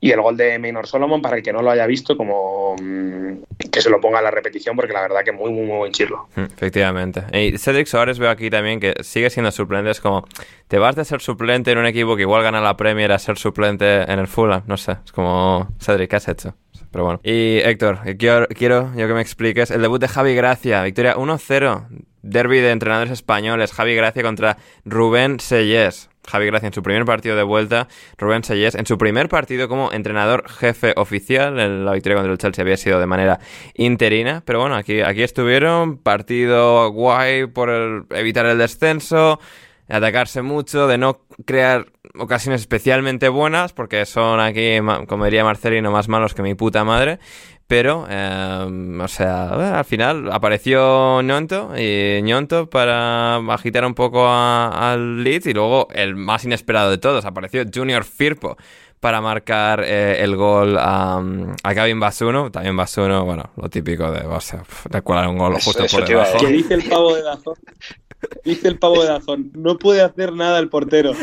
Y 0.00 0.12
el 0.12 0.20
gol 0.20 0.36
de 0.36 0.58
Maynor 0.58 0.86
Solomon, 0.86 1.20
para 1.20 1.36
el 1.36 1.42
que 1.42 1.52
no 1.52 1.60
lo 1.60 1.70
haya 1.70 1.86
visto, 1.86 2.16
como 2.16 2.76
mm, 2.80 3.68
que 3.70 3.80
se 3.80 3.90
lo 3.90 4.00
ponga 4.00 4.20
a 4.20 4.22
la 4.22 4.30
repetición, 4.30 4.76
porque 4.76 4.92
la 4.92 5.00
verdad 5.02 5.24
que 5.24 5.32
muy, 5.32 5.50
muy, 5.50 5.66
muy 5.66 5.76
buen 5.78 5.92
chirlo. 5.92 6.28
Mm, 6.36 6.42
Efectivamente. 6.44 7.22
Y 7.32 7.58
Cedric 7.58 7.86
Soares 7.88 8.18
veo 8.18 8.30
aquí 8.30 8.48
también 8.48 8.78
que 8.78 8.94
sigue 9.02 9.28
siendo 9.30 9.50
suplente. 9.50 9.90
Es 9.90 10.00
como, 10.00 10.24
te 10.68 10.78
vas 10.78 10.94
de 10.94 11.04
ser 11.04 11.20
suplente 11.20 11.72
en 11.72 11.78
un 11.78 11.86
equipo 11.86 12.14
que 12.14 12.22
igual 12.22 12.42
gana 12.44 12.60
la 12.60 12.76
Premier 12.76 13.10
a 13.10 13.18
ser 13.18 13.38
suplente 13.38 14.02
en 14.02 14.18
el 14.18 14.28
Fulham. 14.28 14.62
No 14.66 14.76
sé, 14.76 14.96
es 15.04 15.10
como, 15.12 15.68
Cedric, 15.80 16.10
¿qué 16.10 16.16
has 16.16 16.28
hecho? 16.28 16.54
Pero 16.90 17.04
bueno. 17.04 17.20
Y 17.22 17.58
Héctor, 17.58 17.98
quiero, 18.18 18.46
quiero 18.48 18.90
yo 18.96 19.06
que 19.08 19.14
me 19.14 19.20
expliques 19.20 19.70
el 19.70 19.82
debut 19.82 20.00
de 20.00 20.08
Javi 20.08 20.34
Gracia. 20.34 20.82
Victoria 20.84 21.16
1-0. 21.16 21.86
Derby 22.22 22.60
de 22.60 22.70
entrenadores 22.70 23.12
españoles. 23.12 23.72
Javi 23.72 23.94
Gracia 23.94 24.22
contra 24.22 24.56
Rubén 24.84 25.40
Sellés. 25.40 26.08
Javi 26.28 26.46
Gracia 26.46 26.66
en 26.68 26.72
su 26.72 26.82
primer 26.82 27.04
partido 27.04 27.36
de 27.36 27.42
vuelta, 27.42 27.88
Rubén 28.18 28.44
Sellés 28.44 28.74
en 28.74 28.86
su 28.86 28.98
primer 28.98 29.28
partido 29.28 29.68
como 29.68 29.92
entrenador 29.92 30.48
jefe 30.48 30.92
oficial, 30.96 31.56
la 31.84 31.92
victoria 31.92 32.16
contra 32.16 32.32
el 32.32 32.38
Chelsea 32.38 32.62
había 32.62 32.76
sido 32.76 33.00
de 33.00 33.06
manera 33.06 33.40
interina, 33.74 34.42
pero 34.44 34.60
bueno, 34.60 34.76
aquí, 34.76 35.00
aquí 35.00 35.22
estuvieron, 35.22 35.98
partido 35.98 36.90
guay 36.92 37.46
por 37.46 37.70
el- 37.70 38.02
evitar 38.10 38.46
el 38.46 38.58
descenso, 38.58 39.40
atacarse 39.88 40.42
mucho, 40.42 40.86
de 40.86 40.98
no 40.98 41.20
crear 41.46 41.86
ocasiones 42.18 42.60
especialmente 42.62 43.28
buenas, 43.28 43.72
porque 43.72 44.04
son 44.06 44.40
aquí, 44.40 44.78
como 45.06 45.24
diría 45.24 45.44
Marcelino, 45.44 45.90
más 45.90 46.08
malos 46.08 46.34
que 46.34 46.42
mi 46.42 46.54
puta 46.54 46.84
madre. 46.84 47.18
Pero, 47.66 48.06
eh, 48.08 48.98
o 49.02 49.08
sea, 49.08 49.50
bueno, 49.54 49.76
al 49.76 49.84
final 49.84 50.32
apareció 50.32 51.20
Ñonto 51.20 51.72
y 51.76 52.20
Ñonto 52.22 52.70
para 52.70 53.36
agitar 53.52 53.84
un 53.84 53.92
poco 53.94 54.26
a- 54.26 54.92
al 54.92 55.22
Leeds 55.22 55.46
y 55.48 55.52
luego 55.52 55.86
el 55.92 56.16
más 56.16 56.44
inesperado 56.46 56.90
de 56.90 56.96
todos, 56.96 57.26
apareció 57.26 57.62
Junior 57.72 58.04
Firpo 58.04 58.56
para 59.00 59.20
marcar 59.20 59.84
eh, 59.84 60.24
el 60.24 60.34
gol 60.34 60.78
a, 60.78 61.22
a 61.62 61.72
Gavin 61.74 62.00
Basuno. 62.00 62.50
También 62.50 62.74
Basuno, 62.74 63.26
bueno, 63.26 63.50
lo 63.56 63.68
típico 63.68 64.10
de, 64.12 64.26
o 64.26 64.40
sea, 64.40 64.62
de 64.88 65.02
colar 65.02 65.28
un 65.28 65.36
gol 65.36 65.52
justo 65.62 65.84
eso 65.84 65.98
por 65.98 66.08
debajo. 66.08 66.38
Que 66.38 66.46
dice 66.46 66.72
el 66.72 66.84
pavo 66.88 67.14
de 67.14 67.22
Dazón. 67.22 67.54
Dice 68.44 68.68
el 68.68 68.78
pavo 68.78 69.02
de 69.02 69.08
Dazón, 69.08 69.50
no 69.54 69.78
puede 69.78 70.02
hacer 70.02 70.32
nada 70.32 70.58
el 70.58 70.68
portero. 70.68 71.12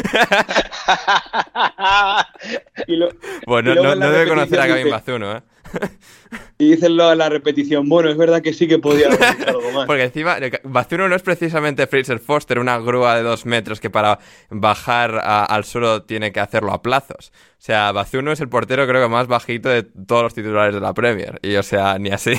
Y, 2.88 2.96
lo- 2.96 3.10
Bueno, 3.48 3.72
y 3.74 3.76
no, 3.76 3.96
debe 3.96 4.28
conocer 4.30 4.60
a 4.60 4.68
Gavin 4.68 4.89
Bazuno, 4.91 5.38
¿eh? 5.38 5.41
y 6.60 6.70
dicen 6.72 6.91
en 7.00 7.18
la 7.18 7.30
repetición, 7.30 7.89
bueno, 7.89 8.10
es 8.10 8.18
verdad 8.18 8.41
que 8.41 8.54
sí 8.54 8.68
que 8.68 8.78
podía 8.80 9.08
haber 9.08 9.20
hecho 9.41 9.50
algo 9.50 9.72
más. 9.72 9.86
Porque 9.88 10.04
encima, 10.04 10.38
Bazuno 10.64 11.10
no 11.10 11.16
es 11.16 11.24
precisamente 11.24 11.88
Fraser 11.88 12.20
Foster, 12.20 12.60
una 12.60 12.78
grúa 12.78 13.16
de 13.16 13.24
dos 13.24 13.46
metros 13.46 13.80
que 13.80 13.89
para 13.89 14.20
bajar 14.50 15.16
a- 15.16 15.43
al 15.46 15.64
suelo 15.66 16.04
tiene 16.04 16.32
que 16.32 16.39
hacerlo 16.39 16.72
a 16.72 16.82
plazos. 16.82 17.32
O 17.54 17.62
sea, 17.66 17.91
Bazuno 17.91 18.32
es 18.32 18.39
el 18.41 18.50
portero 18.50 18.88
creo 18.88 19.02
que 19.02 19.10
más 19.12 19.28
bajito 19.28 19.70
de 19.70 19.84
todos 19.84 20.24
los 20.24 20.34
titulares 20.34 20.76
de 20.76 20.82
la 20.82 20.93
Premier. 20.93 21.39
Y 21.41 21.56
o 21.56 21.64
sea, 21.64 21.98
ni 21.98 22.10
así. 22.12 22.34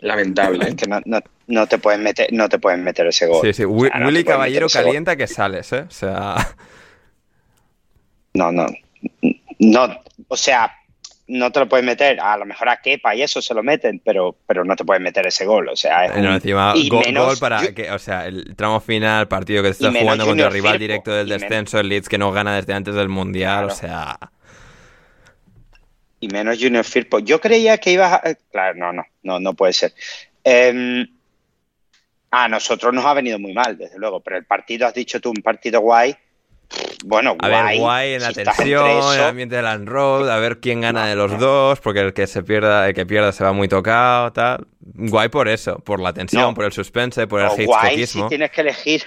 Lamentable. 0.00 0.64
¿eh? 0.64 0.68
Es 0.70 0.74
que 0.76 0.86
no, 0.88 1.00
no, 1.04 1.20
no 1.48 1.66
te 1.66 1.78
puedes 1.78 2.00
meter, 2.00 2.28
no 2.32 2.48
te 2.48 2.58
puedes 2.58 2.78
meter 2.78 3.06
ese 3.06 3.26
gol. 3.26 3.40
Sí, 3.44 3.52
sí. 3.52 3.64
O 3.64 3.80
sea, 3.80 4.06
Willy 4.06 4.24
Caballero 4.24 4.68
calienta 4.68 5.16
que 5.16 5.26
sales, 5.26 5.72
¿eh? 5.72 5.84
O 5.88 5.90
sea... 5.90 6.36
No, 8.34 8.52
no. 8.52 8.66
No, 9.58 9.88
o 10.28 10.36
sea, 10.36 10.72
no 11.26 11.50
te 11.50 11.60
lo 11.60 11.68
puedes 11.68 11.84
meter. 11.84 12.20
A 12.20 12.36
lo 12.36 12.44
mejor 12.46 12.68
a 12.68 12.80
Kepa 12.80 13.14
y 13.14 13.22
eso 13.22 13.42
se 13.42 13.52
lo 13.54 13.62
meten, 13.62 14.00
pero, 14.04 14.36
pero 14.46 14.64
no 14.64 14.76
te 14.76 14.84
puedes 14.84 15.02
meter 15.02 15.26
ese 15.26 15.44
gol. 15.44 15.68
O 15.68 15.76
sea, 15.76 16.04
es 16.06 16.14
No, 16.22 16.28
un- 16.28 16.34
encima, 16.36 16.72
y 16.76 16.88
gol, 16.88 17.02
menos- 17.04 17.26
gol 17.26 17.38
para 17.38 17.62
yo- 17.64 17.74
que, 17.74 17.90
o 17.90 17.98
sea, 17.98 18.26
el 18.26 18.54
tramo 18.54 18.80
final, 18.80 19.26
partido 19.28 19.62
que 19.62 19.68
te 19.70 19.72
estás 19.72 19.92
menos 19.92 20.02
jugando 20.04 20.26
contra 20.26 20.46
el 20.46 20.52
rival 20.52 20.72
Firpo, 20.74 20.82
directo 20.82 21.10
del 21.12 21.26
y 21.26 21.30
menos- 21.30 21.42
descenso, 21.42 21.80
el 21.80 21.88
Leeds 21.88 22.08
que 22.08 22.18
no 22.18 22.30
gana 22.32 22.54
desde 22.56 22.72
antes 22.74 22.94
del 22.94 23.08
Mundial, 23.08 23.66
Claro. 23.66 23.72
o 23.72 23.76
sea... 23.76 24.18
y 26.20 26.28
menos 26.28 26.58
Junior 26.60 26.84
Firpo. 26.84 27.18
Yo 27.20 27.40
creía 27.40 27.78
que 27.78 27.92
ibas 27.92 28.12
a... 28.12 28.30
eh, 28.30 28.36
Claro, 28.50 28.74
no, 28.78 28.92
no, 28.92 29.04
no, 29.22 29.40
no 29.40 29.54
puede 29.54 29.72
ser. 29.72 29.92
Eh, 30.44 31.06
a 32.30 32.48
nosotros 32.48 32.92
nos 32.92 33.04
ha 33.06 33.14
venido 33.14 33.38
muy 33.38 33.52
mal, 33.54 33.76
desde 33.78 33.98
luego, 33.98 34.20
pero 34.20 34.36
el 34.36 34.44
partido, 34.44 34.86
has 34.86 34.94
dicho 34.94 35.20
tú, 35.20 35.30
un 35.30 35.42
partido 35.42 35.80
guay. 35.80 36.14
Bueno, 37.06 37.34
A 37.40 37.48
guay. 37.48 37.66
ver, 37.76 37.78
guay 37.80 38.12
en 38.14 38.20
la 38.22 38.28
si 38.28 38.34
tensión, 38.44 38.86
en 39.14 39.14
el 39.20 39.24
ambiente 39.24 39.56
de 39.56 39.62
Land 39.62 39.88
Road, 39.88 40.28
a 40.30 40.36
ver 40.38 40.58
quién 40.60 40.82
gana 40.82 41.06
de 41.06 41.16
los 41.16 41.38
dos, 41.38 41.80
porque 41.80 42.00
el 42.00 42.12
que 42.12 42.26
se 42.26 42.42
pierda, 42.42 42.86
el 42.88 42.92
que 42.94 43.06
pierda 43.06 43.32
se 43.32 43.42
va 43.44 43.54
muy 43.54 43.68
tocado, 43.68 44.30
tal. 44.34 44.66
Guay 44.80 45.30
por 45.30 45.48
eso, 45.48 45.78
por 45.78 46.00
la 46.00 46.12
tensión, 46.12 46.42
No. 46.42 46.54
por 46.54 46.66
el 46.66 46.72
suspense, 46.72 47.26
por 47.26 47.40
el 47.40 47.64
guay 47.64 48.06
si 48.06 48.20
tienes 48.24 48.50
que 48.50 48.60
elegir. 48.60 49.04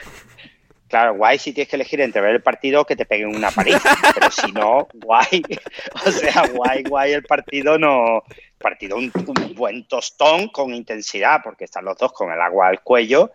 Claro, 0.91 1.15
guay 1.15 1.39
si 1.39 1.53
tienes 1.53 1.69
que 1.69 1.77
elegir 1.77 2.01
entre 2.01 2.21
ver 2.21 2.35
el 2.35 2.43
partido 2.43 2.85
que 2.85 2.97
te 2.97 3.05
peguen 3.05 3.33
una 3.33 3.49
paliza. 3.49 3.95
pero 4.13 4.29
si 4.29 4.51
no, 4.51 4.89
guay. 4.93 5.41
O 6.05 6.11
sea, 6.11 6.47
guay, 6.47 6.83
guay 6.83 7.13
el 7.13 7.23
partido 7.23 7.79
no. 7.79 8.23
Partido 8.57 8.97
un, 8.97 9.09
un 9.15 9.55
buen 9.55 9.87
tostón 9.87 10.49
con 10.49 10.73
intensidad, 10.73 11.39
porque 11.41 11.63
están 11.63 11.85
los 11.85 11.97
dos 11.97 12.11
con 12.11 12.29
el 12.29 12.41
agua 12.41 12.67
al 12.67 12.81
cuello. 12.81 13.31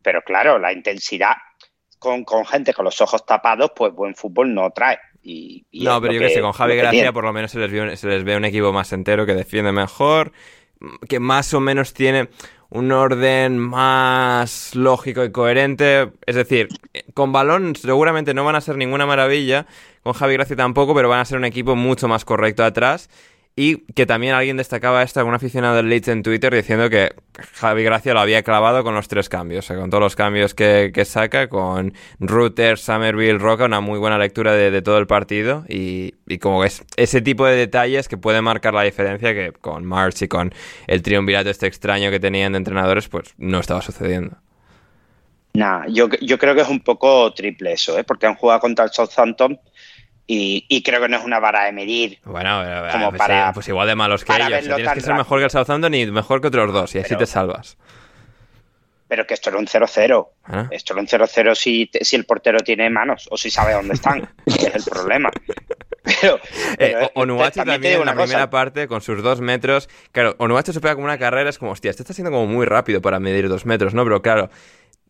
Pero 0.00 0.22
claro, 0.22 0.60
la 0.60 0.72
intensidad 0.72 1.34
con, 1.98 2.22
con 2.22 2.46
gente 2.46 2.72
con 2.72 2.84
los 2.84 3.00
ojos 3.00 3.26
tapados, 3.26 3.72
pues 3.74 3.92
buen 3.92 4.14
fútbol 4.14 4.54
no 4.54 4.70
trae. 4.70 5.00
Y, 5.20 5.66
y 5.72 5.82
No, 5.82 6.00
pero 6.00 6.12
yo 6.14 6.20
que 6.20 6.30
sé, 6.30 6.40
con 6.40 6.52
Javi 6.52 6.76
Gracia 6.76 6.90
tiene. 6.92 7.12
por 7.12 7.24
lo 7.24 7.32
menos 7.32 7.50
se 7.50 7.58
les, 7.58 7.72
ve 7.72 7.82
un, 7.82 7.96
se 7.96 8.06
les 8.06 8.22
ve 8.22 8.36
un 8.36 8.44
equipo 8.44 8.72
más 8.72 8.92
entero 8.92 9.26
que 9.26 9.34
defiende 9.34 9.72
mejor, 9.72 10.30
que 11.08 11.18
más 11.18 11.52
o 11.54 11.60
menos 11.60 11.92
tiene 11.92 12.28
un 12.70 12.92
orden 12.92 13.58
más 13.58 14.74
lógico 14.74 15.24
y 15.24 15.32
coherente. 15.32 16.12
Es 16.26 16.36
decir, 16.36 16.68
con 17.14 17.32
balón 17.32 17.76
seguramente 17.76 18.32
no 18.34 18.44
van 18.44 18.56
a 18.56 18.60
ser 18.60 18.76
ninguna 18.76 19.06
maravilla, 19.06 19.66
con 20.02 20.12
Javi 20.14 20.34
Gracia 20.34 20.56
tampoco, 20.56 20.94
pero 20.94 21.08
van 21.08 21.20
a 21.20 21.24
ser 21.24 21.38
un 21.38 21.44
equipo 21.44 21.76
mucho 21.76 22.08
más 22.08 22.24
correcto 22.24 22.64
atrás. 22.64 23.10
Y 23.56 23.78
que 23.92 24.06
también 24.06 24.34
alguien 24.34 24.56
destacaba 24.56 25.02
esto, 25.02 25.20
algún 25.20 25.34
aficionado 25.34 25.76
del 25.76 25.88
Leeds 25.88 26.08
en 26.08 26.22
Twitter, 26.22 26.54
diciendo 26.54 26.88
que 26.88 27.10
Javi 27.54 27.82
Gracia 27.82 28.14
lo 28.14 28.20
había 28.20 28.42
clavado 28.42 28.84
con 28.84 28.94
los 28.94 29.08
tres 29.08 29.28
cambios, 29.28 29.66
o 29.66 29.68
sea, 29.68 29.76
con 29.76 29.90
todos 29.90 30.00
los 30.00 30.16
cambios 30.16 30.54
que, 30.54 30.92
que 30.94 31.04
saca, 31.04 31.48
con 31.48 31.92
Ruther, 32.20 32.78
Somerville, 32.78 33.38
Roca, 33.38 33.64
una 33.64 33.80
muy 33.80 33.98
buena 33.98 34.18
lectura 34.18 34.54
de, 34.54 34.70
de 34.70 34.82
todo 34.82 34.98
el 34.98 35.06
partido. 35.06 35.64
Y, 35.68 36.14
y 36.26 36.38
como 36.38 36.64
es 36.64 36.84
ese 36.96 37.20
tipo 37.20 37.44
de 37.44 37.56
detalles 37.56 38.08
que 38.08 38.16
puede 38.16 38.40
marcar 38.40 38.72
la 38.72 38.82
diferencia 38.82 39.34
que 39.34 39.52
con 39.52 39.84
March 39.84 40.22
y 40.22 40.28
con 40.28 40.54
el 40.86 41.02
triunvirato 41.02 41.50
este 41.50 41.66
extraño 41.66 42.10
que 42.10 42.20
tenían 42.20 42.52
de 42.52 42.58
entrenadores, 42.58 43.08
pues 43.08 43.34
no 43.36 43.58
estaba 43.58 43.82
sucediendo. 43.82 44.36
Nah, 45.52 45.86
yo, 45.88 46.08
yo 46.20 46.38
creo 46.38 46.54
que 46.54 46.60
es 46.60 46.68
un 46.68 46.80
poco 46.80 47.32
triple 47.34 47.72
eso, 47.72 47.98
¿eh? 47.98 48.04
porque 48.04 48.26
han 48.26 48.36
jugado 48.36 48.60
contra 48.60 48.84
el 48.84 48.90
Southampton 48.92 49.58
y, 50.32 50.64
y 50.68 50.82
creo 50.82 51.00
que 51.00 51.08
no 51.08 51.16
es 51.18 51.24
una 51.24 51.40
vara 51.40 51.64
de 51.64 51.72
medir. 51.72 52.18
Bueno, 52.24 52.62
eh, 52.64 52.92
Como 52.92 53.08
pues, 53.10 53.18
para- 53.18 53.48
eh, 53.48 53.52
pues 53.52 53.66
igual 53.68 53.88
de 53.88 53.94
malos 53.96 54.24
que 54.24 54.32
ellos. 54.32 54.60
Tienes 54.76 54.92
que 54.92 55.00
ser 55.00 55.14
mejor 55.14 55.38
que 55.40 55.44
el 55.46 55.50
Southampton 55.50 55.92
y 55.94 56.06
mejor 56.10 56.40
que 56.40 56.46
otros 56.48 56.72
dos, 56.72 56.94
y 56.94 56.98
así 57.00 57.16
te 57.16 57.26
salvas. 57.26 57.76
Pero 59.08 59.26
que 59.26 59.34
esto 59.34 59.50
era 59.50 59.58
un 59.58 59.66
0-0. 59.66 60.28
¿eh? 60.52 60.68
Esto 60.70 60.92
era 60.92 61.02
un 61.02 61.08
0-0 61.08 61.54
si, 61.56 61.90
si 62.00 62.14
el 62.14 62.24
portero 62.26 62.60
tiene 62.60 62.88
manos 62.90 63.26
o 63.32 63.36
si 63.36 63.50
sabe 63.50 63.72
dónde 63.72 63.94
están. 63.94 64.28
Es 64.46 64.72
el 64.76 64.84
problema. 64.84 65.30
Pero, 66.04 66.36
Eh, 66.36 66.76
pero, 66.78 67.06
O- 67.14 67.22
Onuachu 67.22 67.56
también, 67.64 67.82
digo 67.82 68.00
en 68.02 68.06
la 68.06 68.12
cosa, 68.14 68.24
primera 68.26 68.50
parte, 68.50 68.86
con 68.86 69.00
sus 69.00 69.20
dos 69.22 69.40
metros. 69.40 69.88
Claro, 70.12 70.36
Onuachu 70.38 70.72
se 70.72 70.80
pega 70.80 70.94
como 70.94 71.06
una 71.06 71.18
carrera, 71.18 71.50
es 71.50 71.58
como, 71.58 71.72
hostia, 71.72 71.90
este 71.90 72.04
está 72.04 72.14
siendo 72.14 72.30
como 72.30 72.46
muy 72.46 72.66
rápido 72.66 73.02
para 73.02 73.18
medir 73.18 73.48
dos 73.48 73.66
metros, 73.66 73.94
¿no? 73.94 74.04
Pero 74.04 74.22
claro, 74.22 74.48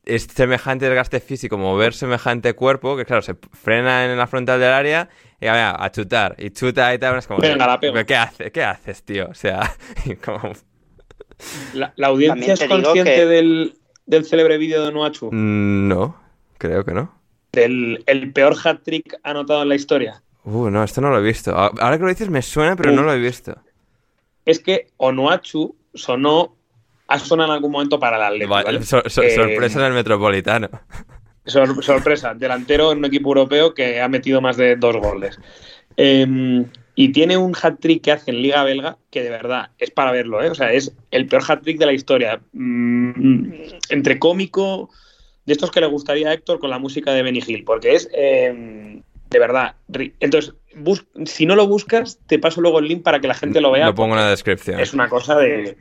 es 0.04 0.24
semejante 0.24 0.86
desgaste 0.86 1.20
físico, 1.20 1.58
mover 1.58 1.94
semejante 1.94 2.54
cuerpo, 2.54 2.96
que 2.96 3.04
claro, 3.04 3.22
se 3.22 3.34
frena 3.52 4.04
en 4.10 4.16
la 4.16 4.26
frontal 4.26 4.58
del 4.60 4.72
área 4.72 5.08
y 5.40 5.46
a, 5.46 5.82
a 5.82 5.90
chutar. 5.92 6.34
Y 6.38 6.50
chuta 6.50 6.92
y 6.94 6.98
tal, 6.98 7.18
es 7.18 7.26
como, 7.26 7.40
Venga, 7.40 7.66
la 7.66 7.78
pego. 7.80 7.94
¿qué 8.06 8.16
haces? 8.16 8.50
¿Qué 8.52 8.62
haces, 8.64 9.02
tío? 9.02 9.28
O 9.30 9.34
sea, 9.34 9.70
como... 10.24 10.52
La, 11.74 11.92
la 11.96 12.06
audiencia 12.08 12.54
es 12.54 12.64
consciente 12.64 13.04
que- 13.16 13.26
del, 13.26 13.74
del 14.06 14.24
célebre 14.24 14.58
vídeo 14.58 14.84
de 14.84 14.92
Noachu? 14.92 15.30
Mm, 15.32 15.88
no, 15.88 16.20
creo 16.58 16.84
que 16.84 16.92
no. 16.92 17.14
Del 17.52 18.02
el 18.06 18.32
peor 18.32 18.54
hat-trick 18.62 19.18
anotado 19.22 19.62
en 19.62 19.68
la 19.70 19.74
historia. 19.74 20.22
Uh, 20.44 20.70
no, 20.70 20.84
esto 20.84 21.00
no 21.00 21.10
lo 21.10 21.18
he 21.18 21.22
visto. 21.22 21.54
Ahora 21.56 21.96
que 21.98 22.02
lo 22.04 22.08
dices 22.08 22.30
me 22.30 22.42
suena, 22.42 22.76
pero 22.76 22.92
no 22.92 23.02
lo 23.02 23.12
he 23.12 23.18
visto. 23.18 23.56
Es 24.46 24.58
que 24.60 24.86
Onuachu 24.96 25.76
sonó, 25.94 26.56
ha 27.10 27.18
sonado 27.18 27.50
en 27.50 27.54
algún 27.56 27.72
momento 27.72 27.98
para 27.98 28.16
el 28.16 28.22
Atlético. 28.22 28.58
Eh, 29.20 29.30
sorpresa 29.30 29.80
en 29.80 29.86
el 29.86 29.92
Metropolitano. 29.92 30.70
sorpresa, 31.44 32.34
delantero 32.34 32.92
en 32.92 32.98
un 32.98 33.04
equipo 33.04 33.30
europeo 33.30 33.74
que 33.74 34.00
ha 34.00 34.08
metido 34.08 34.40
más 34.40 34.56
de 34.56 34.76
dos 34.76 34.96
goles. 34.96 35.38
Em, 35.96 36.66
y 36.94 37.10
tiene 37.10 37.36
un 37.36 37.52
hat-trick 37.60 38.02
que 38.02 38.12
hace 38.12 38.30
en 38.30 38.42
Liga 38.42 38.62
Belga 38.62 38.96
que 39.10 39.24
de 39.24 39.30
verdad 39.30 39.70
es 39.78 39.90
para 39.90 40.12
verlo, 40.12 40.40
¿eh? 40.40 40.50
O 40.50 40.54
sea, 40.54 40.72
es 40.72 40.94
el 41.10 41.26
peor 41.26 41.42
hat-trick 41.48 41.78
de 41.78 41.86
la 41.86 41.92
historia. 41.92 42.40
Mm, 42.52 43.54
entre 43.88 44.20
cómico, 44.20 44.90
de 45.46 45.52
estos 45.52 45.72
que 45.72 45.80
le 45.80 45.86
gustaría 45.86 46.28
a 46.28 46.32
Héctor 46.32 46.60
con 46.60 46.70
la 46.70 46.78
música 46.78 47.12
de 47.12 47.24
Benny 47.24 47.42
Hill, 47.44 47.64
porque 47.64 47.96
es 47.96 48.08
em, 48.12 49.02
de 49.30 49.38
verdad. 49.40 49.74
Entonces, 50.20 50.54
si 51.24 51.44
no 51.44 51.56
lo 51.56 51.66
buscas, 51.66 52.20
te 52.28 52.38
paso 52.38 52.60
luego 52.60 52.78
el 52.78 52.86
link 52.86 53.02
para 53.02 53.18
que 53.20 53.26
la 53.26 53.34
gente 53.34 53.60
lo 53.60 53.72
vea. 53.72 53.86
Lo 53.86 53.94
pongo 53.96 54.14
en 54.14 54.20
la 54.20 54.30
descripción. 54.30 54.78
Es 54.78 54.94
una 54.94 55.08
cosa 55.08 55.36
de. 55.36 55.76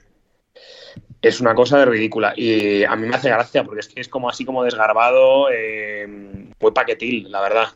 Es 1.22 1.42
una 1.42 1.54
cosa 1.54 1.78
de 1.80 1.86
ridícula. 1.86 2.34
Y 2.36 2.84
a 2.84 2.96
mí 2.96 3.08
me 3.08 3.16
hace 3.16 3.30
gracia 3.30 3.64
porque 3.64 3.82
es 3.82 3.88
que 3.90 4.02
es 4.02 4.08
como 4.08 4.30
así 4.30 4.46
como 4.46 4.64
desgarbado, 4.64 5.50
em, 5.52 6.52
muy 6.60 6.72
paquetil, 6.72 7.32
la 7.32 7.42
verdad. 7.42 7.68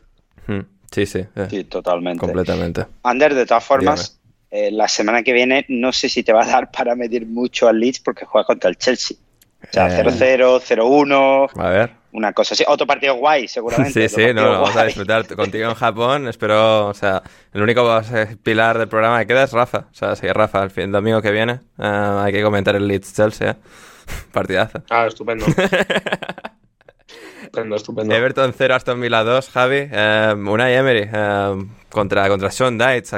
Hmm. 0.46 0.60
Sí, 0.90 1.06
sí. 1.06 1.26
Eh, 1.34 1.46
sí, 1.50 1.64
totalmente. 1.64 2.20
Completamente. 2.20 2.86
Ander, 3.02 3.34
de 3.34 3.46
todas 3.46 3.64
formas, 3.64 4.20
eh, 4.50 4.70
la 4.70 4.88
semana 4.88 5.22
que 5.22 5.32
viene 5.32 5.66
no 5.68 5.92
sé 5.92 6.08
si 6.08 6.22
te 6.22 6.32
va 6.32 6.44
a 6.44 6.46
dar 6.46 6.70
para 6.70 6.94
medir 6.94 7.26
mucho 7.26 7.68
al 7.68 7.80
Leeds 7.80 8.00
porque 8.00 8.24
juega 8.24 8.46
contra 8.46 8.70
el 8.70 8.76
Chelsea. 8.76 9.16
O 9.62 9.72
sea, 9.72 9.88
0-0, 9.88 10.58
eh. 10.58 10.60
0-1. 10.60 11.50
A 11.56 11.68
ver. 11.70 12.03
Una 12.14 12.32
cosa 12.32 12.54
así. 12.54 12.62
Otro 12.68 12.86
partido 12.86 13.16
guay, 13.16 13.48
seguramente. 13.48 14.08
Sí, 14.08 14.14
sí, 14.14 14.32
no, 14.32 14.48
vamos 14.48 14.76
a 14.76 14.84
disfrutar 14.84 15.26
contigo 15.34 15.68
en 15.68 15.74
Japón. 15.74 16.28
Espero, 16.28 16.86
o 16.86 16.94
sea, 16.94 17.24
el 17.52 17.60
único 17.60 18.00
pilar 18.44 18.78
del 18.78 18.86
programa 18.86 19.18
que 19.18 19.26
queda 19.26 19.42
es 19.42 19.52
Rafa. 19.52 19.88
O 19.90 19.94
sea, 19.94 20.14
sí, 20.14 20.28
Rafa, 20.28 20.62
el 20.62 20.70
fin 20.70 20.92
domingo 20.92 21.20
que 21.20 21.32
viene 21.32 21.58
hay 21.76 22.32
que 22.32 22.40
comentar 22.44 22.76
el 22.76 22.86
Leeds 22.86 23.14
Chelsea. 23.14 23.56
Partidazo. 24.32 24.84
Ah, 24.90 25.06
estupendo. 25.06 25.44
Estupendo, 27.42 27.76
estupendo. 27.76 28.14
Everton 28.14 28.52
0, 28.56 28.74
Aston 28.74 29.00
Villa 29.00 29.22
2, 29.22 29.50
Javi. 29.50 29.88
Eh, 29.90 30.34
Unai 30.36 30.74
Emery 30.74 31.08
eh, 31.12 31.66
contra, 31.94 32.28
contra 32.28 32.50
Sean 32.50 32.76
Dites. 32.76 33.14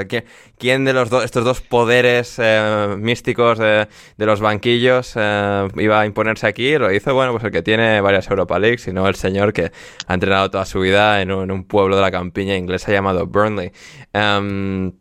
¿Quién 0.58 0.84
de 0.84 0.92
los 0.92 1.10
estos 1.24 1.44
dos 1.44 1.60
poderes 1.60 2.36
eh, 2.38 2.94
místicos 2.98 3.58
de, 3.58 3.88
los 4.18 4.40
banquillos 4.40 5.14
eh, 5.16 5.68
iba 5.76 6.00
a 6.00 6.06
imponerse 6.06 6.46
aquí? 6.46 6.78
Lo 6.78 6.92
hizo, 6.92 7.12
bueno, 7.14 7.32
pues 7.32 7.42
el 7.42 7.50
que 7.50 7.62
tiene 7.62 8.00
varias 8.00 8.30
Europa 8.30 8.58
Leagues, 8.60 8.86
y 8.86 8.92
no 8.92 9.08
el 9.08 9.16
señor 9.16 9.52
que 9.52 9.72
ha 10.06 10.14
entrenado 10.14 10.50
toda 10.50 10.64
su 10.64 10.78
vida 10.80 11.20
en 11.20 11.32
un, 11.32 11.64
pueblo 11.64 11.96
de 11.96 12.02
la 12.02 12.10
campiña 12.12 12.54
inglesa 12.54 12.92
llamado 12.92 13.26
Burnley. 13.26 13.72
Em, 14.12 14.92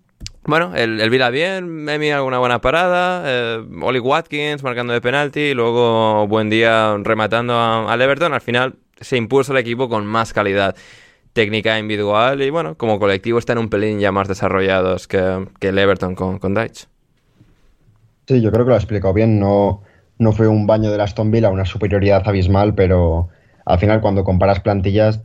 bueno, 0.45 0.73
el, 0.75 1.01
el 1.01 1.09
Vila 1.09 1.29
bien, 1.29 1.87
Emi 1.89 2.11
alguna 2.11 2.39
buena 2.39 2.61
parada, 2.61 3.23
eh, 3.25 3.65
Oli 3.81 3.99
Watkins 3.99 4.63
marcando 4.63 4.93
de 4.93 5.01
penalti, 5.01 5.41
y 5.41 5.53
luego 5.53 6.27
buen 6.27 6.49
día 6.49 6.95
rematando 7.03 7.59
al 7.87 8.01
Everton. 8.01 8.33
Al 8.33 8.41
final 8.41 8.75
se 8.99 9.17
impuso 9.17 9.51
el 9.51 9.59
equipo 9.59 9.89
con 9.89 10.05
más 10.05 10.33
calidad 10.33 10.75
técnica 11.35 11.77
individual 11.77 12.41
y 12.41 12.49
bueno, 12.49 12.75
como 12.77 12.97
colectivo 12.97 13.37
están 13.37 13.57
un 13.57 13.69
pelín 13.69 13.99
ya 13.99 14.13
más 14.13 14.29
desarrollados 14.29 15.05
que, 15.07 15.45
el 15.59 15.77
Everton 15.77 16.15
con, 16.15 16.39
con 16.39 16.53
Deitch. 16.53 16.87
Sí, 18.25 18.41
yo 18.41 18.51
creo 18.51 18.63
que 18.63 18.69
lo 18.69 18.75
ha 18.75 18.79
explicado 18.79 19.13
bien. 19.13 19.37
No, 19.37 19.83
no 20.17 20.31
fue 20.31 20.47
un 20.47 20.65
baño 20.65 20.89
de 20.89 21.01
Aston 21.01 21.31
Villa, 21.31 21.49
una 21.49 21.65
superioridad 21.65 22.25
abismal, 22.25 22.73
pero 22.73 23.27
al 23.65 23.79
final 23.79 23.99
cuando 23.99 24.23
comparas 24.23 24.61
plantillas, 24.61 25.19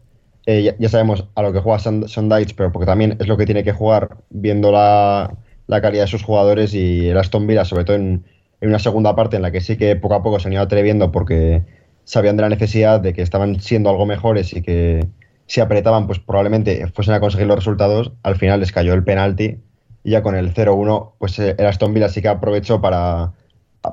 eh, 0.47 0.75
ya, 0.77 0.89
sabemos 0.89 1.29
a 1.37 1.43
lo 1.43 1.53
que 1.53 1.61
juega 1.61 1.79
Sondaich, 1.79 2.57
pero 2.57 2.73
porque 2.73 2.87
también 2.87 3.17
es 3.21 3.29
lo 3.29 3.37
que 3.37 3.47
tiene 3.47 3.63
que 3.63 3.73
jugar 3.73 4.17
viendo 4.31 4.73
la, 4.73 5.33
calidad 5.69 6.05
de 6.05 6.09
sus 6.09 6.25
jugadores 6.25 6.75
y 6.75 7.09
el 7.09 7.19
Aston 7.19 7.47
Villa, 7.47 7.65
sobre 7.65 7.85
todo 7.85 7.95
en, 7.95 8.25
en, 8.61 8.69
una 8.69 8.81
segunda 8.81 9.15
parte 9.15 9.37
en 9.37 9.43
la 9.43 9.53
que 9.53 9.61
sí 9.61 9.77
que 9.77 9.95
poco 9.95 10.15
a 10.17 10.25
poco 10.25 10.41
se 10.41 10.49
han 10.49 10.55
ido 10.55 10.63
atreviendo 10.63 11.13
porque 11.13 11.63
sabían 12.03 12.37
de 12.37 12.43
la 12.43 12.49
necesidad 12.49 12.99
de 12.99 13.13
que 13.13 13.23
estaban 13.23 13.61
siendo 13.61 13.91
algo 13.91 14.07
mejores 14.07 14.53
y 14.55 14.63
que 14.63 15.07
si 15.51 15.61
apretaban, 15.61 16.07
pues 16.07 16.21
probablemente 16.21 16.87
fuesen 16.95 17.15
a 17.15 17.21
conseguir 17.21 17.49
los 17.49 17.57
resultados. 17.57 18.13
Al 18.23 18.37
final 18.37 18.61
les 18.61 18.71
cayó 18.71 18.95
el 18.95 19.03
penalti 19.03 19.59
y 20.05 20.11
ya 20.13 20.23
con 20.23 20.37
el 20.37 20.55
0-1, 20.55 21.15
pues 21.19 21.41
eh, 21.41 21.57
el 21.59 21.67
Aston 21.67 21.93
Villa 21.93 22.09
sí 22.09 22.23
que 22.23 22.29
aprovechó 22.29 22.81
para. 22.81 23.33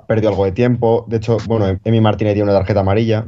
Perdió 0.07 0.29
algo 0.29 0.45
de 0.45 0.51
tiempo. 0.51 1.05
De 1.07 1.17
hecho, 1.17 1.37
bueno, 1.47 1.79
Emi 1.83 1.99
Martínez 1.99 2.35
dio 2.35 2.43
una 2.43 2.53
tarjeta 2.53 2.81
amarilla. 2.81 3.25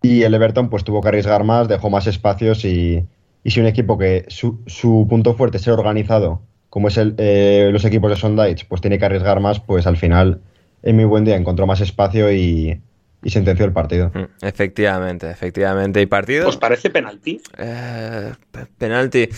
Y 0.00 0.22
el 0.22 0.32
Everton, 0.32 0.70
pues 0.70 0.82
tuvo 0.84 1.02
que 1.02 1.08
arriesgar 1.08 1.44
más, 1.44 1.68
dejó 1.68 1.90
más 1.90 2.06
espacios. 2.06 2.64
Y, 2.64 3.04
y 3.44 3.50
si 3.50 3.60
un 3.60 3.66
equipo 3.66 3.98
que 3.98 4.24
su, 4.28 4.60
su, 4.66 5.06
punto 5.06 5.34
fuerte 5.34 5.58
es 5.58 5.64
ser 5.64 5.74
organizado, 5.74 6.40
como 6.70 6.88
es 6.88 6.96
el, 6.96 7.16
eh, 7.18 7.68
los 7.70 7.84
equipos 7.84 8.10
de 8.10 8.16
Sondage, 8.16 8.64
pues 8.66 8.80
tiene 8.80 8.98
que 8.98 9.04
arriesgar 9.04 9.40
más, 9.40 9.60
pues 9.60 9.86
al 9.86 9.98
final, 9.98 10.40
en 10.82 10.96
mi 10.96 11.04
buen 11.04 11.24
día, 11.26 11.36
encontró 11.36 11.66
más 11.66 11.82
espacio 11.82 12.32
y, 12.32 12.80
y 13.26 13.30
sentenció 13.30 13.64
el 13.64 13.72
partido. 13.72 14.12
Mm, 14.14 14.46
efectivamente, 14.46 15.28
efectivamente. 15.28 16.00
¿Y 16.00 16.06
partido? 16.06 16.48
¿Os 16.48 16.56
parece 16.56 16.90
penalti? 16.90 17.40
Eh, 17.58 18.32
penalti. 18.78 19.22
Eh, 19.22 19.30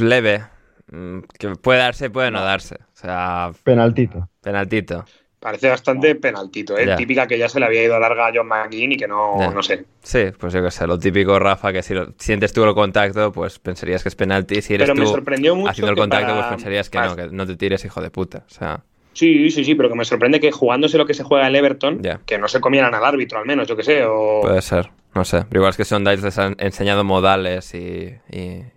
leve. 0.00 0.44
Mm, 0.92 1.20
que 1.38 1.48
puede 1.56 1.78
darse, 1.78 2.10
puede 2.10 2.30
no 2.30 2.42
darse. 2.42 2.74
O 2.74 2.96
sea. 2.96 3.52
Penaltito. 3.64 4.28
Penaltito. 4.42 5.06
Parece 5.38 5.70
bastante 5.70 6.14
penaltito, 6.14 6.76
¿eh? 6.76 6.94
Típica 6.94 7.26
que 7.26 7.38
ya 7.38 7.48
se 7.48 7.58
le 7.58 7.64
había 7.64 7.82
ido 7.82 7.98
larga 7.98 8.26
a 8.26 8.32
John 8.34 8.46
McGinn 8.46 8.92
y 8.92 8.96
que 8.98 9.08
no, 9.08 9.50
no 9.50 9.62
sé. 9.62 9.86
Sí, 10.02 10.24
pues 10.38 10.52
yo 10.52 10.62
qué 10.62 10.70
sé, 10.70 10.86
lo 10.86 10.98
típico, 10.98 11.38
Rafa, 11.38 11.72
que 11.72 11.82
si 11.82 11.94
sientes 12.18 12.52
tú 12.52 12.62
el 12.64 12.74
contacto, 12.74 13.32
pues 13.32 13.58
pensarías 13.58 14.02
que 14.02 14.10
es 14.10 14.14
penalti. 14.14 14.60
Si 14.60 14.74
eres 14.74 14.90
Pero 14.90 15.02
tú 15.02 15.10
sorprendió 15.10 15.56
mucho 15.56 15.70
haciendo 15.70 15.92
el 15.92 15.96
contacto, 15.96 16.34
pues 16.34 16.46
pensarías 16.48 16.90
que 16.90 16.98
no, 16.98 17.16
que 17.16 17.28
no 17.28 17.46
te 17.46 17.56
tires, 17.56 17.82
hijo 17.86 18.02
de 18.02 18.10
puta. 18.10 18.44
O 18.46 18.50
sea. 18.50 18.84
Sí, 19.12 19.50
sí, 19.50 19.64
sí, 19.64 19.74
pero 19.74 19.88
que 19.88 19.94
me 19.96 20.04
sorprende 20.04 20.40
que 20.40 20.52
jugándose 20.52 20.96
lo 20.96 21.06
que 21.06 21.14
se 21.14 21.24
juega 21.24 21.48
el 21.48 21.56
Everton, 21.56 22.00
que 22.24 22.38
no 22.38 22.48
se 22.48 22.60
comieran 22.60 22.94
al 22.94 23.04
árbitro 23.04 23.38
al 23.38 23.46
menos, 23.46 23.66
yo 23.66 23.76
que 23.76 23.82
sé. 23.82 24.04
O... 24.04 24.40
Puede 24.42 24.62
ser, 24.62 24.90
no 25.14 25.24
sé. 25.24 25.44
Pero 25.48 25.60
igual 25.60 25.70
es 25.70 25.76
que 25.76 25.84
son 25.84 26.04
Dice 26.04 26.22
les 26.22 26.38
han 26.38 26.56
enseñado 26.58 27.04
modales 27.04 27.74
y, 27.74 28.14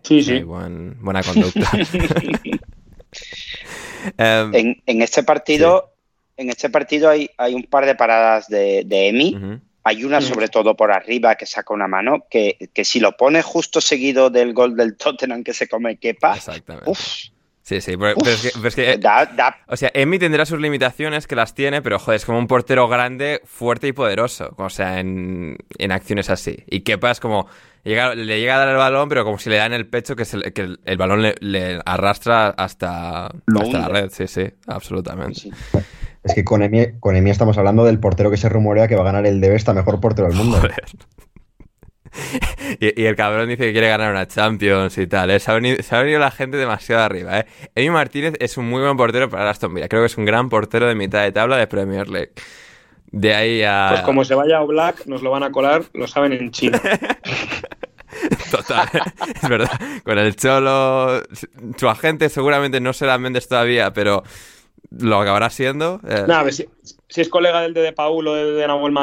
sí, 0.01 0.23
sí. 0.23 0.41
buena 0.41 1.23
conducta. 1.23 1.71
Em, 4.17 4.75
en, 4.85 5.01
este 5.01 5.23
partido, 5.23 5.93
en 6.35 6.49
este 6.49 6.69
partido 6.69 7.09
hay, 7.09 7.29
hay 7.37 7.53
un 7.53 7.63
par 7.63 7.85
de 7.85 7.95
paradas 7.95 8.49
de, 8.49 8.83
de 8.85 9.07
Emi. 9.09 9.61
Hay 9.85 10.03
una 10.03 10.19
sobre 10.19 10.47
todo 10.47 10.75
por 10.75 10.91
arriba 10.91 11.35
que 11.35 11.45
saca 11.45 11.73
una 11.73 11.87
mano, 11.87 12.25
que, 12.29 12.69
que 12.73 12.85
si 12.85 12.99
lo 12.99 13.15
pone 13.15 13.41
justo 13.41 13.81
seguido 13.81 14.29
del 14.29 14.53
gol 14.53 14.75
del 14.75 14.97
Tottenham 14.97 15.43
que 15.43 15.53
se 15.53 15.67
come 15.67 15.97
Kepa, 15.97 16.35
Exactamente. 16.35 16.91
Sí, 17.63 17.79
sí, 17.79 17.95
pero, 17.95 18.13
es 18.25 18.75
que, 18.75 18.99
o 19.67 19.77
sea, 19.77 19.89
Emi 19.93 20.19
tendrá 20.19 20.45
sus 20.45 20.59
limitaciones, 20.59 21.27
que 21.27 21.35
las 21.37 21.55
tiene, 21.55 21.81
pero 21.81 21.97
joder, 21.97 22.17
es 22.17 22.25
como 22.25 22.37
un 22.37 22.47
portero 22.47 22.89
grande, 22.89 23.41
fuerte 23.45 23.87
y 23.87 23.93
poderoso, 23.93 24.53
o 24.57 24.69
sea, 24.69 24.99
en, 24.99 25.57
acciones 25.89 26.29
así. 26.29 26.57
Y 26.67 26.81
Kepa 26.81 27.11
es 27.11 27.21
como, 27.21 27.47
llega, 27.85 28.15
le 28.15 28.41
llega 28.41 28.55
a 28.55 28.59
dar 28.59 28.67
el 28.67 28.75
balón, 28.75 29.07
pero 29.07 29.23
como 29.23 29.39
si 29.39 29.49
le 29.49 29.55
da 29.55 29.65
en 29.65 29.71
el 29.71 29.87
pecho 29.87 30.17
que, 30.17 30.25
que 30.51 30.75
el, 30.83 30.97
balón 30.97 31.21
le, 31.21 31.79
arrastra 31.85 32.49
hasta, 32.49 33.33
la 33.47 33.87
red, 33.87 34.09
sí, 34.11 34.27
sí, 34.27 34.43
absolutamente. 34.67 35.49
Es 36.21 36.33
que 36.35 36.43
con 36.43 36.63
Emi, 36.63 36.99
con 36.99 37.15
Emi 37.15 37.29
estamos 37.29 37.57
hablando 37.57 37.85
del 37.85 37.97
portero 37.97 38.29
que 38.29 38.37
se 38.37 38.49
rumorea 38.49 38.89
que 38.89 38.95
va 38.95 39.03
a 39.03 39.05
ganar 39.05 39.25
el 39.25 39.39
Debesta 39.39 39.73
mejor 39.73 40.01
portero 40.01 40.27
del 40.27 40.35
mundo. 40.35 40.57
Joder. 40.57 40.83
y, 42.79 43.05
el 43.05 43.15
cabrón 43.15 43.49
dice 43.49 43.63
que 43.63 43.71
quiere 43.71 43.89
ganar 43.89 44.11
una 44.11 44.27
Champions 44.27 44.97
y 44.97 45.07
tal. 45.07 45.31
¿eh? 45.31 45.39
Se, 45.39 45.51
ha 45.51 45.55
venido, 45.55 46.19
la 46.19 46.31
gente 46.31 46.57
demasiado 46.57 47.03
arriba. 47.03 47.39
¿eh? 47.39 47.45
Emi 47.75 47.89
Martínez 47.89 48.33
es 48.39 48.57
un 48.57 48.69
muy 48.69 48.81
buen 48.81 48.97
portero 48.97 49.29
para 49.29 49.49
Aston 49.49 49.73
Villa. 49.73 49.87
Creo 49.87 50.01
que 50.01 50.07
es 50.07 50.17
un 50.17 50.25
gran 50.25 50.49
portero 50.49 50.87
de 50.87 50.95
mitad 50.95 51.23
de 51.23 51.31
tabla 51.31 51.57
de 51.57 51.67
Premier 51.67 52.07
League. 52.07 52.33
De 53.07 53.35
ahí 53.35 53.63
a. 53.63 53.89
Pues 53.91 54.01
como 54.01 54.25
se 54.25 54.33
vaya 54.35 54.57
a 54.57 54.63
Black, 54.63 55.05
nos 55.05 55.21
lo 55.21 55.29
van 55.29 55.43
a 55.43 55.51
colar, 55.51 55.83
lo 55.93 56.07
saben 56.07 56.33
en 56.33 56.51
China. 56.51 56.81
Total, 58.51 58.87
es 59.41 59.49
verdad. 59.49 59.71
Con 60.03 60.17
el 60.17 60.35
Cholo, 60.35 61.21
su 61.77 61.89
agente 61.89 62.29
seguramente 62.29 62.79
no 62.79 62.93
será 62.93 63.17
Méndez 63.17 63.47
todavía, 63.47 63.93
pero 63.93 64.23
lo 64.91 65.19
acabará 65.19 65.49
siendo. 65.49 65.99
Eh. 66.07 66.25
a 66.27 66.43
ver, 66.43 66.53
si, 66.53 66.67
es 67.09 67.29
colega 67.29 67.61
del 67.61 67.73
de, 67.73 67.81
de 67.81 67.93
Paul 67.93 68.27
o 68.27 68.33
de, 68.33 68.51
de 68.51 68.67
Nahuel, 68.67 68.93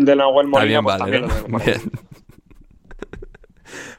de 0.00 0.16
Nahuel 0.16 0.46
Molina, 0.46 0.82
pues 0.82 0.98
también 0.98 1.24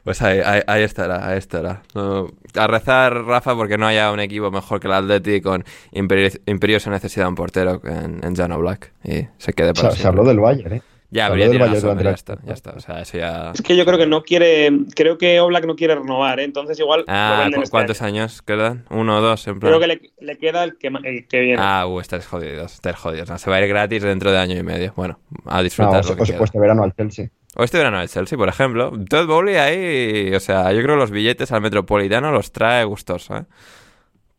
pues 0.04 0.22
ahí, 0.22 0.40
ahí, 0.66 0.82
estará, 0.82 1.28
ahí 1.28 1.38
estará. 1.38 1.82
a 1.94 2.66
rezar, 2.66 3.24
Rafa, 3.24 3.54
porque 3.54 3.78
no 3.78 3.86
haya 3.86 4.12
un 4.12 4.20
equipo 4.20 4.50
mejor 4.50 4.80
que 4.80 4.88
el 4.88 4.94
Atleti 4.94 5.40
con 5.40 5.64
imperiosa 5.92 6.90
necesidad 6.90 7.26
de 7.26 7.28
un 7.28 7.34
portero 7.34 7.80
en, 7.84 8.24
en 8.24 8.34
Jano 8.34 8.58
Black. 8.58 8.92
Y 9.04 9.26
se 9.38 9.52
quede 9.52 9.74
para 9.74 9.90
Se 9.92 10.06
habló 10.06 10.24
del 10.24 10.40
Bayern, 10.40 10.74
¿eh? 10.74 10.82
Ya, 11.12 11.26
habría 11.26 11.50
tirado 11.50 11.72
ya 12.00 12.10
está, 12.12 12.38
ya 12.42 12.54
está. 12.54 12.70
O 12.70 12.80
sea, 12.80 13.02
eso 13.02 13.18
ya... 13.18 13.52
Es 13.52 13.60
que 13.60 13.76
yo 13.76 13.84
creo 13.84 13.98
que 13.98 14.06
no 14.06 14.22
quiere, 14.22 14.70
creo 14.96 15.18
que 15.18 15.40
Oblak 15.40 15.66
no 15.66 15.76
quiere 15.76 15.94
renovar, 15.94 16.40
¿eh? 16.40 16.44
entonces 16.44 16.78
igual... 16.80 17.04
Ah, 17.06 17.50
este 17.50 17.70
¿cuántos 17.70 18.00
años 18.00 18.40
quedan? 18.40 18.86
¿Uno 18.88 19.18
o 19.18 19.20
dos? 19.20 19.46
En 19.46 19.60
plan? 19.60 19.74
Creo 19.74 19.80
que 19.80 20.10
le, 20.20 20.38
queda 20.38 20.64
el 20.64 20.78
que, 20.78 20.88
el 20.88 21.28
que, 21.28 21.40
viene. 21.40 21.58
Ah, 21.60 21.86
uh, 21.86 22.00
estáis 22.00 22.26
jodidos, 22.26 22.72
estáis 22.72 22.96
jodidos. 22.96 23.28
No, 23.28 23.36
se 23.36 23.50
va 23.50 23.56
a 23.56 23.60
ir 23.60 23.68
gratis 23.68 24.02
dentro 24.02 24.32
de 24.32 24.38
año 24.38 24.56
y 24.56 24.62
medio. 24.62 24.94
Bueno, 24.96 25.18
a 25.44 25.62
disfrutar. 25.62 26.02
No, 26.02 26.12
o, 26.12 26.40
o 26.40 26.44
este 26.44 26.58
verano 26.58 26.82
al 26.82 26.94
Chelsea. 26.94 27.28
O 27.56 27.64
este 27.64 27.78
verano 27.78 27.98
al 27.98 28.08
Chelsea, 28.08 28.38
por 28.38 28.48
ejemplo. 28.48 28.92
Todd 29.08 29.26
Bowley 29.26 29.56
ahí, 29.56 30.34
o 30.34 30.40
sea, 30.40 30.72
yo 30.72 30.82
creo 30.82 30.94
que 30.96 31.00
los 31.00 31.10
billetes 31.10 31.52
al 31.52 31.60
Metropolitano 31.60 32.32
los 32.32 32.52
trae 32.52 32.84
gustoso, 32.84 33.36
¿eh? 33.36 33.44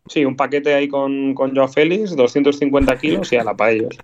Sí, 0.07 0.25
un 0.25 0.35
paquete 0.35 0.73
ahí 0.73 0.89
con, 0.89 1.33
con 1.33 1.55
Joe 1.55 1.69
Félix, 1.69 2.15
250 2.15 2.97
kilos 2.97 3.31
y 3.31 3.37
a 3.37 3.43
la 3.43 3.55
para 3.55 3.71
ellos. 3.71 3.95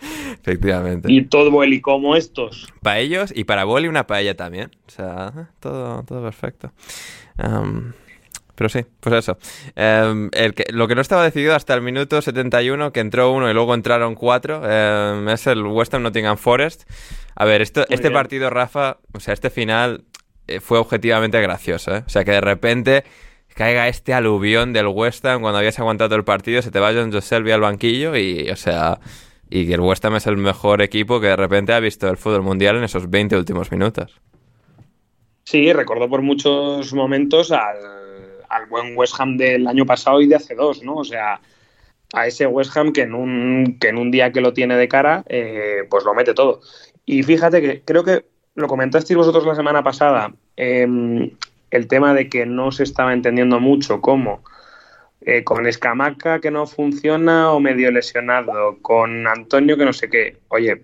Efectivamente. 0.40 1.10
Y 1.10 1.24
todo 1.24 1.50
Boli 1.50 1.80
como 1.80 2.14
estos. 2.14 2.72
Para 2.82 3.00
ellos 3.00 3.32
y 3.34 3.44
para 3.44 3.64
Boli 3.64 3.88
una 3.88 4.06
paella 4.06 4.36
también. 4.36 4.70
O 4.86 4.90
sea, 4.90 5.50
todo, 5.58 6.04
todo 6.04 6.22
perfecto. 6.22 6.70
Pero 8.54 8.68
sí, 8.68 8.84
pues 9.00 9.14
eso. 9.14 9.38
Em, 9.74 10.30
el 10.32 10.54
que, 10.54 10.64
lo 10.72 10.88
que 10.88 10.94
no 10.94 11.00
estaba 11.00 11.24
decidido 11.24 11.54
hasta 11.54 11.74
el 11.74 11.82
minuto 11.82 12.20
71, 12.22 12.92
que 12.92 13.00
entró 13.00 13.32
uno 13.32 13.50
y 13.50 13.54
luego 13.54 13.74
entraron 13.74 14.14
cuatro, 14.14 14.62
em, 14.64 15.28
es 15.28 15.46
el 15.46 15.62
West 15.62 15.94
Ham 15.94 16.02
Nottingham 16.02 16.36
Forest. 16.36 16.88
A 17.34 17.44
ver, 17.44 17.62
esto, 17.62 17.84
este 17.88 18.10
partido, 18.10 18.50
Rafa, 18.50 18.98
o 19.12 19.20
sea, 19.20 19.34
este 19.34 19.50
final 19.50 20.04
eh, 20.46 20.60
fue 20.60 20.78
objetivamente 20.78 21.40
gracioso. 21.40 21.96
¿eh? 21.96 22.04
O 22.06 22.08
sea, 22.08 22.24
que 22.24 22.32
de 22.32 22.40
repente 22.40 23.04
caiga 23.54 23.88
este 23.88 24.14
aluvión 24.14 24.72
del 24.72 24.88
West 24.88 25.24
Ham 25.24 25.40
cuando 25.40 25.58
habías 25.58 25.78
aguantado 25.78 26.14
el 26.16 26.24
partido, 26.24 26.62
se 26.62 26.70
te 26.70 26.80
vaya 26.80 27.00
John 27.00 27.12
Joselby 27.12 27.52
al 27.52 27.60
banquillo 27.60 28.16
y, 28.16 28.50
o 28.50 28.56
sea, 28.56 28.98
y 29.48 29.66
que 29.66 29.74
el 29.74 29.80
West 29.80 30.04
Ham 30.04 30.16
es 30.16 30.26
el 30.26 30.36
mejor 30.36 30.82
equipo 30.82 31.20
que 31.20 31.28
de 31.28 31.36
repente 31.36 31.72
ha 31.72 31.80
visto 31.80 32.08
el 32.08 32.16
fútbol 32.16 32.42
mundial 32.42 32.76
en 32.76 32.84
esos 32.84 33.08
20 33.08 33.36
últimos 33.36 33.70
minutos. 33.70 34.20
Sí, 35.44 35.72
recordó 35.72 36.08
por 36.08 36.22
muchos 36.22 36.92
momentos 36.94 37.52
al, 37.52 38.03
buen 38.68 38.96
West 38.96 39.14
Ham 39.18 39.36
del 39.36 39.66
año 39.66 39.86
pasado 39.86 40.20
y 40.20 40.26
de 40.26 40.36
hace 40.36 40.54
dos, 40.54 40.82
¿no? 40.82 40.96
O 40.96 41.04
sea, 41.04 41.40
a 42.12 42.26
ese 42.26 42.46
West 42.46 42.76
Ham 42.76 42.92
que 42.92 43.02
en 43.02 43.14
un, 43.14 43.78
que 43.80 43.88
en 43.88 43.98
un 43.98 44.10
día 44.10 44.32
que 44.32 44.40
lo 44.40 44.52
tiene 44.52 44.76
de 44.76 44.88
cara, 44.88 45.24
eh, 45.28 45.82
pues 45.90 46.04
lo 46.04 46.14
mete 46.14 46.34
todo. 46.34 46.60
Y 47.04 47.22
fíjate 47.22 47.60
que 47.60 47.82
creo 47.82 48.04
que 48.04 48.24
lo 48.54 48.68
comentasteis 48.68 49.16
vosotros 49.16 49.46
la 49.46 49.54
semana 49.54 49.82
pasada. 49.82 50.32
Em, 50.56 51.30
el 51.70 51.88
tema 51.88 52.14
de 52.14 52.28
que 52.28 52.46
no 52.46 52.70
se 52.70 52.84
estaba 52.84 53.12
entendiendo 53.12 53.58
mucho 53.58 54.00
cómo 54.00 54.42
eh, 55.26 55.42
con 55.42 55.66
Escamaca 55.66 56.38
que 56.40 56.50
no 56.50 56.66
funciona 56.66 57.50
o 57.50 57.58
medio 57.58 57.90
lesionado, 57.90 58.78
con 58.82 59.26
Antonio 59.26 59.76
que 59.76 59.84
no 59.86 59.92
sé 59.92 60.10
qué. 60.10 60.36
Oye, 60.48 60.82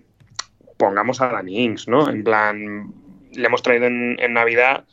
pongamos 0.77 1.21
a 1.21 1.27
Dani 1.27 1.63
Inks, 1.63 1.87
¿no? 1.87 2.09
En 2.09 2.23
plan, 2.23 2.91
le 3.31 3.45
hemos 3.45 3.61
traído 3.61 3.85
en, 3.85 4.33
Navidad, 4.33 4.85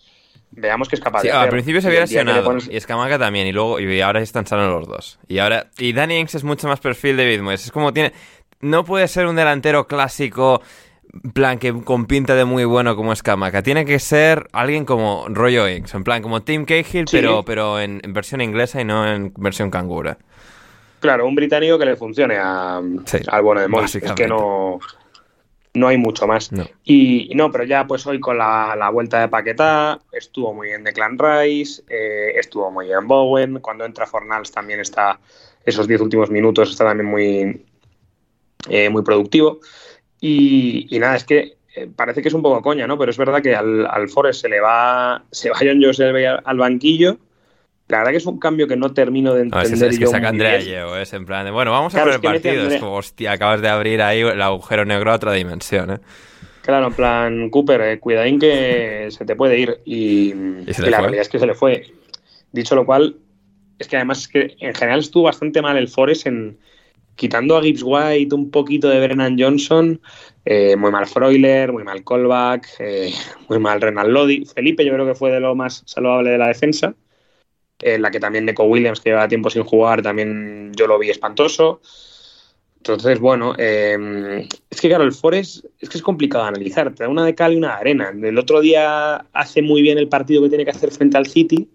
veamos 0.51 0.89
que 0.89 0.97
es 0.97 1.01
capaz 1.01 1.23
de 1.23 1.33
Al 1.33 1.49
principio 1.49 1.81
se 1.81 1.89
había 1.89 2.01
lesionado 2.01 2.57
y 2.69 2.77
Escamaca 2.77 3.19
también, 3.19 3.47
y 3.47 3.53
luego 3.53 3.81
y 3.81 4.01
ahora 4.01 4.21
están 4.21 4.47
sanos 4.47 4.71
los 4.71 4.89
dos. 4.89 5.19
Y 5.29 5.39
ahora 5.39 5.69
y 5.79 5.93
Dani 5.93 6.19
Inks 6.19 6.37
es 6.37 6.45
mucho 6.45 6.69
más 6.69 6.81
perfil 6.81 7.17
de 7.17 7.27
Bitmoes. 7.27 7.65
Es 7.65 7.73
como 7.73 7.93
tiene. 7.93 8.13
No 8.61 8.85
puede 8.85 9.07
ser 9.07 9.27
un 9.27 9.37
delantero 9.37 9.87
clásico 9.87 10.63
plan 11.33 11.59
que 11.59 11.73
con 11.83 12.07
pinta 12.07 12.35
de 12.35 12.45
muy 12.45 12.65
bueno 12.65 12.97
como 12.97 13.13
es 13.13 13.23
Kamaka. 13.23 13.63
Tiene 13.63 13.85
que 13.85 13.99
ser 13.99 14.49
alguien 14.53 14.85
como 14.85 15.27
Roy 15.29 15.57
Inks, 15.57 15.95
en 15.95 16.05
plan 16.05 16.23
como 16.23 16.43
Tim 16.43 16.65
Cahill, 16.65 17.07
pero, 17.11 17.45
pero 17.45 17.81
en, 17.81 18.01
versión 18.09 18.41
inglesa 18.41 18.81
y 18.81 18.85
no 18.85 19.07
en 19.07 19.33
versión 19.37 19.71
cangura. 19.71 20.19
Claro, 21.01 21.27
un 21.27 21.35
británico 21.35 21.79
que 21.79 21.87
le 21.87 21.97
funcione 21.97 22.37
a, 22.37 22.79
al 22.79 23.43
bueno 23.43 23.61
de 23.61 23.69
Moss. 23.69 23.95
Es 23.95 24.13
que 24.13 24.27
no, 24.27 24.81
no 25.79 25.89
hay 25.89 25.97
mucho 25.97 26.27
más. 26.27 26.51
Y, 26.85 27.31
no, 27.35 27.51
pero 27.51 27.65
ya 27.65 27.87
pues 27.87 28.07
hoy 28.07 28.21
con 28.21 28.39
la, 28.39 28.91
vuelta 28.93 29.21
de 29.21 29.29
Paquetá, 29.29 30.01
estuvo 30.13 30.53
muy 30.53 30.69
bien 30.69 30.85
Clan 30.95 31.19
Rice, 31.19 31.83
eh, 31.89 32.33
estuvo 32.37 32.71
muy 32.71 32.87
bien 32.87 33.07
Bowen. 33.07 33.61
Cuando 33.61 33.85
entra 33.85 34.07
Fornals 34.07 34.51
también 34.51 34.81
está, 34.81 35.19
esos 35.65 35.87
10 35.87 36.01
últimos 36.03 36.31
minutos 36.31 36.71
está 36.71 36.85
también 36.85 37.09
muy, 37.09 37.67
eh, 38.69 38.89
muy 38.91 39.03
productivo. 39.03 39.61
Y, 40.21 40.89
nada, 40.99 41.17
es 41.17 41.25
que 41.25 41.57
eh, 41.75 41.89
parece 41.95 42.23
que 42.23 42.29
es 42.29 42.35
un 42.35 42.43
poco 42.43 42.61
coña, 42.61 42.87
¿no? 42.87 42.99
Pero 42.99 43.11
es 43.11 43.19
verdad 43.19 43.41
que 43.43 43.55
al, 43.55 43.87
al 43.87 44.09
Forest 44.09 44.43
se 44.43 44.49
le 44.49 44.61
va, 44.61 45.25
se 45.31 45.51
va 45.51 45.57
John 45.61 45.83
Joseph 45.83 46.15
al 46.45 46.59
banquillo. 46.59 47.19
La 47.89 47.99
verdad 47.99 48.11
que 48.11 48.19
es 48.19 48.27
un 48.27 48.39
cambio 48.39 48.69
que 48.69 48.77
no 48.77 48.93
termino 48.93 49.33
de 49.35 49.43
entender. 49.43 49.91
es, 49.91 49.99
que 49.99 50.07
saca 50.07 50.29
Andrea 50.29 50.59
Yeo, 50.59 50.97
es 50.97 51.13
en 51.15 51.25
plan 51.25 51.45
de, 51.47 51.51
bueno, 51.51 51.71
vamos 51.71 51.95
a 51.95 52.05
ver 52.05 52.15
el 52.15 52.21
partido. 52.21 52.69
Es 52.69 52.81
como, 52.81 52.97
hostia, 52.97 53.33
acabas 53.33 53.63
de 53.63 53.69
abrir 53.69 54.03
ahí 54.03 54.21
el 54.21 54.43
agujero 54.43 54.85
negro 54.85 55.11
a 55.11 55.15
otra 55.15 55.33
dimensión, 55.33 55.93
¿eh? 55.93 55.99
Claro, 56.63 56.89
en 56.89 56.93
plan, 56.93 57.49
Cooper, 57.49 57.81
eh, 57.81 57.99
cuidadín 57.99 58.39
que 58.39 59.09
se 59.11 59.25
te 59.25 59.35
puede 59.35 59.59
ir. 59.59 59.81
Y, 59.87 60.35
la 60.35 61.01
realidad 61.01 61.23
es 61.23 61.31
que 61.31 61.39
se 61.39 61.47
le 61.47 61.55
fue. 61.55 61.87
Dicho 62.53 62.75
lo 62.75 62.85
cual, 62.85 63.17
es 63.79 63.89
que 63.89 63.97
además 63.97 64.21
es 64.21 64.29
que 64.29 64.57
en 64.61 64.75
general 64.75 65.01
estuvo 65.01 65.23
bastante 65.23 65.63
mal 65.63 65.79
el 65.79 65.89
Forest 65.89 66.27
en, 66.27 66.59
quitando 67.15 67.57
a 67.57 67.63
Gibbs 67.63 67.83
White, 67.83 68.35
un 68.35 68.51
poquito 68.51 68.89
de 68.91 69.01
Brennan 69.01 69.39
Johnson, 69.39 69.99
eh, 70.45 70.77
muy 70.77 70.91
mal 70.91 71.07
Freuler, 71.07 71.73
muy 71.73 71.85
mal 71.85 72.05
Colback, 72.05 72.69
eh, 72.81 73.13
muy 73.49 73.59
mal 73.59 73.81
Renan 73.81 74.13
Lodi. 74.13 74.45
Felipe 74.45 74.85
yo 74.85 74.93
creo 74.93 75.07
que 75.07 75.15
fue 75.15 75.31
de 75.31 75.41
lo 75.41 75.55
más 75.55 75.83
saludable 75.87 76.31
de 76.33 76.39
la 76.39 76.49
defensa. 76.49 76.95
En 77.81 78.03
la 78.03 78.11
que 78.11 78.21
también 78.21 78.45
Neco 78.45 78.65
Williams, 78.65 79.01
que 79.01 79.11
lleva 79.11 79.29
tiempo 79.29 79.51
sin 79.51 79.63
jugar, 79.63 80.03
también 80.03 80.73
yo 80.75 80.87
lo 80.87 80.99
vi 80.99 81.11
espantoso. 81.11 81.81
Entonces, 82.79 83.19
bueno, 83.19 83.55
eh, 83.59 84.49
es 84.71 84.81
que 84.81 84.89
claro, 84.89 85.05
el 85.05 85.13
Forest 85.13 85.65
es 85.81 85.89
que 85.89 85.99
es 85.99 86.03
complicado 86.03 86.45
analizar, 86.45 86.95
te 86.95 87.05
da 87.05 87.09
una 87.09 87.25
de 87.25 87.35
cal 87.35 87.53
y 87.53 87.57
una 87.57 87.69
de 87.69 87.81
arena. 87.81 88.15
El 88.23 88.39
otro 88.39 88.61
día 88.61 89.27
hace 89.33 89.63
muy 89.63 89.83
bien 89.83 89.99
el 89.99 90.09
partido 90.09 90.43
que 90.43 90.49
tiene 90.49 90.65
que 90.65 90.71
hacer 90.71 90.91
frente 90.91 91.17
al 91.17 91.27
City 91.27 91.69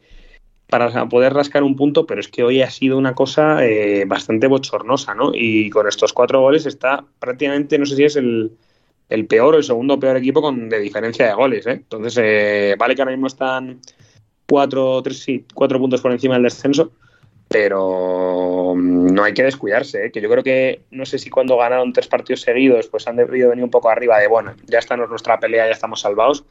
para 0.73 1.07
poder 1.07 1.33
rascar 1.33 1.61
un 1.61 1.75
punto, 1.75 2.07
pero 2.07 2.19
es 2.19 2.27
que 2.27 2.43
hoy 2.43 2.61
ha 2.61 2.69
sido 2.69 2.97
una 2.97 3.13
cosa 3.13 3.63
eh, 3.63 4.05
bastante 4.07 4.47
bochornosa, 4.47 5.13
¿no? 5.13 5.31
Y 5.33 5.69
con 5.69 5.87
estos 5.87 6.13
cuatro 6.13 6.41
goles 6.41 6.65
está 6.65 7.05
prácticamente, 7.19 7.77
no 7.77 7.85
sé 7.85 7.95
si 7.95 8.05
es 8.05 8.15
el, 8.15 8.57
peor 9.27 9.53
o 9.53 9.57
el 9.57 9.63
segundo 9.63 9.99
peor 9.99 10.17
equipo 10.17 10.41
con 10.41 10.69
de 10.69 10.79
diferencia 10.79 11.27
de 11.27 11.33
goles, 11.33 11.67
¿eh? 11.67 11.73
Entonces, 11.73 12.17
eh, 12.19 12.75
vale 12.79 12.95
que 12.95 13.03
ahora 13.03 13.11
mismo 13.11 13.27
están 13.27 13.81
cuatro, 14.47 15.01
tres, 15.01 15.19
sí, 15.19 15.45
cuatro 15.53 15.79
puntos 15.79 16.01
por 16.01 16.11
encima 16.11 16.35
del 16.35 16.43
descenso, 16.43 16.91
pero 17.47 18.73
mm, 18.75 19.13
no 19.13 19.23
hay 19.23 19.33
que 19.33 19.43
descuidarse, 19.43 20.05
¿eh? 20.05 20.11
que 20.11 20.21
yo 20.21 20.29
creo 20.29 20.43
que 20.43 20.81
no 20.91 21.05
sé 21.05 21.19
si 21.19 21.29
cuando 21.29 21.57
ganaron 21.57 21.93
tres 21.93 22.07
partidos 22.07 22.41
seguidos, 22.41 22.87
pues 22.87 23.07
han 23.07 23.15
debido 23.15 23.49
venir 23.49 23.63
un 23.63 23.71
poco 23.71 23.89
arriba 23.89 24.19
de, 24.19 24.27
bueno, 24.27 24.53
ya 24.65 24.79
está 24.79 24.97
nuestra 24.97 25.39
pelea, 25.39 25.65
ya 25.65 25.71
estamos 25.71 26.01
salvados 26.01 26.45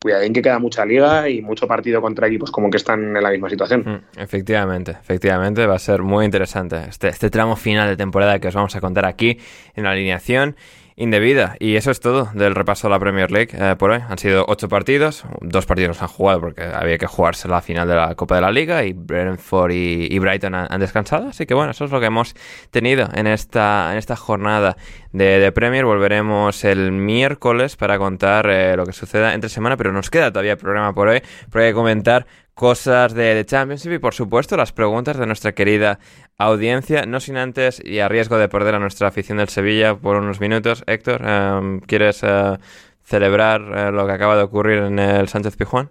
cuidadín 0.00 0.32
que 0.32 0.42
queda 0.42 0.58
mucha 0.58 0.84
liga 0.84 1.28
y 1.28 1.42
mucho 1.42 1.66
partido 1.66 2.00
contra 2.00 2.26
equipos 2.26 2.50
como 2.50 2.70
que 2.70 2.76
están 2.76 3.16
en 3.16 3.22
la 3.22 3.30
misma 3.30 3.48
situación. 3.48 3.82
Mm, 3.84 4.20
efectivamente, 4.20 4.92
efectivamente, 4.92 5.66
va 5.66 5.74
a 5.74 5.78
ser 5.78 6.02
muy 6.02 6.24
interesante 6.24 6.76
este, 6.88 7.08
este 7.08 7.30
tramo 7.30 7.56
final 7.56 7.88
de 7.88 7.96
temporada 7.96 8.38
que 8.38 8.48
os 8.48 8.54
vamos 8.54 8.76
a 8.76 8.80
contar 8.80 9.06
aquí 9.06 9.38
en 9.74 9.84
la 9.84 9.90
alineación 9.90 10.56
indebida. 10.96 11.56
Y 11.60 11.76
eso 11.76 11.90
es 11.90 12.00
todo 12.00 12.30
del 12.32 12.54
repaso 12.54 12.88
de 12.88 12.92
la 12.92 12.98
Premier 12.98 13.30
League 13.30 13.50
eh, 13.52 13.76
por 13.76 13.90
hoy. 13.90 14.00
Han 14.08 14.18
sido 14.18 14.46
ocho 14.48 14.68
partidos, 14.68 15.24
dos 15.42 15.66
partidos 15.66 16.00
han 16.00 16.08
jugado 16.08 16.40
porque 16.40 16.62
había 16.62 16.96
que 16.96 17.06
jugarse 17.06 17.48
la 17.48 17.60
final 17.60 17.86
de 17.86 17.94
la 17.94 18.14
Copa 18.14 18.36
de 18.36 18.40
la 18.40 18.50
Liga 18.50 18.82
y 18.84 18.94
Brentford 18.94 19.72
y, 19.72 20.18
Brighton 20.18 20.54
han, 20.54 20.80
descansado. 20.80 21.28
Así 21.28 21.44
que 21.46 21.54
bueno, 21.54 21.70
eso 21.70 21.84
es 21.84 21.90
lo 21.90 22.00
que 22.00 22.06
hemos 22.06 22.34
tenido 22.70 23.08
en 23.14 23.26
esta, 23.26 23.90
en 23.92 23.98
esta 23.98 24.16
jornada 24.16 24.76
de, 25.12 25.52
Premier. 25.52 25.84
Volveremos 25.84 26.64
el 26.64 26.92
miércoles 26.92 27.76
para 27.76 27.98
contar 27.98 28.48
eh, 28.48 28.76
lo 28.76 28.86
que 28.86 28.92
suceda 28.92 29.34
entre 29.34 29.50
semana, 29.50 29.76
pero 29.76 29.92
nos 29.92 30.10
queda 30.10 30.30
todavía 30.30 30.56
programa 30.56 30.94
por 30.94 31.08
hoy, 31.08 31.22
porque 31.50 31.66
hay 31.66 31.70
que 31.70 31.74
comentar 31.74 32.26
cosas 32.54 33.12
de, 33.12 33.34
de, 33.34 33.44
Championship 33.44 33.92
y 33.92 33.98
por 33.98 34.14
supuesto 34.14 34.56
las 34.56 34.72
preguntas 34.72 35.18
de 35.18 35.26
nuestra 35.26 35.52
querida 35.52 35.98
audiencia, 36.38 37.06
no 37.06 37.20
sin 37.20 37.36
antes 37.36 37.82
y 37.84 38.00
a 38.00 38.08
riesgo 38.08 38.38
de 38.38 38.48
perder 38.48 38.74
a 38.74 38.78
nuestra 38.78 39.08
afición 39.08 39.38
del 39.38 39.48
Sevilla 39.48 39.94
por 39.94 40.16
unos 40.16 40.40
minutos. 40.40 40.84
Héctor, 40.86 41.22
em, 41.26 41.80
¿quieres 41.80 42.22
eh, 42.22 42.58
celebrar 43.02 43.60
eh, 43.74 43.92
lo 43.92 44.06
que 44.06 44.12
acaba 44.12 44.36
de 44.36 44.42
ocurrir 44.42 44.78
en 44.78 44.98
el 44.98 45.28
Sánchez 45.28 45.56
Pijuán? 45.56 45.90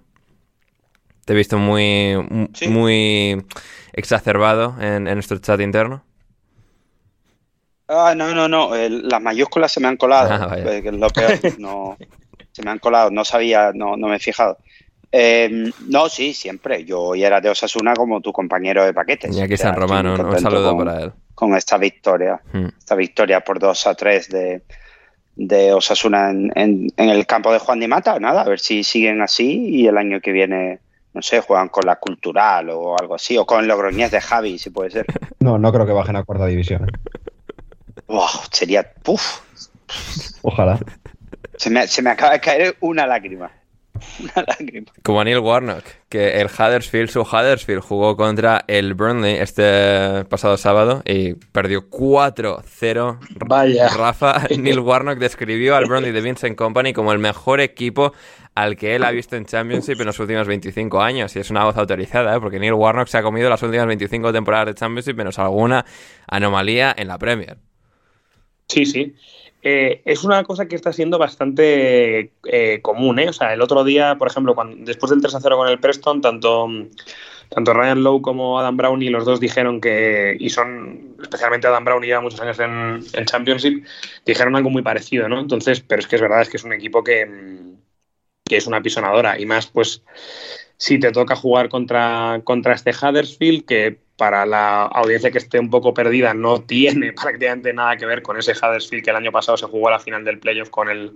Te 1.25 1.33
he 1.33 1.35
visto 1.35 1.57
muy, 1.57 2.15
muy 2.69 3.43
exacerbado 3.93 4.75
en, 4.79 5.05
nuestro 5.05 5.39
chat 5.39 5.59
interno. 5.59 6.03
Ah, 7.87 8.13
no, 8.15 8.33
no, 8.35 8.47
no. 8.47 8.71
las 8.75 9.21
mayúsculas 9.21 9.71
se 9.71 9.79
me 9.79 9.87
han 9.87 9.97
colado. 9.97 10.29
Ah, 10.31 10.55
lo 10.55 11.09
peor. 11.09 11.59
No, 11.59 11.97
se 12.51 12.61
me 12.61 12.69
han 12.69 12.77
colado. 12.77 13.09
No 13.09 13.25
sabía, 13.25 13.71
no, 13.73 13.97
no 13.97 14.07
me 14.07 14.17
he 14.17 14.19
fijado. 14.19 14.59
Eh, 15.11 15.71
no, 15.87 16.09
sí, 16.09 16.33
siempre. 16.33 16.83
Yo 16.85 17.01
hoy 17.01 17.23
era 17.23 17.41
de 17.41 17.49
Osasuna 17.49 17.93
como 17.93 18.21
tu 18.21 18.31
compañero 18.31 18.85
de 18.85 18.93
paquetes. 18.93 19.35
Y 19.35 19.41
aquí 19.41 19.57
San 19.57 19.75
Romano, 19.75 20.15
un 20.15 20.39
saludo 20.39 20.77
para 20.77 21.03
él. 21.03 21.11
Con 21.33 21.55
esta 21.55 21.77
victoria, 21.77 22.41
hmm. 22.53 22.67
esta 22.77 22.95
victoria 22.95 23.41
por 23.41 23.59
2 23.59 23.87
a 23.87 23.95
3 23.95 24.29
de, 25.35 25.73
Osasuna 25.73 26.29
en, 26.29 26.91
el 26.95 27.25
campo 27.25 27.51
de 27.51 27.59
Juan 27.59 27.79
Di 27.79 27.87
Mata. 27.87 28.19
Nada, 28.19 28.41
a 28.41 28.49
ver 28.49 28.59
si 28.59 28.83
siguen 28.83 29.21
así 29.21 29.67
y 29.69 29.87
el 29.87 29.97
año 29.97 30.21
que 30.21 30.31
viene, 30.31 30.79
no 31.13 31.21
sé, 31.21 31.41
juegan 31.41 31.69
con 31.69 31.85
la 31.85 31.97
Cultural 31.97 32.69
o 32.69 32.97
algo 32.97 33.15
así, 33.15 33.37
o 33.37 33.45
con 33.45 33.67
Logroñés 33.67 34.11
de 34.11 34.21
Javi, 34.21 34.57
si 34.57 34.69
puede 34.69 34.91
ser. 34.91 35.05
No, 35.39 35.59
no 35.59 35.71
creo 35.71 35.85
que 35.85 35.91
bajen 35.91 36.15
a 36.15 36.23
cuarta 36.23 36.47
división. 36.47 36.87
sería. 38.51 38.91
Puf. 39.03 39.41
Ojalá. 40.41 40.79
Se 41.57 41.69
me, 41.69 41.87
se 41.87 42.01
me 42.01 42.09
acaba 42.09 42.33
de 42.33 42.39
caer 42.39 42.77
una 42.79 43.05
lágrima. 43.05 43.51
Como 45.03 45.23
Neil 45.23 45.39
Warnock, 45.39 45.83
que 46.09 46.41
el 46.41 46.47
Huddersfield, 46.47 47.09
su 47.09 47.21
Huddersfield, 47.21 47.81
jugó 47.81 48.15
contra 48.17 48.63
el 48.67 48.93
Burnley 48.93 49.35
este 49.35 50.25
pasado 50.25 50.57
sábado 50.57 51.01
y 51.05 51.33
perdió 51.33 51.89
4-0. 51.89 53.19
Vaya. 53.47 53.89
Rafa, 53.89 54.47
Neil 54.57 54.79
Warnock 54.79 55.19
describió 55.19 55.75
al 55.75 55.85
Burnley 55.85 56.11
de 56.11 56.21
Vincent 56.21 56.57
Company 56.57 56.93
como 56.93 57.11
el 57.11 57.19
mejor 57.19 57.61
equipo 57.61 58.13
al 58.55 58.77
que 58.77 58.95
él 58.95 59.03
ha 59.03 59.11
visto 59.11 59.35
en 59.35 59.45
Championship 59.45 59.99
en 59.99 60.05
los 60.07 60.19
últimos 60.19 60.47
25 60.47 61.01
años. 61.01 61.35
Y 61.35 61.39
es 61.39 61.49
una 61.49 61.65
voz 61.65 61.75
autorizada, 61.77 62.35
¿eh? 62.35 62.39
porque 62.39 62.59
Neil 62.59 62.73
Warnock 62.73 63.07
se 63.07 63.17
ha 63.17 63.23
comido 63.23 63.49
las 63.49 63.61
últimas 63.63 63.87
25 63.87 64.31
temporadas 64.31 64.67
de 64.67 64.75
Championship 64.75 65.15
menos 65.15 65.39
alguna 65.39 65.85
anomalía 66.27 66.93
en 66.97 67.09
la 67.09 67.17
Premier. 67.17 67.57
Sí, 68.67 68.85
sí. 68.85 69.15
Eh, 69.67 70.03
es 70.05 70.23
una 70.23 70.43
cosa 70.43 70.67
que 70.67 70.75
está 70.75 70.93
siendo 70.93 71.17
bastante 71.17 72.31
eh, 72.43 72.79
común, 72.83 73.17
¿eh? 73.17 73.29
O 73.29 73.33
sea, 73.33 73.51
el 73.51 73.63
otro 73.63 73.83
día, 73.83 74.15
por 74.15 74.27
ejemplo, 74.27 74.53
cuando, 74.53 74.85
después 74.85 75.09
del 75.09 75.21
3 75.21 75.37
0 75.41 75.57
con 75.57 75.67
el 75.67 75.79
Preston, 75.79 76.21
tanto, 76.21 76.67
tanto 77.49 77.73
Ryan 77.73 78.03
Lowe 78.03 78.21
como 78.21 78.59
Adam 78.59 78.77
Brown 78.77 79.01
y 79.01 79.09
los 79.09 79.25
dos 79.25 79.39
dijeron 79.39 79.81
que, 79.81 80.37
y 80.39 80.51
son, 80.51 81.15
especialmente 81.19 81.65
Adam 81.65 81.83
Brown 81.83 82.03
y 82.03 82.07
lleva 82.07 82.21
muchos 82.21 82.39
años 82.41 82.59
en, 82.59 83.03
el 83.13 83.25
Championship, 83.25 83.83
dijeron 84.23 84.55
algo 84.55 84.69
muy 84.69 84.83
parecido, 84.83 85.27
¿no? 85.27 85.39
Entonces, 85.39 85.79
pero 85.79 85.99
es 85.99 86.07
que 86.07 86.17
es 86.17 86.21
verdad, 86.21 86.43
es 86.43 86.49
que 86.49 86.57
es 86.57 86.63
un 86.63 86.73
equipo 86.73 87.03
que, 87.03 87.27
que 88.43 88.57
es 88.57 88.67
una 88.67 88.83
pisonadora 88.83 89.39
y 89.39 89.47
más, 89.47 89.65
pues, 89.65 90.03
si 90.77 90.99
te 90.99 91.11
toca 91.11 91.35
jugar 91.35 91.69
contra, 91.69 92.39
contra 92.43 92.75
este 92.75 92.91
Huddersfield, 92.91 93.65
que 93.65 94.04
para 94.17 94.45
la 94.45 94.83
audiencia 94.83 95.31
que 95.31 95.39
esté 95.39 95.59
un 95.59 95.69
poco 95.69 95.93
perdida, 95.93 96.33
no 96.33 96.61
tiene 96.61 97.13
prácticamente 97.21 97.73
nada 97.73 97.97
que 97.97 98.05
ver 98.05 98.21
con 98.21 98.37
ese 98.37 98.53
Huddersfield 98.53 99.03
que 99.03 99.09
el 99.09 99.17
año 99.17 99.31
pasado 99.31 99.57
se 99.57 99.65
jugó 99.65 99.89
a 99.89 99.91
la 99.91 99.99
final 99.99 100.23
del 100.23 100.39
playoff 100.39 100.69
con 100.69 100.89
el, 100.89 101.13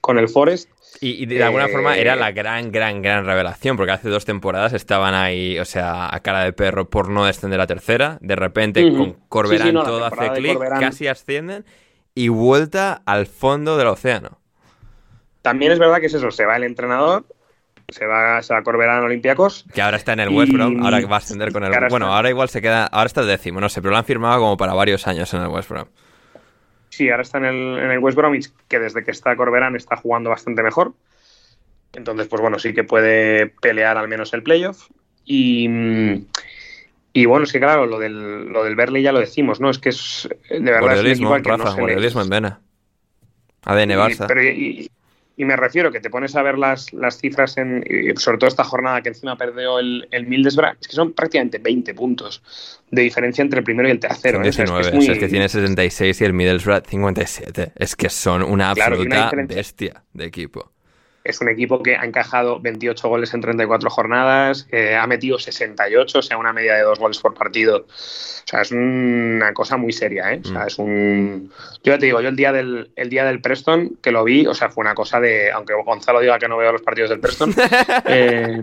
con 0.00 0.18
el 0.18 0.28
Forest. 0.28 0.70
Y, 1.00 1.26
de 1.26 1.44
alguna 1.44 1.68
forma 1.68 1.96
era 1.98 2.16
la 2.16 2.32
gran, 2.32 2.72
gran, 2.72 3.02
gran 3.02 3.26
revelación, 3.26 3.76
porque 3.76 3.92
hace 3.92 4.08
dos 4.08 4.24
temporadas 4.24 4.72
estaban 4.72 5.12
ahí, 5.12 5.58
o 5.58 5.64
sea, 5.66 6.14
a 6.14 6.20
cara 6.20 6.42
de 6.42 6.54
perro 6.54 6.88
por 6.88 7.10
no 7.10 7.26
descender 7.26 7.60
a 7.60 7.66
tercera. 7.66 8.16
De 8.22 8.34
repente, 8.34 8.82
con 8.90 9.12
Corberán 9.28 9.74
todo 9.74 10.06
hace 10.06 10.30
clic, 10.30 10.58
casi 10.80 11.06
ascienden 11.06 11.66
y 12.14 12.28
vuelta 12.28 13.02
al 13.04 13.26
fondo 13.26 13.76
del 13.76 13.88
océano. 13.88 14.40
También 15.42 15.70
es 15.70 15.78
verdad 15.78 16.00
que 16.00 16.06
es 16.06 16.14
eso, 16.14 16.30
se 16.30 16.46
va 16.46 16.56
el 16.56 16.64
entrenador, 16.64 17.26
se 17.88 18.06
va, 18.06 18.42
se 18.42 18.52
va 18.52 18.60
a 18.60 18.62
Corberán 18.62 19.04
Olympiacos. 19.04 19.64
Que 19.72 19.82
ahora 19.82 19.96
está 19.96 20.12
en 20.12 20.20
el 20.20 20.28
West 20.30 20.52
Brom, 20.52 20.84
ahora 20.84 21.00
va 21.06 21.16
a 21.16 21.18
ascender 21.18 21.52
con 21.52 21.64
el... 21.64 21.72
Bueno, 21.88 22.12
ahora 22.12 22.30
igual 22.30 22.48
se 22.48 22.60
queda, 22.60 22.86
ahora 22.86 23.06
está 23.06 23.20
el 23.20 23.28
décimo, 23.28 23.60
no 23.60 23.68
sé, 23.68 23.80
pero 23.80 23.92
lo 23.92 23.98
han 23.98 24.04
firmado 24.04 24.40
como 24.40 24.56
para 24.56 24.74
varios 24.74 25.06
años 25.06 25.32
en 25.34 25.42
el 25.42 25.48
West 25.48 25.68
Brom. 25.68 25.86
Sí, 26.88 27.10
ahora 27.10 27.22
está 27.22 27.38
en 27.38 27.44
el, 27.44 27.78
en 27.78 27.90
el 27.90 27.98
West 27.98 28.16
Bromwich, 28.16 28.50
que 28.68 28.78
desde 28.78 29.04
que 29.04 29.10
está 29.10 29.36
Corberán 29.36 29.76
está 29.76 29.96
jugando 29.96 30.30
bastante 30.30 30.62
mejor. 30.62 30.94
Entonces, 31.92 32.26
pues 32.28 32.40
bueno, 32.42 32.58
sí 32.58 32.74
que 32.74 32.84
puede 32.84 33.46
pelear 33.46 33.96
al 33.98 34.08
menos 34.08 34.32
el 34.34 34.42
playoff. 34.42 34.88
Y, 35.24 35.68
y 37.12 37.26
bueno, 37.26 37.44
es 37.44 37.52
que 37.52 37.58
claro, 37.58 37.86
lo 37.86 37.98
del, 37.98 38.48
lo 38.48 38.64
del 38.64 38.76
Berley 38.76 39.02
ya 39.02 39.12
lo 39.12 39.20
decimos, 39.20 39.60
¿no? 39.60 39.70
Es 39.70 39.78
que 39.78 39.90
es 39.90 40.28
de 40.48 40.60
verdad 40.60 41.04
es 41.06 41.20
un 41.20 41.42
que 41.42 41.50
Rafa, 41.50 41.76
no 41.76 42.22
en 42.22 42.28
vena. 42.28 42.60
ADN 43.64 43.90
Barça. 43.90 44.26
Pero, 44.28 44.42
y 44.42 44.90
me 45.44 45.56
refiero 45.56 45.92
que 45.92 46.00
te 46.00 46.08
pones 46.08 46.34
a 46.34 46.42
ver 46.42 46.56
las, 46.56 46.92
las 46.92 47.18
cifras, 47.18 47.58
en, 47.58 47.84
sobre 48.16 48.38
todo 48.38 48.48
esta 48.48 48.64
jornada 48.64 49.02
que 49.02 49.10
encima 49.10 49.36
perdió 49.36 49.78
el, 49.78 50.08
el 50.10 50.26
Mildesbra, 50.26 50.76
es 50.80 50.88
que 50.88 50.94
son 50.94 51.12
prácticamente 51.12 51.58
20 51.58 51.94
puntos 51.94 52.42
de 52.90 53.02
diferencia 53.02 53.42
entre 53.42 53.58
el 53.58 53.64
primero 53.64 53.88
y 53.88 53.92
el 53.92 54.00
tercero. 54.00 54.40
19, 54.40 54.88
¿eh? 54.88 55.12
es, 55.12 55.18
que 55.18 55.28
tiene 55.28 55.48
66 55.48 56.20
y 56.20 56.24
el 56.24 56.32
Middlesbrough 56.32 56.86
57. 56.86 57.72
Es 57.76 57.96
que 57.96 58.08
son 58.08 58.42
una 58.42 58.70
absoluta 58.70 59.30
bestia 59.46 60.02
de 60.12 60.24
equipo. 60.24 60.72
Es 61.26 61.40
un 61.40 61.48
equipo 61.48 61.82
que 61.82 61.96
ha 61.96 62.04
encajado 62.04 62.60
28 62.60 63.08
goles 63.08 63.34
en 63.34 63.40
34 63.40 63.90
jornadas, 63.90 64.68
ha 64.72 65.06
metido 65.06 65.38
68, 65.38 66.18
o 66.18 66.22
sea, 66.22 66.38
una 66.38 66.52
media 66.52 66.74
de 66.74 66.82
dos 66.82 66.98
goles 66.98 67.18
por 67.18 67.34
partido. 67.34 67.86
O 68.46 68.48
sea, 68.48 68.60
es 68.60 68.70
una 68.70 69.52
cosa 69.52 69.76
muy 69.76 69.92
seria, 69.92 70.32
¿eh? 70.32 70.40
O 70.44 70.46
sea, 70.46 70.60
mm. 70.60 70.66
es 70.68 70.78
un... 70.78 71.52
Yo 71.82 71.92
ya 71.92 71.98
te 71.98 72.06
digo, 72.06 72.20
yo 72.20 72.28
el 72.28 72.36
día, 72.36 72.52
del, 72.52 72.92
el 72.94 73.10
día 73.10 73.24
del 73.24 73.40
Preston, 73.40 73.98
que 74.00 74.12
lo 74.12 74.22
vi, 74.22 74.46
o 74.46 74.54
sea, 74.54 74.70
fue 74.70 74.82
una 74.82 74.94
cosa 74.94 75.18
de... 75.18 75.50
Aunque 75.50 75.74
Gonzalo 75.74 76.20
diga 76.20 76.38
que 76.38 76.46
no 76.46 76.56
veo 76.56 76.70
los 76.70 76.82
partidos 76.82 77.10
del 77.10 77.18
Preston, 77.18 77.52
eh, 78.06 78.60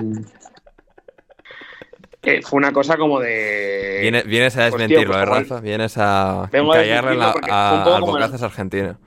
eh, 2.21 2.41
fue 2.43 2.57
una 2.59 2.71
cosa 2.71 2.95
como 2.95 3.19
de... 3.19 4.23
Vienes, 4.25 4.55
a 4.55 4.69
pues, 4.69 4.71
desmentirlo, 4.71 5.19
¿eh, 5.19 5.25
Rafa? 5.25 5.59
Vienes 5.59 5.97
a 5.97 6.49
callarle 6.49 7.21
a, 7.21 7.33
a, 7.49 7.97
a 7.97 8.45
argentino 8.45 8.97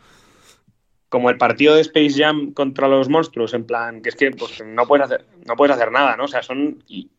como 1.09 1.31
el 1.31 1.39
partido 1.39 1.75
de 1.75 1.83
Space 1.83 2.15
Jam 2.17 2.53
contra 2.53 2.89
los 2.89 3.09
monstruos, 3.09 3.55
en 3.55 3.65
plan, 3.65 4.03
que 4.03 4.09
es 4.09 4.17
que 4.17 4.31
pues, 4.31 4.63
no, 4.65 4.87
puedes 4.87 5.07
hacer, 5.07 5.25
no 5.47 5.57
puedes 5.57 5.75
hacer 5.75 5.93
nada, 5.93 6.17
¿no? 6.17 6.25
O 6.25 6.29
sea, 6.29 6.43
son. 6.43 6.83
Y, 6.89 7.11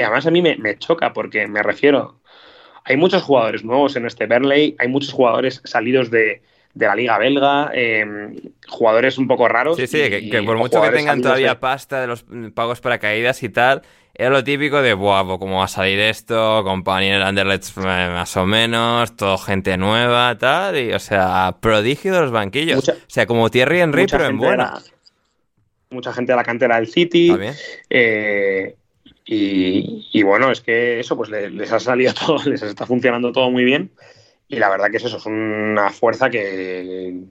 además 0.00 0.26
a 0.26 0.30
mí 0.30 0.42
me, 0.42 0.78
choca 0.78 1.12
porque 1.12 1.46
me 1.46 1.62
refiero. 1.62 2.20
Hay 2.84 2.96
muchos 2.96 3.22
jugadores 3.22 3.64
nuevos 3.64 3.94
en 3.94 4.06
este 4.06 4.26
Burnley, 4.26 4.74
hay 4.78 4.88
muchos 4.88 5.12
jugadores 5.12 5.60
salidos 5.64 6.10
de, 6.10 6.42
la 6.74 6.94
liga 6.94 7.18
belga, 7.18 7.70
em, 7.74 8.36
jugadores 8.68 9.18
un 9.18 9.28
poco 9.28 9.48
raros. 9.48 9.76
Sí, 9.76 9.86
sí, 9.86 10.30
que, 10.30 10.42
por 10.44 10.56
mucho 10.56 10.80
que 10.80 10.90
tengan 10.90 11.20
todavía 11.20 11.60
pasta 11.60 12.00
de 12.00 12.06
los 12.06 12.24
pagos 12.54 12.80
para 12.80 12.98
caídas 12.98 13.42
y 13.42 13.48
tal, 13.48 13.82
era 14.14 14.30
lo 14.30 14.44
típico 14.44 14.82
de, 14.82 14.92
buah, 14.94 15.24
pues, 15.24 15.38
¿cómo 15.38 15.58
va 15.58 15.64
a 15.64 15.68
salir 15.68 15.98
esto? 15.98 16.62
Compañía 16.64 17.16
el 17.16 17.22
Anderlecht 17.22 17.76
eh, 17.78 17.80
más 17.80 18.36
o 18.36 18.44
menos, 18.44 19.16
todo 19.16 19.38
gente 19.38 19.76
nueva, 19.78 20.36
tal, 20.36 20.78
y, 20.78 20.92
o 20.92 20.98
sea, 20.98 21.56
prodigio 21.60 22.12
de 22.12 22.20
los 22.20 22.30
banquillos. 22.30 22.88
o 22.88 22.94
sea, 23.06 23.26
como 23.26 23.50
Thierry 23.50 23.80
Henry, 23.80 24.06
pero 24.10 24.26
en 24.26 24.38
buena. 24.38 24.78
mucha 25.90 26.12
gente 26.12 26.32
de 26.32 26.36
la 26.36 26.44
cantera 26.44 26.76
del 26.76 26.88
City. 26.88 27.34
Eh, 27.88 28.76
y, 29.24 30.22
bueno, 30.22 30.50
es 30.50 30.60
que 30.60 31.00
eso, 31.00 31.16
pues 31.16 31.30
les, 31.30 31.72
ha 31.72 31.80
salido 31.80 32.12
todo, 32.26 32.42
les 32.44 32.62
está 32.62 32.86
funcionando 32.86 33.32
todo 33.32 33.50
muy 33.50 33.64
bien. 33.64 33.90
Y 34.52 34.56
la 34.56 34.68
verdad 34.68 34.90
que 34.90 34.98
es 34.98 35.04
eso, 35.04 35.16
es 35.16 35.24
una 35.24 35.88
fuerza 35.88 36.28
que, 36.28 37.22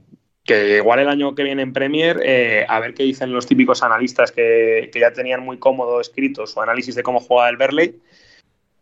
que 0.42 0.76
igual 0.78 0.98
el 0.98 1.08
año 1.08 1.36
que 1.36 1.44
viene 1.44 1.62
en 1.62 1.72
Premier, 1.72 2.20
eh, 2.20 2.66
a 2.68 2.80
ver 2.80 2.94
qué 2.94 3.04
dicen 3.04 3.32
los 3.32 3.46
típicos 3.46 3.84
analistas 3.84 4.32
que, 4.32 4.90
ya 4.92 5.12
tenían 5.12 5.40
muy 5.40 5.58
cómodo 5.58 6.00
escrito 6.00 6.48
su 6.48 6.60
análisis 6.60 6.96
de 6.96 7.04
cómo 7.04 7.20
juega 7.20 7.48
el 7.48 7.56
Berley, 7.56 8.02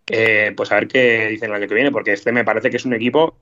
eh, 0.07 0.55
pues 0.57 0.73
a 0.73 0.77
ver 0.77 0.89
qué 0.89 1.27
dicen 1.29 1.51
el 1.51 1.57
año 1.57 1.69
que 1.69 1.75
viene, 1.75 1.93
porque 1.93 2.15
este 2.15 2.33
me 2.33 2.43
parece 2.43 2.71
que 2.71 2.79
es 2.79 2.87
un 2.87 2.95
equipo 2.95 3.37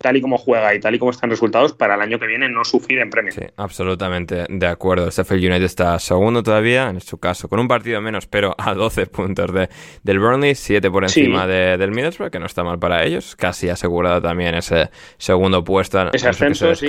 tal 0.00 0.16
y 0.16 0.22
como 0.22 0.38
juega 0.38 0.74
y 0.74 0.80
tal 0.80 0.94
y 0.94 0.98
como 0.98 1.10
están 1.10 1.28
resultados, 1.28 1.74
para 1.74 1.94
el 1.94 2.00
año 2.00 2.18
que 2.18 2.26
viene 2.26 2.48
no 2.48 2.64
sufrir 2.64 3.00
en 3.00 3.10
Premier. 3.10 3.34
Sí, 3.34 3.42
absolutamente 3.56 4.46
de 4.48 4.66
acuerdo. 4.66 5.04
El 5.04 5.10
Sheffield 5.10 5.44
United 5.44 5.64
está 5.64 5.98
segundo 5.98 6.42
todavía, 6.42 6.88
en 6.88 7.02
su 7.02 7.18
caso, 7.18 7.48
con 7.48 7.60
un 7.60 7.68
partido 7.68 8.00
menos, 8.00 8.26
pero 8.26 8.54
a 8.56 8.74
12 8.80 9.06
puntos 9.06 9.52
de, 9.52 9.68
del 10.02 10.18
Burnley, 10.18 10.54
7 10.54 10.90
por 10.90 11.04
encima 11.04 11.46
del 11.46 11.90
Middlesbrough, 11.90 12.30
que 12.30 12.38
no 12.38 12.46
está 12.46 12.64
mal 12.64 12.78
para 12.78 13.04
ellos. 13.04 13.36
Casi 13.36 13.68
asegurado 13.68 14.22
también 14.22 14.54
ese 14.54 14.88
segundo 15.18 15.62
puesto 15.62 16.10
ese 16.12 16.28
ascenso, 16.28 16.74
sí. 16.74 16.86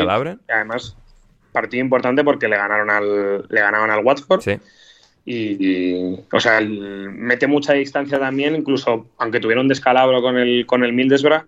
Además, 0.48 0.96
partido 1.52 1.84
importante 1.84 2.24
porque 2.24 2.48
le 2.48 2.56
ganaron 2.56 2.90
al, 2.90 3.46
le 3.50 3.62
ganaron 3.62 3.92
al 3.92 4.06
Watford. 4.06 4.42
Sí. 4.42 4.58
Y, 5.26 6.18
o 6.32 6.40
sea, 6.40 6.62
mete 6.62 7.46
mucha 7.46 7.74
distancia 7.74 8.18
también, 8.20 8.56
incluso 8.56 9.08
aunque 9.18 9.40
tuvieron 9.42 9.66
un 9.66 9.70
descalabro 9.70 10.22
con 10.22 10.38
el, 10.38 10.66
con 10.66 10.84
el 10.84 10.94
Middlesbrough, 10.94 11.44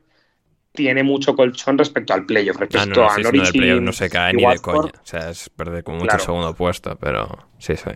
tiene 0.73 1.03
mucho 1.03 1.35
colchón 1.35 1.77
respecto 1.77 2.13
al 2.13 2.25
playoff, 2.25 2.57
respecto 2.57 3.07
a 3.07 3.17
Norwich 3.17 3.53
no, 3.55 3.81
no 3.81 3.93
se 3.93 4.09
cae 4.09 4.33
ni 4.33 4.45
de 4.45 4.59
coña. 4.59 4.91
O 4.91 5.05
sea, 5.05 5.29
es 5.29 5.49
perder 5.49 5.83
como 5.83 5.99
mucho 5.99 6.19
segundo 6.19 6.53
puesto, 6.55 6.97
pero 6.99 7.47
sí, 7.59 7.75
sí. 7.75 7.91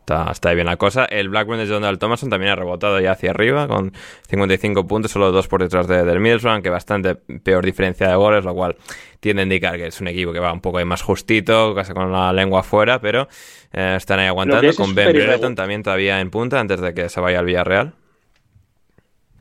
Está, 0.00 0.32
está 0.32 0.52
bien 0.52 0.66
la 0.66 0.76
cosa. 0.76 1.04
El 1.04 1.28
Blackburn 1.28 1.60
de 1.60 1.66
Donald 1.66 2.00
Thomason 2.00 2.28
también 2.28 2.50
ha 2.50 2.56
rebotado 2.56 2.98
ya 2.98 3.12
hacia 3.12 3.30
arriba 3.30 3.68
con 3.68 3.92
55 4.28 4.88
puntos, 4.88 5.12
solo 5.12 5.30
dos 5.30 5.46
por 5.46 5.62
detrás 5.62 5.86
de, 5.86 6.04
del 6.04 6.18
Middlesbrough, 6.18 6.60
que 6.60 6.70
bastante 6.70 7.14
peor 7.14 7.64
diferencia 7.64 8.08
de 8.08 8.16
goles, 8.16 8.44
lo 8.44 8.52
cual 8.52 8.74
tiende 9.20 9.42
a 9.42 9.44
indicar 9.44 9.76
que 9.76 9.86
es 9.86 10.00
un 10.00 10.08
equipo 10.08 10.32
que 10.32 10.40
va 10.40 10.52
un 10.52 10.60
poco 10.60 10.84
más 10.84 11.02
justito, 11.02 11.72
casi 11.76 11.92
con 11.92 12.10
la 12.10 12.32
lengua 12.32 12.60
afuera, 12.60 13.00
pero 13.00 13.28
eh, 13.72 13.94
están 13.96 14.18
ahí 14.18 14.26
aguantando. 14.26 14.74
Con 14.74 14.92
Ben 14.96 15.12
Brereton 15.12 15.54
también 15.54 15.84
todavía 15.84 16.18
en 16.18 16.30
punta 16.30 16.58
antes 16.58 16.80
de 16.80 16.94
que 16.94 17.08
se 17.08 17.20
vaya 17.20 17.38
al 17.38 17.44
Villarreal. 17.44 17.94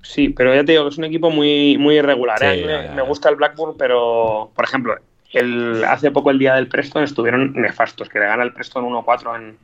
Sí, 0.01 0.29
pero 0.29 0.53
ya 0.53 0.63
te 0.63 0.71
digo 0.71 0.83
que 0.83 0.89
es 0.89 0.97
un 0.97 1.03
equipo 1.03 1.29
muy, 1.29 1.77
muy 1.77 1.97
irregular. 1.97 2.39
¿eh? 2.41 2.89
me, 2.95 3.01
gusta 3.03 3.29
el 3.29 3.35
Blackburn, 3.35 3.75
pero, 3.77 4.51
por 4.55 4.65
ejemplo, 4.65 4.95
el, 5.33 5.83
hace 5.83 6.11
poco 6.11 6.31
el 6.31 6.39
día 6.39 6.55
del 6.55 6.67
Preston 6.67 7.03
estuvieron 7.03 7.53
nefastos, 7.53 8.09
que 8.09 8.19
le 8.19 8.25
gana 8.25 8.43
el 8.43 8.53
Preston 8.53 8.85
1-4 8.85 9.35
en, 9.37 9.57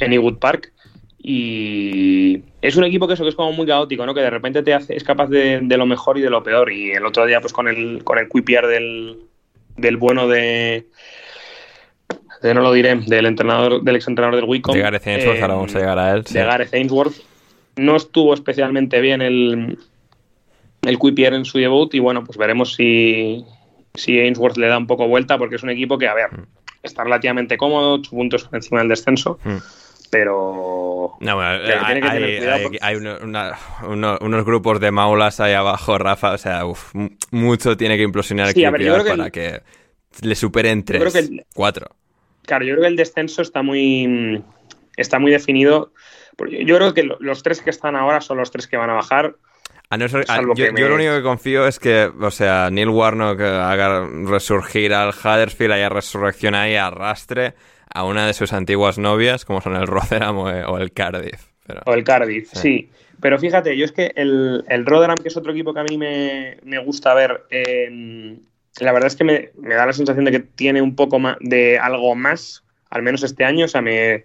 en 0.00 0.12
Ewood 0.12 0.38
Park. 0.38 0.72
Y 1.22 2.42
es 2.62 2.76
un 2.76 2.84
equipo 2.84 3.06
que 3.06 3.14
eso 3.14 3.24
que 3.24 3.28
es 3.28 3.34
como 3.34 3.52
muy 3.52 3.66
caótico, 3.66 4.06
¿no? 4.06 4.14
Que 4.14 4.22
de 4.22 4.30
repente 4.30 4.62
te 4.62 4.72
hace, 4.72 4.96
es 4.96 5.04
capaz 5.04 5.28
de, 5.28 5.60
lo 5.60 5.86
mejor 5.86 6.18
y 6.18 6.22
de 6.22 6.30
lo 6.30 6.42
peor. 6.42 6.72
Y 6.72 6.92
el 6.92 7.04
otro 7.04 7.26
día, 7.26 7.40
pues 7.40 7.52
con 7.52 7.68
el, 7.68 8.02
con 8.04 8.18
el 8.18 8.28
quipier 8.28 8.66
del, 8.66 9.18
del 9.76 9.96
bueno 9.98 10.28
de, 10.28 10.86
de 12.42 12.54
no 12.54 12.62
lo 12.62 12.72
diré, 12.72 12.96
del 13.06 13.26
entrenador, 13.26 13.82
del 13.82 13.96
exentrenador 13.96 14.36
del 14.36 14.48
Wicom. 14.48 14.74
De 14.74 14.80
Gareth 14.80 15.06
Ainsworth, 15.06 15.42
ahora 15.42 15.54
vamos 15.54 15.74
a 15.74 15.78
llegar 15.78 15.98
a 15.98 16.12
él. 16.12 16.24
De 16.24 16.42
Gareth 16.42 16.74
Ainsworth, 16.74 17.14
no 17.80 17.96
estuvo 17.96 18.34
especialmente 18.34 19.00
bien 19.00 19.22
el, 19.22 19.78
el 20.82 20.98
Quipier 20.98 21.34
en 21.34 21.44
su 21.44 21.58
debut 21.58 21.94
y 21.94 21.98
bueno, 21.98 22.24
pues 22.24 22.36
veremos 22.38 22.74
si, 22.74 23.44
si 23.94 24.18
Ainsworth 24.18 24.56
le 24.56 24.68
da 24.68 24.78
un 24.78 24.86
poco 24.86 25.08
vuelta 25.08 25.38
porque 25.38 25.56
es 25.56 25.62
un 25.62 25.70
equipo 25.70 25.98
que, 25.98 26.08
a 26.08 26.14
ver, 26.14 26.30
está 26.82 27.04
relativamente 27.04 27.56
cómodo, 27.56 27.94
8 27.94 28.10
puntos 28.10 28.44
por 28.44 28.56
encima 28.56 28.80
del 28.80 28.88
descenso. 28.88 29.38
Hmm. 29.44 29.58
Pero. 30.10 31.12
No, 31.20 31.36
bueno, 31.36 31.60
hay, 32.80 32.96
unos 32.96 34.44
grupos 34.44 34.80
de 34.80 34.90
maulas 34.90 35.38
ahí 35.38 35.52
abajo, 35.52 35.98
Rafa. 35.98 36.32
O 36.32 36.38
sea, 36.38 36.64
mucho 37.30 37.76
tiene 37.76 37.96
que 37.96 38.02
implosionar 38.02 38.48
el 38.48 38.54
club 38.54 39.06
para 39.06 39.30
que 39.30 39.62
le 40.22 40.34
superen 40.34 40.84
3, 40.84 41.30
4. 41.54 41.86
Claro, 42.42 42.64
yo 42.64 42.72
creo 42.72 42.82
que 42.82 42.88
el 42.88 42.96
descenso 42.96 43.40
está 43.42 43.62
muy, 43.62 44.42
está 44.96 45.20
muy 45.20 45.30
definido. 45.30 45.92
Yo 46.38 46.76
creo 46.76 46.94
que 46.94 47.02
los 47.18 47.42
tres 47.42 47.60
que 47.60 47.70
están 47.70 47.96
ahora 47.96 48.20
son 48.20 48.38
los 48.38 48.50
tres 48.50 48.66
que 48.66 48.76
van 48.76 48.90
a 48.90 48.94
bajar 48.94 49.36
yo, 49.98 50.88
lo 50.88 50.94
único 50.94 51.14
que 51.16 51.22
confío 51.22 51.66
es 51.66 51.80
que, 51.80 52.04
o 52.04 52.30
sea, 52.30 52.70
Neil 52.70 52.90
Warnock 52.90 53.40
haga 53.40 54.08
resurgir 54.24 54.94
al 54.94 55.10
Huddersfield, 55.10 55.72
haya 55.72 55.88
resurrección 55.88 56.54
ahí, 56.54 56.76
arrastre 56.76 57.54
a 57.92 58.04
una 58.04 58.24
de 58.24 58.32
sus 58.32 58.52
antiguas 58.52 58.98
novias, 58.98 59.44
como 59.44 59.60
son 59.60 59.74
el 59.74 59.88
Rotherham 59.88 60.38
o, 60.38 60.78
el 60.78 60.92
Cardiff. 60.92 61.48
O 61.86 61.94
el 61.94 62.04
Cardiff, 62.04 62.50
sí. 62.52 62.88
Pero 63.20 63.38
fíjate, 63.38 63.76
yo 63.76 63.84
es 63.84 63.90
que 63.90 64.12
el, 64.14 64.64
el, 64.68 64.86
Rotherham, 64.86 65.16
que 65.16 65.28
es 65.28 65.36
otro 65.36 65.50
equipo 65.50 65.74
que 65.74 65.80
a 65.80 65.84
mí 65.84 65.98
me, 65.98 66.78
gusta 66.84 67.12
ver, 67.12 67.46
em, 67.50 68.38
la 68.80 68.92
verdad 68.92 69.08
es 69.08 69.16
que 69.16 69.24
me, 69.24 69.50
me, 69.58 69.74
da 69.74 69.86
la 69.86 69.92
sensación 69.92 70.24
de 70.24 70.30
que 70.30 70.38
tiene 70.38 70.80
un 70.80 70.94
poco 70.94 71.18
más 71.18 71.36
de 71.40 71.80
algo 71.80 72.14
más, 72.14 72.62
al 72.90 73.02
menos 73.02 73.24
este 73.24 73.44
año, 73.44 73.64
o 73.64 73.68
sea, 73.68 73.82
me, 73.82 74.24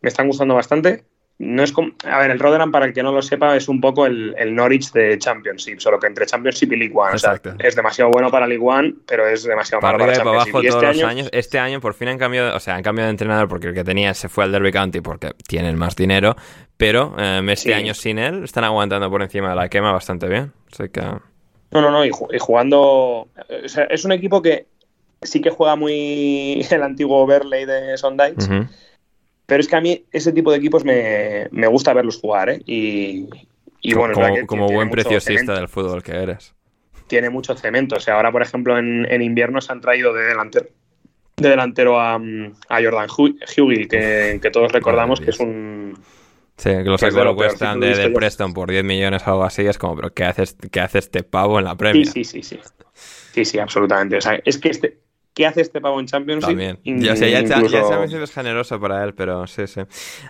me 0.00 0.08
están 0.08 0.26
gustando 0.26 0.54
bastante 0.54 1.04
no 1.40 1.62
es 1.62 1.72
como, 1.72 1.92
a 2.04 2.18
ver, 2.18 2.32
el 2.32 2.38
Rotherham, 2.38 2.70
para 2.70 2.84
el 2.84 2.92
que 2.92 3.02
no 3.02 3.12
lo 3.12 3.22
sepa, 3.22 3.56
es 3.56 3.66
un 3.66 3.80
poco 3.80 4.04
el, 4.04 4.54
Norwich 4.54 4.92
de 4.92 5.18
Championship, 5.18 5.80
solo 5.80 5.98
que 5.98 6.06
entre 6.06 6.26
Championship 6.26 6.70
y 6.72 6.76
League 6.76 6.94
One. 6.94 7.14
O 7.14 7.18
sea, 7.18 7.40
es 7.58 7.74
demasiado 7.74 8.10
bueno 8.10 8.30
para 8.30 8.46
League 8.46 8.62
One, 8.62 8.96
pero 9.06 9.26
es 9.26 9.44
demasiado 9.44 9.80
malo 9.80 9.96
para, 9.96 10.12
para 10.18 10.30
abajo 10.30 10.60
este 10.60 10.68
todos 10.68 10.96
los 10.96 11.02
años. 11.02 11.30
Este 11.32 11.58
año 11.58 11.80
por 11.80 11.94
fin 11.94 12.08
han 12.08 12.18
cambiado, 12.18 12.54
o 12.54 12.60
sea, 12.60 12.74
han 12.74 12.82
cambiado 12.82 13.06
de 13.06 13.12
entrenador 13.12 13.48
porque 13.48 13.68
el 13.68 13.74
que 13.74 13.84
tenía 13.84 14.12
se 14.12 14.28
fue 14.28 14.44
al 14.44 14.52
Derby 14.52 14.70
County 14.70 15.00
porque 15.00 15.30
tienen 15.48 15.76
más 15.76 15.96
dinero, 15.96 16.36
pero 16.76 17.14
eh, 17.18 17.40
este 17.48 17.72
año 17.72 17.94
sin 17.94 18.18
él 18.18 18.44
están 18.44 18.64
aguantando 18.64 19.08
por 19.08 19.22
encima 19.22 19.48
de 19.48 19.56
la 19.56 19.70
quema 19.70 19.92
bastante 19.92 20.28
bien. 20.28 20.52
que... 20.92 21.00
No, 21.00 21.80
no, 21.80 21.90
no, 21.90 22.04
y, 22.04 22.10
jugando... 22.38 22.80
O 22.84 23.68
sea, 23.68 23.84
es 23.84 24.04
un 24.04 24.12
equipo 24.12 24.42
que 24.42 24.66
sí 25.22 25.40
que 25.40 25.48
juega 25.48 25.74
muy 25.74 26.66
el 26.70 26.82
antiguo 26.82 27.26
Berley 27.26 27.64
de 27.64 27.96
Sondage. 27.96 28.68
Pero 29.50 29.62
es 29.62 29.66
que 29.66 29.74
a 29.74 29.80
mí 29.80 30.04
ese 30.12 30.30
tipo 30.32 30.52
de 30.52 30.58
equipos 30.58 30.84
me, 30.84 31.66
gusta 31.66 31.92
verlos 31.92 32.20
jugar, 32.20 32.50
¿eh? 32.50 32.62
Y, 32.66 33.26
bueno, 33.94 34.14
como, 34.46 34.68
buen 34.70 34.90
preciosista 34.90 35.54
del 35.54 35.66
fútbol 35.66 36.04
que 36.04 36.12
eres. 36.12 36.54
Tiene 37.08 37.30
mucho 37.30 37.56
cemento. 37.56 37.96
O 37.96 38.00
sea, 38.00 38.14
ahora, 38.14 38.30
por 38.30 38.42
ejemplo, 38.42 38.78
en, 38.78 39.22
invierno 39.22 39.60
se 39.60 39.72
han 39.72 39.80
traído 39.80 40.14
de 40.14 40.22
delantero, 40.22 40.66
de 41.36 41.48
delantero 41.48 42.00
a, 42.00 42.20
Jordan 42.68 43.08
Hugill, 43.10 43.88
que, 43.88 44.38
que 44.40 44.50
todos 44.52 44.70
recordamos 44.70 45.20
que 45.20 45.30
es 45.30 45.40
un, 45.40 45.98
Sí, 46.56 46.68
que 46.68 46.84
lo 46.84 46.96
sacó 46.96 47.24
lo 47.24 47.34
cuestan 47.34 47.80
de, 47.80 47.96
de 47.96 48.08
Preston 48.10 48.54
por 48.54 48.70
10 48.70 48.84
millones 48.84 49.26
o 49.26 49.30
algo 49.32 49.42
así. 49.42 49.66
Es 49.66 49.78
como, 49.78 49.96
pero 49.96 50.14
¿qué 50.14 50.26
hace, 50.26 50.44
qué 50.70 50.78
hace 50.78 50.98
este 51.00 51.24
pavo 51.24 51.58
en 51.58 51.64
la 51.64 51.74
Premier? 51.74 52.06
Sí, 52.06 52.22
sí, 52.22 52.42
sí, 52.42 52.54
sí. 52.54 52.60
Sí, 53.32 53.44
sí, 53.44 53.58
absolutamente. 53.58 54.16
O 54.16 54.20
sea, 54.20 54.40
es 54.44 54.58
que 54.58 54.68
este, 54.68 55.00
¿Qué 55.34 55.46
hace 55.46 55.60
este 55.60 55.80
pavo 55.80 56.00
en 56.00 56.06
Championship? 56.06 56.48
También. 56.48 56.78
ya, 56.84 57.14
sé, 57.14 57.30
ya, 57.30 57.42
ya, 57.42 58.04
es 58.04 58.32
generoso 58.32 58.80
para 58.80 59.04
él, 59.04 59.14
pero 59.14 59.46
sí, 59.46 59.66
sí. 59.66 59.82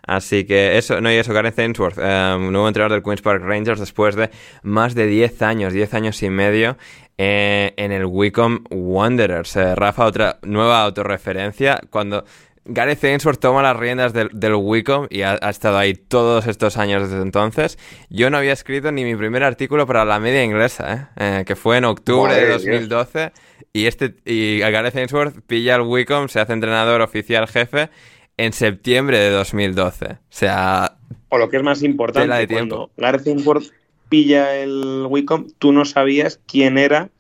Así 0.07 0.45
que 0.45 0.77
eso, 0.77 1.01
no, 1.01 1.11
y 1.11 1.15
eso, 1.15 1.33
Gareth 1.33 1.59
Ainsworth, 1.59 1.99
um, 1.99 2.53
nuevo 2.53 2.69
entrenador 2.69 2.93
del 2.93 3.03
Queen's 3.03 3.23
Park 3.23 3.43
Rangers 3.43 3.81
después 3.81 4.15
de 4.15 4.31
más 4.63 4.95
de 4.95 5.07
10 5.07 5.43
años, 5.43 5.73
10 5.73 5.95
años 5.95 6.23
y 6.23 6.29
medio 6.29 6.77
eh, 7.17 7.73
en 7.77 7.93
el 7.93 8.05
Wycombe 8.05 8.63
Wanderers. 8.71 9.57
Eh, 9.57 9.75
Rafa, 9.75 10.05
otra 10.05 10.39
nueva 10.43 10.83
autorreferencia. 10.83 11.81
Cuando 11.91 12.25
Gareth 12.65 13.03
Ainsworth 13.05 13.41
toma 13.41 13.63
las 13.63 13.77
riendas 13.77 14.13
del, 14.13 14.31
del 14.33 14.55
Wicom 14.55 15.07
y 15.11 15.23
ha, 15.23 15.35
estado 15.35 15.79
ahí 15.79 15.95
todos 15.95 16.47
estos 16.47 16.77
años 16.77 17.09
desde 17.09 17.23
entonces. 17.23 17.79
Yo 18.11 18.31
no 18.31 18.37
había 18.37 18.53
escrito 18.53 18.93
ni 18.93 19.05
mi 19.05 19.17
primer 19.17 19.43
artículo 19.45 19.87
para 19.87 20.05
la 20.05 20.21
media 20.21 20.45
inglesa, 20.45 20.95
¿eh? 20.95 21.41
Eh, 21.41 21.45
que 21.47 21.57
fue 21.57 21.79
en 21.79 21.85
octubre 21.85 22.35
de 22.35 22.49
2012. 22.49 23.33
Y, 23.73 23.87
este, 23.87 24.15
y 24.25 24.59
Gareth 24.59 24.97
Ainsworth 24.97 25.41
pilla 25.47 25.77
el 25.77 25.83
Wicom, 25.83 26.29
se 26.29 26.41
hace 26.41 26.53
entrenador 26.53 27.01
oficial 27.03 27.47
jefe 27.47 27.89
en 28.37 28.53
septiembre 28.53 29.19
de 29.19 29.31
2012. 29.31 30.07
O 30.07 30.19
sea... 30.29 30.97
O 31.29 31.39
lo 31.39 31.49
que 31.49 31.59
es 31.59 31.63
más 31.63 31.83
importante, 31.83 32.49
cuando 32.49 32.91
Gareth 32.97 33.27
Ainsworth 33.27 33.71
pilla 34.09 34.57
el 34.57 35.07
Wicom, 35.09 35.47
tú 35.59 35.73
no 35.73 35.85
sabías 35.85 36.41
quién 36.47 36.77
era 36.79 37.11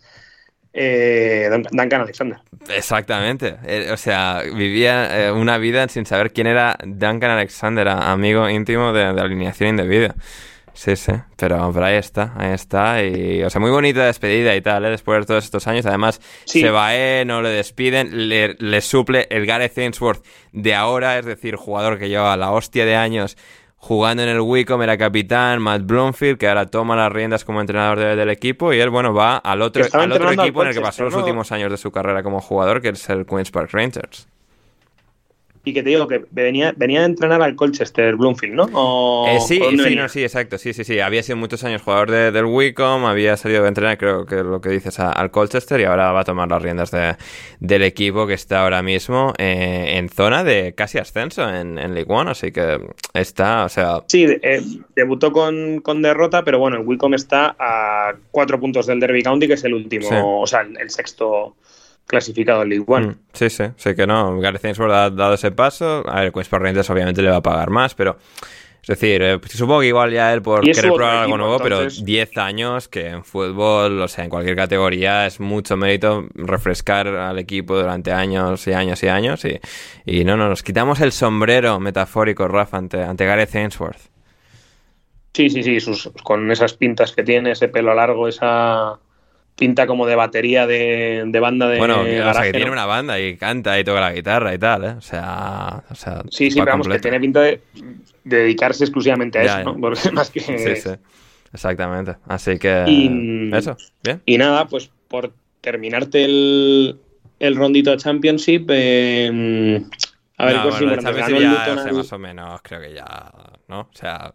eh, 0.72 1.48
Duncan 1.70 2.02
Alexander. 2.02 2.38
Exactamente. 2.68 3.56
Eh, 3.64 3.90
o 3.92 3.96
sea, 3.96 4.42
vivía 4.42 5.26
eh, 5.26 5.32
una 5.32 5.58
vida 5.58 5.88
sin 5.88 6.06
saber 6.06 6.32
quién 6.32 6.46
era 6.46 6.78
Duncan 6.84 7.30
Alexander, 7.30 7.88
amigo 7.88 8.48
íntimo 8.48 8.92
de, 8.92 9.04
alineación 9.04 9.70
indebida. 9.70 10.14
Sí, 10.72 10.96
sí, 10.96 11.12
pero, 11.36 11.72
ahí 11.84 11.96
está, 11.96 12.32
ahí 12.36 12.52
está. 12.52 13.02
Y, 13.04 13.42
o 13.42 13.50
sea, 13.50 13.60
muy 13.60 13.70
bonita 13.70 14.06
despedida 14.06 14.54
y 14.56 14.60
tal, 14.60 14.82
después 14.84 15.20
de 15.20 15.26
todos 15.26 15.44
estos 15.44 15.66
años. 15.66 15.86
Además, 15.86 16.20
se 16.44 16.70
va, 16.70 16.90
no 17.24 17.42
le 17.42 17.50
despiden, 17.50 18.28
le, 18.28 18.54
le 18.58 18.80
suple 18.80 19.26
el 19.30 19.46
Gareth 19.46 19.76
Ainsworth 19.78 20.24
de 20.52 20.74
ahora, 20.74 21.18
es 21.18 21.26
decir, 21.26 21.56
jugador 21.56 21.98
que 21.98 22.08
lleva 22.08 22.36
la 22.36 22.50
hostia 22.52 22.84
de 22.84 22.96
años 22.96 23.36
jugando 23.80 24.22
en 24.22 24.28
el 24.28 24.40
Wicom 24.40 24.82
era 24.82 24.96
capitán, 24.98 25.60
Matt 25.60 25.82
Bloomfield, 25.86 26.38
que 26.38 26.46
ahora 26.48 26.66
toma 26.66 26.94
las 26.96 27.10
riendas 27.10 27.44
como 27.44 27.60
entrenador 27.60 27.98
del 27.98 28.28
equipo, 28.28 28.72
y 28.74 28.78
él, 28.78 28.90
bueno, 28.90 29.14
va 29.14 29.38
al 29.38 29.62
otro, 29.62 29.84
al 29.92 30.12
otro 30.12 30.32
equipo 30.32 30.62
en 30.62 30.68
el 30.68 30.74
que 30.74 30.82
pasó 30.82 31.04
los 31.04 31.14
últimos 31.14 31.50
años 31.50 31.70
de 31.70 31.78
su 31.78 31.90
carrera 31.90 32.22
como 32.22 32.40
jugador, 32.40 32.82
que 32.82 32.90
es 32.90 33.08
el 33.08 33.24
Queen's 33.24 33.50
Park 33.50 33.70
Rangers. 33.72 34.28
Y 35.62 35.74
que 35.74 35.82
te 35.82 35.90
digo 35.90 36.08
que 36.08 36.24
venía, 36.30 36.72
venía 36.74 37.02
a 37.02 37.04
entrenar 37.04 37.42
al 37.42 37.54
Colchester 37.54 38.16
Bloomfield, 38.16 38.54
¿no? 38.54 39.26
Eh, 39.28 39.40
sí, 39.40 39.60
sí, 39.70 39.94
no, 39.94 40.08
sí, 40.08 40.22
exacto. 40.22 40.56
Sí, 40.56 40.72
sí, 40.72 40.84
sí. 40.84 41.00
Había 41.00 41.22
sido 41.22 41.36
muchos 41.36 41.62
años 41.64 41.82
jugador 41.82 42.10
del 42.10 42.46
Wicom, 42.46 43.04
había 43.04 43.36
salido 43.36 43.64
a 43.64 43.68
entrenar, 43.68 43.98
creo 43.98 44.24
que 44.24 44.36
lo 44.36 44.62
que 44.62 44.70
dices, 44.70 44.98
al 44.98 45.30
Colchester 45.30 45.78
y 45.78 45.84
ahora 45.84 46.12
va 46.12 46.20
a 46.20 46.24
tomar 46.24 46.48
las 46.48 46.62
riendas 46.62 46.90
de, 46.90 47.16
del 47.60 47.82
equipo 47.82 48.26
que 48.26 48.32
está 48.32 48.62
ahora 48.62 48.82
mismo 48.82 49.34
eh, 49.36 49.98
en 49.98 50.08
zona 50.08 50.44
de 50.44 50.74
casi 50.74 50.96
ascenso 50.96 51.46
en, 51.48 51.78
en 51.78 51.94
League 51.94 52.10
One, 52.10 52.30
así 52.30 52.52
que 52.52 52.80
está, 53.12 53.66
o 53.66 53.68
sea. 53.68 54.02
Sí, 54.06 54.26
eh, 54.42 54.62
debutó 54.96 55.30
con, 55.30 55.82
derrota, 56.00 56.42
pero 56.42 56.58
bueno, 56.58 56.78
el 56.78 56.86
Wicom 56.86 57.12
está 57.12 57.54
a 57.58 58.14
cuatro 58.30 58.58
puntos 58.58 58.86
del 58.86 58.98
Derby 58.98 59.22
County, 59.22 59.46
que 59.46 59.54
es 59.54 59.64
el 59.64 59.74
último, 59.74 60.40
o 60.40 60.46
sea, 60.46 60.62
el 60.62 60.88
sexto 60.88 61.54
clasificado 62.10 62.62
en 62.62 62.68
League 62.68 62.84
One. 62.86 63.06
Mm, 63.06 63.16
sí, 63.32 63.48
sí, 63.48 63.64
sé 63.76 63.94
que 63.94 64.06
no. 64.06 64.38
Gareth 64.40 64.64
Ainsworth 64.64 64.92
ha 64.92 65.10
dado 65.10 65.34
ese 65.34 65.52
paso. 65.52 66.02
A 66.06 66.20
ver, 66.20 66.32
Queens 66.32 66.50
Rangers 66.50 66.90
obviamente 66.90 67.22
le 67.22 67.30
va 67.30 67.36
a 67.36 67.42
pagar 67.42 67.70
más, 67.70 67.94
pero... 67.94 68.18
Es 68.82 68.98
decir, 68.98 69.20
eh, 69.22 69.38
supongo 69.44 69.80
que 69.80 69.88
igual 69.88 70.10
ya 70.10 70.32
él 70.32 70.40
por 70.40 70.62
querer 70.62 70.90
probar 70.92 71.18
algo 71.18 71.36
nuevo, 71.36 71.58
pero 71.58 71.86
10 71.86 72.38
años 72.38 72.88
que 72.88 73.08
en 73.08 73.24
fútbol, 73.24 74.00
o 74.00 74.08
sea, 74.08 74.24
en 74.24 74.30
cualquier 74.30 74.56
categoría 74.56 75.26
es 75.26 75.38
mucho 75.38 75.76
mérito 75.76 76.26
refrescar 76.34 77.06
al 77.08 77.38
equipo 77.38 77.76
durante 77.76 78.10
años 78.10 78.66
y 78.66 78.72
años 78.72 79.02
y 79.02 79.08
años. 79.08 79.44
Y, 79.44 79.60
y 80.06 80.24
no, 80.24 80.38
no, 80.38 80.48
nos 80.48 80.62
quitamos 80.62 81.00
el 81.02 81.12
sombrero 81.12 81.78
metafórico, 81.78 82.48
Rafa, 82.48 82.78
ante, 82.78 83.02
ante 83.02 83.26
Gareth 83.26 83.54
Ainsworth. 83.54 84.00
Sí, 85.34 85.50
sí, 85.50 85.62
sí, 85.62 85.78
sus, 85.78 86.10
con 86.24 86.50
esas 86.50 86.72
pintas 86.72 87.12
que 87.12 87.22
tiene, 87.22 87.50
ese 87.50 87.68
pelo 87.68 87.94
largo, 87.94 88.28
esa 88.28 88.98
pinta 89.60 89.86
como 89.86 90.06
de 90.06 90.16
batería 90.16 90.66
de, 90.66 91.38
banda 91.40 91.68
de 91.68 91.78
Bueno, 91.78 92.00
o 92.00 92.04
sea, 92.04 92.42
que 92.42 92.52
tiene 92.52 92.70
una 92.70 92.86
banda 92.86 93.20
y 93.20 93.36
canta 93.36 93.78
y 93.78 93.84
toca 93.84 94.00
la 94.00 94.12
guitarra 94.12 94.54
y 94.54 94.58
tal, 94.58 94.84
¿eh? 94.84 94.94
O 94.96 95.02
sea... 95.02 95.84
O 95.90 95.94
sea 95.94 96.22
sí, 96.30 96.50
sí, 96.50 96.58
pero 96.58 96.72
vamos, 96.72 96.88
que 96.88 96.98
tiene 96.98 97.20
pinta 97.20 97.42
de, 97.42 97.60
dedicarse 98.24 98.84
exclusivamente 98.84 99.38
a 99.38 99.42
eso, 99.42 99.64
¿no? 99.64 99.76
Porque 99.80 100.10
más 100.10 100.30
que... 100.30 100.40
Sí, 100.40 100.76
sí, 100.76 100.90
exactamente. 101.52 102.16
Así 102.26 102.58
que... 102.58 102.84
Y, 102.88 103.54
eso, 103.54 103.76
bien. 104.02 104.22
Y 104.24 104.38
nada, 104.38 104.66
pues 104.66 104.90
por 105.08 105.34
terminarte 105.60 106.24
el, 106.24 106.98
el 107.38 107.56
rondito 107.56 107.94
Championship, 107.96 108.66
eh, 108.70 109.82
a 110.40 110.46
ver, 110.46 110.56
no, 110.56 110.70
bueno, 110.70 111.38
ya, 111.38 111.92
más 111.92 112.12
o 112.12 112.18
menos, 112.18 112.60
creo 112.62 112.80
que 112.80 112.94
ya, 112.94 113.30
¿no? 113.68 113.80
O 113.80 113.90
sea... 113.92 114.32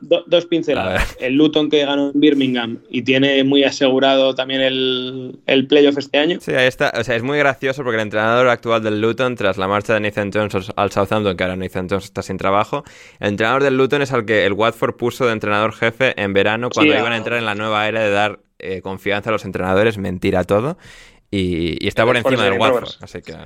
dos 0.00 0.46
pinceladas. 0.46 1.16
El 1.20 1.34
Luton 1.34 1.70
que 1.70 1.84
ganó 1.84 2.10
en 2.10 2.20
Birmingham 2.20 2.78
y 2.90 3.02
tiene 3.02 3.44
muy 3.44 3.62
asegurado 3.62 4.34
también 4.34 4.62
el, 4.62 5.38
el 5.46 5.68
playoff 5.68 5.96
este 5.98 6.18
año. 6.18 6.38
Sí, 6.40 6.52
ahí 6.52 6.66
está. 6.66 6.92
O 6.98 7.04
sea, 7.04 7.14
es 7.14 7.22
muy 7.22 7.38
gracioso 7.38 7.84
porque 7.84 7.98
el 7.98 8.02
entrenador 8.02 8.48
actual 8.48 8.82
del 8.82 9.00
Luton, 9.00 9.36
tras 9.36 9.58
la 9.58 9.68
marcha 9.68 9.94
de 9.94 10.00
Nathan 10.00 10.32
Jones 10.32 10.72
al 10.74 10.90
Southampton, 10.90 11.36
que 11.36 11.44
ahora 11.44 11.54
Nathan 11.54 11.88
Jones 11.88 12.04
está 12.06 12.22
sin 12.22 12.36
trabajo, 12.36 12.82
el 13.20 13.28
entrenador 13.28 13.62
del 13.62 13.76
Luton 13.76 14.02
es 14.02 14.12
al 14.12 14.24
que 14.24 14.44
el 14.44 14.54
Watford 14.54 14.96
puso 14.96 15.26
de 15.26 15.34
entrenador 15.34 15.72
jefe 15.72 16.20
en 16.20 16.32
verano 16.32 16.68
cuando 16.68 16.94
iban 16.94 17.12
a 17.12 17.16
entrar 17.16 17.38
en 17.38 17.46
la 17.46 17.54
nueva 17.54 17.86
era 17.86 18.00
de 18.00 18.10
dar 18.10 18.40
eh, 18.58 18.82
confianza 18.82 19.30
a 19.30 19.32
los 19.32 19.44
entrenadores, 19.44 19.98
mentira 19.98 20.42
todo. 20.42 20.78
Y, 21.30 21.86
está 21.86 22.04
por 22.04 22.16
encima 22.16 22.42
del 22.42 22.58
Watford, 22.58 22.88
así 23.00 23.22
que... 23.22 23.36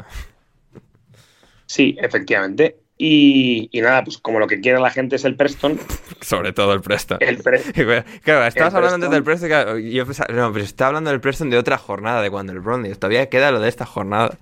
Sí, 1.67 1.97
efectivamente. 2.01 2.77
Y, 2.99 3.69
nada, 3.75 4.05
pues 4.05 4.17
como 4.17 4.39
lo 4.39 4.47
que 4.47 4.61
quiere 4.61 4.81
la 4.81 4.91
gente 4.91 5.17
es 5.17 5.25
el 5.27 5.37
Preston. 5.37 5.79
Sobre 6.23 6.53
todo 6.53 6.73
el 6.73 6.81
Preston. 6.81 7.19
El 7.21 7.43
claro, 8.23 8.47
estabas 8.47 8.75
hablando 8.75 8.95
antes 8.95 9.11
del 9.11 9.23
Preston. 9.23 9.51
yo 9.83 10.05
no, 10.33 10.53
pero 10.53 10.65
estaba 10.65 10.89
hablando 10.89 11.11
del 11.11 11.21
Preston 11.21 11.51
de 11.51 11.59
otra 11.59 11.77
jornada 11.77 12.23
de 12.23 12.31
cuando 12.31 12.53
el 12.53 12.61
Brondis. 12.61 12.99
Todavía 12.99 13.29
queda 13.29 13.51
lo 13.51 13.61
de 13.61 13.69
esta 13.69 13.85
jornada. 13.85 14.39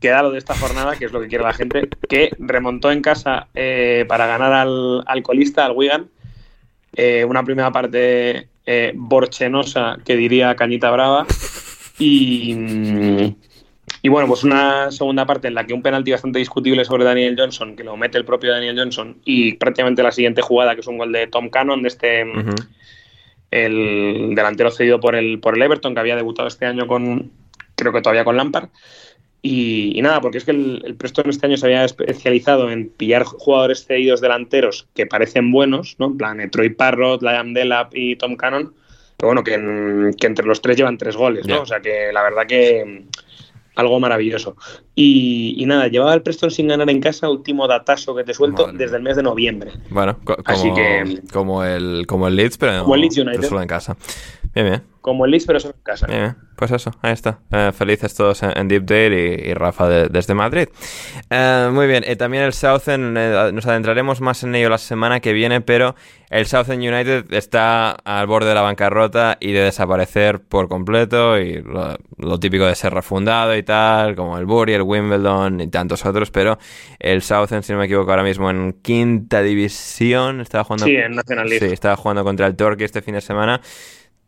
queda 0.00 0.22
lo 0.22 0.30
de 0.30 0.38
esta 0.38 0.54
jornada, 0.54 0.94
que 0.96 1.06
es 1.06 1.12
lo 1.12 1.20
que 1.20 1.26
quiere 1.26 1.42
la 1.42 1.54
gente, 1.54 1.88
que 2.08 2.30
remontó 2.38 2.92
en 2.92 3.02
casa 3.02 3.48
eh, 3.54 4.04
para 4.06 4.26
ganar 4.26 4.52
al, 4.52 5.02
al, 5.04 5.22
colista, 5.24 5.66
al 5.66 5.72
Wigan. 5.72 6.08
Eh, 6.94 7.24
una 7.24 7.42
primera 7.42 7.72
parte 7.72 8.48
eh, 8.64 8.92
borchenosa, 8.94 9.98
que 10.04 10.14
diría 10.14 10.54
Cañita 10.54 10.90
Brava. 10.92 11.26
Y, 11.98 13.34
y 14.02 14.08
bueno, 14.08 14.28
pues 14.28 14.44
una 14.44 14.90
segunda 14.90 15.26
parte 15.26 15.48
en 15.48 15.54
la 15.54 15.66
que 15.66 15.74
un 15.74 15.82
penalti 15.82 16.12
bastante 16.12 16.38
discutible 16.38 16.84
sobre 16.84 17.04
Daniel 17.04 17.36
Johnson, 17.38 17.76
que 17.76 17.84
lo 17.84 17.96
mete 17.96 18.18
el 18.18 18.24
propio 18.24 18.52
Daniel 18.52 18.78
Johnson, 18.78 19.18
y 19.24 19.54
prácticamente 19.54 20.02
la 20.02 20.12
siguiente 20.12 20.42
jugada, 20.42 20.74
que 20.74 20.80
es 20.80 20.86
un 20.86 20.98
gol 20.98 21.12
de 21.12 21.26
Tom 21.26 21.48
Cannon, 21.48 21.82
de 21.82 21.88
este 21.88 22.24
el 23.50 24.34
delantero 24.34 24.70
cedido 24.70 25.00
por 25.00 25.14
el, 25.14 25.38
por 25.40 25.56
el 25.56 25.62
Everton, 25.62 25.94
que 25.94 26.00
había 26.00 26.16
debutado 26.16 26.48
este 26.48 26.66
año 26.66 26.86
con, 26.86 27.30
creo 27.74 27.92
que 27.92 28.02
todavía 28.02 28.24
con 28.24 28.36
Lampard. 28.36 28.68
Y, 29.42 30.00
nada, 30.02 30.20
porque 30.20 30.38
es 30.38 30.44
que 30.44 30.50
el, 30.50 30.82
el, 30.84 30.96
Preston 30.96 31.30
este 31.30 31.46
año 31.46 31.56
se 31.56 31.66
había 31.66 31.84
especializado 31.84 32.68
en 32.70 32.88
pillar 32.88 33.22
jugadores 33.22 33.86
cedidos 33.86 34.20
delanteros 34.20 34.88
que 34.92 35.06
parecen 35.06 35.52
buenos, 35.52 35.94
¿no? 36.00 36.06
En 36.06 36.16
plan, 36.16 36.50
Troy 36.50 36.70
Parrott, 36.70 37.22
Liam 37.22 37.54
Delap 37.54 37.94
y 37.94 38.16
Tom 38.16 38.34
Cannon, 38.34 38.74
pero 39.16 39.28
bueno, 39.28 39.44
que, 39.44 40.12
que, 40.18 40.26
entre 40.26 40.46
los 40.46 40.60
tres 40.60 40.76
llevan 40.76 40.98
tres 40.98 41.16
goles, 41.16 41.46
¿no? 41.46 41.54
Yeah. 41.54 41.62
O 41.62 41.66
sea 41.66 41.80
que 41.80 42.10
la 42.12 42.22
verdad 42.24 42.46
que 42.48 43.04
algo 43.76 44.00
maravilloso. 44.00 44.56
Y, 44.94 45.54
y, 45.58 45.66
nada, 45.66 45.86
llevaba 45.88 46.14
el 46.14 46.22
Preston 46.22 46.50
sin 46.50 46.66
ganar 46.66 46.90
en 46.90 47.00
casa, 47.00 47.30
último 47.30 47.68
datazo 47.68 48.16
que 48.16 48.24
te 48.24 48.34
suelto, 48.34 48.66
Madre 48.66 48.78
desde 48.78 48.96
el 48.96 49.02
mes 49.02 49.16
de 49.16 49.22
noviembre. 49.22 49.72
Bueno, 49.90 50.18
co 50.24 50.36
como, 50.36 50.44
Así 50.46 50.72
que, 50.74 51.20
como, 51.32 51.62
el, 51.62 52.06
como 52.06 52.26
el 52.26 52.36
Leeds, 52.36 52.58
pero, 52.58 52.82
como 52.82 52.94
el 52.94 53.02
Leeds 53.02 53.18
United. 53.18 53.36
pero 53.36 53.48
solo 53.48 53.62
en 53.62 53.68
casa. 53.68 53.96
Bien, 54.56 54.68
bien. 54.68 54.82
Como 55.02 55.26
el 55.26 55.32
Leeds, 55.32 55.44
pero 55.44 55.60
solo 55.60 55.74
en 55.74 55.82
casa. 55.82 56.06
Bien, 56.06 56.20
bien. 56.20 56.36
Pues 56.56 56.70
eso, 56.70 56.90
ahí 57.02 57.12
está. 57.12 57.40
Eh, 57.52 57.72
felices 57.76 58.14
todos 58.14 58.42
en, 58.42 58.56
en 58.56 58.68
Deepdale 58.68 59.42
y, 59.44 59.50
y 59.50 59.52
Rafa 59.52 59.86
de, 59.86 60.08
desde 60.08 60.32
Madrid. 60.32 60.68
Eh, 61.28 61.68
muy 61.70 61.86
bien, 61.86 62.04
eh, 62.06 62.16
también 62.16 62.42
el 62.42 62.54
Southend, 62.54 63.18
eh, 63.18 63.50
nos 63.52 63.66
adentraremos 63.66 64.22
más 64.22 64.42
en 64.44 64.54
ello 64.54 64.70
la 64.70 64.78
semana 64.78 65.20
que 65.20 65.34
viene, 65.34 65.60
pero 65.60 65.94
el 66.30 66.46
Southend 66.46 66.82
United 66.82 67.34
está 67.34 67.90
al 67.90 68.26
borde 68.26 68.48
de 68.48 68.54
la 68.54 68.62
bancarrota 68.62 69.36
y 69.40 69.52
de 69.52 69.60
desaparecer 69.60 70.40
por 70.40 70.68
completo 70.68 71.38
y 71.38 71.60
lo, 71.60 71.98
lo, 72.16 72.40
típico 72.40 72.64
de 72.64 72.74
ser 72.74 72.94
refundado 72.94 73.54
y 73.54 73.62
tal, 73.62 74.16
como 74.16 74.38
el 74.38 74.46
Bury, 74.46 74.72
el 74.72 74.82
Wimbledon 74.82 75.60
y 75.60 75.68
tantos 75.68 76.06
otros, 76.06 76.30
pero 76.30 76.58
el 76.98 77.20
Southend, 77.20 77.62
si 77.62 77.74
no 77.74 77.78
me 77.78 77.84
equivoco, 77.84 78.10
ahora 78.10 78.24
mismo 78.24 78.48
en 78.48 78.72
quinta 78.72 79.42
división, 79.42 80.40
estaba 80.40 80.64
jugando... 80.64 80.86
Sí, 80.86 80.96
en 80.96 81.14
National 81.14 81.46
League. 81.46 81.66
Sí, 81.66 81.74
estaba 81.74 81.96
jugando 81.96 82.24
contra 82.24 82.46
el 82.46 82.56
Torquay 82.56 82.86
este 82.86 83.02
fin 83.02 83.12
de 83.12 83.20
semana 83.20 83.60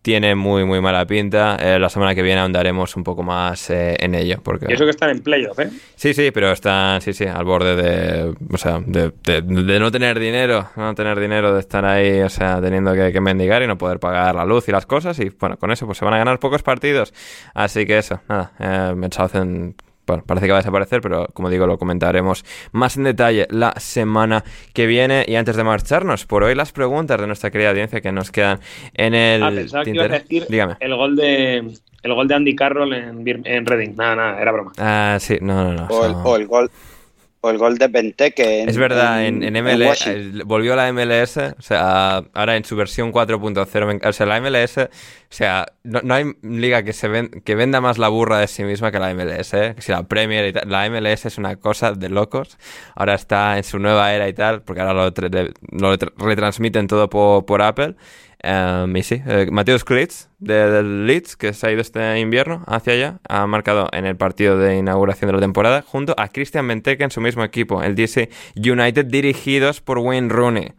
tiene 0.09 0.35
muy, 0.35 0.65
muy 0.65 0.81
mala 0.81 1.05
pinta. 1.05 1.59
Eh, 1.61 1.79
la 1.79 1.91
semana 1.91 2.15
que 2.15 2.23
viene 2.23 2.41
ahondaremos 2.41 2.97
un 2.97 3.05
poco 3.05 3.23
más 3.23 3.69
eh, 3.69 3.95
en 4.01 4.15
ello. 4.15 4.39
Porque... 4.43 4.65
Y 4.67 4.73
eso 4.73 4.85
que 4.85 4.91
están 4.91 5.11
en 5.11 5.21
playoff, 5.21 5.59
¿eh? 5.59 5.69
Sí, 5.97 6.15
sí, 6.15 6.31
pero 6.31 6.51
están, 6.51 7.03
sí, 7.03 7.13
sí, 7.13 7.27
al 7.27 7.45
borde 7.45 7.77
de, 7.77 8.35
o 8.51 8.57
sea, 8.57 8.81
de, 8.81 9.13
de, 9.23 9.43
de, 9.43 9.79
no 9.79 9.93
tener 9.93 10.19
dinero, 10.19 10.71
no 10.77 10.95
tener 10.95 11.21
dinero, 11.21 11.53
de 11.53 11.61
estar 11.61 11.85
ahí, 11.85 12.23
o 12.23 12.31
sea, 12.31 12.59
teniendo 12.59 12.95
que, 12.95 13.13
que, 13.13 13.21
mendigar 13.21 13.63
y 13.63 13.67
no 13.67 13.77
poder 13.77 14.01
pagar 14.01 14.35
la 14.35 14.47
luz 14.47 14.67
y 14.71 14.73
las 14.73 14.87
cosas. 14.87 15.19
Y 15.19 15.29
bueno, 15.29 15.59
con 15.59 15.73
eso 15.73 15.85
pues 15.85 15.99
se 15.99 16.07
van 16.07 16.15
a 16.15 16.19
ganar 16.19 16.39
pocos 16.39 16.63
partidos. 16.63 17.13
Así 17.53 17.85
que 17.85 17.99
eso, 17.99 18.23
nada, 18.31 18.53
eh, 18.59 19.09
Southend 19.11 19.75
bueno, 20.09 20.25
parece 20.27 20.47
que 20.47 20.53
va 20.53 20.59
a 20.59 20.63
desaparecer, 20.63 21.01
pero 21.01 21.27
como 21.33 21.51
digo, 21.51 21.67
lo 21.67 21.79
comentaremos 21.79 22.45
más 22.73 22.97
en 22.97 23.05
detalle 23.05 23.47
la 23.51 23.75
semana 23.79 24.43
que 24.73 24.87
viene. 24.87 25.25
Y 25.29 25.37
antes 25.37 25.57
de 25.57 25.65
marcharnos, 25.65 26.27
por 26.27 26.43
hoy 26.43 26.55
las 26.55 26.73
preguntas 26.73 27.21
de 27.21 27.27
nuestra 27.27 27.51
querida 27.51 27.71
audiencia 27.71 28.01
que 28.01 28.11
nos 28.11 28.31
quedan 28.31 28.61
en 28.95 29.15
el 29.15 29.43
ah, 29.43 29.51
pensaba 29.55 29.85
que 29.85 29.91
ibas 29.91 30.11
a 30.11 30.19
decir 30.19 30.47
Dígame. 30.49 30.77
el 30.81 30.95
gol 30.97 31.17
de 31.17 31.73
el 32.03 32.15
gol 32.15 32.29
de 32.29 32.35
Andy 32.35 32.55
Carroll 32.55 32.93
en, 32.95 33.25
en 33.45 33.67
Reading. 33.67 33.95
Nada, 33.97 34.17
nada, 34.17 34.41
era 34.41 34.53
broma. 34.53 34.73
Ah, 34.79 35.19
sí, 35.21 35.37
no, 35.41 35.65
no, 35.65 35.75
no. 35.75 35.87
O 35.89 36.07
el, 36.07 36.13
o 36.15 36.37
el 36.37 36.47
gol 36.47 36.71
o 37.41 37.51
el 37.51 37.59
gol 37.59 37.79
de 37.79 37.89
Benteke. 37.89 38.63
En, 38.63 38.69
es 38.69 38.77
verdad, 38.77 39.25
en, 39.25 39.43
en, 39.43 39.57
en 39.57 39.65
MLS, 39.65 40.07
en 40.07 40.43
volvió 40.47 40.75
la 40.75 40.93
MLS, 40.93 41.37
o 41.37 41.63
sea, 41.63 42.25
ahora 42.35 42.57
en 42.57 42.65
su 42.65 42.75
versión 42.77 43.13
4.0, 43.13 44.09
o 44.09 44.13
sea, 44.13 44.27
la 44.27 44.41
MLS, 44.41 44.79
o 44.79 44.89
sea, 45.31 45.67
no, 45.85 46.01
no, 46.03 46.15
hay 46.15 46.33
liga 46.43 46.83
que 46.83 46.93
se 46.93 47.09
ven, 47.09 47.29
que 47.45 47.55
venda 47.55 47.81
más 47.81 47.99
la 47.99 48.09
burra 48.09 48.39
de 48.39 48.49
sí 48.49 48.65
misma 48.65 48.91
que 48.91 48.99
la 48.99 49.15
MLS, 49.15 49.55
¿eh? 49.55 49.75
si 49.79 49.93
la 49.93 50.03
Premier 50.03 50.47
y 50.47 50.53
tal, 50.53 50.71
la 50.71 50.89
MLS 50.91 51.27
es 51.27 51.39
una 51.39 51.57
cosa 51.57 51.93
de 51.93 52.09
locos, 52.09 52.59
ahora 52.95 53.15
está 53.15 53.57
en 53.57 53.65
su 53.65 53.79
nueva 53.79 54.13
era 54.13 54.29
y 54.29 54.33
tal, 54.33 54.63
porque 54.63 54.81
ahora 54.81 54.95
lo, 54.95 55.13
lo 55.73 55.97
retransmiten 56.17 56.89
todo 56.89 57.09
por, 57.09 57.47
por 57.47 57.63
Apple, 57.63 57.95
Y 58.43 59.03
sí, 59.03 59.21
eh, 59.27 59.49
Mateus 59.51 59.85
Klitz 59.85 60.29
de, 60.39 60.71
del 60.71 61.07
Leeds, 61.07 61.37
que 61.37 61.53
se 61.53 61.67
ha 61.67 61.73
ido 61.73 61.81
este 61.81 62.21
invierno 62.21 62.63
hacia 62.67 62.93
allá, 62.93 63.21
ha 63.29 63.47
marcado 63.47 63.89
en 63.93 64.07
el 64.07 64.17
partido 64.17 64.57
de 64.59 64.77
inauguración 64.77 65.29
de 65.29 65.35
la 65.35 65.41
temporada 65.41 65.83
junto 65.83 66.15
a 66.17 66.29
Christian 66.29 66.69
Benteke 66.69 67.03
en 67.03 67.11
su 67.11 67.21
mismo 67.21 67.43
equipo, 67.43 67.83
el 67.83 67.97
DC 67.97 68.31
United, 68.57 69.07
dirigidos 69.07 69.81
por 69.81 69.99
Wayne 69.99 70.29
Rooney. 70.29 70.73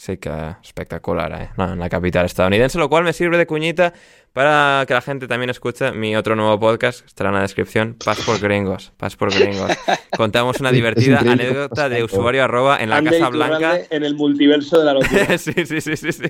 Sí 0.00 0.16
que 0.16 0.30
espectacular, 0.64 1.30
¿eh? 1.38 1.50
No, 1.58 1.74
en 1.74 1.78
la 1.78 1.90
capital 1.90 2.24
estadounidense, 2.24 2.78
lo 2.78 2.88
cual 2.88 3.04
me 3.04 3.12
sirve 3.12 3.36
de 3.36 3.46
cuñita 3.46 3.92
para 4.32 4.86
que 4.88 4.94
la 4.94 5.02
gente 5.02 5.28
también 5.28 5.50
escuche 5.50 5.92
mi 5.92 6.16
otro 6.16 6.34
nuevo 6.34 6.58
podcast, 6.58 7.04
estará 7.04 7.28
en 7.28 7.34
la 7.34 7.42
descripción, 7.42 7.96
Paz 8.02 8.18
por 8.24 8.40
Gringos, 8.40 8.94
Paz 8.96 9.14
por 9.16 9.30
Gringos. 9.30 9.70
Contamos 10.16 10.58
una 10.58 10.72
divertida 10.72 11.18
anécdota 11.18 11.90
de 11.90 12.02
usuario 12.02 12.44
arroba 12.44 12.78
en 12.80 12.88
la 12.88 12.96
Ande 12.96 13.10
Casa 13.10 13.28
Blanca. 13.28 13.78
En 13.90 14.02
el 14.02 14.14
multiverso 14.14 14.78
de 14.78 14.86
la 14.86 14.94
locura. 14.94 15.26
sí, 15.38 15.52
sí, 15.66 15.82
sí, 15.82 15.94
sí, 15.98 16.12
sí. 16.12 16.28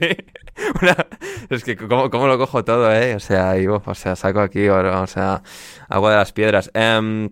Una... 0.82 1.06
Es 1.48 1.62
que 1.62 1.76
cómo, 1.76 2.10
cómo, 2.10 2.26
lo 2.26 2.38
cojo 2.38 2.64
todo, 2.64 2.92
¿eh? 2.92 3.14
O 3.14 3.20
sea, 3.20 3.56
y, 3.56 3.68
o 3.68 3.94
sea, 3.94 4.16
saco 4.16 4.40
aquí, 4.40 4.68
o, 4.68 5.06
sea, 5.06 5.44
agua 5.88 6.10
de 6.10 6.16
las 6.16 6.32
piedras. 6.32 6.72
Um, 6.74 7.28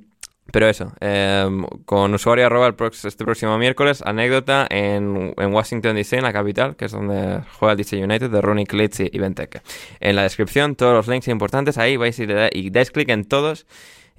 pero 0.51 0.69
eso, 0.69 0.93
eh, 1.01 1.47
con 1.85 2.15
usuario 2.15 2.47
arroba 2.47 2.66
el 2.66 2.75
prox 2.75 3.05
este 3.05 3.25
próximo 3.25 3.59
miércoles, 3.59 4.03
anécdota 4.05 4.66
en, 4.70 5.35
en, 5.37 5.55
Washington 5.55 5.95
DC, 5.95 6.16
en 6.16 6.23
la 6.23 6.33
capital, 6.33 6.75
que 6.77 6.87
es 6.87 6.93
donde 6.93 7.43
juega 7.59 7.73
el 7.73 7.79
DC 7.79 8.03
United 8.03 8.31
de 8.31 8.41
Rooney 8.41 8.65
Klitz 8.65 9.01
y, 9.01 9.11
y 9.12 9.19
Benteke. 9.19 9.61
En 10.01 10.16
la 10.16 10.23
descripción, 10.23 10.75
todos 10.75 10.95
los 10.95 11.09
links 11.09 11.29
importantes, 11.29 11.77
ahí 11.77 11.97
vais 11.97 12.19
y, 12.19 12.27
le 12.27 12.35
da, 12.35 12.49
y 12.51 12.70
dais 12.70 12.91
clic 12.91 13.11
en 13.11 13.25
todos 13.25 13.66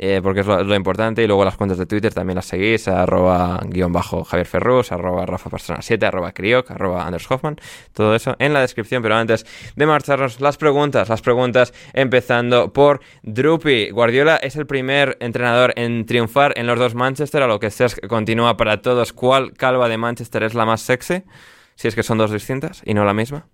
eh, 0.01 0.21
porque 0.23 0.39
es 0.39 0.47
lo, 0.47 0.75
importante. 0.75 1.21
Y 1.21 1.27
luego 1.27 1.43
las 1.43 1.57
cuentas 1.57 1.77
de 1.77 1.85
Twitter 1.85 2.13
también 2.13 2.35
las 2.35 2.45
seguís, 2.45 2.87
arroba 2.87 3.59
guion 3.65 3.91
bajo 3.91 4.23
Javier 4.23 4.47
Ferrus, 4.47 4.91
arroba 4.93 5.25
Rafa 5.25 5.49
Persona 5.49 5.81
7, 5.81 6.05
arroba 6.05 6.31
Crioc, 6.31 6.71
arroba 6.71 7.05
Anders 7.05 7.29
Hoffman, 7.29 7.57
todo 7.93 8.15
eso 8.15 8.35
en 8.39 8.53
la 8.53 8.61
descripción. 8.61 9.03
Pero 9.03 9.15
antes 9.15 9.45
de 9.75 9.85
marcharnos, 9.85 10.39
las 10.39 10.57
preguntas, 10.57 11.09
las 11.09 11.21
preguntas 11.21 11.73
empezando 11.93 12.71
por 12.71 13.01
Drupi. 13.23 13.91
Guardiola 13.91 14.37
es 14.37 14.55
el 14.55 14.65
primer 14.65 15.17
entrenador 15.19 15.73
en 15.75 16.05
triunfar 16.05 16.53
en 16.57 16.65
los 16.65 16.79
dos 16.79 16.95
Manchester, 16.95 17.43
a 17.43 17.47
lo 17.47 17.59
que 17.59 17.69
se 17.69 17.87
continúa 18.07 18.55
para 18.55 18.81
todos. 18.81 19.11
¿Cuál 19.11 19.53
calva 19.53 19.89
de 19.89 19.97
Manchester 19.97 20.43
es 20.43 20.53
la 20.53 20.65
más 20.65 20.81
sexy? 20.81 21.23
Si 21.75 21.89
es 21.89 21.95
que 21.95 22.03
son 22.03 22.17
dos 22.17 22.31
distintas 22.31 22.81
y 22.85 22.93
no 22.93 23.03
la 23.03 23.13
misma. 23.13 23.47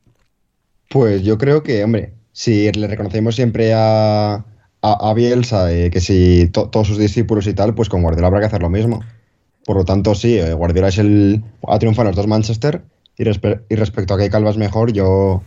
Pues 0.89 1.23
yo 1.23 1.38
creo 1.38 1.63
que, 1.63 1.84
hombre, 1.84 2.13
si 2.31 2.72
le 2.72 2.88
reconocemos 2.88 3.35
siempre 3.35 3.73
a 3.73 4.45
a, 4.85 5.09
a 5.09 5.13
Bielsa, 5.13 5.71
eh, 5.73 5.89
que 5.89 5.99
si 5.99 6.47
to, 6.49 6.69
todos 6.69 6.87
sus 6.87 6.99
discípulos 6.99 7.47
y 7.47 7.53
tal, 7.53 7.73
pues 7.73 7.89
con 7.89 8.03
Guardiola 8.03 8.27
habrá 8.27 8.39
que 8.39 8.45
hacer 8.45 8.61
lo 8.61 8.69
mismo. 8.69 9.03
Por 9.65 9.77
lo 9.77 9.85
tanto, 9.85 10.13
sí, 10.13 10.37
eh, 10.37 10.53
Guardiola 10.53 10.89
es 10.89 10.99
el, 10.99 11.43
ha 11.67 11.79
triunfado 11.79 12.03
en 12.03 12.07
los 12.09 12.15
dos 12.15 12.27
Manchester 12.27 12.83
y, 13.17 13.23
respe 13.23 13.61
y 13.67 13.75
respecto 13.75 14.13
a 14.13 14.17
que 14.17 14.29
Calva 14.29 14.51
es 14.51 14.57
mejor, 14.57 14.93
yo, 14.93 15.41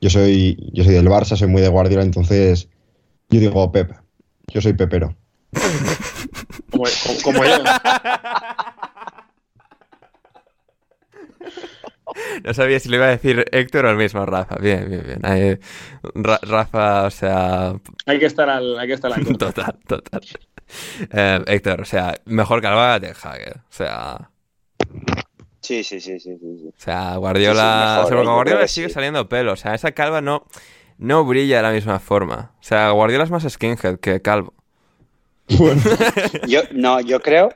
yo, 0.00 0.10
soy, 0.10 0.58
yo 0.74 0.84
soy 0.84 0.92
del 0.92 1.08
Barça, 1.08 1.36
soy 1.36 1.48
muy 1.48 1.62
de 1.62 1.68
Guardiola, 1.68 2.02
entonces 2.02 2.68
yo 3.30 3.40
digo 3.40 3.72
Pep, 3.72 3.92
yo 4.48 4.60
soy 4.60 4.74
pepero. 4.74 5.16
como, 6.70 6.84
como 7.22 7.44
yo. 7.44 7.50
No 12.44 12.54
sabía 12.54 12.80
si 12.80 12.88
le 12.88 12.96
iba 12.96 13.06
a 13.06 13.10
decir 13.10 13.44
Héctor 13.52 13.86
o 13.86 13.90
el 13.90 13.96
mismo 13.96 14.24
Rafa. 14.26 14.56
Bien, 14.56 14.88
bien, 14.88 15.02
bien. 15.04 15.60
Ra 16.14 16.38
Rafa, 16.42 17.04
o 17.04 17.10
sea. 17.10 17.74
Hay 18.06 18.18
que 18.18 18.26
estar 18.26 18.48
al. 18.48 18.78
Hay 18.78 18.88
que 18.88 18.94
estar 18.94 19.12
al 19.12 19.24
total, 19.38 19.78
total. 19.86 20.20
Eh, 21.10 21.40
Héctor, 21.46 21.82
o 21.82 21.84
sea, 21.84 22.14
mejor 22.24 22.62
Calva 22.62 22.98
de 22.98 23.10
Hager. 23.10 23.58
O 23.58 23.72
sea. 23.72 24.30
Sí, 25.60 25.84
sí, 25.84 26.00
sí, 26.00 26.18
sí, 26.18 26.36
sí. 26.38 26.68
O 26.68 26.80
sea, 26.80 27.16
Guardiola. 27.16 27.62
Sí, 27.62 27.68
sí, 27.78 27.88
mejor, 27.88 28.04
o 28.04 28.08
sea, 28.08 28.16
con 28.16 28.34
Guardiola 28.34 28.68
sigue 28.68 28.88
saliendo 28.88 29.28
pelo. 29.28 29.52
O 29.52 29.56
sea, 29.56 29.74
esa 29.74 29.92
calva 29.92 30.20
no, 30.20 30.46
no 30.98 31.24
brilla 31.24 31.58
de 31.58 31.62
la 31.62 31.70
misma 31.70 31.98
forma. 31.98 32.52
O 32.60 32.62
sea, 32.62 32.90
Guardiola 32.90 33.24
es 33.24 33.30
más 33.30 33.48
skinhead 33.48 33.98
que 34.00 34.20
calvo. 34.22 34.54
Bueno. 35.58 35.80
yo, 36.48 36.62
no, 36.72 37.00
yo 37.00 37.20
creo 37.20 37.54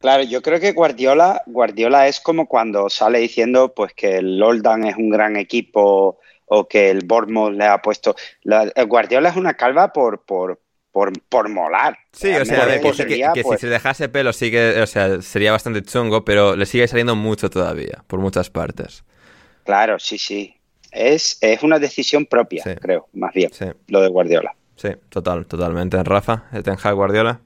Claro, 0.00 0.22
yo 0.22 0.42
creo 0.42 0.60
que 0.60 0.72
Guardiola, 0.72 1.42
Guardiola 1.46 2.06
es 2.06 2.20
como 2.20 2.46
cuando 2.46 2.88
sale 2.88 3.18
diciendo 3.18 3.74
pues 3.74 3.92
que 3.94 4.18
el 4.18 4.40
Oldham 4.40 4.84
es 4.84 4.96
un 4.96 5.10
gran 5.10 5.36
equipo 5.36 6.20
o 6.46 6.68
que 6.68 6.90
el 6.90 7.04
Bournemouth 7.04 7.52
le 7.52 7.64
ha 7.64 7.82
puesto. 7.82 8.14
La, 8.42 8.70
Guardiola 8.86 9.30
es 9.30 9.36
una 9.36 9.54
calva 9.54 9.92
por, 9.92 10.24
por, 10.24 10.60
por, 10.92 11.12
por 11.28 11.48
molar. 11.48 11.98
Sí, 12.12 12.32
o 12.32 12.44
sea, 12.44 12.80
que, 12.80 12.94
sería, 12.94 13.32
que, 13.32 13.40
que 13.40 13.42
pues... 13.42 13.60
si 13.60 13.66
se 13.66 13.72
dejase 13.72 14.08
pelo 14.08 14.32
sí 14.32 14.52
que, 14.52 14.80
o 14.80 14.86
sea, 14.86 15.20
sería 15.20 15.50
bastante 15.50 15.82
chungo, 15.82 16.24
pero 16.24 16.54
le 16.54 16.66
sigue 16.66 16.86
saliendo 16.86 17.16
mucho 17.16 17.50
todavía, 17.50 18.04
por 18.06 18.20
muchas 18.20 18.50
partes. 18.50 19.04
Claro, 19.64 19.98
sí, 19.98 20.16
sí. 20.16 20.54
Es, 20.92 21.38
es 21.40 21.62
una 21.62 21.78
decisión 21.78 22.24
propia, 22.24 22.62
sí. 22.62 22.70
creo, 22.76 23.08
más 23.12 23.34
bien, 23.34 23.52
sí. 23.52 23.66
lo 23.88 24.00
de 24.00 24.08
Guardiola. 24.08 24.54
Sí, 24.76 24.90
total, 25.08 25.44
totalmente. 25.46 26.02
Rafa, 26.04 26.44
Ten 26.62 26.76
Hag 26.82 26.94
Guardiola. 26.94 27.40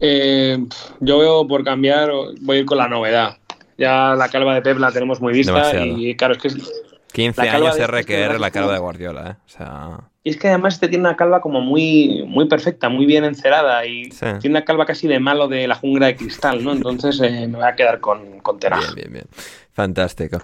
Eh, 0.00 0.58
yo 1.00 1.18
veo 1.18 1.46
por 1.46 1.64
cambiar, 1.64 2.10
voy 2.40 2.56
a 2.56 2.60
ir 2.60 2.66
con 2.66 2.78
la 2.78 2.88
novedad. 2.88 3.38
Ya 3.76 4.14
la 4.14 4.28
calva 4.28 4.54
de 4.54 4.62
Pep 4.62 4.78
la 4.78 4.92
tenemos 4.92 5.20
muy 5.20 5.32
vista 5.32 5.74
y 5.84 6.14
claro, 6.14 6.34
es 6.34 6.40
que 6.40 6.48
es 6.48 6.84
15 7.12 7.48
años 7.48 7.78
RQR 7.78 8.40
la 8.40 8.50
calva 8.50 8.72
de 8.72 8.78
Guardiola, 8.78 9.30
¿eh? 9.30 9.36
O 9.46 9.48
sea... 9.48 9.98
Y 10.26 10.30
es 10.30 10.38
que 10.38 10.48
además 10.48 10.74
este 10.74 10.88
tiene 10.88 11.02
una 11.02 11.16
calva 11.16 11.40
como 11.40 11.60
muy, 11.60 12.24
muy 12.26 12.48
perfecta, 12.48 12.88
muy 12.88 13.04
bien 13.04 13.24
encerada 13.24 13.84
y 13.86 14.08
tiene 14.08 14.48
una 14.48 14.64
calva 14.64 14.86
casi 14.86 15.06
de 15.06 15.20
malo 15.20 15.48
de 15.48 15.68
la 15.68 15.74
jungla 15.74 16.06
de 16.06 16.16
cristal, 16.16 16.64
¿no? 16.64 16.72
Entonces 16.72 17.20
eh, 17.20 17.46
me 17.46 17.58
voy 17.58 17.66
a 17.66 17.76
quedar 17.76 18.00
con, 18.00 18.40
con 18.40 18.58
Bien, 18.58 18.94
bien, 18.94 19.12
bien. 19.12 19.26
Fantástico. 19.72 20.38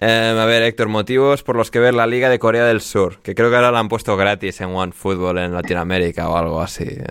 Em, 0.00 0.38
a 0.38 0.46
ver, 0.46 0.62
Héctor, 0.62 0.88
motivos 0.88 1.42
por 1.42 1.56
los 1.56 1.70
que 1.70 1.80
ver 1.80 1.92
la 1.92 2.06
Liga 2.06 2.30
de 2.30 2.38
Corea 2.38 2.64
del 2.64 2.80
Sur, 2.80 3.20
que 3.20 3.34
creo 3.34 3.50
que 3.50 3.56
ahora 3.56 3.70
la 3.70 3.80
han 3.80 3.88
puesto 3.88 4.16
gratis 4.16 4.60
en 4.62 4.74
OneFootball 4.74 5.38
en 5.38 5.52
Latinoamérica 5.52 6.30
o 6.30 6.36
algo 6.36 6.60
así. 6.60 6.84
Eh. 6.84 7.04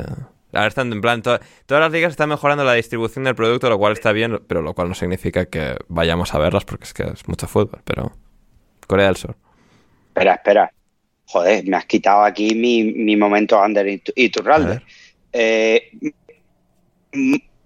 Ahora 0.55 0.67
están 0.67 0.91
en 0.91 1.01
plan, 1.01 1.21
todas 1.21 1.41
las 1.67 1.91
ligas 1.91 2.11
están 2.11 2.29
mejorando 2.29 2.63
la 2.63 2.73
distribución 2.73 3.25
del 3.25 3.35
producto, 3.35 3.69
lo 3.69 3.77
cual 3.77 3.93
está 3.93 4.11
bien, 4.11 4.41
pero 4.47 4.61
lo 4.61 4.73
cual 4.73 4.89
no 4.89 4.95
significa 4.95 5.45
que 5.45 5.75
vayamos 5.87 6.33
a 6.33 6.39
verlas 6.39 6.65
porque 6.65 6.85
es 6.85 6.93
que 6.93 7.03
es 7.03 7.27
mucho 7.27 7.47
fútbol, 7.47 7.81
pero 7.83 8.11
Corea 8.87 9.07
del 9.07 9.17
Sur. 9.17 9.35
Espera, 10.07 10.35
espera. 10.35 10.71
Joder, 11.27 11.65
me 11.65 11.77
has 11.77 11.85
quitado 11.85 12.23
aquí 12.23 12.55
mi, 12.55 13.15
momento 13.15 13.59
under 13.61 13.87
y 13.87 14.29
Turralde. 14.29 14.81
Eh, 15.33 15.91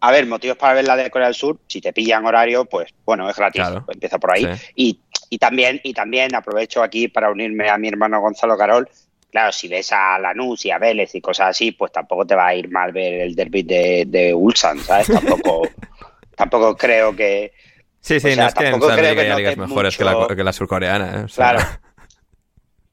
a 0.02 0.11
ver, 0.11 0.26
motivos 0.28 0.57
para 0.57 0.76
ver 0.76 0.86
la 0.86 0.95
de 0.95 1.11
Corea 1.11 1.28
del 1.28 1.36
Sur, 1.36 1.60
si 1.68 1.82
te 1.82 1.94
pillan 1.94 2.26
horario, 2.26 2.66
pues 2.66 2.94
bueno, 3.06 3.30
es 3.30 3.36
gratis, 3.36 3.64
empieza 3.88 4.18
por 4.18 4.34
ahí. 4.34 4.48
Y, 4.76 5.38
también, 5.38 5.80
y 5.84 5.94
también 5.94 6.34
aprovecho 6.34 6.82
aquí 6.82 7.07
para 7.07 7.30
unirme 7.30 7.70
a 7.70 7.78
mi 7.78 7.90
hermano 7.90 8.22
Gonzalo 8.22 8.57
Carol. 8.57 8.90
Claro, 9.31 9.51
si 9.51 9.68
ves 9.68 9.91
a 9.91 10.18
Lanús 10.18 10.65
y 10.65 10.72
a 10.72 10.80
Vélez 10.80 11.14
y 11.14 11.22
cosas 11.22 11.49
así, 11.49 11.72
pues 11.72 11.91
tampoco 11.91 12.26
te 12.26 12.35
va 12.35 12.47
a 12.47 12.56
ir 12.56 12.69
mal 12.69 12.91
ver 12.91 13.22
el 13.22 13.35
derby 13.35 13.64
de, 13.64 14.06
de 14.07 14.34
Ulsan, 14.34 14.80
¿sabes? 14.80 15.07
Tampoco, 15.07 15.68
tampoco 16.35 16.76
creo 16.76 17.15
que, 17.15 17.53
Sí, 18.01 18.19
sí, 18.19 18.35
no 18.35 18.47
es 18.47 18.53
que 18.53 18.68
en 18.68 18.80
creo 18.80 19.15
que 19.15 19.35
ligas 19.35 19.57
mejores 19.57 19.97
que, 19.97 20.03
la, 20.03 20.27
que 20.27 20.43
la 20.43 20.53
surcoreana. 20.53 21.22
¿eh? 21.22 21.26
Claro. 21.34 21.60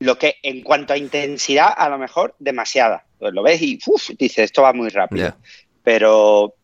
Lo 0.00 0.18
que 0.18 0.36
en 0.42 0.62
cuanto 0.62 0.92
a 0.92 0.98
intensidad, 0.98 1.72
a 1.76 1.88
lo 1.88 1.98
mejor 1.98 2.34
demasiada. 2.38 3.04
Pues 3.18 3.32
lo 3.32 3.42
ves 3.42 3.62
y 3.62 3.78
uf, 3.86 4.10
dices, 4.18 4.38
esto 4.38 4.62
va 4.62 4.72
muy 4.72 4.90
rápido. 4.90 5.34
Pero, 5.82 6.54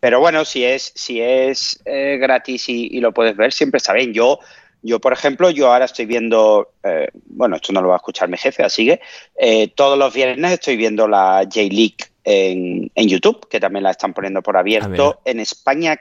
pero 0.00 0.20
bueno, 0.20 0.44
si 0.44 0.64
es, 0.64 0.92
si 0.94 1.20
es 1.20 1.80
eh, 1.84 2.18
gratis 2.20 2.68
y, 2.68 3.00
lo 3.00 3.12
puedes 3.12 3.36
ver, 3.36 3.52
siempre 3.52 3.78
está 3.78 3.92
bien. 3.92 4.12
Yo, 4.12 4.40
yo, 4.82 5.00
por 5.00 5.12
ejemplo, 5.12 5.50
yo 5.50 5.72
ahora 5.72 5.84
estoy 5.84 6.06
viendo, 6.06 6.72
eh, 6.82 7.08
bueno, 7.26 7.56
esto 7.56 7.72
no 7.72 7.80
lo 7.80 7.88
va 7.88 7.94
a 7.94 7.98
escuchar 7.98 8.28
mi 8.28 8.36
jefe, 8.36 8.62
así 8.62 8.86
que 8.86 9.72
todos 9.74 9.98
los 9.98 10.12
viernes 10.12 10.52
estoy 10.52 10.76
viendo 10.76 11.08
la 11.08 11.42
J-League 11.44 11.96
en, 12.24 12.90
en, 12.94 13.08
YouTube, 13.08 13.48
que 13.48 13.60
también 13.60 13.84
la 13.84 13.90
están 13.90 14.12
poniendo 14.12 14.42
por 14.42 14.56
abierto. 14.56 15.20
En 15.24 15.40
España 15.40 15.96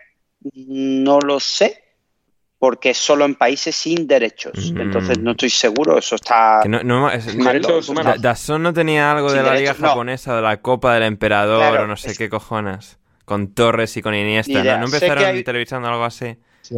no 0.54 1.20
lo 1.20 1.40
sé, 1.40 1.84
porque 2.62 2.92
es 2.92 2.98
solo 3.00 3.26
en 3.26 3.34
países 3.34 3.76
sin 3.76 4.06
derechos. 4.06 4.72
Mm. 4.72 4.82
Entonces 4.82 5.18
no 5.18 5.32
estoy 5.32 5.50
seguro, 5.50 5.98
eso 5.98 6.14
está... 6.14 6.62
No, 6.68 6.84
no, 6.84 7.10
no 7.10 8.74
tenía 8.74 9.12
algo 9.12 9.34
de 9.34 9.42
la 9.42 9.56
liga 9.56 9.74
japonesa, 9.74 10.36
de 10.36 10.44
la 10.44 10.62
Copa 10.62 10.94
del 10.94 11.02
Emperador 11.02 11.80
o 11.80 11.88
no 11.88 11.98
sé 11.98 12.16
qué 12.16 12.30
cojones, 12.30 13.00
con 13.26 13.56
Torres 13.56 13.98
y 13.98 14.04
con 14.04 14.14
Iniesta, 14.14 14.64
¿no? 14.64 14.86
empezaron 14.86 15.44
televisando 15.44 15.88
algo 15.88 16.04
así? 16.04 16.38
Sí, 16.62 16.76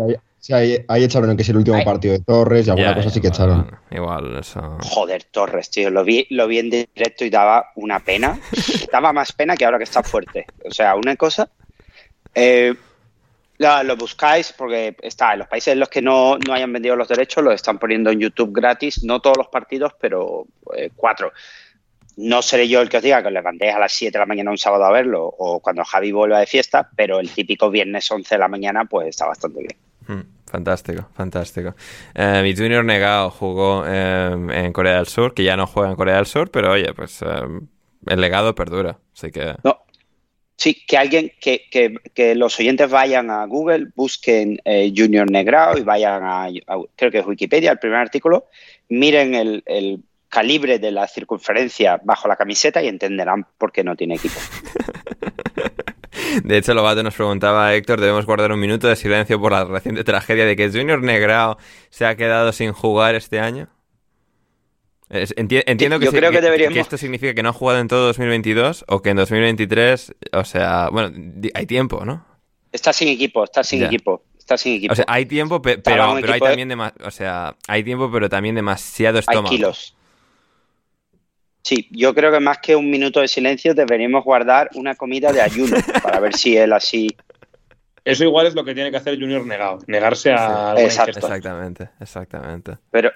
ahí, 0.52 0.84
ahí, 0.88 1.04
echaron 1.04 1.38
que 1.38 1.44
es 1.44 1.50
el 1.50 1.58
último 1.58 1.82
partido 1.84 2.14
de 2.14 2.20
Torres 2.20 2.68
y 2.68 2.72
alguna 2.72 2.96
cosa 2.96 3.10
sí 3.10 3.22
que 3.22 3.28
echaron. 3.28 3.72
Igual, 3.92 4.38
eso... 4.40 4.78
Joder, 4.82 5.24
Torres, 5.26 5.70
tío, 5.70 5.90
lo 5.90 6.04
vi, 6.04 6.28
lo 6.32 6.48
vi 6.48 6.60
en 6.60 6.70
directo 6.70 7.24
y 7.24 7.30
daba 7.30 7.72
una 7.76 8.00
pena. 8.00 8.40
daba 8.92 9.14
más 9.14 9.32
pena 9.32 9.56
que 9.56 9.64
ahora 9.64 9.78
que 9.78 9.86
está 9.86 10.04
fuerte. 10.04 10.46
O 10.66 10.72
sea, 10.72 10.96
una 10.96 11.16
cosa... 11.16 11.50
Eh, 12.36 12.74
lo 13.58 13.96
buscáis 13.96 14.54
porque 14.54 14.96
está 15.02 15.34
en 15.34 15.40
los 15.40 15.48
países 15.48 15.74
en 15.74 15.80
los 15.80 15.90
que 15.90 16.02
no, 16.02 16.38
hayan 16.52 16.74
vendido 16.74 16.96
los 16.96 17.08
derechos, 17.08 17.44
lo 17.44 17.52
están 17.52 17.80
poniendo 17.80 18.10
en 18.10 18.20
YouTube 18.20 18.52
gratis, 18.52 19.04
no 19.04 19.22
todos 19.22 19.38
los 19.38 19.48
partidos, 19.48 19.94
pero 20.00 20.46
eh, 20.76 20.90
cuatro. 20.96 21.32
No 22.16 22.42
seré 22.42 22.68
yo 22.68 22.82
el 22.82 22.90
que 22.90 22.98
os 22.98 23.04
diga 23.04 23.22
que 23.22 23.28
os 23.28 23.34
levantéis 23.34 23.74
a 23.74 23.80
las 23.80 23.94
7 23.94 24.12
de 24.12 24.20
la 24.20 24.26
mañana 24.26 24.52
un 24.52 24.58
sábado 24.58 24.86
a 24.86 24.92
verlo 24.92 25.26
o 25.26 25.60
cuando 25.60 25.84
Javi 25.84 26.12
vuelva 26.12 26.40
de 26.40 26.46
fiesta, 26.46 26.90
pero 26.96 27.20
el 27.20 27.30
típico 27.30 27.72
viernes 27.72 28.10
11 28.12 28.36
de 28.36 28.40
la 28.40 28.48
mañana 28.48 28.86
pues 28.86 29.08
está 29.08 29.26
bastante 29.26 29.62
bien. 29.62 29.78
Hmm, 30.08 30.22
fantástico, 30.46 31.08
fantástico. 31.14 31.76
Eh, 32.14 32.42
mi 32.44 32.56
junior 32.56 32.84
negado 32.84 33.30
jugó 33.30 33.84
eh, 33.86 34.32
en 34.52 34.74
Corea 34.74 34.98
del 34.98 35.08
Sur, 35.08 35.34
que 35.34 35.44
ya 35.44 35.56
no 35.56 35.68
juega 35.68 35.90
en 35.90 35.96
Corea 35.96 36.18
del 36.18 36.26
Sur, 36.26 36.52
pero 36.52 36.72
oye, 36.72 36.94
pues 36.94 37.22
el 37.22 38.22
legado 38.22 38.56
perdura, 38.56 38.98
así 39.14 39.32
que... 39.32 39.56
No, 39.64 39.84
Sí, 40.56 40.84
que 40.88 40.98
alguien, 40.98 41.32
que, 41.42 41.66
que, 42.14 42.36
los 42.36 42.58
oyentes 42.60 42.90
vayan 42.90 43.30
a 43.32 43.46
Google, 43.48 43.88
busquen 43.96 44.62
eh, 44.64 44.94
Junior 44.96 45.30
Negrao 45.30 45.78
y 45.78 45.82
vayan 45.82 46.22
a, 46.24 46.48
creo 46.96 47.12
que 47.12 47.20
es 47.20 47.26
Wikipedia, 47.26 47.72
el 47.72 47.80
primer 47.80 47.98
artículo, 47.98 48.48
miren 48.88 49.34
el, 49.36 50.04
calibre 50.30 50.80
de 50.80 50.92
la 50.92 51.08
circunferencia 51.08 52.00
bajo 52.04 52.28
la 52.28 52.36
camiseta 52.36 52.82
y 52.82 52.88
entenderán 52.88 53.46
por 53.58 53.72
qué 53.72 53.84
no 53.84 53.96
tiene 53.96 54.16
equipo. 54.16 54.40
De 56.44 56.58
hecho, 56.58 56.74
Lobato 56.74 57.04
nos 57.04 57.16
preguntaba, 57.16 57.74
Héctor, 57.74 58.00
debemos 58.00 58.26
guardar 58.26 58.52
un 58.52 58.60
minuto 58.60 58.88
de 58.88 58.96
silencio 58.96 59.40
por 59.40 59.52
la 59.52 59.66
reciente 59.66 60.04
tragedia 60.04 60.46
de 60.46 60.56
que 60.56 60.70
Junior 60.70 61.02
Negrao 61.02 61.58
se 61.90 62.06
ha 62.06 62.16
quedado 62.16 62.52
sin 62.52 62.74
jugar 62.74 63.16
este 63.16 63.40
año 63.40 63.70
entiendo 65.14 66.00
que, 66.00 66.08
creo 66.10 66.32
que, 66.32 66.80
esto 66.80 66.98
significa 66.98 67.34
que 67.34 67.44
no 67.44 67.50
ha 67.50 67.54
jugado 67.54 67.80
en 67.80 67.88
todo 67.88 68.08
2022 68.08 68.86
o 68.88 69.02
que 69.02 69.12
en 69.12 69.18
2023, 69.18 70.16
o 70.34 70.44
sea, 70.44 70.90
bueno, 70.92 71.16
hay 71.54 71.66
tiempo, 71.66 72.04
¿no? 72.06 72.26
Está 72.72 72.92
sin 72.94 73.10
equipo, 73.10 73.44
está 73.44 73.64
sin 73.64 73.84
equipo. 73.84 74.24
Está 74.38 74.58
sin 74.58 74.76
equipo. 74.76 74.94
O 74.94 74.96
sea, 74.96 75.06
hay 75.08 75.26
tiempo, 75.26 75.62
pero, 75.62 75.82
pero 75.84 76.16
hay 76.16 76.40
también 76.40 76.72
o 76.80 77.12
sea, 77.12 77.56
hay 77.68 77.84
tiempo, 77.84 78.12
pero 78.12 78.30
también 78.30 78.56
demasiado 78.56 79.20
estómago. 79.20 79.50
Hay 79.50 79.58
kilos. 79.58 79.96
Sí, 81.64 81.88
yo 81.92 82.14
creo 82.14 82.32
que 82.32 82.40
más 82.40 82.58
que 82.60 82.76
un 82.76 82.90
minuto 82.90 83.22
de 83.22 83.28
silencio 83.28 83.74
deberíamos 83.74 84.24
guardar 84.24 84.70
una 84.76 84.96
comida 84.96 85.32
de 85.32 85.42
ayuno 85.42 85.78
para 86.04 86.20
ver 86.20 86.36
si 86.36 86.58
él 86.58 86.74
así 86.74 87.08
eso 88.06 88.24
igual 88.24 88.48
es 88.48 88.56
lo 88.56 88.66
que 88.66 88.74
tiene 88.74 88.92
que 88.92 88.98
hacer 88.98 89.20
Junior 89.20 89.46
negado, 89.46 89.80
negarse 89.88 90.34
a... 90.34 90.76
Exactamente, 90.78 91.90
exactamente. 92.02 92.78
Pero, 92.92 93.12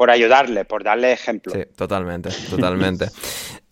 por 0.00 0.10
ayudarle, 0.10 0.64
por 0.64 0.82
darle 0.82 1.12
ejemplo. 1.12 1.52
Sí, 1.52 1.60
totalmente, 1.76 2.30
totalmente. 2.48 3.06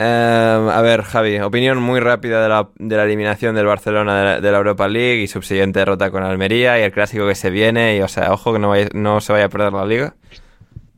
Em, 0.00 0.68
a 0.68 0.80
ver, 0.80 1.02
Javi, 1.02 1.40
opinión 1.40 1.82
muy 1.82 1.98
rápida 1.98 2.40
de 2.40 2.48
la, 2.48 2.68
de 2.76 2.96
la 2.96 3.02
eliminación 3.02 3.56
del 3.56 3.66
Barcelona 3.66 4.38
de 4.40 4.52
la, 4.52 4.58
Europa 4.58 4.86
League 4.86 5.22
y 5.22 5.26
subsiguiente 5.26 5.80
derrota 5.80 6.12
con 6.12 6.22
Almería 6.22 6.78
y 6.78 6.82
el 6.82 6.92
clásico 6.92 7.26
que 7.26 7.34
se 7.34 7.50
viene. 7.50 7.96
Y, 7.96 8.00
o 8.02 8.06
sea, 8.06 8.32
ojo 8.32 8.52
que 8.52 8.60
no, 8.60 8.74
no 8.92 9.20
se 9.20 9.32
vaya 9.32 9.46
a 9.46 9.48
perder 9.48 9.72
la 9.72 9.84
liga. 9.84 10.14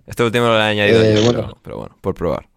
Este 0.06 0.22
último 0.22 0.48
lo 0.48 0.58
he 0.58 0.62
añadido 0.64 1.02
eh, 1.02 1.14
pero, 1.62 1.78
bueno, 1.78 1.96
por 2.02 2.14
probar. 2.14 2.49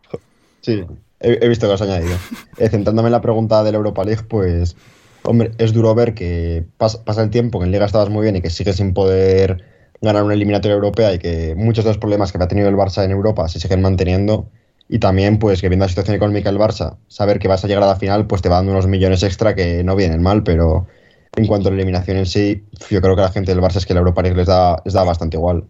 Sí, 0.63 0.81
he, 1.19 1.47
visto 1.49 1.67
que 1.67 1.73
has 1.73 1.81
añadido. 1.81 2.15
Eh, 2.57 2.69
centrándome 2.69 3.07
en 3.07 3.11
la 3.11 3.21
pregunta 3.21 3.63
de 3.63 3.71
la 3.71 3.77
Europa 3.77 4.03
League, 4.03 4.23
pues, 4.29 4.77
hombre, 5.23 5.51
es 5.57 5.73
duro 5.73 5.93
ver 5.93 6.13
que 6.13 6.65
pasa 6.77 7.21
el 7.21 7.29
tiempo, 7.29 7.59
que 7.59 7.65
en 7.65 7.71
Liga 7.71 7.85
estabas 7.85 8.09
muy 8.09 8.23
bien 8.23 8.37
y 8.37 8.41
que 8.41 8.49
sigues 8.49 8.77
sin 8.77 8.93
poder 8.93 9.65
ganar 10.01 10.23
una 10.23 10.35
eliminatoria 10.35 10.75
europea 10.75 11.13
y 11.13 11.19
que 11.19 11.55
muchos 11.55 11.83
de 11.83 11.89
los 11.89 11.97
problemas 11.97 12.31
que 12.31 12.41
ha 12.41 12.47
tenido 12.47 12.69
el 12.69 12.75
Barça 12.75 13.03
en 13.03 13.11
Europa 13.11 13.47
se 13.49 13.59
siguen 13.59 13.81
manteniendo. 13.81 14.49
Y 14.87 14.99
también, 14.99 15.39
pues, 15.39 15.61
que 15.61 15.67
viendo 15.67 15.85
la 15.85 15.89
situación 15.89 16.15
económica 16.15 16.49
del 16.49 16.59
Barça, 16.59 16.97
saber 17.07 17.39
que 17.39 17.49
vas 17.49 17.63
a 17.65 17.67
llegar 17.67 17.83
a 17.83 17.87
la 17.87 17.95
final, 17.97 18.27
pues 18.27 18.41
te 18.41 18.47
va 18.47 18.57
dando 18.57 18.71
unos 18.71 18.87
millones 18.87 19.23
extra 19.23 19.55
que 19.55 19.83
no 19.83 19.95
vienen 19.97 20.21
mal, 20.21 20.43
pero 20.43 20.87
en 21.35 21.47
cuanto 21.47 21.67
a 21.67 21.71
la 21.71 21.77
eliminación 21.77 22.17
en 22.17 22.25
sí, 22.25 22.63
yo 22.89 23.01
creo 23.01 23.15
que 23.15 23.21
la 23.21 23.31
gente 23.31 23.51
del 23.53 23.61
Barça 23.61 23.77
es 23.77 23.85
que 23.85 23.93
la 23.93 23.99
Europa 23.99 24.21
League 24.21 24.37
les 24.37 24.47
da, 24.47 24.81
les 24.85 24.93
da 24.93 25.03
bastante 25.03 25.35
igual. 25.35 25.65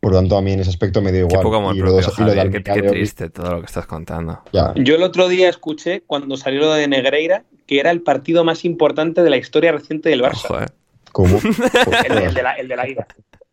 Por 0.00 0.12
lo 0.12 0.18
tanto, 0.18 0.36
a 0.36 0.42
mí 0.42 0.52
en 0.52 0.60
ese 0.60 0.70
aspecto 0.70 1.02
me 1.02 1.10
dio 1.10 1.26
igual. 1.26 1.38
Qué, 1.38 1.42
poco 1.42 1.74
y 1.74 1.78
lo, 1.78 2.50
qué, 2.50 2.82
triste 2.82 3.30
todo 3.30 3.54
lo 3.54 3.60
que 3.60 3.66
estás 3.66 3.86
contando. 3.86 4.40
Yo 4.76 4.94
el 4.94 5.02
otro 5.02 5.28
día 5.28 5.48
escuché, 5.48 6.02
cuando 6.06 6.36
salió 6.36 6.60
lo 6.60 6.72
de 6.72 6.86
Negreira, 6.86 7.44
que 7.66 7.80
era 7.80 7.90
el 7.90 8.02
partido 8.02 8.44
más 8.44 8.64
importante 8.64 9.22
de 9.22 9.30
la 9.30 9.36
historia 9.36 9.72
reciente 9.72 10.08
del 10.08 10.22
Barça. 10.22 10.70
¿Cómo? 11.12 11.38
el, 12.08 12.34
de 12.34 12.42
la, 12.42 12.52
el 12.52 12.68
de 12.68 12.76
la 12.76 12.88
ida 12.88 13.06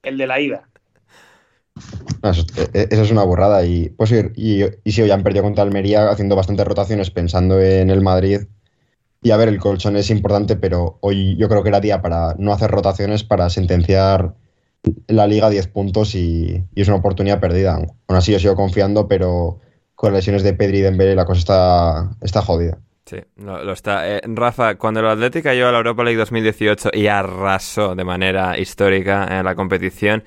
el 0.05 0.17
de 0.17 0.27
la 0.27 0.39
ida. 0.39 0.69
eso, 2.23 2.45
e, 2.73 2.87
es 2.89 3.11
una 3.11 3.23
borrada. 3.23 3.65
Y, 3.65 3.89
pues, 3.89 4.11
y, 4.35 4.63
y 4.83 4.91
si 4.91 5.01
hoy 5.01 5.11
han 5.11 5.23
perdido 5.23 5.43
contra 5.43 5.63
Almería 5.63 6.09
haciendo 6.09 6.35
bastantes 6.35 6.65
rotaciones 6.65 7.11
pensando 7.11 7.59
en 7.59 7.89
el 7.89 8.01
Madrid. 8.01 8.41
Y 9.21 9.31
a 9.31 9.37
ver, 9.37 9.49
el 9.49 9.59
colchón 9.59 9.97
es 9.97 10.09
importante, 10.11 10.55
pero 10.55 10.99
hoy 11.01 11.35
yo 11.37 11.49
creo 11.49 11.63
que 11.63 11.69
era 11.69 11.79
día 11.79 12.01
para 12.01 12.35
no 12.37 12.53
hacer 12.53 12.69
rotaciones, 12.69 13.23
para 13.23 13.49
sentenciar 13.49 14.35
la 15.07 15.27
liga 15.27 15.47
a 15.47 15.49
10 15.49 15.67
puntos 15.67 16.15
y, 16.15 16.63
es 16.75 16.87
una 16.87 16.97
oportunidad 16.97 17.39
perdida. 17.39 17.75
Aún 17.75 18.17
así 18.17 18.31
yo 18.31 18.39
sigo 18.39 18.55
confiando, 18.55 19.07
pero 19.07 19.59
con 19.95 20.13
lesiones 20.13 20.43
de 20.43 20.53
Pedri 20.53 20.79
y 20.79 20.81
Dembélé 20.81 21.15
la 21.15 21.25
cosa 21.25 21.39
está, 21.39 22.17
está 22.21 22.41
jodida. 22.41 22.77
Sí, 23.05 23.17
lo, 23.37 23.71
está. 23.71 24.09
Eh, 24.09 24.21
Rafa, 24.23 24.75
cuando 24.75 24.99
el 24.99 25.05
Atlético 25.05 25.43
cayó 25.43 25.67
a 25.67 25.71
la 25.71 25.77
Europa 25.77 26.03
League 26.03 26.17
2018 26.17 26.89
y 26.93 27.05
arrasó 27.05 27.93
de 27.93 28.03
manera 28.03 28.57
histórica 28.57 29.27
en 29.29 29.45
la 29.45 29.53
competición, 29.53 30.23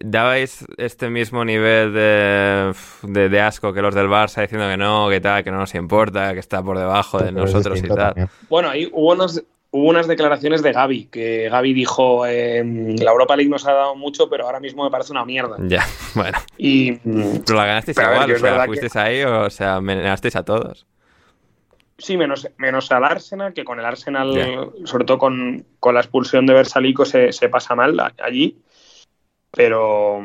¿dabais 0.00 0.64
este 0.78 1.10
mismo 1.10 1.44
nivel 1.44 1.92
de, 1.92 2.72
de, 3.02 3.40
asco 3.40 3.74
que 3.74 3.82
los 3.82 3.94
del 3.94 4.08
Barça 4.08 4.40
diciendo 4.40 4.66
que 4.66 4.78
no, 4.78 5.10
que 5.10 5.20
tal, 5.20 5.44
que 5.44 5.50
no 5.50 5.58
nos 5.58 5.74
importa, 5.74 6.32
que 6.32 6.40
está 6.40 6.62
por 6.62 6.78
debajo 6.78 7.18
de 7.18 7.32
nosotros 7.32 7.78
y 7.84 7.88
tal? 7.88 8.30
Bueno, 8.48 8.70
ahí 8.70 8.88
hubo 8.90 9.12
unos, 9.12 9.44
hubo 9.72 9.88
unas 9.88 10.06
declaraciones 10.06 10.62
de 10.62 10.72
Gaby, 10.72 11.06
que 11.06 11.48
Gaby 11.50 11.72
dijo, 11.72 12.26
em, 12.26 12.94
la 12.96 13.10
Europa 13.10 13.34
League 13.34 13.50
nos 13.50 13.66
ha 13.66 13.72
dado 13.72 13.96
mucho, 13.96 14.28
pero 14.28 14.44
ahora 14.44 14.60
mismo 14.60 14.84
me 14.84 14.90
parece 14.90 15.12
una 15.12 15.24
mierda. 15.24 15.56
Ya, 15.60 15.84
bueno. 16.14 16.38
Y, 16.58 16.92
pero 16.92 17.56
la 17.56 17.66
ganasteis 17.66 17.96
igual, 17.98 18.32
o 18.32 18.38
sea, 18.38 18.64
fuisteis 18.66 18.96
ahí 18.96 19.22
o 19.24 19.50
sea, 19.50 19.80
ganasteis 19.80 20.36
a 20.36 20.44
todos. 20.44 20.86
Sí, 21.98 22.16
menos, 22.16 22.48
menos 22.58 22.90
al 22.92 23.04
Arsenal, 23.04 23.54
que 23.54 23.64
con 23.64 23.78
el 23.78 23.86
Arsenal, 23.86 24.72
sobre 24.84 25.04
todo 25.04 25.18
con, 25.18 25.64
la 25.92 26.00
expulsión 26.00 26.46
de 26.46 26.54
Versalico, 26.54 27.04
se, 27.04 27.32
se 27.32 27.48
pasa 27.48 27.74
mal 27.74 27.96
allí. 28.22 28.58
Pero, 29.52 30.20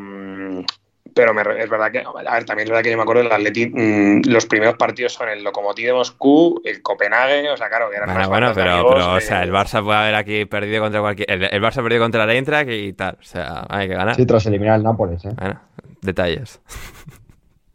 pero 1.18 1.58
es 1.58 1.70
verdad 1.70 1.92
que, 1.92 2.00
a 2.00 2.34
ver, 2.34 2.46
también 2.46 2.68
es 2.68 2.70
verdad 2.70 2.84
que 2.84 2.92
yo 2.92 2.98
me 2.98 3.04
acuerdo 3.04 3.24
del 3.24 3.32
Atleti, 3.32 3.68
mm, 3.68 4.22
los 4.28 4.46
primeros 4.46 4.76
partidos 4.78 5.14
son 5.14 5.30
el 5.30 5.44
Lokomotiv 5.44 5.88
de 5.88 5.94
Moscú, 5.94 6.62
el 6.64 6.82
Copenhague, 6.82 7.50
o 7.50 7.58
sea, 7.58 7.68
claro, 7.68 7.90
que 7.90 7.98
eran 7.98 8.14
bueno, 8.14 8.30
bueno, 8.30 8.52
pero, 8.54 8.88
pero 8.88 9.14
o 9.16 9.20
sea, 9.20 9.44
el 9.44 9.52
Barça 9.52 9.84
puede 9.84 9.98
haber 9.98 10.16
aquí 10.16 10.46
perdido 10.46 10.84
contra 10.84 11.02
cualquier, 11.02 11.30
el, 11.32 11.44
el 11.44 11.62
Barça 11.62 11.82
perdido 11.82 12.04
contra 12.04 12.26
la 12.26 12.34
Eintracht 12.34 12.70
y 12.70 12.94
tal, 12.94 13.18
o 13.20 13.24
sea, 13.24 13.66
hay 13.68 13.88
que 13.88 13.96
ganar. 13.96 14.16
Sí, 14.16 14.26
tras 14.26 14.46
eliminar 14.46 14.76
al 14.76 14.84
Nápoles, 14.84 15.26
¿eh? 15.26 15.32
Bueno, 15.36 15.60
detalles. 16.02 16.62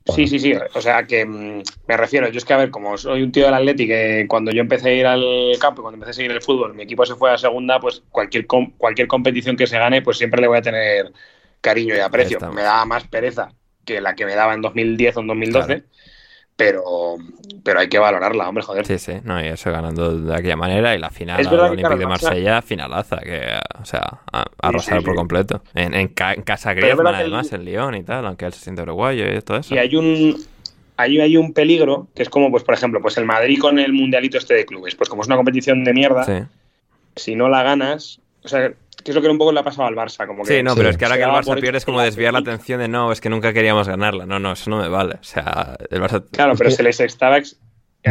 Sí, 0.06 0.26
sí, 0.26 0.38
sí. 0.38 0.54
O 0.74 0.80
sea, 0.80 1.04
que 1.04 1.24
mm, 1.24 1.62
me 1.86 1.96
refiero, 1.96 2.28
yo 2.28 2.38
es 2.38 2.44
que, 2.44 2.52
a 2.52 2.56
ver, 2.56 2.70
como 2.70 2.96
soy 2.96 3.22
un 3.22 3.30
tío 3.30 3.44
del 3.44 3.54
Atleti, 3.54 3.86
que 3.86 4.26
cuando 4.28 4.50
yo 4.50 4.60
empecé 4.60 4.90
a 4.90 4.94
ir 4.94 5.06
al 5.06 5.24
campo, 5.60 5.82
cuando 5.82 5.96
empecé 5.96 6.10
a 6.10 6.14
seguir 6.14 6.32
el 6.32 6.42
fútbol, 6.42 6.74
mi 6.74 6.82
equipo 6.82 7.06
se 7.06 7.14
fue 7.14 7.32
a 7.32 7.38
segunda, 7.38 7.78
pues 7.78 8.02
cualquier, 8.10 8.46
cualquier 8.46 9.06
competición 9.06 9.56
que 9.56 9.66
se 9.66 9.78
gane, 9.78 10.02
pues 10.02 10.18
siempre 10.18 10.40
le 10.40 10.48
voy 10.48 10.58
a 10.58 10.62
tener 10.62 11.12
cariño 11.62 11.96
y 11.96 12.00
aprecio. 12.00 12.38
Me 12.52 12.62
daba 12.62 12.84
más 12.84 13.06
pereza 13.06 13.52
que 13.86 14.02
la 14.02 14.14
que 14.14 14.26
me 14.26 14.34
daba 14.34 14.52
en 14.52 14.60
2010 14.60 15.16
o 15.16 15.20
en 15.20 15.26
2012. 15.28 15.84
Pero, 16.54 17.16
pero 17.64 17.80
hay 17.80 17.88
que 17.88 17.98
valorarla, 17.98 18.46
hombre, 18.46 18.62
joder. 18.62 18.86
Sí, 18.86 18.98
sí, 18.98 19.14
no, 19.24 19.42
y 19.42 19.48
eso 19.48 19.72
ganando 19.72 20.18
de 20.18 20.34
aquella 20.34 20.54
manera. 20.54 20.94
Y 20.94 20.98
la 20.98 21.10
final 21.10 21.40
es 21.40 21.46
Olympique 21.46 21.96
de 21.96 22.06
Marsella, 22.06 22.60
finalaza, 22.60 23.16
que, 23.18 23.58
o 23.80 23.84
sea, 23.86 24.20
arrasar 24.60 25.02
por 25.02 25.14
completo. 25.14 25.62
En, 25.74 25.94
en, 25.94 26.08
casa 26.08 26.74
Griezmann, 26.74 27.14
además, 27.14 27.52
en 27.52 27.64
Lyon 27.64 27.94
y 27.94 28.02
tal, 28.04 28.26
aunque 28.26 28.44
él 28.44 28.52
se 28.52 28.60
siente 28.60 28.82
uruguayo 28.82 29.32
y 29.32 29.40
todo 29.40 29.56
eso. 29.56 29.74
Y 29.74 29.78
hay 29.78 29.96
un, 29.96 30.36
ahí 30.98 31.18
hay 31.20 31.38
un 31.38 31.54
peligro 31.54 32.08
que 32.14 32.22
es 32.22 32.28
como, 32.28 32.50
pues, 32.50 32.64
por 32.64 32.74
ejemplo, 32.74 33.00
pues 33.00 33.16
el 33.16 33.24
Madrid 33.24 33.58
con 33.58 33.78
el 33.78 33.92
mundialito 33.94 34.36
este 34.36 34.54
de 34.54 34.66
clubes. 34.66 34.94
Pues 34.94 35.08
como 35.08 35.22
es 35.22 35.28
una 35.28 35.36
competición 35.36 35.84
de 35.84 35.94
mierda, 35.94 36.48
si 37.16 37.34
no 37.34 37.48
la 37.48 37.62
ganas, 37.62 38.20
o 38.44 38.48
sea, 38.48 38.72
que 39.02 39.10
es 39.10 39.14
lo 39.14 39.22
que 39.22 39.28
un 39.28 39.38
poco 39.38 39.52
le 39.52 39.60
ha 39.60 39.62
pasado 39.62 39.88
al 39.88 39.94
Barça. 39.94 40.26
Como 40.26 40.42
que 40.42 40.56
sí, 40.56 40.62
no, 40.62 40.74
pero 40.74 40.88
es 40.88 40.96
que 40.96 41.04
ahora 41.04 41.16
que 41.16 41.24
el 41.24 41.30
Barça 41.30 41.60
pierde 41.60 41.78
es 41.78 41.84
como 41.84 42.00
desviar 42.00 42.32
la 42.32 42.40
atención 42.40 42.80
de 42.80 42.88
no, 42.88 43.12
es 43.12 43.20
que 43.20 43.28
nunca 43.28 43.52
queríamos 43.52 43.88
ganarla. 43.88 44.26
No, 44.26 44.38
no, 44.38 44.52
eso 44.52 44.70
no 44.70 44.80
me 44.80 44.88
vale. 44.88 45.14
O 45.14 45.24
sea, 45.24 45.76
el 45.90 46.00
Barça. 46.00 46.24
Claro, 46.30 46.54
pero 46.56 46.70
se 46.70 46.82
les 46.82 47.00
estaba. 47.00 47.38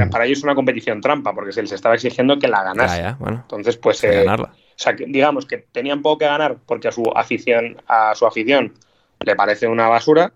Para 0.09 0.25
ellos 0.25 0.37
es 0.37 0.43
una 0.43 0.55
competición 0.55 1.01
trampa, 1.01 1.33
porque 1.33 1.51
se 1.51 1.61
les 1.61 1.71
estaba 1.73 1.95
exigiendo 1.95 2.39
que 2.39 2.47
la 2.47 2.63
ganase. 2.63 3.01
Ya, 3.01 3.17
bueno. 3.19 3.39
Entonces, 3.41 3.77
pues. 3.77 4.03
Eh, 4.03 4.23
ganarla. 4.23 4.53
O 4.81 4.83
sea, 4.83 4.95
que, 4.95 5.05
digamos 5.05 5.45
que 5.45 5.57
tenían 5.57 6.01
poco 6.01 6.19
que 6.19 6.25
ganar 6.25 6.57
porque 6.65 6.87
a 6.87 6.91
su 6.91 7.03
afición, 7.15 7.81
a 7.87 8.15
su 8.15 8.25
afición 8.25 8.73
le 9.19 9.35
parece 9.35 9.67
una 9.67 9.87
basura, 9.87 10.33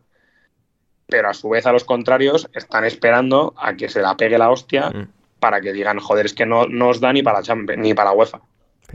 pero 1.07 1.30
a 1.30 1.34
su 1.34 1.49
vez 1.49 1.65
a 1.65 1.72
los 1.72 1.84
contrarios 1.84 2.49
están 2.53 2.86
esperando 2.86 3.53
a 3.57 3.76
que 3.76 3.90
se 3.90 4.02
la 4.02 4.15
pegue 4.15 4.38
la 4.38 4.52
hostia 4.52 4.90
mm. 4.90 5.07
para 5.40 5.61
que 5.61 5.73
digan, 5.73 5.99
joder, 5.99 6.27
es 6.27 6.34
que 6.34 6.45
no, 6.45 6.68
no 6.68 6.90
os 6.90 6.99
da 6.99 7.14
ni 7.14 7.23
para 7.23 7.41
Champions, 7.41 7.82
ni 7.82 7.94
para 7.94 8.11
UEFA. 8.11 8.41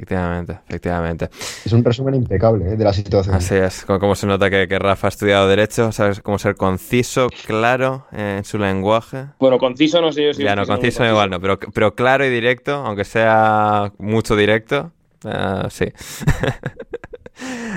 Efectivamente, 0.00 0.60
efectivamente. 0.66 1.28
Es 1.62 1.72
un 1.74 1.84
resumen 1.84 2.14
impecable 2.14 2.72
¿eh? 2.72 2.76
de 2.76 2.84
la 2.84 2.92
situación. 2.94 3.34
Así 3.34 3.54
es, 3.54 3.84
como 3.84 4.14
se 4.14 4.26
nota 4.26 4.48
que, 4.48 4.66
Rafa 4.78 5.08
ha 5.08 5.10
estudiado 5.10 5.46
Derecho, 5.46 5.92
sabes 5.92 6.20
cómo 6.22 6.38
ser 6.38 6.54
conciso, 6.56 7.28
claro 7.46 8.06
en 8.10 8.42
su 8.44 8.56
lenguaje. 8.56 9.26
Bueno, 9.38 9.58
conciso 9.58 10.00
no 10.00 10.10
sé 10.10 10.24
yo 10.24 10.32
si... 10.32 10.42
Ya, 10.42 10.56
no, 10.56 10.64
conciso 10.64 11.04
igual 11.04 11.28
no, 11.28 11.38
pero, 11.38 11.58
pero 11.58 11.94
claro 11.94 12.24
y 12.24 12.30
directo, 12.30 12.76
aunque 12.76 13.04
sea 13.04 13.92
mucho 13.98 14.36
directo, 14.36 14.90
uh, 15.24 15.68
sí. 15.68 15.84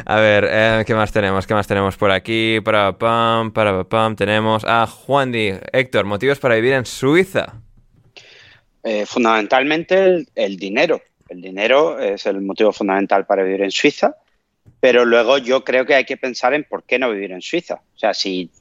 A 0.06 0.16
ver, 0.18 0.48
eh, 0.50 0.84
¿qué 0.86 0.96
más 0.96 1.12
tenemos? 1.12 1.46
¿Qué 1.46 1.54
más 1.54 1.68
tenemos 1.68 1.98
por 1.98 2.12
aquí? 2.12 2.60
Para 2.62 2.98
pam, 2.98 3.52
para 3.52 3.84
pam, 3.84 4.16
tenemos 4.16 4.64
a 4.66 4.88
Juan 4.88 5.32
Di. 5.32 5.54
Héctor, 5.72 6.06
motivos 6.06 6.40
para 6.40 6.56
vivir 6.56 6.74
en 6.74 6.86
Suiza. 6.86 7.62
Eh, 8.84 9.06
fundamentalmente 9.06 10.26
el 10.36 10.58
dinero 10.58 11.02
el 11.30 11.42
dinero 11.42 12.00
es 12.00 12.26
el 12.26 12.42
motivo 12.42 12.72
fundamental 12.72 13.26
para 13.26 13.44
vivir 13.44 13.62
en 13.62 13.72
Suiza, 13.72 14.16
pero 14.80 15.06
luego 15.06 15.38
yo 15.38 15.64
creo 15.64 15.86
que 15.86 15.96
hay 15.96 16.06
que 16.06 16.18
pensar 16.18 16.54
en 16.54 16.64
por 16.64 16.84
qué 16.84 17.00
no 17.00 17.12
vivir 17.12 17.32
en 17.32 17.42
Suiza. 17.42 17.76
O 17.96 17.98
sea, 17.98 18.14
si 18.14 18.52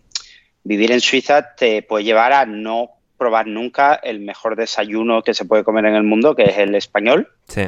vivir 0.65 0.93
en 0.93 1.01
Suiza 1.01 1.55
te 1.55 1.83
puede 1.83 2.05
llevar 2.05 2.33
a 2.33 2.47
no 2.47 2.91
probar 3.19 3.47
nunca 3.47 3.95
el 3.95 4.21
mejor 4.21 4.57
desayuno 4.57 5.23
que 5.23 5.35
se 5.35 5.45
puede 5.45 5.65
comer 5.65 5.87
en 5.87 5.95
el 5.95 6.03
mundo, 6.03 6.35
que 6.35 6.45
es 6.45 6.59
el 6.59 6.75
español. 6.75 7.29
Sí. 7.47 7.63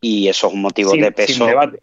Y 0.00 0.28
eso 0.28 0.48
es 0.48 0.54
un 0.54 0.62
motivo 0.62 0.92
de 0.92 1.12
peso. 1.12 1.32
Sin 1.32 1.46
debate. 1.46 1.80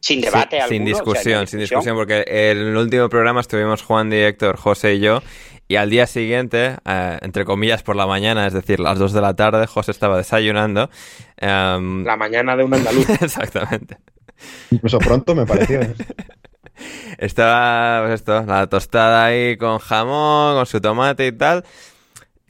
Sin 0.00 0.20
debate. 0.20 0.62
sin, 0.68 0.84
discusión, 0.84 1.46
sin 1.46 1.60
discusión, 1.60 1.94
porque 1.94 2.24
en 2.26 2.58
el 2.58 2.76
último 2.76 3.08
programa 3.08 3.40
estuvimos 3.40 3.82
Juan, 3.82 4.12
Héctor, 4.12 4.56
José 4.56 4.94
y 4.94 5.00
yo, 5.00 5.22
y 5.70 5.76
al 5.76 5.88
día 5.88 6.08
siguiente, 6.08 6.78
eh, 6.84 7.18
entre 7.22 7.44
comillas 7.44 7.84
por 7.84 7.94
la 7.94 8.04
mañana, 8.04 8.44
es 8.44 8.52
decir, 8.52 8.80
las 8.80 8.98
2 8.98 9.12
de 9.12 9.20
la 9.20 9.36
tarde, 9.36 9.68
José 9.68 9.92
estaba 9.92 10.16
desayunando. 10.16 10.90
Em, 11.36 12.04
la 12.04 12.16
mañana 12.16 12.56
de 12.56 12.64
un 12.64 12.74
andaluz. 12.74 13.08
Exactamente. 13.22 13.96
Incluso 14.72 14.98
pronto 14.98 15.32
me 15.36 15.46
pareció. 15.46 15.78
estaba, 17.18 18.00
pues 18.00 18.14
esto, 18.14 18.42
la 18.42 18.66
tostada 18.66 19.26
ahí 19.26 19.56
con 19.58 19.78
jamón, 19.78 20.56
con 20.56 20.66
su 20.66 20.80
tomate 20.80 21.28
y 21.28 21.32
tal. 21.32 21.64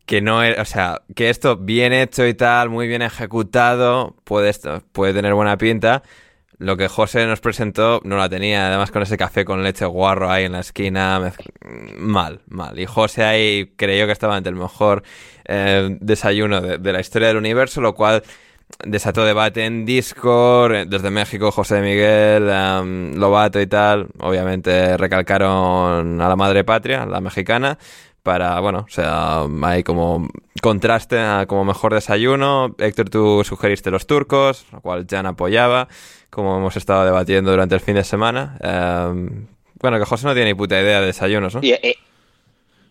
Que 0.06 0.22
no 0.22 0.38
o 0.38 0.64
sea, 0.64 1.02
que 1.14 1.28
esto 1.28 1.58
bien 1.58 1.92
hecho 1.92 2.26
y 2.26 2.32
tal, 2.32 2.70
muy 2.70 2.88
bien 2.88 3.02
ejecutado, 3.02 4.16
puede, 4.24 4.48
esto, 4.48 4.82
puede 4.92 5.12
tener 5.12 5.34
buena 5.34 5.58
pinta 5.58 6.02
lo 6.60 6.76
que 6.76 6.88
José 6.88 7.26
nos 7.26 7.40
presentó 7.40 8.02
no 8.04 8.18
la 8.18 8.28
tenía, 8.28 8.68
además 8.68 8.90
con 8.90 9.02
ese 9.02 9.16
café 9.16 9.46
con 9.46 9.64
leche 9.64 9.86
guarro 9.86 10.30
ahí 10.30 10.44
en 10.44 10.52
la 10.52 10.60
esquina, 10.60 11.32
mal, 11.96 12.42
mal. 12.48 12.78
Y 12.78 12.84
José 12.84 13.24
ahí 13.24 13.72
creyó 13.76 14.04
que 14.04 14.12
estaba 14.12 14.36
ante 14.36 14.50
el 14.50 14.56
mejor 14.56 15.02
eh, 15.46 15.96
desayuno 16.00 16.60
de, 16.60 16.92
la 16.92 17.00
historia 17.00 17.28
del 17.28 17.38
universo, 17.38 17.80
lo 17.80 17.94
cual 17.94 18.22
desató 18.84 19.24
debate 19.24 19.64
en 19.64 19.86
Discord, 19.86 20.74
eh, 20.74 20.84
desde 20.86 21.10
México, 21.10 21.50
José 21.50 21.80
Miguel, 21.80 22.42
um, 22.50 23.14
Lobato 23.18 23.58
y 23.58 23.66
tal, 23.66 24.08
obviamente 24.18 24.98
recalcaron 24.98 26.20
a 26.20 26.28
la 26.28 26.36
madre 26.36 26.62
patria, 26.62 27.06
la 27.06 27.22
mexicana, 27.22 27.78
para, 28.22 28.60
bueno, 28.60 28.84
o 28.86 28.90
sea, 28.90 29.46
hay 29.62 29.82
como 29.82 30.28
contraste 30.60 31.18
como 31.48 31.64
mejor 31.64 31.94
desayuno. 31.94 32.74
Héctor, 32.76 33.08
tú 33.08 33.42
sugeriste 33.44 33.90
los 33.90 34.06
turcos, 34.06 34.66
lo 34.72 34.82
cual 34.82 35.06
Jan 35.08 35.24
apoyaba 35.24 35.88
como 36.30 36.56
hemos 36.56 36.76
estado 36.76 37.04
debatiendo 37.04 37.50
durante 37.50 37.74
el 37.74 37.80
fin 37.80 37.94
de 37.94 38.04
semana. 38.04 38.56
Em, 38.62 39.46
bueno, 39.80 39.98
que 39.98 40.04
José 40.04 40.26
no 40.26 40.34
tiene 40.34 40.50
ni 40.50 40.54
puta 40.54 40.80
idea 40.80 41.00
de 41.00 41.06
desayunos, 41.06 41.54
¿no? 41.54 41.60
Eh, 41.62 41.96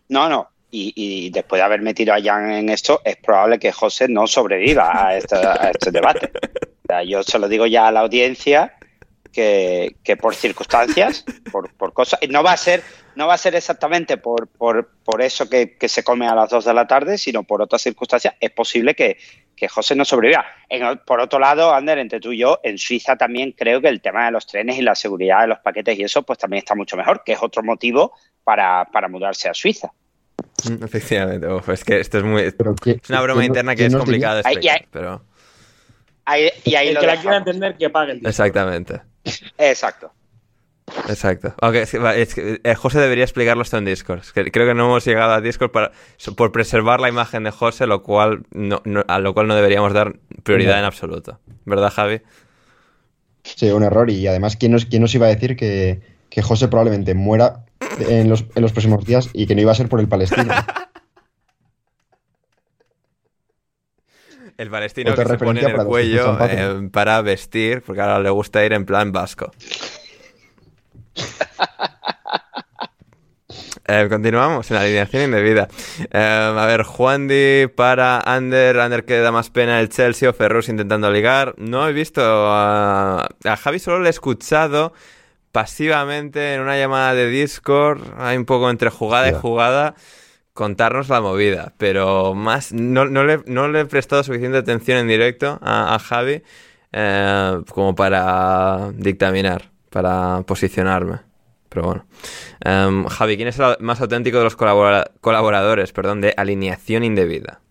no, 0.10 0.28
no. 0.30 0.50
Y, 0.72 1.32
después 1.32 1.60
de 1.60 1.64
haber 1.64 1.82
metido 1.82 2.14
a 2.14 2.22
Jan 2.22 2.52
en 2.52 2.70
esto, 2.70 3.02
es 3.04 3.16
probable 3.18 3.58
que 3.58 3.72
José 3.72 4.08
no 4.08 4.28
sobreviva 4.28 5.08
a 5.08 5.18
este, 5.18 5.92
debate. 5.92 6.32
yo 7.08 7.24
se 7.24 7.40
lo 7.40 7.48
digo 7.48 7.66
ya 7.66 7.88
a 7.88 7.92
la 7.92 8.02
audiencia 8.02 8.76
que, 9.32 10.18
por 10.22 10.36
circunstancias, 10.36 11.24
por, 11.52 11.74
por, 11.74 11.94
cosas, 11.94 12.20
no 12.30 12.44
va 12.44 12.52
a 12.52 12.58
ser, 12.58 12.84
no 13.16 13.28
va 13.28 13.34
a 13.34 13.38
ser 13.38 13.56
exactamente 13.56 14.18
por, 14.18 14.48
por, 14.48 14.92
por 15.04 15.22
eso 15.22 15.50
que, 15.50 15.76
se 15.88 16.04
come 16.04 16.28
a 16.28 16.36
las 16.36 16.50
2 16.50 16.66
de 16.66 16.74
la 16.74 16.88
tarde, 16.88 17.18
sino 17.18 17.44
por 17.44 17.62
otras 17.62 17.82
circunstancias, 17.82 18.36
es 18.40 18.52
posible 18.52 18.94
que, 18.96 19.18
que 19.60 19.68
José 19.68 19.96
no 19.96 20.06
sobreviva. 20.06 20.46
por 21.06 21.20
otro 21.20 21.38
lado, 21.38 21.74
Ander, 21.74 21.98
entre 21.98 22.20
tú 22.20 22.32
y 22.32 22.40
yo, 22.40 22.60
en 22.64 22.78
Suiza 22.78 23.18
también 23.18 23.52
creo 23.52 23.82
que 23.82 23.90
el 23.90 24.02
tema 24.02 24.26
de 24.26 24.32
los 24.32 24.48
trenes 24.48 24.78
y 24.78 24.82
la 24.82 24.96
seguridad 24.96 25.42
de 25.42 25.48
los 25.48 25.60
paquetes 25.60 26.00
y 26.00 26.04
eso, 26.04 26.24
pues 26.24 26.40
también 26.40 26.60
está 26.60 26.76
mucho 26.76 26.96
mejor, 26.96 27.24
que 27.26 27.34
es 27.34 27.40
otro 27.42 27.62
motivo 27.62 28.14
para, 28.44 28.86
para 28.86 29.10
mudarse 29.10 29.50
a 29.50 29.54
Suiza. 29.54 29.92
Efectivamente, 30.82 31.48
es 31.74 31.84
que 31.84 32.00
esto 32.00 32.20
es 32.20 32.24
muy. 32.24 32.42
es 32.44 32.56
una 33.10 33.22
broma 33.22 33.44
interna 33.44 33.76
que 33.76 33.86
es 33.86 33.96
complicada 33.96 34.36
de 34.36 34.42
explicar, 34.42 34.86
pero. 34.92 35.24
y 36.64 36.76
ahí 36.76 36.88
el 36.88 36.98
que 36.98 37.06
la 37.06 37.18
quiera 37.18 37.38
entender 37.38 37.76
que 37.76 37.90
pague 37.90 38.14
el 38.14 38.26
Exactamente. 38.26 39.02
Exacto. 39.58 40.14
Exacto. 41.08 41.54
Aunque 41.62 41.86
eh, 42.64 42.76
José 42.76 43.00
debería 43.00 43.24
explicarlo 43.24 43.64
esto 43.64 43.78
en 43.78 43.86
Discord. 43.86 44.22
creo 44.34 44.68
que 44.68 44.74
no 44.74 44.86
hemos 44.86 45.06
llegado 45.06 45.34
a 45.34 45.42
Discord 45.42 45.72
para, 45.72 45.92
por 46.36 46.52
preservar 46.52 47.00
la 47.00 47.10
imagen 47.10 47.44
de 47.44 47.52
José, 47.52 47.88
lo 47.88 48.04
cual 48.04 48.44
no, 48.52 48.82
a 49.08 49.20
lo 49.20 49.34
cual 49.34 49.48
no 49.48 49.56
deberíamos 49.56 49.94
dar 49.94 50.18
prioridad 50.44 50.80
en 50.80 50.86
absoluto. 50.86 51.40
¿Verdad, 51.66 51.92
Javi? 51.92 52.22
Sí, 53.44 53.70
un 53.70 53.84
error. 53.84 54.10
Y 54.10 54.28
además, 54.28 54.56
¿quién 54.56 54.72
nos, 54.72 54.86
quién 54.86 55.02
nos 55.02 55.14
iba 55.16 55.28
a 55.28 55.30
decir 55.30 55.56
que, 55.56 56.02
que 56.30 56.42
José 56.42 56.68
probablemente 56.68 57.14
muera 57.14 57.66
en 58.00 58.30
los, 58.30 58.46
en 58.56 58.62
los 58.62 58.72
próximos 58.72 59.06
días 59.06 59.30
y 59.34 59.48
que 59.48 59.56
no 59.56 59.62
iba 59.62 59.72
a 59.72 59.76
ser 59.76 59.90
por 59.90 60.00
el 60.00 60.08
palestino? 60.08 60.54
El 64.58 64.70
palestino 64.70 65.16
que 65.16 65.24
se 65.24 65.38
pone 65.38 65.62
en 65.62 65.70
el 65.70 65.86
cuello 65.86 66.38
eh, 66.42 66.90
para 66.92 67.22
vestir, 67.22 67.82
porque 67.82 68.02
ahora 68.02 68.20
le 68.20 68.30
gusta 68.30 68.66
ir 68.66 68.74
en 68.74 68.86
plan 68.86 69.14
vasco. 69.14 69.54
Eh, 73.92 74.06
continuamos 74.08 74.70
en 74.70 74.76
la 74.76 74.84
alineación 74.84 75.24
indebida. 75.24 75.68
Eh, 76.12 76.54
a 76.56 76.66
ver, 76.68 76.84
Juan 76.84 77.28
Di 77.28 77.66
para 77.76 78.20
Ander. 78.20 78.80
Ander 78.80 79.04
que 79.04 79.18
da 79.18 79.32
más 79.32 79.50
pena 79.50 79.80
el 79.80 79.90
Chelsea 79.90 80.30
o 80.30 80.34
Ferrus 80.34 80.70
intentando 80.70 81.10
ligar. 81.10 81.56
No 81.58 81.90
he 81.90 81.92
visto 81.92 82.22
a, 82.24 83.28
a 83.44 83.58
Javi, 83.58 83.80
solo 83.80 84.02
le 84.02 84.10
he 84.10 84.12
escuchado 84.12 84.94
pasivamente 85.52 86.54
en 86.54 86.62
una 86.62 86.78
llamada 86.78 87.16
de 87.16 87.30
Discord. 87.30 88.02
Hay 88.18 88.38
un 88.38 88.46
poco 88.46 88.70
entre 88.70 88.92
jugada 88.92 89.28
y 89.28 89.34
jugada 89.34 89.96
contarnos 90.60 91.08
la 91.08 91.22
movida, 91.22 91.74
pero 91.78 92.34
más 92.34 92.74
no, 92.74 93.06
le, 93.06 93.80
he 93.80 93.86
prestado 93.86 94.24
suficiente 94.24 94.58
atención 94.58 94.98
en 94.98 95.08
directo 95.08 95.58
a, 95.62 95.98
Javi 96.00 96.44
eh, 96.92 97.62
como 97.72 97.96
para 97.96 98.92
dictaminar, 98.94 99.72
para 99.90 100.44
posicionarme. 100.46 101.20
Pero 101.70 101.84
bueno. 101.84 102.06
Em, 102.62 103.06
Javi, 103.06 103.38
¿quién 103.38 103.48
es 103.48 103.60
el 103.60 103.78
más 103.80 104.02
auténtico 104.02 104.38
de 104.40 104.44
los 104.44 104.56
colaboradores 104.56 105.92
perdón, 105.92 106.22
de 106.22 106.34
alineación 106.36 107.04
indebida? 107.04 107.62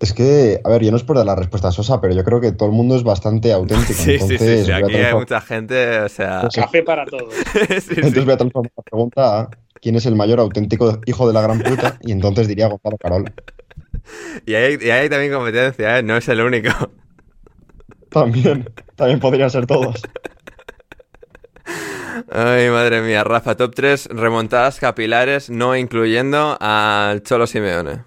Es 0.00 0.12
que, 0.12 0.60
a 0.62 0.68
ver, 0.68 0.84
yo 0.84 0.92
no 0.92 0.96
es 0.96 1.02
por 1.02 1.16
dar 1.16 1.26
la 1.26 1.34
respuesta 1.34 1.72
sosa, 1.72 2.00
pero 2.00 2.14
yo 2.14 2.22
creo 2.22 2.40
que 2.40 2.52
todo 2.52 2.68
el 2.68 2.74
mundo 2.74 2.94
es 2.94 3.02
bastante 3.02 3.52
auténtico. 3.52 3.92
sí, 3.94 4.18
sí, 4.18 4.38
sí, 4.38 4.70
aquí 4.70 4.94
hay 4.94 5.14
mucha 5.14 5.40
gente, 5.40 6.00
o 6.00 6.08
sea... 6.08 6.48
Café 6.54 6.82
para 6.84 7.04
todos. 7.04 7.34
entonces 7.90 8.24
voy 8.24 8.34
a 8.34 8.36
transformar 8.36 8.72
la 8.76 8.82
pregunta 8.84 9.40
a 9.40 9.50
quién 9.80 9.96
es 9.96 10.06
el 10.06 10.14
mayor 10.14 10.38
auténtico 10.38 11.00
hijo 11.06 11.26
de 11.26 11.34
la 11.34 11.42
gran 11.42 11.60
puta, 11.60 11.98
y 12.00 12.12
entonces 12.12 12.46
diría 12.46 12.68
Gonzalo 12.68 12.96
Carola. 12.96 13.32
Y 14.46 14.54
hay, 14.54 14.78
y 14.80 14.90
hay 14.90 15.08
también 15.08 15.32
competencia, 15.32 15.98
¿eh? 15.98 16.02
No 16.02 16.16
es 16.16 16.28
el 16.28 16.40
único. 16.40 16.70
También, 18.08 18.70
también 18.94 19.20
podrían 19.20 19.50
ser 19.50 19.66
todos. 19.66 20.00
Ay, 22.30 22.68
madre 22.70 23.00
mía. 23.00 23.24
Rafa, 23.24 23.56
top 23.56 23.74
3 23.74 24.08
remontadas 24.12 24.78
capilares, 24.80 25.50
no 25.50 25.76
incluyendo 25.76 26.56
al 26.60 27.22
Cholo 27.22 27.46
Simeone. 27.46 28.02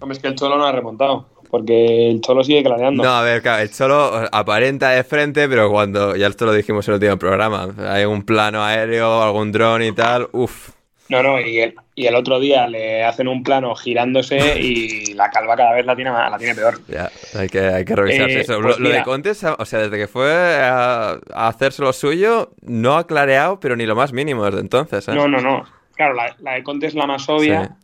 Hombre, 0.00 0.16
es 0.16 0.22
que 0.22 0.28
el 0.28 0.34
Cholo 0.34 0.56
no 0.56 0.64
ha 0.64 0.72
remontado. 0.72 1.26
Porque 1.50 2.10
el 2.10 2.20
Cholo 2.20 2.44
sigue 2.44 2.62
clareando. 2.62 3.02
No, 3.02 3.10
a 3.10 3.22
ver, 3.22 3.42
claro, 3.42 3.62
el 3.62 3.72
Cholo 3.72 4.28
aparenta 4.30 4.90
de 4.90 5.02
frente, 5.02 5.48
pero 5.48 5.68
cuando, 5.68 6.14
ya 6.14 6.28
esto 6.28 6.46
lo 6.46 6.52
dijimos 6.52 6.86
en 6.86 6.94
el 6.94 7.00
último 7.00 7.18
programa, 7.18 7.68
hay 7.88 8.04
un 8.04 8.22
plano 8.22 8.62
aéreo, 8.62 9.20
algún 9.20 9.50
dron 9.50 9.82
y 9.82 9.92
tal, 9.92 10.28
uff. 10.30 10.70
No, 11.10 11.24
no, 11.24 11.40
y 11.40 11.58
el, 11.58 11.74
y 11.96 12.06
el 12.06 12.14
otro 12.14 12.38
día 12.38 12.68
le 12.68 13.02
hacen 13.02 13.26
un 13.26 13.42
plano 13.42 13.74
girándose 13.74 14.60
y 14.60 15.12
la 15.14 15.28
calva 15.28 15.56
cada 15.56 15.72
vez 15.72 15.84
la 15.84 15.96
tiene, 15.96 16.12
la 16.12 16.38
tiene 16.38 16.54
peor. 16.54 16.80
Ya, 16.86 17.10
hay 17.34 17.48
que, 17.48 17.58
hay 17.58 17.84
que 17.84 17.96
revisarse 17.96 18.38
eh, 18.38 18.40
eso. 18.42 18.60
Pues 18.62 18.78
lo, 18.78 18.88
de 18.88 19.02
Contes, 19.02 19.42
o 19.42 19.64
sea, 19.64 19.80
desde 19.80 19.98
que 19.98 20.06
fue 20.06 20.32
a, 20.32 21.18
hacerse 21.34 21.82
lo 21.82 21.92
suyo, 21.92 22.52
no 22.62 22.96
ha 22.96 23.08
clareado, 23.08 23.58
pero 23.58 23.74
ni 23.74 23.86
lo 23.86 23.96
más 23.96 24.12
mínimo 24.12 24.44
desde 24.44 24.60
entonces. 24.60 25.08
¿eh? 25.08 25.14
No, 25.14 25.26
no, 25.26 25.40
no. 25.40 25.64
Claro, 25.96 26.14
la, 26.14 26.36
la 26.38 26.52
de 26.52 26.62
Contes 26.62 26.90
es 26.90 26.94
la 26.94 27.08
más 27.08 27.28
obvia. 27.28 27.76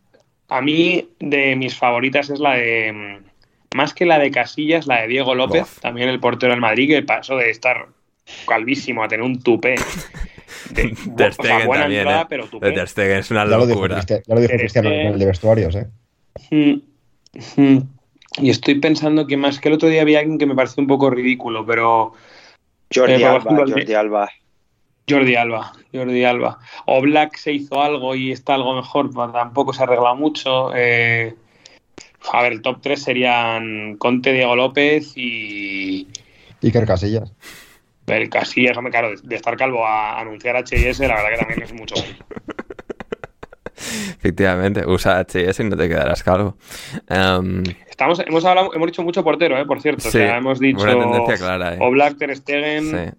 A 0.49 0.61
mí, 0.61 1.09
de 1.19 1.57
mis 1.57 1.77
favoritas 1.77 2.31
es 2.31 2.39
la 2.39 2.55
de. 2.55 3.23
Más 3.75 3.93
que 3.93 4.07
la 4.07 4.21
de 4.21 4.31
Casillas, 4.31 4.87
la 4.87 5.03
de 5.03 5.09
Diego 5.09 5.35
López, 5.35 5.81
también 5.81 6.09
el 6.09 6.21
portero 6.21 6.53
del 6.53 6.61
Madrid, 6.61 6.89
que 6.89 7.03
pasó 7.03 7.37
de 7.37 7.51
estar 7.51 7.89
calvísimo 8.47 9.03
a 9.03 9.09
tener 9.09 9.27
un 9.27 9.43
tupé. 9.43 9.75
De, 10.71 10.95
Ter 11.17 11.35
Stegen 11.35 11.67
buena 11.67 11.85
también, 11.85 12.01
entrada, 12.03 12.23
eh. 12.23 12.27
pero 12.29 12.47
tupé. 12.47 12.67
De 12.67 12.73
Ter 12.73 12.89
Stegen 12.89 13.19
es 13.19 13.31
una 13.31 13.45
locura. 13.45 14.01
Ya 14.07 14.35
lo 14.35 14.41
dijo, 14.41 14.53
Cristiano 14.57 14.91
en 14.91 15.07
el 15.09 15.19
de 15.19 15.27
vestuarios, 15.27 15.75
¿eh? 15.75 15.87
Mm, 16.51 17.63
mm. 17.63 17.89
Y 18.39 18.51
estoy 18.51 18.77
pensando 18.77 19.27
que 19.27 19.37
más 19.37 19.61
que 19.61 19.69
el 19.69 19.75
otro 19.75 19.89
día 19.89 20.03
había 20.03 20.19
alguien 20.19 20.39
que 20.39 20.47
me 20.47 20.55
pareció 20.55 20.81
un 20.81 20.87
poco 20.87 21.11
ridículo, 21.11 21.65
pero. 21.65 22.13
Jordi 22.95 23.15
eh, 23.15 23.27
Alba, 23.27 23.55
Jordi 23.55 23.95
Alba. 23.95 24.31
Jordi 25.09 25.37
Alba, 25.37 25.73
Jordi 25.93 26.25
Alba. 26.25 26.59
O 26.87 27.01
Black 27.01 27.37
se 27.37 27.53
hizo 27.53 27.81
algo 27.81 28.15
y 28.15 28.33
está 28.33 28.55
algo 28.55 28.75
mejor, 28.75 29.11
pues 29.13 29.33
tampoco 29.33 29.73
se 29.73 29.83
arregla 29.83 30.15
mucho. 30.15 30.75
Eh, 30.75 31.35
a 32.33 32.43
ver, 32.43 32.53
el 32.53 32.63
top 32.63 32.79
3 32.83 33.03
serían 33.03 33.97
Conte, 33.97 34.33
Diego 34.33 34.57
López 34.57 35.13
y. 35.17 36.09
Iker 36.63 36.87
Casillas. 36.87 37.33
El 38.07 38.31
Casillas, 38.31 38.77
hombre, 38.77 38.91
claro, 38.93 39.11
de 39.21 39.37
estar 39.37 39.57
calvo 39.57 39.87
a 39.87 40.21
anunciar 40.21 40.57
HIS, 40.57 41.01
la 41.01 41.15
verdad 41.15 41.31
que 41.31 41.37
también 41.39 41.63
es 41.63 41.73
mucho. 41.73 41.95
Efectivamente, 43.77 44.87
usa 44.87 45.27
HIS 45.29 45.61
y 45.61 45.65
no 45.65 45.77
te 45.77 45.89
quedarás 45.89 46.23
calvo. 46.23 46.57
Em, 47.09 47.63
Estamos, 47.89 48.21
hemos, 48.21 48.45
hablado, 48.45 48.75
hemos 48.75 48.87
dicho 48.87 49.03
mucho 49.03 49.25
portero, 49.25 49.59
¿eh? 49.59 49.67
por 49.67 49.81
cierto. 49.81 50.09
o 50.09 50.11
sea, 50.11 50.37
hemos 50.37 50.61
dicho. 50.61 50.83
Una 50.83 50.99
tendencia 50.99 51.37
clara, 51.37 51.75
¿eh? 51.75 51.79
O 51.81 51.91
Black 51.91 52.19
Ter 52.19 52.37
Stegen. 52.37 52.91
Sí. 52.91 53.19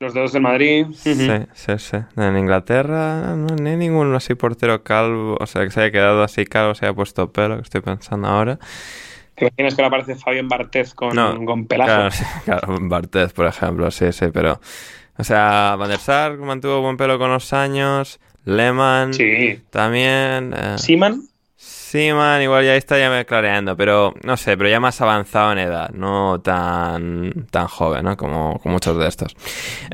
Los 0.00 0.14
dedos 0.14 0.32
del 0.32 0.42
Madrid. 0.42 0.86
Sí, 0.94 1.14
sí, 1.54 1.72
sí. 1.78 1.96
En 2.16 2.38
Inglaterra 2.38 3.34
no, 3.34 3.68
hay 3.68 3.76
ninguno 3.76 4.16
así 4.16 4.36
portero 4.36 4.84
calvo, 4.84 5.36
o 5.40 5.46
sea, 5.46 5.64
que 5.64 5.72
se 5.72 5.80
haya 5.80 5.90
quedado 5.90 6.22
así 6.22 6.44
calvo, 6.44 6.76
se 6.76 6.86
haya 6.86 6.94
puesto 6.94 7.32
pelo, 7.32 7.56
que 7.56 7.62
estoy 7.62 7.80
pensando 7.80 8.28
ahora. 8.28 8.60
¿Te 9.38 9.46
imaginas 9.46 9.74
que 9.74 9.82
le 9.82 9.88
aparece 9.88 10.14
Fabián 10.16 10.48
Barthez 10.48 10.94
con, 10.94 11.44
con 11.44 11.66
pelazo? 11.66 12.24
Claro, 12.44 12.76
Barthez, 12.80 13.32
por 13.32 13.46
ejemplo, 13.46 13.90
sí, 13.90 14.12
sí, 14.12 14.26
pero... 14.32 14.60
O 15.16 15.24
sea, 15.24 15.74
Van 15.76 15.90
der 15.90 15.98
Sar 15.98 16.36
mantuvo 16.38 16.80
buen 16.80 16.96
pelo 16.96 17.18
con 17.18 17.30
los 17.30 17.52
años, 17.52 18.20
Lehmann 18.44 19.12
sí. 19.12 19.60
también... 19.70 20.54
Eh... 20.56 20.78
¿Seaman? 20.78 21.27
Sí, 21.90 22.12
man, 22.12 22.42
igual 22.42 22.66
ya 22.66 22.76
está 22.76 22.98
ya 22.98 23.08
me 23.08 23.24
clareando, 23.24 23.74
pero 23.74 24.12
no 24.22 24.36
sé, 24.36 24.58
pero 24.58 24.68
ya 24.68 24.78
más 24.78 25.00
avanzado 25.00 25.52
en 25.52 25.58
edad, 25.58 25.88
no 25.94 26.38
tan, 26.38 27.46
tan 27.50 27.66
joven, 27.66 28.04
¿no? 28.04 28.14
Como, 28.14 28.60
muchos 28.64 28.98
de 28.98 29.08
estos. 29.08 29.34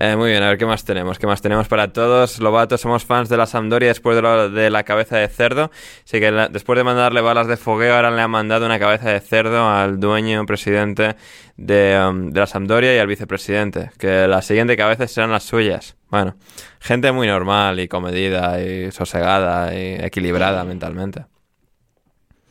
Eh, 0.00 0.16
muy 0.16 0.30
bien, 0.30 0.42
a 0.42 0.48
ver 0.48 0.58
qué 0.58 0.66
más 0.66 0.84
tenemos, 0.84 1.20
qué 1.20 1.28
más 1.28 1.40
tenemos 1.40 1.68
para 1.68 1.92
todos. 1.92 2.40
Lobato, 2.40 2.78
somos 2.78 3.04
fans 3.04 3.28
de 3.28 3.36
la 3.36 3.46
Sampdoria 3.46 3.90
después 3.90 4.16
de, 4.16 4.70
la 4.70 4.82
cabeza 4.82 5.18
de 5.18 5.28
cerdo, 5.28 5.70
así 6.04 6.18
que 6.18 6.32
después 6.50 6.76
de 6.76 6.82
mandarle 6.82 7.20
balas 7.20 7.46
de 7.46 7.56
fogueo, 7.56 7.94
ahora 7.94 8.10
le 8.10 8.22
han 8.22 8.30
mandado 8.32 8.66
una 8.66 8.80
cabeza 8.80 9.10
de 9.10 9.20
cerdo 9.20 9.68
al 9.68 10.00
dueño, 10.00 10.44
presidente 10.46 11.14
de, 11.56 12.04
um, 12.08 12.30
de 12.30 12.40
la 12.40 12.48
Sampdoria 12.48 12.96
y 12.96 12.98
al 12.98 13.06
vicepresidente, 13.06 13.92
que 14.00 14.26
la 14.26 14.42
siguiente 14.42 14.76
cabeza 14.76 15.06
serán 15.06 15.30
las 15.30 15.44
suyas. 15.44 15.94
Bueno, 16.10 16.34
gente 16.80 17.12
muy 17.12 17.28
normal 17.28 17.78
y 17.78 17.86
comedida 17.86 18.60
y 18.60 18.90
sosegada 18.90 19.72
y 19.72 19.94
equilibrada 20.04 20.64
mentalmente. 20.64 21.26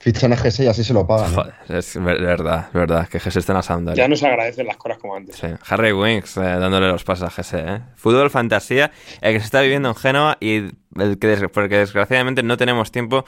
Fichan 0.04 0.34
a 0.34 0.36
Gese 0.36 0.66
y 0.66 0.68
así 0.68 0.84
se 0.84 0.94
lo 0.94 1.08
pagan. 1.08 1.34
Joder, 1.34 1.54
es 1.70 1.98
verdad, 2.04 2.66
es 2.68 2.74
verdad, 2.74 3.08
que 3.08 3.22
Gese 3.22 3.40
está 3.40 3.54
en 3.54 3.56
la 3.56 3.64
Sampdoria. 3.64 4.04
Ya 4.04 4.10
no 4.10 4.18
se 4.18 4.28
agradecen 4.28 4.68
las 4.68 4.76
cosas 4.76 4.98
como 4.98 5.16
antes. 5.16 5.38
Sí. 5.38 5.48
Harry 5.70 5.94
Winks 5.94 6.36
eh, 6.36 6.42
dándole 6.42 6.90
los 6.90 7.06
pasos 7.06 7.26
a 7.26 7.32
Gese, 7.32 7.60
¿eh? 7.60 7.80
Fútbol 7.96 8.30
fantasía, 8.30 8.92
el 9.22 9.34
que 9.34 9.40
se 9.40 9.46
está 9.46 9.62
viviendo 9.62 9.88
en 9.88 9.96
Génova 9.96 10.36
y 10.42 10.72
el 11.00 11.18
que, 11.22 11.48
porque 11.48 11.78
desgraciadamente 11.78 12.44
no 12.44 12.58
tenemos 12.58 12.92
tiempo 12.92 13.24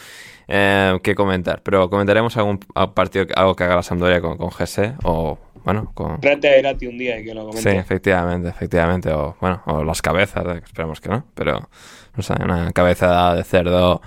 eh, 0.49 0.99
que 1.01 1.15
comentar. 1.15 1.61
Pero 1.63 1.89
comentaremos 1.89 2.35
algún 2.35 2.59
partido, 2.93 3.25
algo 3.37 3.55
que 3.55 3.63
haga 3.63 3.77
la 3.77 3.83
Sampdoria 3.83 4.19
con, 4.19 4.35
con 4.37 4.51
Gese 4.51 4.95
o 5.03 5.37
bueno, 5.63 5.91
con... 5.95 6.19
Trate 6.19 6.47
a 6.47 6.59
Irati 6.59 6.85
un 6.85 6.97
día 6.97 7.19
y 7.19 7.25
que 7.25 7.33
lo 7.33 7.47
comente. 7.47 7.71
Sí, 7.71 7.75
efectivamente, 7.75 8.49
efectivamente. 8.49 9.11
O, 9.11 9.35
bueno, 9.41 9.63
o 9.65 9.83
las 9.83 9.99
cabezas, 10.01 10.45
eh, 10.45 10.61
esperemos 10.63 11.01
que 11.01 11.09
no. 11.09 11.25
Pero, 11.33 11.69
no 12.15 12.23
sé, 12.23 12.33
una 12.41 12.71
cabeza 12.71 13.35
de 13.35 13.43
cerdo... 13.43 14.01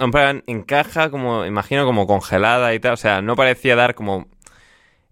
En 0.00 0.12
plan, 0.12 0.44
encaja 0.46 1.10
como, 1.10 1.44
imagino, 1.44 1.84
como 1.84 2.06
congelada 2.06 2.72
y 2.72 2.78
tal. 2.78 2.92
O 2.92 2.96
sea, 2.96 3.20
no 3.20 3.34
parecía 3.34 3.74
dar 3.74 3.96
como 3.96 4.28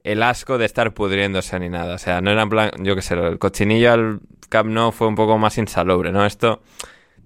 el 0.05 0.23
asco 0.23 0.59
de 0.59 0.65
estar 0.65 0.95
pudriéndose 0.95 1.59
ni 1.59 1.69
nada. 1.69 1.97
O 1.97 1.99
sea, 1.99 2.21
no 2.21 2.31
era 2.31 2.43
en 2.43 2.49
plan, 2.49 2.71
yo 2.79 2.95
qué 2.95 3.03
sé, 3.03 3.15
el 3.15 3.39
cochinillo 3.41 3.93
al 3.93 4.21
Camp 4.49 4.71
Nou 4.71 4.93
fue 4.93 5.09
un 5.09 5.17
poco 5.17 5.39
más 5.39 5.59
insalubre, 5.59 6.13
¿no? 6.13 6.25
Esto, 6.25 6.63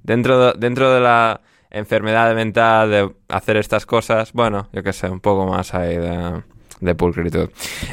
dentro 0.03 0.55
dentro 0.55 0.91
de 0.95 1.01
la 1.01 1.43
enfermedad 1.71 2.35
mental 2.35 2.91
de 2.91 3.15
hacer 3.29 3.59
estas 3.59 3.85
cosas, 3.87 4.33
bueno, 4.33 4.69
yo 4.73 4.83
qué 4.83 4.93
sé, 4.93 5.09
un 5.09 5.21
poco 5.21 5.47
más 5.47 5.75
ahí 5.75 5.97
de 5.99 6.43
de 6.81 6.95
pulcritud. 6.95 7.51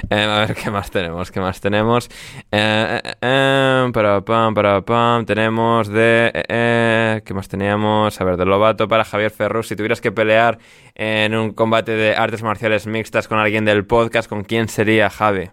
Eh, 0.10 0.22
a 0.22 0.40
ver 0.46 0.56
qué 0.56 0.72
más 0.72 0.90
tenemos, 0.90 1.32
qué 1.32 1.40
más 1.40 1.60
tenemos. 1.60 2.10
Eh, 2.52 3.02
eh, 3.22 3.90
para 3.94 4.22
pam, 4.22 4.54
para 4.54 4.82
pam, 4.82 5.26
tenemos 5.26 5.88
de... 5.90 7.22
¿Qué 7.26 7.34
más 7.34 7.48
teníamos? 7.48 8.20
A 8.20 8.24
ver, 8.24 8.38
de 8.38 8.46
Lobato 8.46 8.88
para 8.88 9.04
Javier 9.04 9.32
Ferro. 9.32 9.64
Si 9.64 9.76
tuvieras 9.76 10.02
que 10.02 10.12
pelear 10.12 10.60
en 10.96 11.36
un 11.36 11.52
combate 11.52 11.92
de 11.92 12.16
artes 12.16 12.44
marciales 12.44 12.88
mixtas 12.88 13.28
con 13.28 13.40
alguien 13.40 13.66
del 13.66 13.86
podcast, 13.86 14.30
¿con 14.30 14.44
quién 14.44 14.68
sería 14.70 15.10
Javi? 15.10 15.50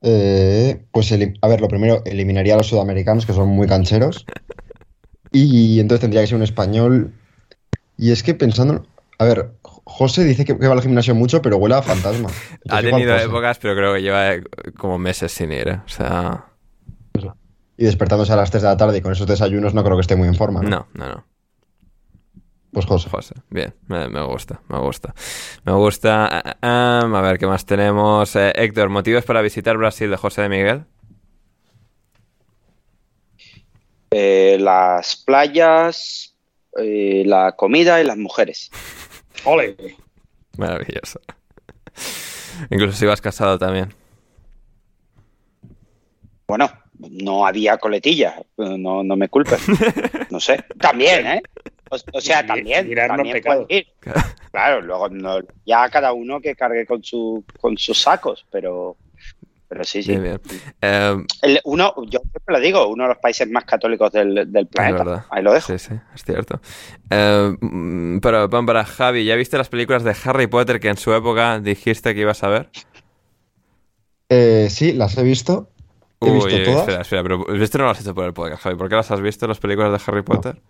pues, 0.00 1.12
a 1.12 1.48
ver, 1.48 1.60
lo 1.60 1.68
primero, 1.68 2.02
eliminaría 2.06 2.54
a 2.54 2.56
los 2.56 2.68
sudamericanos, 2.68 3.26
que 3.26 3.34
son 3.34 3.48
muy 3.48 3.66
cancheros. 3.66 4.24
Y 5.30 5.78
entonces 5.78 6.00
tendría 6.00 6.22
que 6.22 6.28
ser 6.28 6.36
un 6.36 6.42
español. 6.42 7.12
Y 7.96 8.12
es 8.12 8.22
que 8.22 8.34
pensando, 8.34 8.86
a 9.18 9.24
ver, 9.24 9.50
José 9.90 10.24
dice 10.24 10.44
que, 10.44 10.54
va 10.54 10.72
al 10.72 10.82
gimnasio 10.82 11.14
mucho, 11.14 11.42
pero 11.42 11.56
huele 11.56 11.74
a 11.74 11.82
fantasma. 11.82 12.28
ha 12.70 12.80
tenido 12.80 13.16
épocas, 13.16 13.58
pero 13.58 13.74
creo 13.74 13.94
que 13.94 14.02
lleva 14.02 14.34
eh, 14.34 14.42
como 14.76 14.98
meses 14.98 15.32
sin 15.32 15.52
ir. 15.52 15.68
¿eh? 15.68 15.80
O 15.84 15.88
sea. 15.88 16.46
Y 17.76 17.84
despertándose 17.84 18.32
a 18.32 18.36
las 18.36 18.50
3 18.50 18.62
de 18.62 18.68
la 18.68 18.76
tarde 18.76 18.98
y 18.98 19.00
con 19.00 19.12
esos 19.12 19.26
desayunos 19.26 19.72
no 19.72 19.82
creo 19.82 19.96
que 19.96 20.02
esté 20.02 20.14
muy 20.14 20.28
en 20.28 20.34
forma. 20.34 20.60
No, 20.60 20.86
no, 20.92 21.08
no. 21.08 21.24
Pues 22.72 22.86
José. 22.86 23.08
José, 23.08 23.34
bien, 23.48 23.74
me, 23.88 24.22
gusta, 24.22 24.60
me 24.68 24.78
gusta. 24.78 25.14
Me 25.64 25.72
gusta. 25.72 26.42
Eh, 26.44 26.54
a 26.62 27.20
ver, 27.22 27.38
¿qué 27.38 27.46
más 27.46 27.64
tenemos? 27.64 28.36
Héctor, 28.36 28.90
¿motivos 28.90 29.24
para 29.24 29.40
visitar 29.42 29.76
Brasil 29.76 30.10
de 30.10 30.16
José 30.16 30.42
de 30.42 30.48
Miguel? 30.50 30.84
eh, 34.10 34.58
las 34.60 35.16
playas, 35.16 36.34
eh, 36.78 37.22
la 37.26 37.52
comida 37.52 38.00
y 38.00 38.04
las 38.04 38.16
mujeres. 38.16 38.70
¡Ole! 39.44 39.76
Maravilloso. 40.56 41.20
Incluso 42.70 42.96
si 42.96 43.06
vas 43.06 43.20
casado 43.20 43.58
también. 43.58 43.94
Bueno, 46.46 46.70
no 46.98 47.46
había 47.46 47.78
coletilla, 47.78 48.42
no, 48.56 49.02
no 49.02 49.16
me 49.16 49.28
culpes. 49.28 49.62
No 50.30 50.40
sé. 50.40 50.64
También, 50.80 51.26
¿eh? 51.26 51.42
O, 52.12 52.20
sea, 52.20 52.46
también. 52.46 52.94
también 52.94 53.42
puede 53.42 53.66
ir. 53.68 53.86
Claro, 54.52 54.80
luego 54.80 55.08
ya 55.66 55.88
cada 55.88 56.12
uno 56.12 56.40
que 56.40 56.54
cargue 56.54 56.86
con, 56.86 57.02
su, 57.02 57.44
con 57.60 57.76
sus 57.76 58.00
sacos, 58.00 58.46
pero. 58.50 58.96
Pero 59.70 59.84
sí, 59.84 60.02
sí. 60.02 60.16
Bien, 60.16 60.40
em, 60.80 61.24
uno, 61.62 61.94
yo 62.08 62.18
siempre 62.18 62.54
lo 62.54 62.58
digo, 62.58 62.88
uno 62.88 63.04
de 63.04 63.10
los 63.10 63.18
países 63.18 63.48
más 63.48 63.64
católicos 63.64 64.10
del, 64.10 64.50
del 64.50 64.66
planeta. 64.66 65.28
Ahí 65.30 65.44
lo 65.44 65.52
dejo. 65.52 65.68
Sí, 65.68 65.78
sí, 65.78 65.94
es 66.12 66.24
cierto. 66.24 66.60
Em, 67.08 68.18
pero 68.20 68.50
para 68.50 68.84
Javi, 68.84 69.24
¿ya 69.24 69.36
viste 69.36 69.56
las 69.56 69.68
películas 69.68 70.02
de 70.02 70.16
Harry 70.24 70.48
Potter 70.48 70.80
que 70.80 70.88
en 70.88 70.96
su 70.96 71.14
época 71.14 71.60
dijiste 71.60 72.16
que 72.16 72.20
ibas 72.22 72.42
a 72.42 72.48
ver? 72.48 72.68
Eh, 74.28 74.66
sí, 74.70 74.92
las 74.92 75.16
he 75.16 75.22
visto. 75.22 75.70
He 76.20 76.32
visto 76.32 76.50
todas. 76.64 76.80
Espera, 76.80 77.02
espera, 77.02 77.22
pero 77.22 77.54
esto 77.62 77.78
no 77.78 77.84
lo 77.84 77.90
has 77.90 78.00
hecho 78.00 78.12
por 78.12 78.24
el 78.24 78.32
podcast, 78.32 78.64
Javi. 78.64 78.76
¿Por 78.76 78.88
qué 78.88 78.96
las 78.96 79.12
has 79.12 79.20
visto, 79.20 79.46
las 79.46 79.60
películas 79.60 79.92
de 79.92 80.00
Harry 80.04 80.22
Potter? 80.22 80.60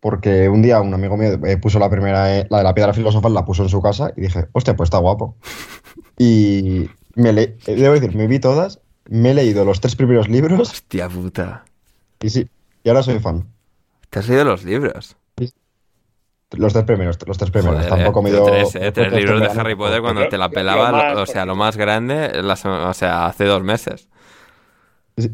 Porque 0.00 0.48
un 0.48 0.62
día 0.62 0.80
un 0.80 0.92
amigo 0.92 1.16
mío 1.16 1.38
eh, 1.44 1.56
puso 1.58 1.78
la 1.78 1.88
primera, 1.88 2.38
eh, 2.38 2.46
la 2.50 2.58
de 2.58 2.64
la 2.64 2.74
piedra 2.74 2.92
filosofal, 2.92 3.32
la 3.34 3.44
puso 3.44 3.62
en 3.62 3.68
su 3.68 3.80
casa 3.80 4.12
y 4.16 4.22
dije, 4.22 4.46
hostia, 4.50 4.74
pues 4.74 4.88
está 4.88 4.98
guapo. 4.98 5.36
Y 6.20 6.90
me 7.18 7.32
le, 7.32 7.42
eh, 7.66 7.74
debo 7.74 7.94
decir, 7.94 8.14
me 8.14 8.26
vi 8.26 8.38
todas, 8.38 8.80
me 9.08 9.32
he 9.32 9.34
leído 9.34 9.64
los 9.64 9.80
tres 9.80 9.96
primeros 9.96 10.28
libros. 10.28 10.70
Hostia 10.70 11.08
puta. 11.08 11.64
Y 12.22 12.30
sí, 12.30 12.48
y 12.84 12.88
ahora 12.88 13.02
soy 13.02 13.18
fan. 13.18 13.46
¿Te 14.10 14.20
has 14.20 14.28
leído 14.28 14.44
los 14.44 14.64
libros? 14.64 15.16
Los 16.52 16.72
tres 16.72 16.84
primeros, 16.86 17.18
los 17.26 17.36
tres 17.36 17.50
primeros. 17.50 17.86
Tampoco 17.86 18.22
me 18.22 18.30
dio. 18.30 18.42
Tres, 18.44 18.70
tres 18.70 19.12
libros 19.12 19.40
de 19.40 19.60
Harry 19.60 19.74
Potter 19.74 20.00
cuando 20.00 20.28
te 20.28 20.38
la 20.38 20.48
pelaba, 20.48 21.20
o 21.20 21.26
sea, 21.26 21.44
lo 21.44 21.54
más 21.56 21.76
grande, 21.76 22.32
o 22.40 22.94
sea, 22.94 23.26
hace 23.26 23.44
dos 23.44 23.62
meses. 23.62 24.08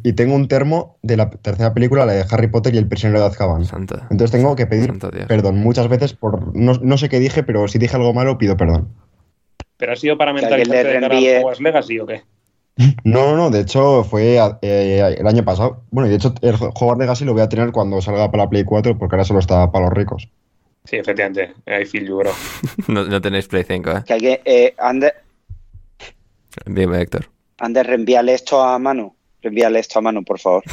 Y 0.02 0.15
tengo 0.15 0.35
un 0.35 0.48
termo 0.48 0.98
de 1.02 1.19
la 1.19 1.31
tercera 1.31 1.74
película, 1.74 2.06
la 2.06 2.15
de 2.15 2.24
Harry 2.31 2.48
Potter 2.48 2.74
y 2.74 2.78
el 2.78 2.89
prisionero 2.89 3.20
de 3.20 3.27
Azkaban. 3.27 3.62
Entonces 4.11 4.31
tengo 4.31 4.56
que 4.56 4.66
pedir 4.66 4.98
perdón 5.28 5.59
muchas 5.59 5.89
veces 5.89 6.15
por. 6.15 6.56
No, 6.56 6.98
sé 6.98 7.09
qué 7.09 7.20
dije, 7.20 7.43
pero 7.43 7.69
si 7.69 7.78
dije 7.78 7.94
algo 7.94 8.15
malo, 8.15 8.39
pido 8.39 8.56
perdón. 8.56 8.89
¿Pero 9.76 9.92
ha 9.92 9.96
sido 9.96 10.16
para 10.16 10.32
mentalizarte 10.32 10.88
de 10.88 11.01
cara 11.01 11.16
a 11.16 11.40
Hogwarts 11.40 11.60
Legacy 11.60 11.98
o 11.98 12.06
qué? 12.06 12.22
No, 13.05 13.30
no, 13.30 13.36
no, 13.36 13.51
de 13.51 13.60
hecho 13.60 14.05
fue 14.05 14.38
eh, 14.62 15.16
el 15.18 15.26
año 15.26 15.44
pasado. 15.44 15.82
Bueno, 15.90 16.09
y 16.09 16.10
de 16.10 16.16
hecho 16.16 16.34
el 16.42 16.55
Hogwarts 16.55 16.98
Legacy 16.98 17.24
lo 17.24 17.32
voy 17.32 17.42
a 17.42 17.48
tener 17.48 17.72
cuando 17.72 18.01
salga 18.01 18.30
para 18.30 18.44
la 18.44 18.51
Play 18.51 18.64
4 18.64 18.98
porque 18.98 19.14
ahora 19.14 19.24
solo 19.24 19.40
está 19.40 19.70
para 19.70 19.86
los 19.86 19.94
ricos. 19.94 20.28
Sí, 20.84 20.96
efectivamente, 20.96 21.55
I 21.66 21.86
feel 21.86 22.06
you, 22.06 22.18
bro. 22.18 22.32
no, 22.88 23.20
tenéis 23.20 23.48
Play 23.48 23.64
5, 23.64 23.90
¿eh? 23.90 24.02
Que 24.06 24.12
alguien, 24.12 24.40
eh, 24.44 24.74
Ander... 24.78 25.14
Dime, 26.66 27.01
Héctor. 27.01 27.26
Ander, 27.59 27.86
reenvíale 27.86 28.34
esto 28.34 28.62
a 28.62 28.78
mano. 28.78 29.16
Reenvíale 29.42 29.78
esto 29.78 29.98
a 29.98 30.02
mano, 30.02 30.22
por 30.22 30.38
favor. 30.38 30.62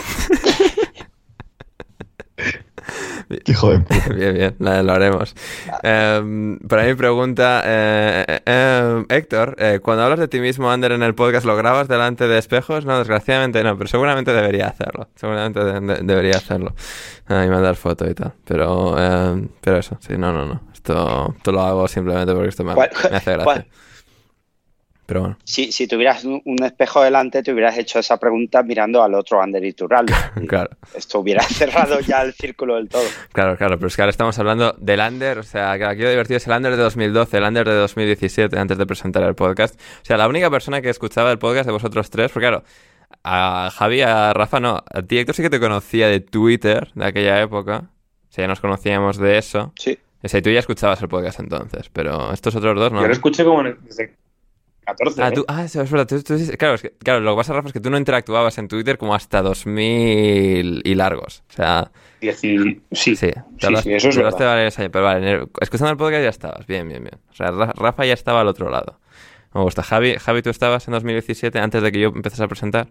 Hijo 3.45 3.71
de 3.71 3.79
puta. 3.79 4.09
Bien, 4.13 4.33
bien, 4.33 4.55
lo 4.59 4.93
haremos. 4.93 5.35
Eh, 5.83 6.57
para 6.67 6.83
mi 6.83 6.95
pregunta, 6.95 7.61
eh, 7.65 8.25
eh, 8.27 8.41
eh 8.45 9.05
Héctor, 9.09 9.55
eh, 9.59 9.79
cuando 9.81 10.03
hablas 10.03 10.19
de 10.19 10.27
ti 10.27 10.39
mismo, 10.39 10.71
Ander, 10.71 10.91
en 10.91 11.03
el 11.03 11.15
podcast, 11.15 11.45
¿lo 11.45 11.55
grabas 11.55 11.87
delante 11.87 12.27
de 12.27 12.37
espejos? 12.37 12.85
No, 12.85 12.97
desgraciadamente 12.97 13.63
no, 13.63 13.77
pero 13.77 13.87
seguramente 13.87 14.33
debería 14.33 14.67
hacerlo. 14.67 15.09
Seguramente 15.15 15.59
debería 16.03 16.37
hacerlo. 16.37 16.73
Ah, 17.27 17.45
y 17.45 17.49
mandar 17.49 17.75
foto 17.75 18.09
y 18.09 18.13
tal. 18.13 18.33
Pero, 18.45 18.95
pero 19.61 19.77
eso, 19.77 19.97
sí, 19.99 20.13
no, 20.17 20.31
no, 20.33 20.45
no. 20.45 20.61
Esto, 20.73 21.33
esto 21.37 21.51
lo 21.51 21.61
hago 21.61 21.87
simplemente 21.87 22.33
porque 22.33 22.49
esto 22.49 22.63
me, 22.63 22.75
me 22.75 22.83
hace 22.83 23.31
gracia. 23.37 23.65
Si, 25.43 25.71
si 25.71 25.87
tuvieras 25.87 26.23
un, 26.23 26.63
espejo 26.63 27.03
delante, 27.03 27.43
te 27.43 27.51
hubieras 27.51 27.77
hecho 27.77 27.99
esa 27.99 28.17
pregunta 28.17 28.63
mirando 28.63 29.03
al 29.03 29.13
otro 29.13 29.41
Ander 29.41 29.63
y 29.65 29.73
claro. 30.47 30.69
Esto 30.93 31.19
hubiera 31.19 31.43
cerrado 31.49 31.99
ya 31.99 32.21
el 32.21 32.33
círculo 32.33 32.75
del 32.75 32.87
todo. 32.87 33.03
Claro, 33.33 33.57
claro, 33.57 33.77
pero 33.77 33.87
es 33.87 33.95
que 33.95 34.01
ahora 34.01 34.11
estamos 34.11 34.37
hablando 34.39 34.73
del 34.79 35.01
Ander, 35.01 35.39
o 35.39 35.43
sea, 35.43 35.77
que 35.77 35.85
aquí 35.85 36.01
lo 36.01 36.09
divertido 36.09 36.37
es 36.37 36.47
el 36.47 36.53
Ander 36.53 36.75
de 36.75 36.83
2012, 36.83 37.37
el 37.37 37.43
Ander 37.43 37.67
de 37.67 37.75
2017, 37.75 38.57
antes 38.57 38.77
de 38.77 38.85
presentar 38.85 39.23
el 39.23 39.35
podcast. 39.35 39.75
O 39.75 40.05
sea, 40.05 40.17
la 40.17 40.27
única 40.27 40.49
persona 40.49 40.81
que 40.81 40.89
escuchaba 40.89 41.31
el 41.31 41.39
podcast 41.39 41.65
de 41.65 41.73
vosotros 41.73 42.09
tres, 42.09 42.31
porque 42.31 42.47
claro, 42.47 42.63
a 43.23 43.69
Javi, 43.73 44.01
a 44.01 44.33
Rafa 44.33 44.59
no, 44.59 44.81
a 44.85 45.01
ti 45.01 45.17
Héctor 45.17 45.35
sí 45.35 45.41
que 45.41 45.49
te 45.49 45.59
conocía 45.59 46.07
de 46.07 46.21
Twitter 46.21 46.91
de 46.95 47.05
aquella 47.05 47.41
época. 47.41 47.89
O 48.29 48.33
sea, 48.33 48.43
ya 48.43 48.47
nos 48.47 48.61
conocíamos 48.61 49.17
de 49.17 49.37
eso. 49.37 49.73
Sí. 49.77 49.97
O 50.23 50.27
sea, 50.27 50.39
y 50.39 50.43
tú 50.43 50.51
ya 50.51 50.59
escuchabas 50.59 51.01
el 51.01 51.09
podcast 51.09 51.39
entonces, 51.39 51.89
pero 51.91 52.31
estos 52.31 52.55
otros 52.55 52.77
dos 52.77 52.91
no. 52.91 53.01
Yo 53.01 53.07
lo 53.07 53.13
escuché 53.13 53.43
como 53.43 53.63
desde 53.63 54.13
14. 54.85 55.21
Ah, 55.21 55.29
¿eh? 55.29 55.43
ah 55.47 55.63
es 55.63 55.75
verdad. 55.75 56.07
claro, 56.57 56.77
claro, 56.99 57.19
lo 57.19 57.33
que 57.33 57.37
pasa, 57.37 57.53
Rafa, 57.53 57.67
es 57.67 57.73
que 57.73 57.79
tú 57.79 57.89
no 57.89 57.97
interactuabas 57.97 58.57
en 58.57 58.67
Twitter 58.67 58.97
como 58.97 59.13
hasta 59.13 59.41
2000 59.41 60.81
y 60.83 60.95
largos. 60.95 61.43
O 61.49 61.53
sea. 61.53 61.91
sí, 62.19 62.81
sí, 62.91 63.15
sí, 63.15 63.31
eso 63.57 64.09
es 64.09 64.17
verdad. 64.17 64.73
pero 64.91 65.03
vale, 65.03 65.47
escuchando 65.59 65.91
el 65.91 65.97
podcast 65.97 66.23
ya 66.23 66.29
estabas. 66.29 66.65
Bien, 66.67 66.87
bien, 66.87 67.03
bien. 67.03 67.19
O 67.29 67.35
sea, 67.35 67.51
Rafa 67.51 68.05
ya 68.05 68.13
estaba 68.13 68.41
al 68.41 68.47
otro 68.47 68.69
lado. 68.69 68.99
Me 69.53 69.61
gusta. 69.61 69.83
Javi, 69.83 70.15
Javi, 70.15 70.41
tú 70.41 70.49
estabas 70.49 70.87
en 70.87 70.93
2017 70.93 71.59
antes 71.59 71.83
de 71.83 71.91
que 71.91 71.99
yo 71.99 72.07
empezase 72.09 72.43
a 72.43 72.47
presentar. 72.47 72.87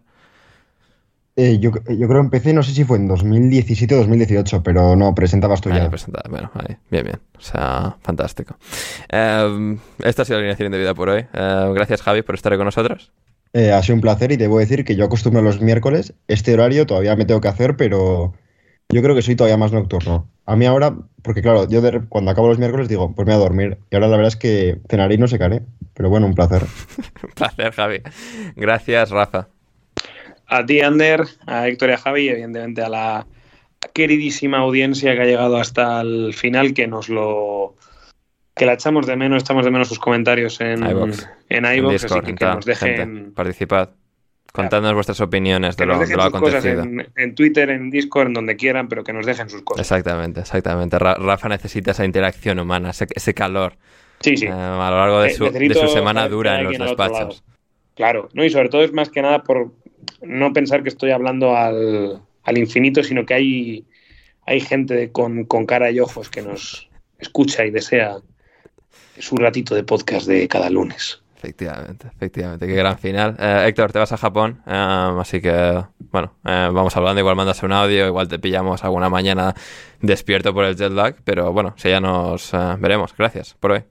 Eh, 1.36 1.58
yo, 1.58 1.70
yo, 1.70 2.08
creo 2.08 2.20
que 2.20 2.24
empecé, 2.24 2.52
no 2.52 2.62
sé 2.62 2.72
si 2.72 2.84
fue 2.84 2.98
en 2.98 3.06
2017 3.06 3.94
o 3.94 3.98
2018, 3.98 4.62
pero 4.62 4.96
no, 4.96 5.14
presentabas 5.14 5.60
tú 5.60 5.70
ya. 5.70 5.88
bueno, 6.28 6.50
ahí, 6.54 6.76
bien, 6.90 7.04
bien. 7.04 7.20
O 7.38 7.40
sea, 7.40 7.96
fantástico. 8.02 8.56
Eh, 9.10 9.76
esta 10.04 10.22
ha 10.22 10.24
sido 10.24 10.38
la 10.38 10.40
alineación 10.40 10.72
de 10.72 10.78
vida 10.78 10.94
por 10.94 11.08
hoy. 11.08 11.26
Eh, 11.32 11.72
gracias, 11.74 12.02
Javi, 12.02 12.22
por 12.22 12.34
estar 12.34 12.54
con 12.56 12.64
nosotros. 12.64 13.12
ha 13.54 13.82
sido 13.82 13.94
un 13.94 14.00
placer 14.00 14.32
y 14.32 14.36
debo 14.36 14.58
decir 14.58 14.84
que 14.84 14.96
yo 14.96 15.04
acostumbro 15.04 15.40
los 15.40 15.60
miércoles. 15.60 16.14
Este 16.26 16.52
horario 16.52 16.86
todavía 16.86 17.14
me 17.16 17.24
tengo 17.24 17.40
que 17.40 17.48
hacer, 17.48 17.76
pero 17.76 18.34
yo 18.88 19.02
creo 19.02 19.14
que 19.14 19.22
soy 19.22 19.36
todavía 19.36 19.56
más 19.56 19.72
nocturno. 19.72 20.28
A 20.46 20.56
mí 20.56 20.66
ahora, 20.66 20.96
porque 21.22 21.42
claro, 21.42 21.68
yo 21.68 21.80
cuando 22.08 22.32
acabo 22.32 22.48
los 22.48 22.58
miércoles 22.58 22.88
digo, 22.88 23.14
pues 23.14 23.26
me 23.26 23.34
voy 23.34 23.40
a 23.40 23.44
dormir. 23.44 23.78
Y 23.90 23.94
ahora 23.94 24.08
la 24.08 24.16
verdad 24.16 24.32
es 24.32 24.36
que 24.36 24.80
cenaré 24.88 25.14
y 25.14 25.18
no 25.18 25.28
secaré. 25.28 25.62
Pero 25.94 26.10
bueno, 26.10 26.26
un 26.26 26.34
placer. 26.34 26.64
un 27.22 27.30
placer, 27.30 27.72
Javi. 27.72 28.02
Gracias, 28.56 29.10
Rafa 29.10 29.48
a 30.50 30.66
ti, 30.66 30.80
Ander, 30.80 31.24
a 31.46 31.68
Héctor 31.68 31.90
y 31.90 31.92
a 31.92 31.98
Javi 31.98 32.24
y 32.24 32.28
evidentemente 32.28 32.82
a 32.82 32.88
la 32.88 33.26
queridísima 33.94 34.58
audiencia 34.58 35.14
que 35.14 35.22
ha 35.22 35.24
llegado 35.24 35.56
hasta 35.56 36.00
el 36.00 36.34
final, 36.34 36.74
que 36.74 36.86
nos 36.86 37.08
lo 37.08 37.76
que 38.54 38.66
la 38.66 38.74
echamos 38.74 39.06
de 39.06 39.16
menos, 39.16 39.42
echamos 39.42 39.64
de 39.64 39.70
menos 39.70 39.88
sus 39.88 39.98
comentarios 39.98 40.60
en 40.60 40.84
iVoox, 40.84 41.24
en, 41.48 41.64
así 41.64 42.06
que, 42.22 42.34
que 42.34 42.44
nos 42.44 42.64
dejen... 42.66 43.32
participad. 43.32 43.90
Contadnos 44.52 44.94
vuestras 44.94 45.20
opiniones 45.20 45.76
de 45.76 45.86
lo, 45.86 45.96
de 46.00 46.16
lo 46.16 46.24
acontecido. 46.24 46.82
En, 46.82 47.06
en, 47.14 47.34
Twitter, 47.36 47.70
en 47.70 47.88
Discord, 47.88 48.26
en 48.26 48.32
donde 48.34 48.56
quieran, 48.56 48.88
pero 48.88 49.04
que 49.04 49.12
nos 49.12 49.24
dejen 49.24 49.48
sus 49.48 49.62
cosas. 49.62 49.80
Exactamente, 49.80 50.40
exactamente. 50.40 50.98
Rafa 50.98 51.48
necesita 51.48 51.92
esa 51.92 52.04
interacción 52.04 52.58
humana, 52.58 52.90
ese, 52.90 53.32
calor. 53.34 53.74
Sí, 54.18 54.36
sí. 54.36 54.46
Eh, 54.46 54.50
a 54.50 54.90
lo 54.90 54.96
largo 54.96 55.20
de 55.20 55.28
eh, 55.28 55.34
su, 55.34 55.48
de 55.50 55.74
su 55.74 55.86
semana 55.86 56.28
dura 56.28 56.58
en 56.58 56.64
los 56.64 56.78
despachos. 56.78 57.44
Claro, 57.94 58.28
¿no? 58.32 58.44
y 58.44 58.50
sobre 58.50 58.68
todo 58.68 58.82
es 58.82 58.92
más 58.92 59.10
que 59.10 59.22
nada 59.22 59.42
por, 59.42 59.72
no 60.22 60.52
pensar 60.52 60.82
que 60.82 60.88
estoy 60.88 61.10
hablando 61.10 61.56
al, 61.56 62.22
infinito, 62.56 63.02
sino 63.02 63.24
que 63.24 63.34
hay, 63.34 63.86
hay 64.46 64.60
gente 64.60 65.12
con, 65.12 65.44
cara 65.66 65.90
y 65.90 66.00
ojos 66.00 66.30
que 66.30 66.42
nos 66.42 66.88
escucha 67.18 67.64
y 67.64 67.70
desea 67.70 68.16
su 69.18 69.36
ratito 69.36 69.74
de 69.74 69.84
podcast 69.84 70.26
de 70.26 70.48
cada 70.48 70.70
lunes. 70.70 71.22
Efectivamente, 71.36 72.08
efectivamente, 72.08 72.66
qué 72.66 72.74
gran 72.74 72.98
final. 72.98 73.36
Eh, 73.38 73.64
Héctor, 73.68 73.92
te 73.92 73.98
vas 73.98 74.12
a 74.12 74.18
Japón, 74.18 74.62
eh, 74.66 75.16
así 75.20 75.40
que, 75.40 75.82
bueno, 76.10 76.34
eh, 76.44 76.68
vamos 76.70 76.94
hablando, 76.96 77.20
igual 77.20 77.34
mandas 77.36 77.62
un 77.62 77.72
audio, 77.72 78.06
igual 78.06 78.28
te 78.28 78.38
pillamos 78.38 78.84
alguna 78.84 79.08
mañana 79.08 79.54
despierto 80.02 80.52
por 80.52 80.64
el 80.64 80.76
jet 80.76 80.92
lag, 80.92 81.16
pero 81.24 81.50
bueno, 81.52 81.72
si 81.78 81.88
ya 81.88 82.00
nos 82.00 82.52
veremos. 82.78 83.14
Gracias 83.16 83.54
por 83.54 83.72
hoy. 83.72 83.84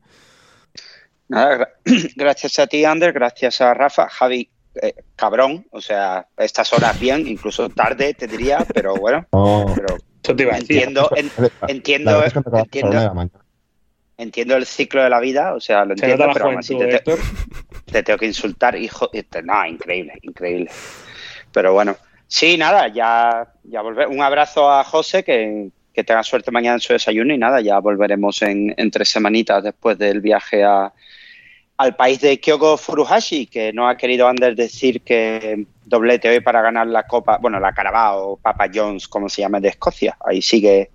Nada, 1.30 1.70
gracias 2.16 2.60
a 2.60 2.68
ti, 2.68 2.84
Ander, 2.86 3.14
gracias 3.14 3.62
a 3.62 3.74
Rafa. 3.74 4.10
Javi, 4.10 4.50
eh, 4.82 4.94
cabrón, 5.16 5.66
o 5.72 5.82
sea, 5.82 6.28
estas 6.38 6.72
horas 6.74 7.00
bien, 7.00 7.28
incluso 7.28 7.70
tarde 7.70 8.14
te 8.14 8.28
diría, 8.28 8.66
pero 8.74 8.96
bueno. 8.96 9.28
Pero 10.22 10.54
entiendo, 10.54 11.10
entiendo, 11.68 12.22
entiendo, 14.18 14.56
el 14.58 14.66
ciclo 14.66 15.02
de 15.02 15.10
la 15.10 15.20
vida, 15.20 15.56
o 15.56 15.60
sea, 15.60 15.86
lo 15.86 15.94
entiendo, 15.94 16.28
pero 16.34 16.46
aún 16.48 16.60
así 16.60 16.78
te, 16.78 17.02
te, 17.86 18.04
tengo 18.04 18.20
que 18.20 18.26
insultar, 18.28 18.76
hijo. 18.76 19.10
No, 19.44 19.66
increíble, 19.66 20.20
increíble. 20.22 20.70
Pero 21.52 21.74
bueno, 21.74 21.96
sí, 22.28 22.58
nada, 22.58 22.90
ya, 22.90 23.48
ya 23.64 23.82
volver. 23.82 24.08
Un 24.08 24.22
abrazo 24.22 24.70
a 24.70 24.84
José, 24.84 25.24
que, 25.24 25.70
que 25.94 26.04
tenga 26.04 26.22
suerte 26.22 26.52
mañana 26.52 26.76
en 26.76 26.82
su 26.82 26.94
desayuno 26.94 27.34
y 27.34 27.38
nada, 27.38 27.62
ya 27.62 27.80
volveremos 27.80 28.42
en, 28.42 28.76
en 28.78 28.92
tres 28.92 29.10
semanitas 29.10 29.64
después 29.64 29.98
del 29.98 30.22
viaje 30.22 30.64
a 30.64 30.94
al 31.80 31.96
país 31.96 32.20
de 32.20 32.42
Kyoko 32.42 32.76
Furuhashi, 32.76 33.48
que 33.48 33.72
no 33.72 33.88
ha 33.88 33.96
querido 33.96 34.28
Anders 34.28 34.58
decir 34.58 35.02
que 35.02 35.66
doblete 35.86 36.28
hoy 36.28 36.42
para 36.42 36.62
ganar 36.62 36.88
la 36.88 37.04
Copa, 37.04 37.38
bueno, 37.42 37.58
la 37.58 37.72
Carabao, 37.72 38.38
Papa 38.42 38.66
Jones, 38.72 39.08
como 39.08 39.30
se 39.30 39.44
llama, 39.44 39.62
de 39.62 39.70
Escocia. 39.70 40.18
Ahí 40.26 40.42
sigue 40.42 40.90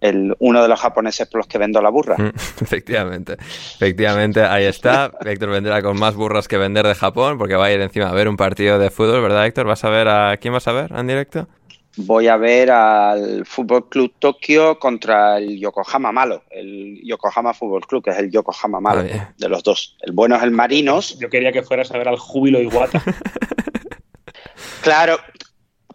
el, 0.00 0.34
uno 0.40 0.60
de 0.60 0.66
los 0.66 0.80
japoneses 0.80 1.28
por 1.28 1.38
los 1.38 1.46
que 1.46 1.56
vendo 1.56 1.80
la 1.80 1.88
burra. 1.88 2.16
Mm, 2.18 2.32
efectivamente, 2.60 3.34
efectivamente, 3.34 4.42
ahí 4.42 4.64
está. 4.64 5.12
Héctor 5.24 5.50
vendrá 5.50 5.80
con 5.82 5.96
más 6.00 6.16
burras 6.16 6.48
que 6.48 6.58
vender 6.58 6.84
de 6.84 6.96
Japón, 6.96 7.38
porque 7.38 7.54
va 7.54 7.66
a 7.66 7.72
ir 7.72 7.80
encima 7.80 8.08
a 8.08 8.12
ver 8.12 8.26
un 8.28 8.36
partido 8.36 8.80
de 8.80 8.90
fútbol, 8.90 9.22
¿verdad, 9.22 9.46
Héctor? 9.46 9.66
¿Vas 9.68 9.84
a 9.84 9.90
ver 9.90 10.08
a 10.08 10.36
quién 10.38 10.52
vas 10.52 10.66
a 10.66 10.72
ver 10.72 10.90
en 10.96 11.06
directo? 11.06 11.46
Voy 11.96 12.28
a 12.28 12.36
ver 12.36 12.70
al 12.70 13.46
Fútbol 13.46 13.88
Club 13.88 14.14
Tokio 14.18 14.78
contra 14.78 15.38
el 15.38 15.58
Yokohama 15.58 16.12
malo, 16.12 16.44
el 16.50 17.00
Yokohama 17.04 17.54
Fútbol 17.54 17.86
Club, 17.86 18.04
que 18.04 18.10
es 18.10 18.18
el 18.18 18.30
Yokohama 18.30 18.80
malo 18.80 19.02
de 19.02 19.48
los 19.48 19.62
dos. 19.62 19.96
El 20.00 20.12
bueno 20.12 20.36
es 20.36 20.42
el 20.42 20.50
Marinos. 20.50 21.18
Yo 21.18 21.30
quería 21.30 21.52
que 21.52 21.62
fueras 21.62 21.90
a 21.92 21.98
ver 21.98 22.08
al 22.08 22.18
Júbilo 22.18 22.60
Iguata. 22.60 23.02
claro, 24.82 25.18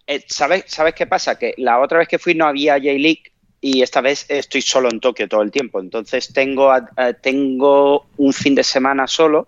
eh, 0.08 0.24
¿sabes, 0.28 0.66
¿sabes 0.68 0.94
qué 0.94 1.08
pasa? 1.08 1.38
Que 1.38 1.54
la 1.58 1.80
otra 1.80 2.00
vez 2.00 2.08
que 2.08 2.20
fui 2.20 2.34
no 2.34 2.46
había 2.46 2.74
J-League 2.76 3.24
y 3.62 3.82
esta 3.82 4.02
vez 4.02 4.26
estoy 4.30 4.62
solo 4.62 4.90
en 4.90 5.00
Tokio 5.00 5.28
todo 5.28 5.42
el 5.42 5.52
tiempo. 5.52 5.80
Entonces 5.80 6.32
tengo, 6.34 6.76
eh, 6.76 7.14
tengo 7.22 8.08
un 8.18 8.34
fin 8.34 8.56
de 8.56 8.64
semana 8.64 9.08
solo 9.08 9.48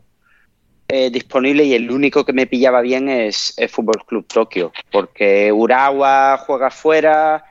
eh, 0.94 1.10
disponible 1.10 1.64
y 1.64 1.74
el 1.74 1.90
único 1.90 2.26
que 2.26 2.34
me 2.34 2.48
pillaba 2.48 2.82
bien 2.82 3.08
es 3.08 3.54
el 3.56 3.70
Fútbol 3.70 4.04
Club 4.06 4.26
Tokio, 4.28 4.74
porque 4.92 5.50
Urawa 5.52 6.38
juega 6.46 6.70
fuera, 6.70 7.46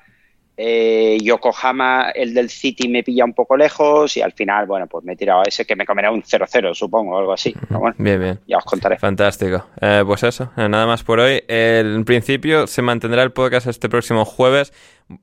eh, 0.62 1.16
Yokohama, 1.23 2.11
el 2.11 2.35
del 2.35 2.51
City, 2.51 2.87
me 2.87 3.03
pilla 3.03 3.24
un 3.24 3.32
poco 3.32 3.57
lejos 3.57 4.15
y 4.19 4.20
al 4.20 4.32
final, 4.32 4.66
bueno, 4.66 4.87
pues 4.87 5.03
me 5.07 5.15
he 5.15 5.16
tirado 5.16 5.41
a 5.41 5.45
ese 5.45 5.65
que 5.65 5.74
me 5.74 5.87
comerá 5.87 6.11
un 6.12 6.23
0-0, 6.23 6.74
supongo, 6.74 7.16
algo 7.16 7.32
así. 7.32 7.55
bien, 7.97 8.20
bien. 8.20 8.41
Ya 8.47 8.59
os 8.59 8.65
contaré. 8.65 8.99
Fantástico. 8.99 9.65
Eh, 9.81 10.03
pues 10.05 10.23
eso, 10.23 10.53
nada 10.57 10.87
más 10.87 11.03
por 11.03 11.19
hoy. 11.19 11.43
en 11.49 12.05
principio 12.05 12.66
se 12.66 12.82
mantendrá 12.82 13.23
el 13.23 13.32
podcast 13.32 13.69
este 13.69 13.89
próximo 13.89 14.27
jueves. 14.27 14.74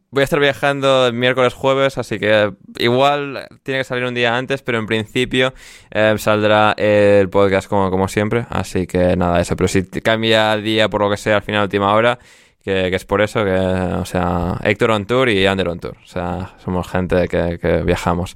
Voy 0.09 0.21
a 0.21 0.23
estar 0.23 0.39
viajando 0.39 1.13
miércoles, 1.13 1.53
jueves, 1.53 1.99
así 1.99 2.17
que 2.17 2.51
igual 2.79 3.47
tiene 3.61 3.81
que 3.81 3.83
salir 3.83 4.05
un 4.05 4.15
día 4.15 4.35
antes, 4.35 4.63
pero 4.63 4.79
en 4.79 4.87
principio 4.87 5.53
eh, 5.91 6.15
saldrá 6.17 6.73
el 6.77 7.29
podcast 7.29 7.69
como, 7.69 7.91
como 7.91 8.07
siempre. 8.07 8.47
Así 8.49 8.87
que 8.87 9.15
nada, 9.15 9.39
eso. 9.39 9.55
Pero 9.55 9.67
si 9.67 9.83
cambia 9.83 10.57
día 10.57 10.89
por 10.89 11.01
lo 11.01 11.11
que 11.11 11.17
sea 11.17 11.35
al 11.35 11.43
final, 11.43 11.61
última 11.61 11.93
hora, 11.93 12.17
que, 12.63 12.93
es 12.93 13.05
por 13.05 13.21
eso 13.21 13.45
que, 13.45 13.51
o 13.51 14.03
sea, 14.03 14.57
Héctor 14.61 14.91
on 14.91 15.05
tour 15.05 15.29
y 15.29 15.45
Ander 15.45 15.69
on 15.69 15.79
tour. 15.79 15.95
O 16.03 16.07
sea, 16.07 16.53
somos 16.63 16.87
gente 16.87 17.27
que, 17.29 17.83
viajamos, 17.85 18.33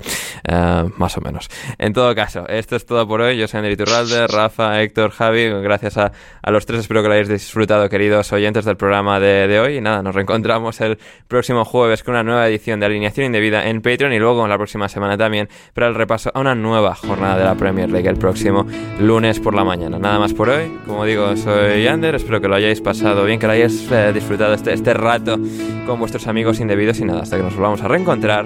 eh, 0.48 0.90
más 0.98 1.18
o 1.18 1.22
menos. 1.22 1.50
En 1.78 1.92
todo 1.92 2.16
caso, 2.16 2.48
esto 2.48 2.78
es 2.78 2.86
todo 2.86 3.06
por 3.08 3.20
hoy. 3.20 3.38
Yo 3.38 3.48
soy 3.48 3.58
Ander 3.58 3.74
Iturralde, 3.74 4.28
Rafa, 4.28 4.82
Héctor, 4.82 5.12
Javi. 5.12 5.50
Gracias 5.50 5.98
a, 5.98 6.12
los 6.50 6.66
tres. 6.66 6.82
Espero 6.82 7.02
que 7.02 7.10
lo 7.10 7.14
hayáis 7.16 7.28
disfrutado, 7.28 7.90
queridos 7.90 8.32
oyentes 8.32 8.64
del 8.64 8.78
programa 8.78 9.20
de, 9.20 9.60
hoy. 9.60 9.78
Y 9.78 9.82
nada, 9.82 10.02
nos 10.02 10.16
reencontramos 10.16 10.80
el 10.80 10.98
próximo 11.28 11.66
jueves 11.66 12.04
con 12.04 12.14
una 12.14 12.24
nueva 12.24 12.48
edición 12.48 12.80
de 12.80 12.86
Alineación 12.86 13.26
Indebida 13.26 13.68
en 13.68 13.82
Patreon 13.82 14.14
y 14.14 14.20
luego 14.20 14.48
la 14.48 14.58
próxima 14.58 14.88
semana 14.88 15.18
también 15.18 15.50
para 15.74 15.88
el 15.88 15.96
repaso 15.96 16.32
a 16.34 16.40
una 16.40 16.56
nueva 16.56 16.96
jornada 16.96 17.38
de 17.38 17.44
la 17.44 17.56
Premier 17.56 17.90
League 17.90 18.08
el 18.08 18.18
próximo 18.18 18.66
lunes 19.00 19.42
por 19.42 19.54
la 19.54 19.66
mañana. 19.66 20.00
Nada 20.00 20.20
más 20.20 20.34
por 20.34 20.50
hoy. 20.50 20.72
Como 20.86 21.04
digo, 21.04 21.36
soy 21.36 21.86
Ander. 21.88 22.16
Espero 22.16 22.40
que 22.40 22.48
lo 22.48 22.56
hayáis 22.56 22.80
pasado 22.80 23.26
bien, 23.26 23.38
que 23.38 23.48
lo 23.48 23.54
hayáis 23.54 23.92
eh, 23.92 24.14
disfrutado 24.22 24.54
este, 24.54 24.74
este 24.74 24.94
rato 24.94 25.40
con 25.86 26.00
vuestros 26.00 26.28
amigos 26.28 26.60
indebidos 26.60 27.00
y 27.00 27.06
nada, 27.06 27.24
hasta 27.24 27.38
que 27.38 27.44
nos 27.44 27.56
volvamos 27.56 27.82
a 27.82 27.88
reencontrar, 27.88 28.46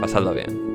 pasadlo 0.00 0.34
bien. 0.34 0.73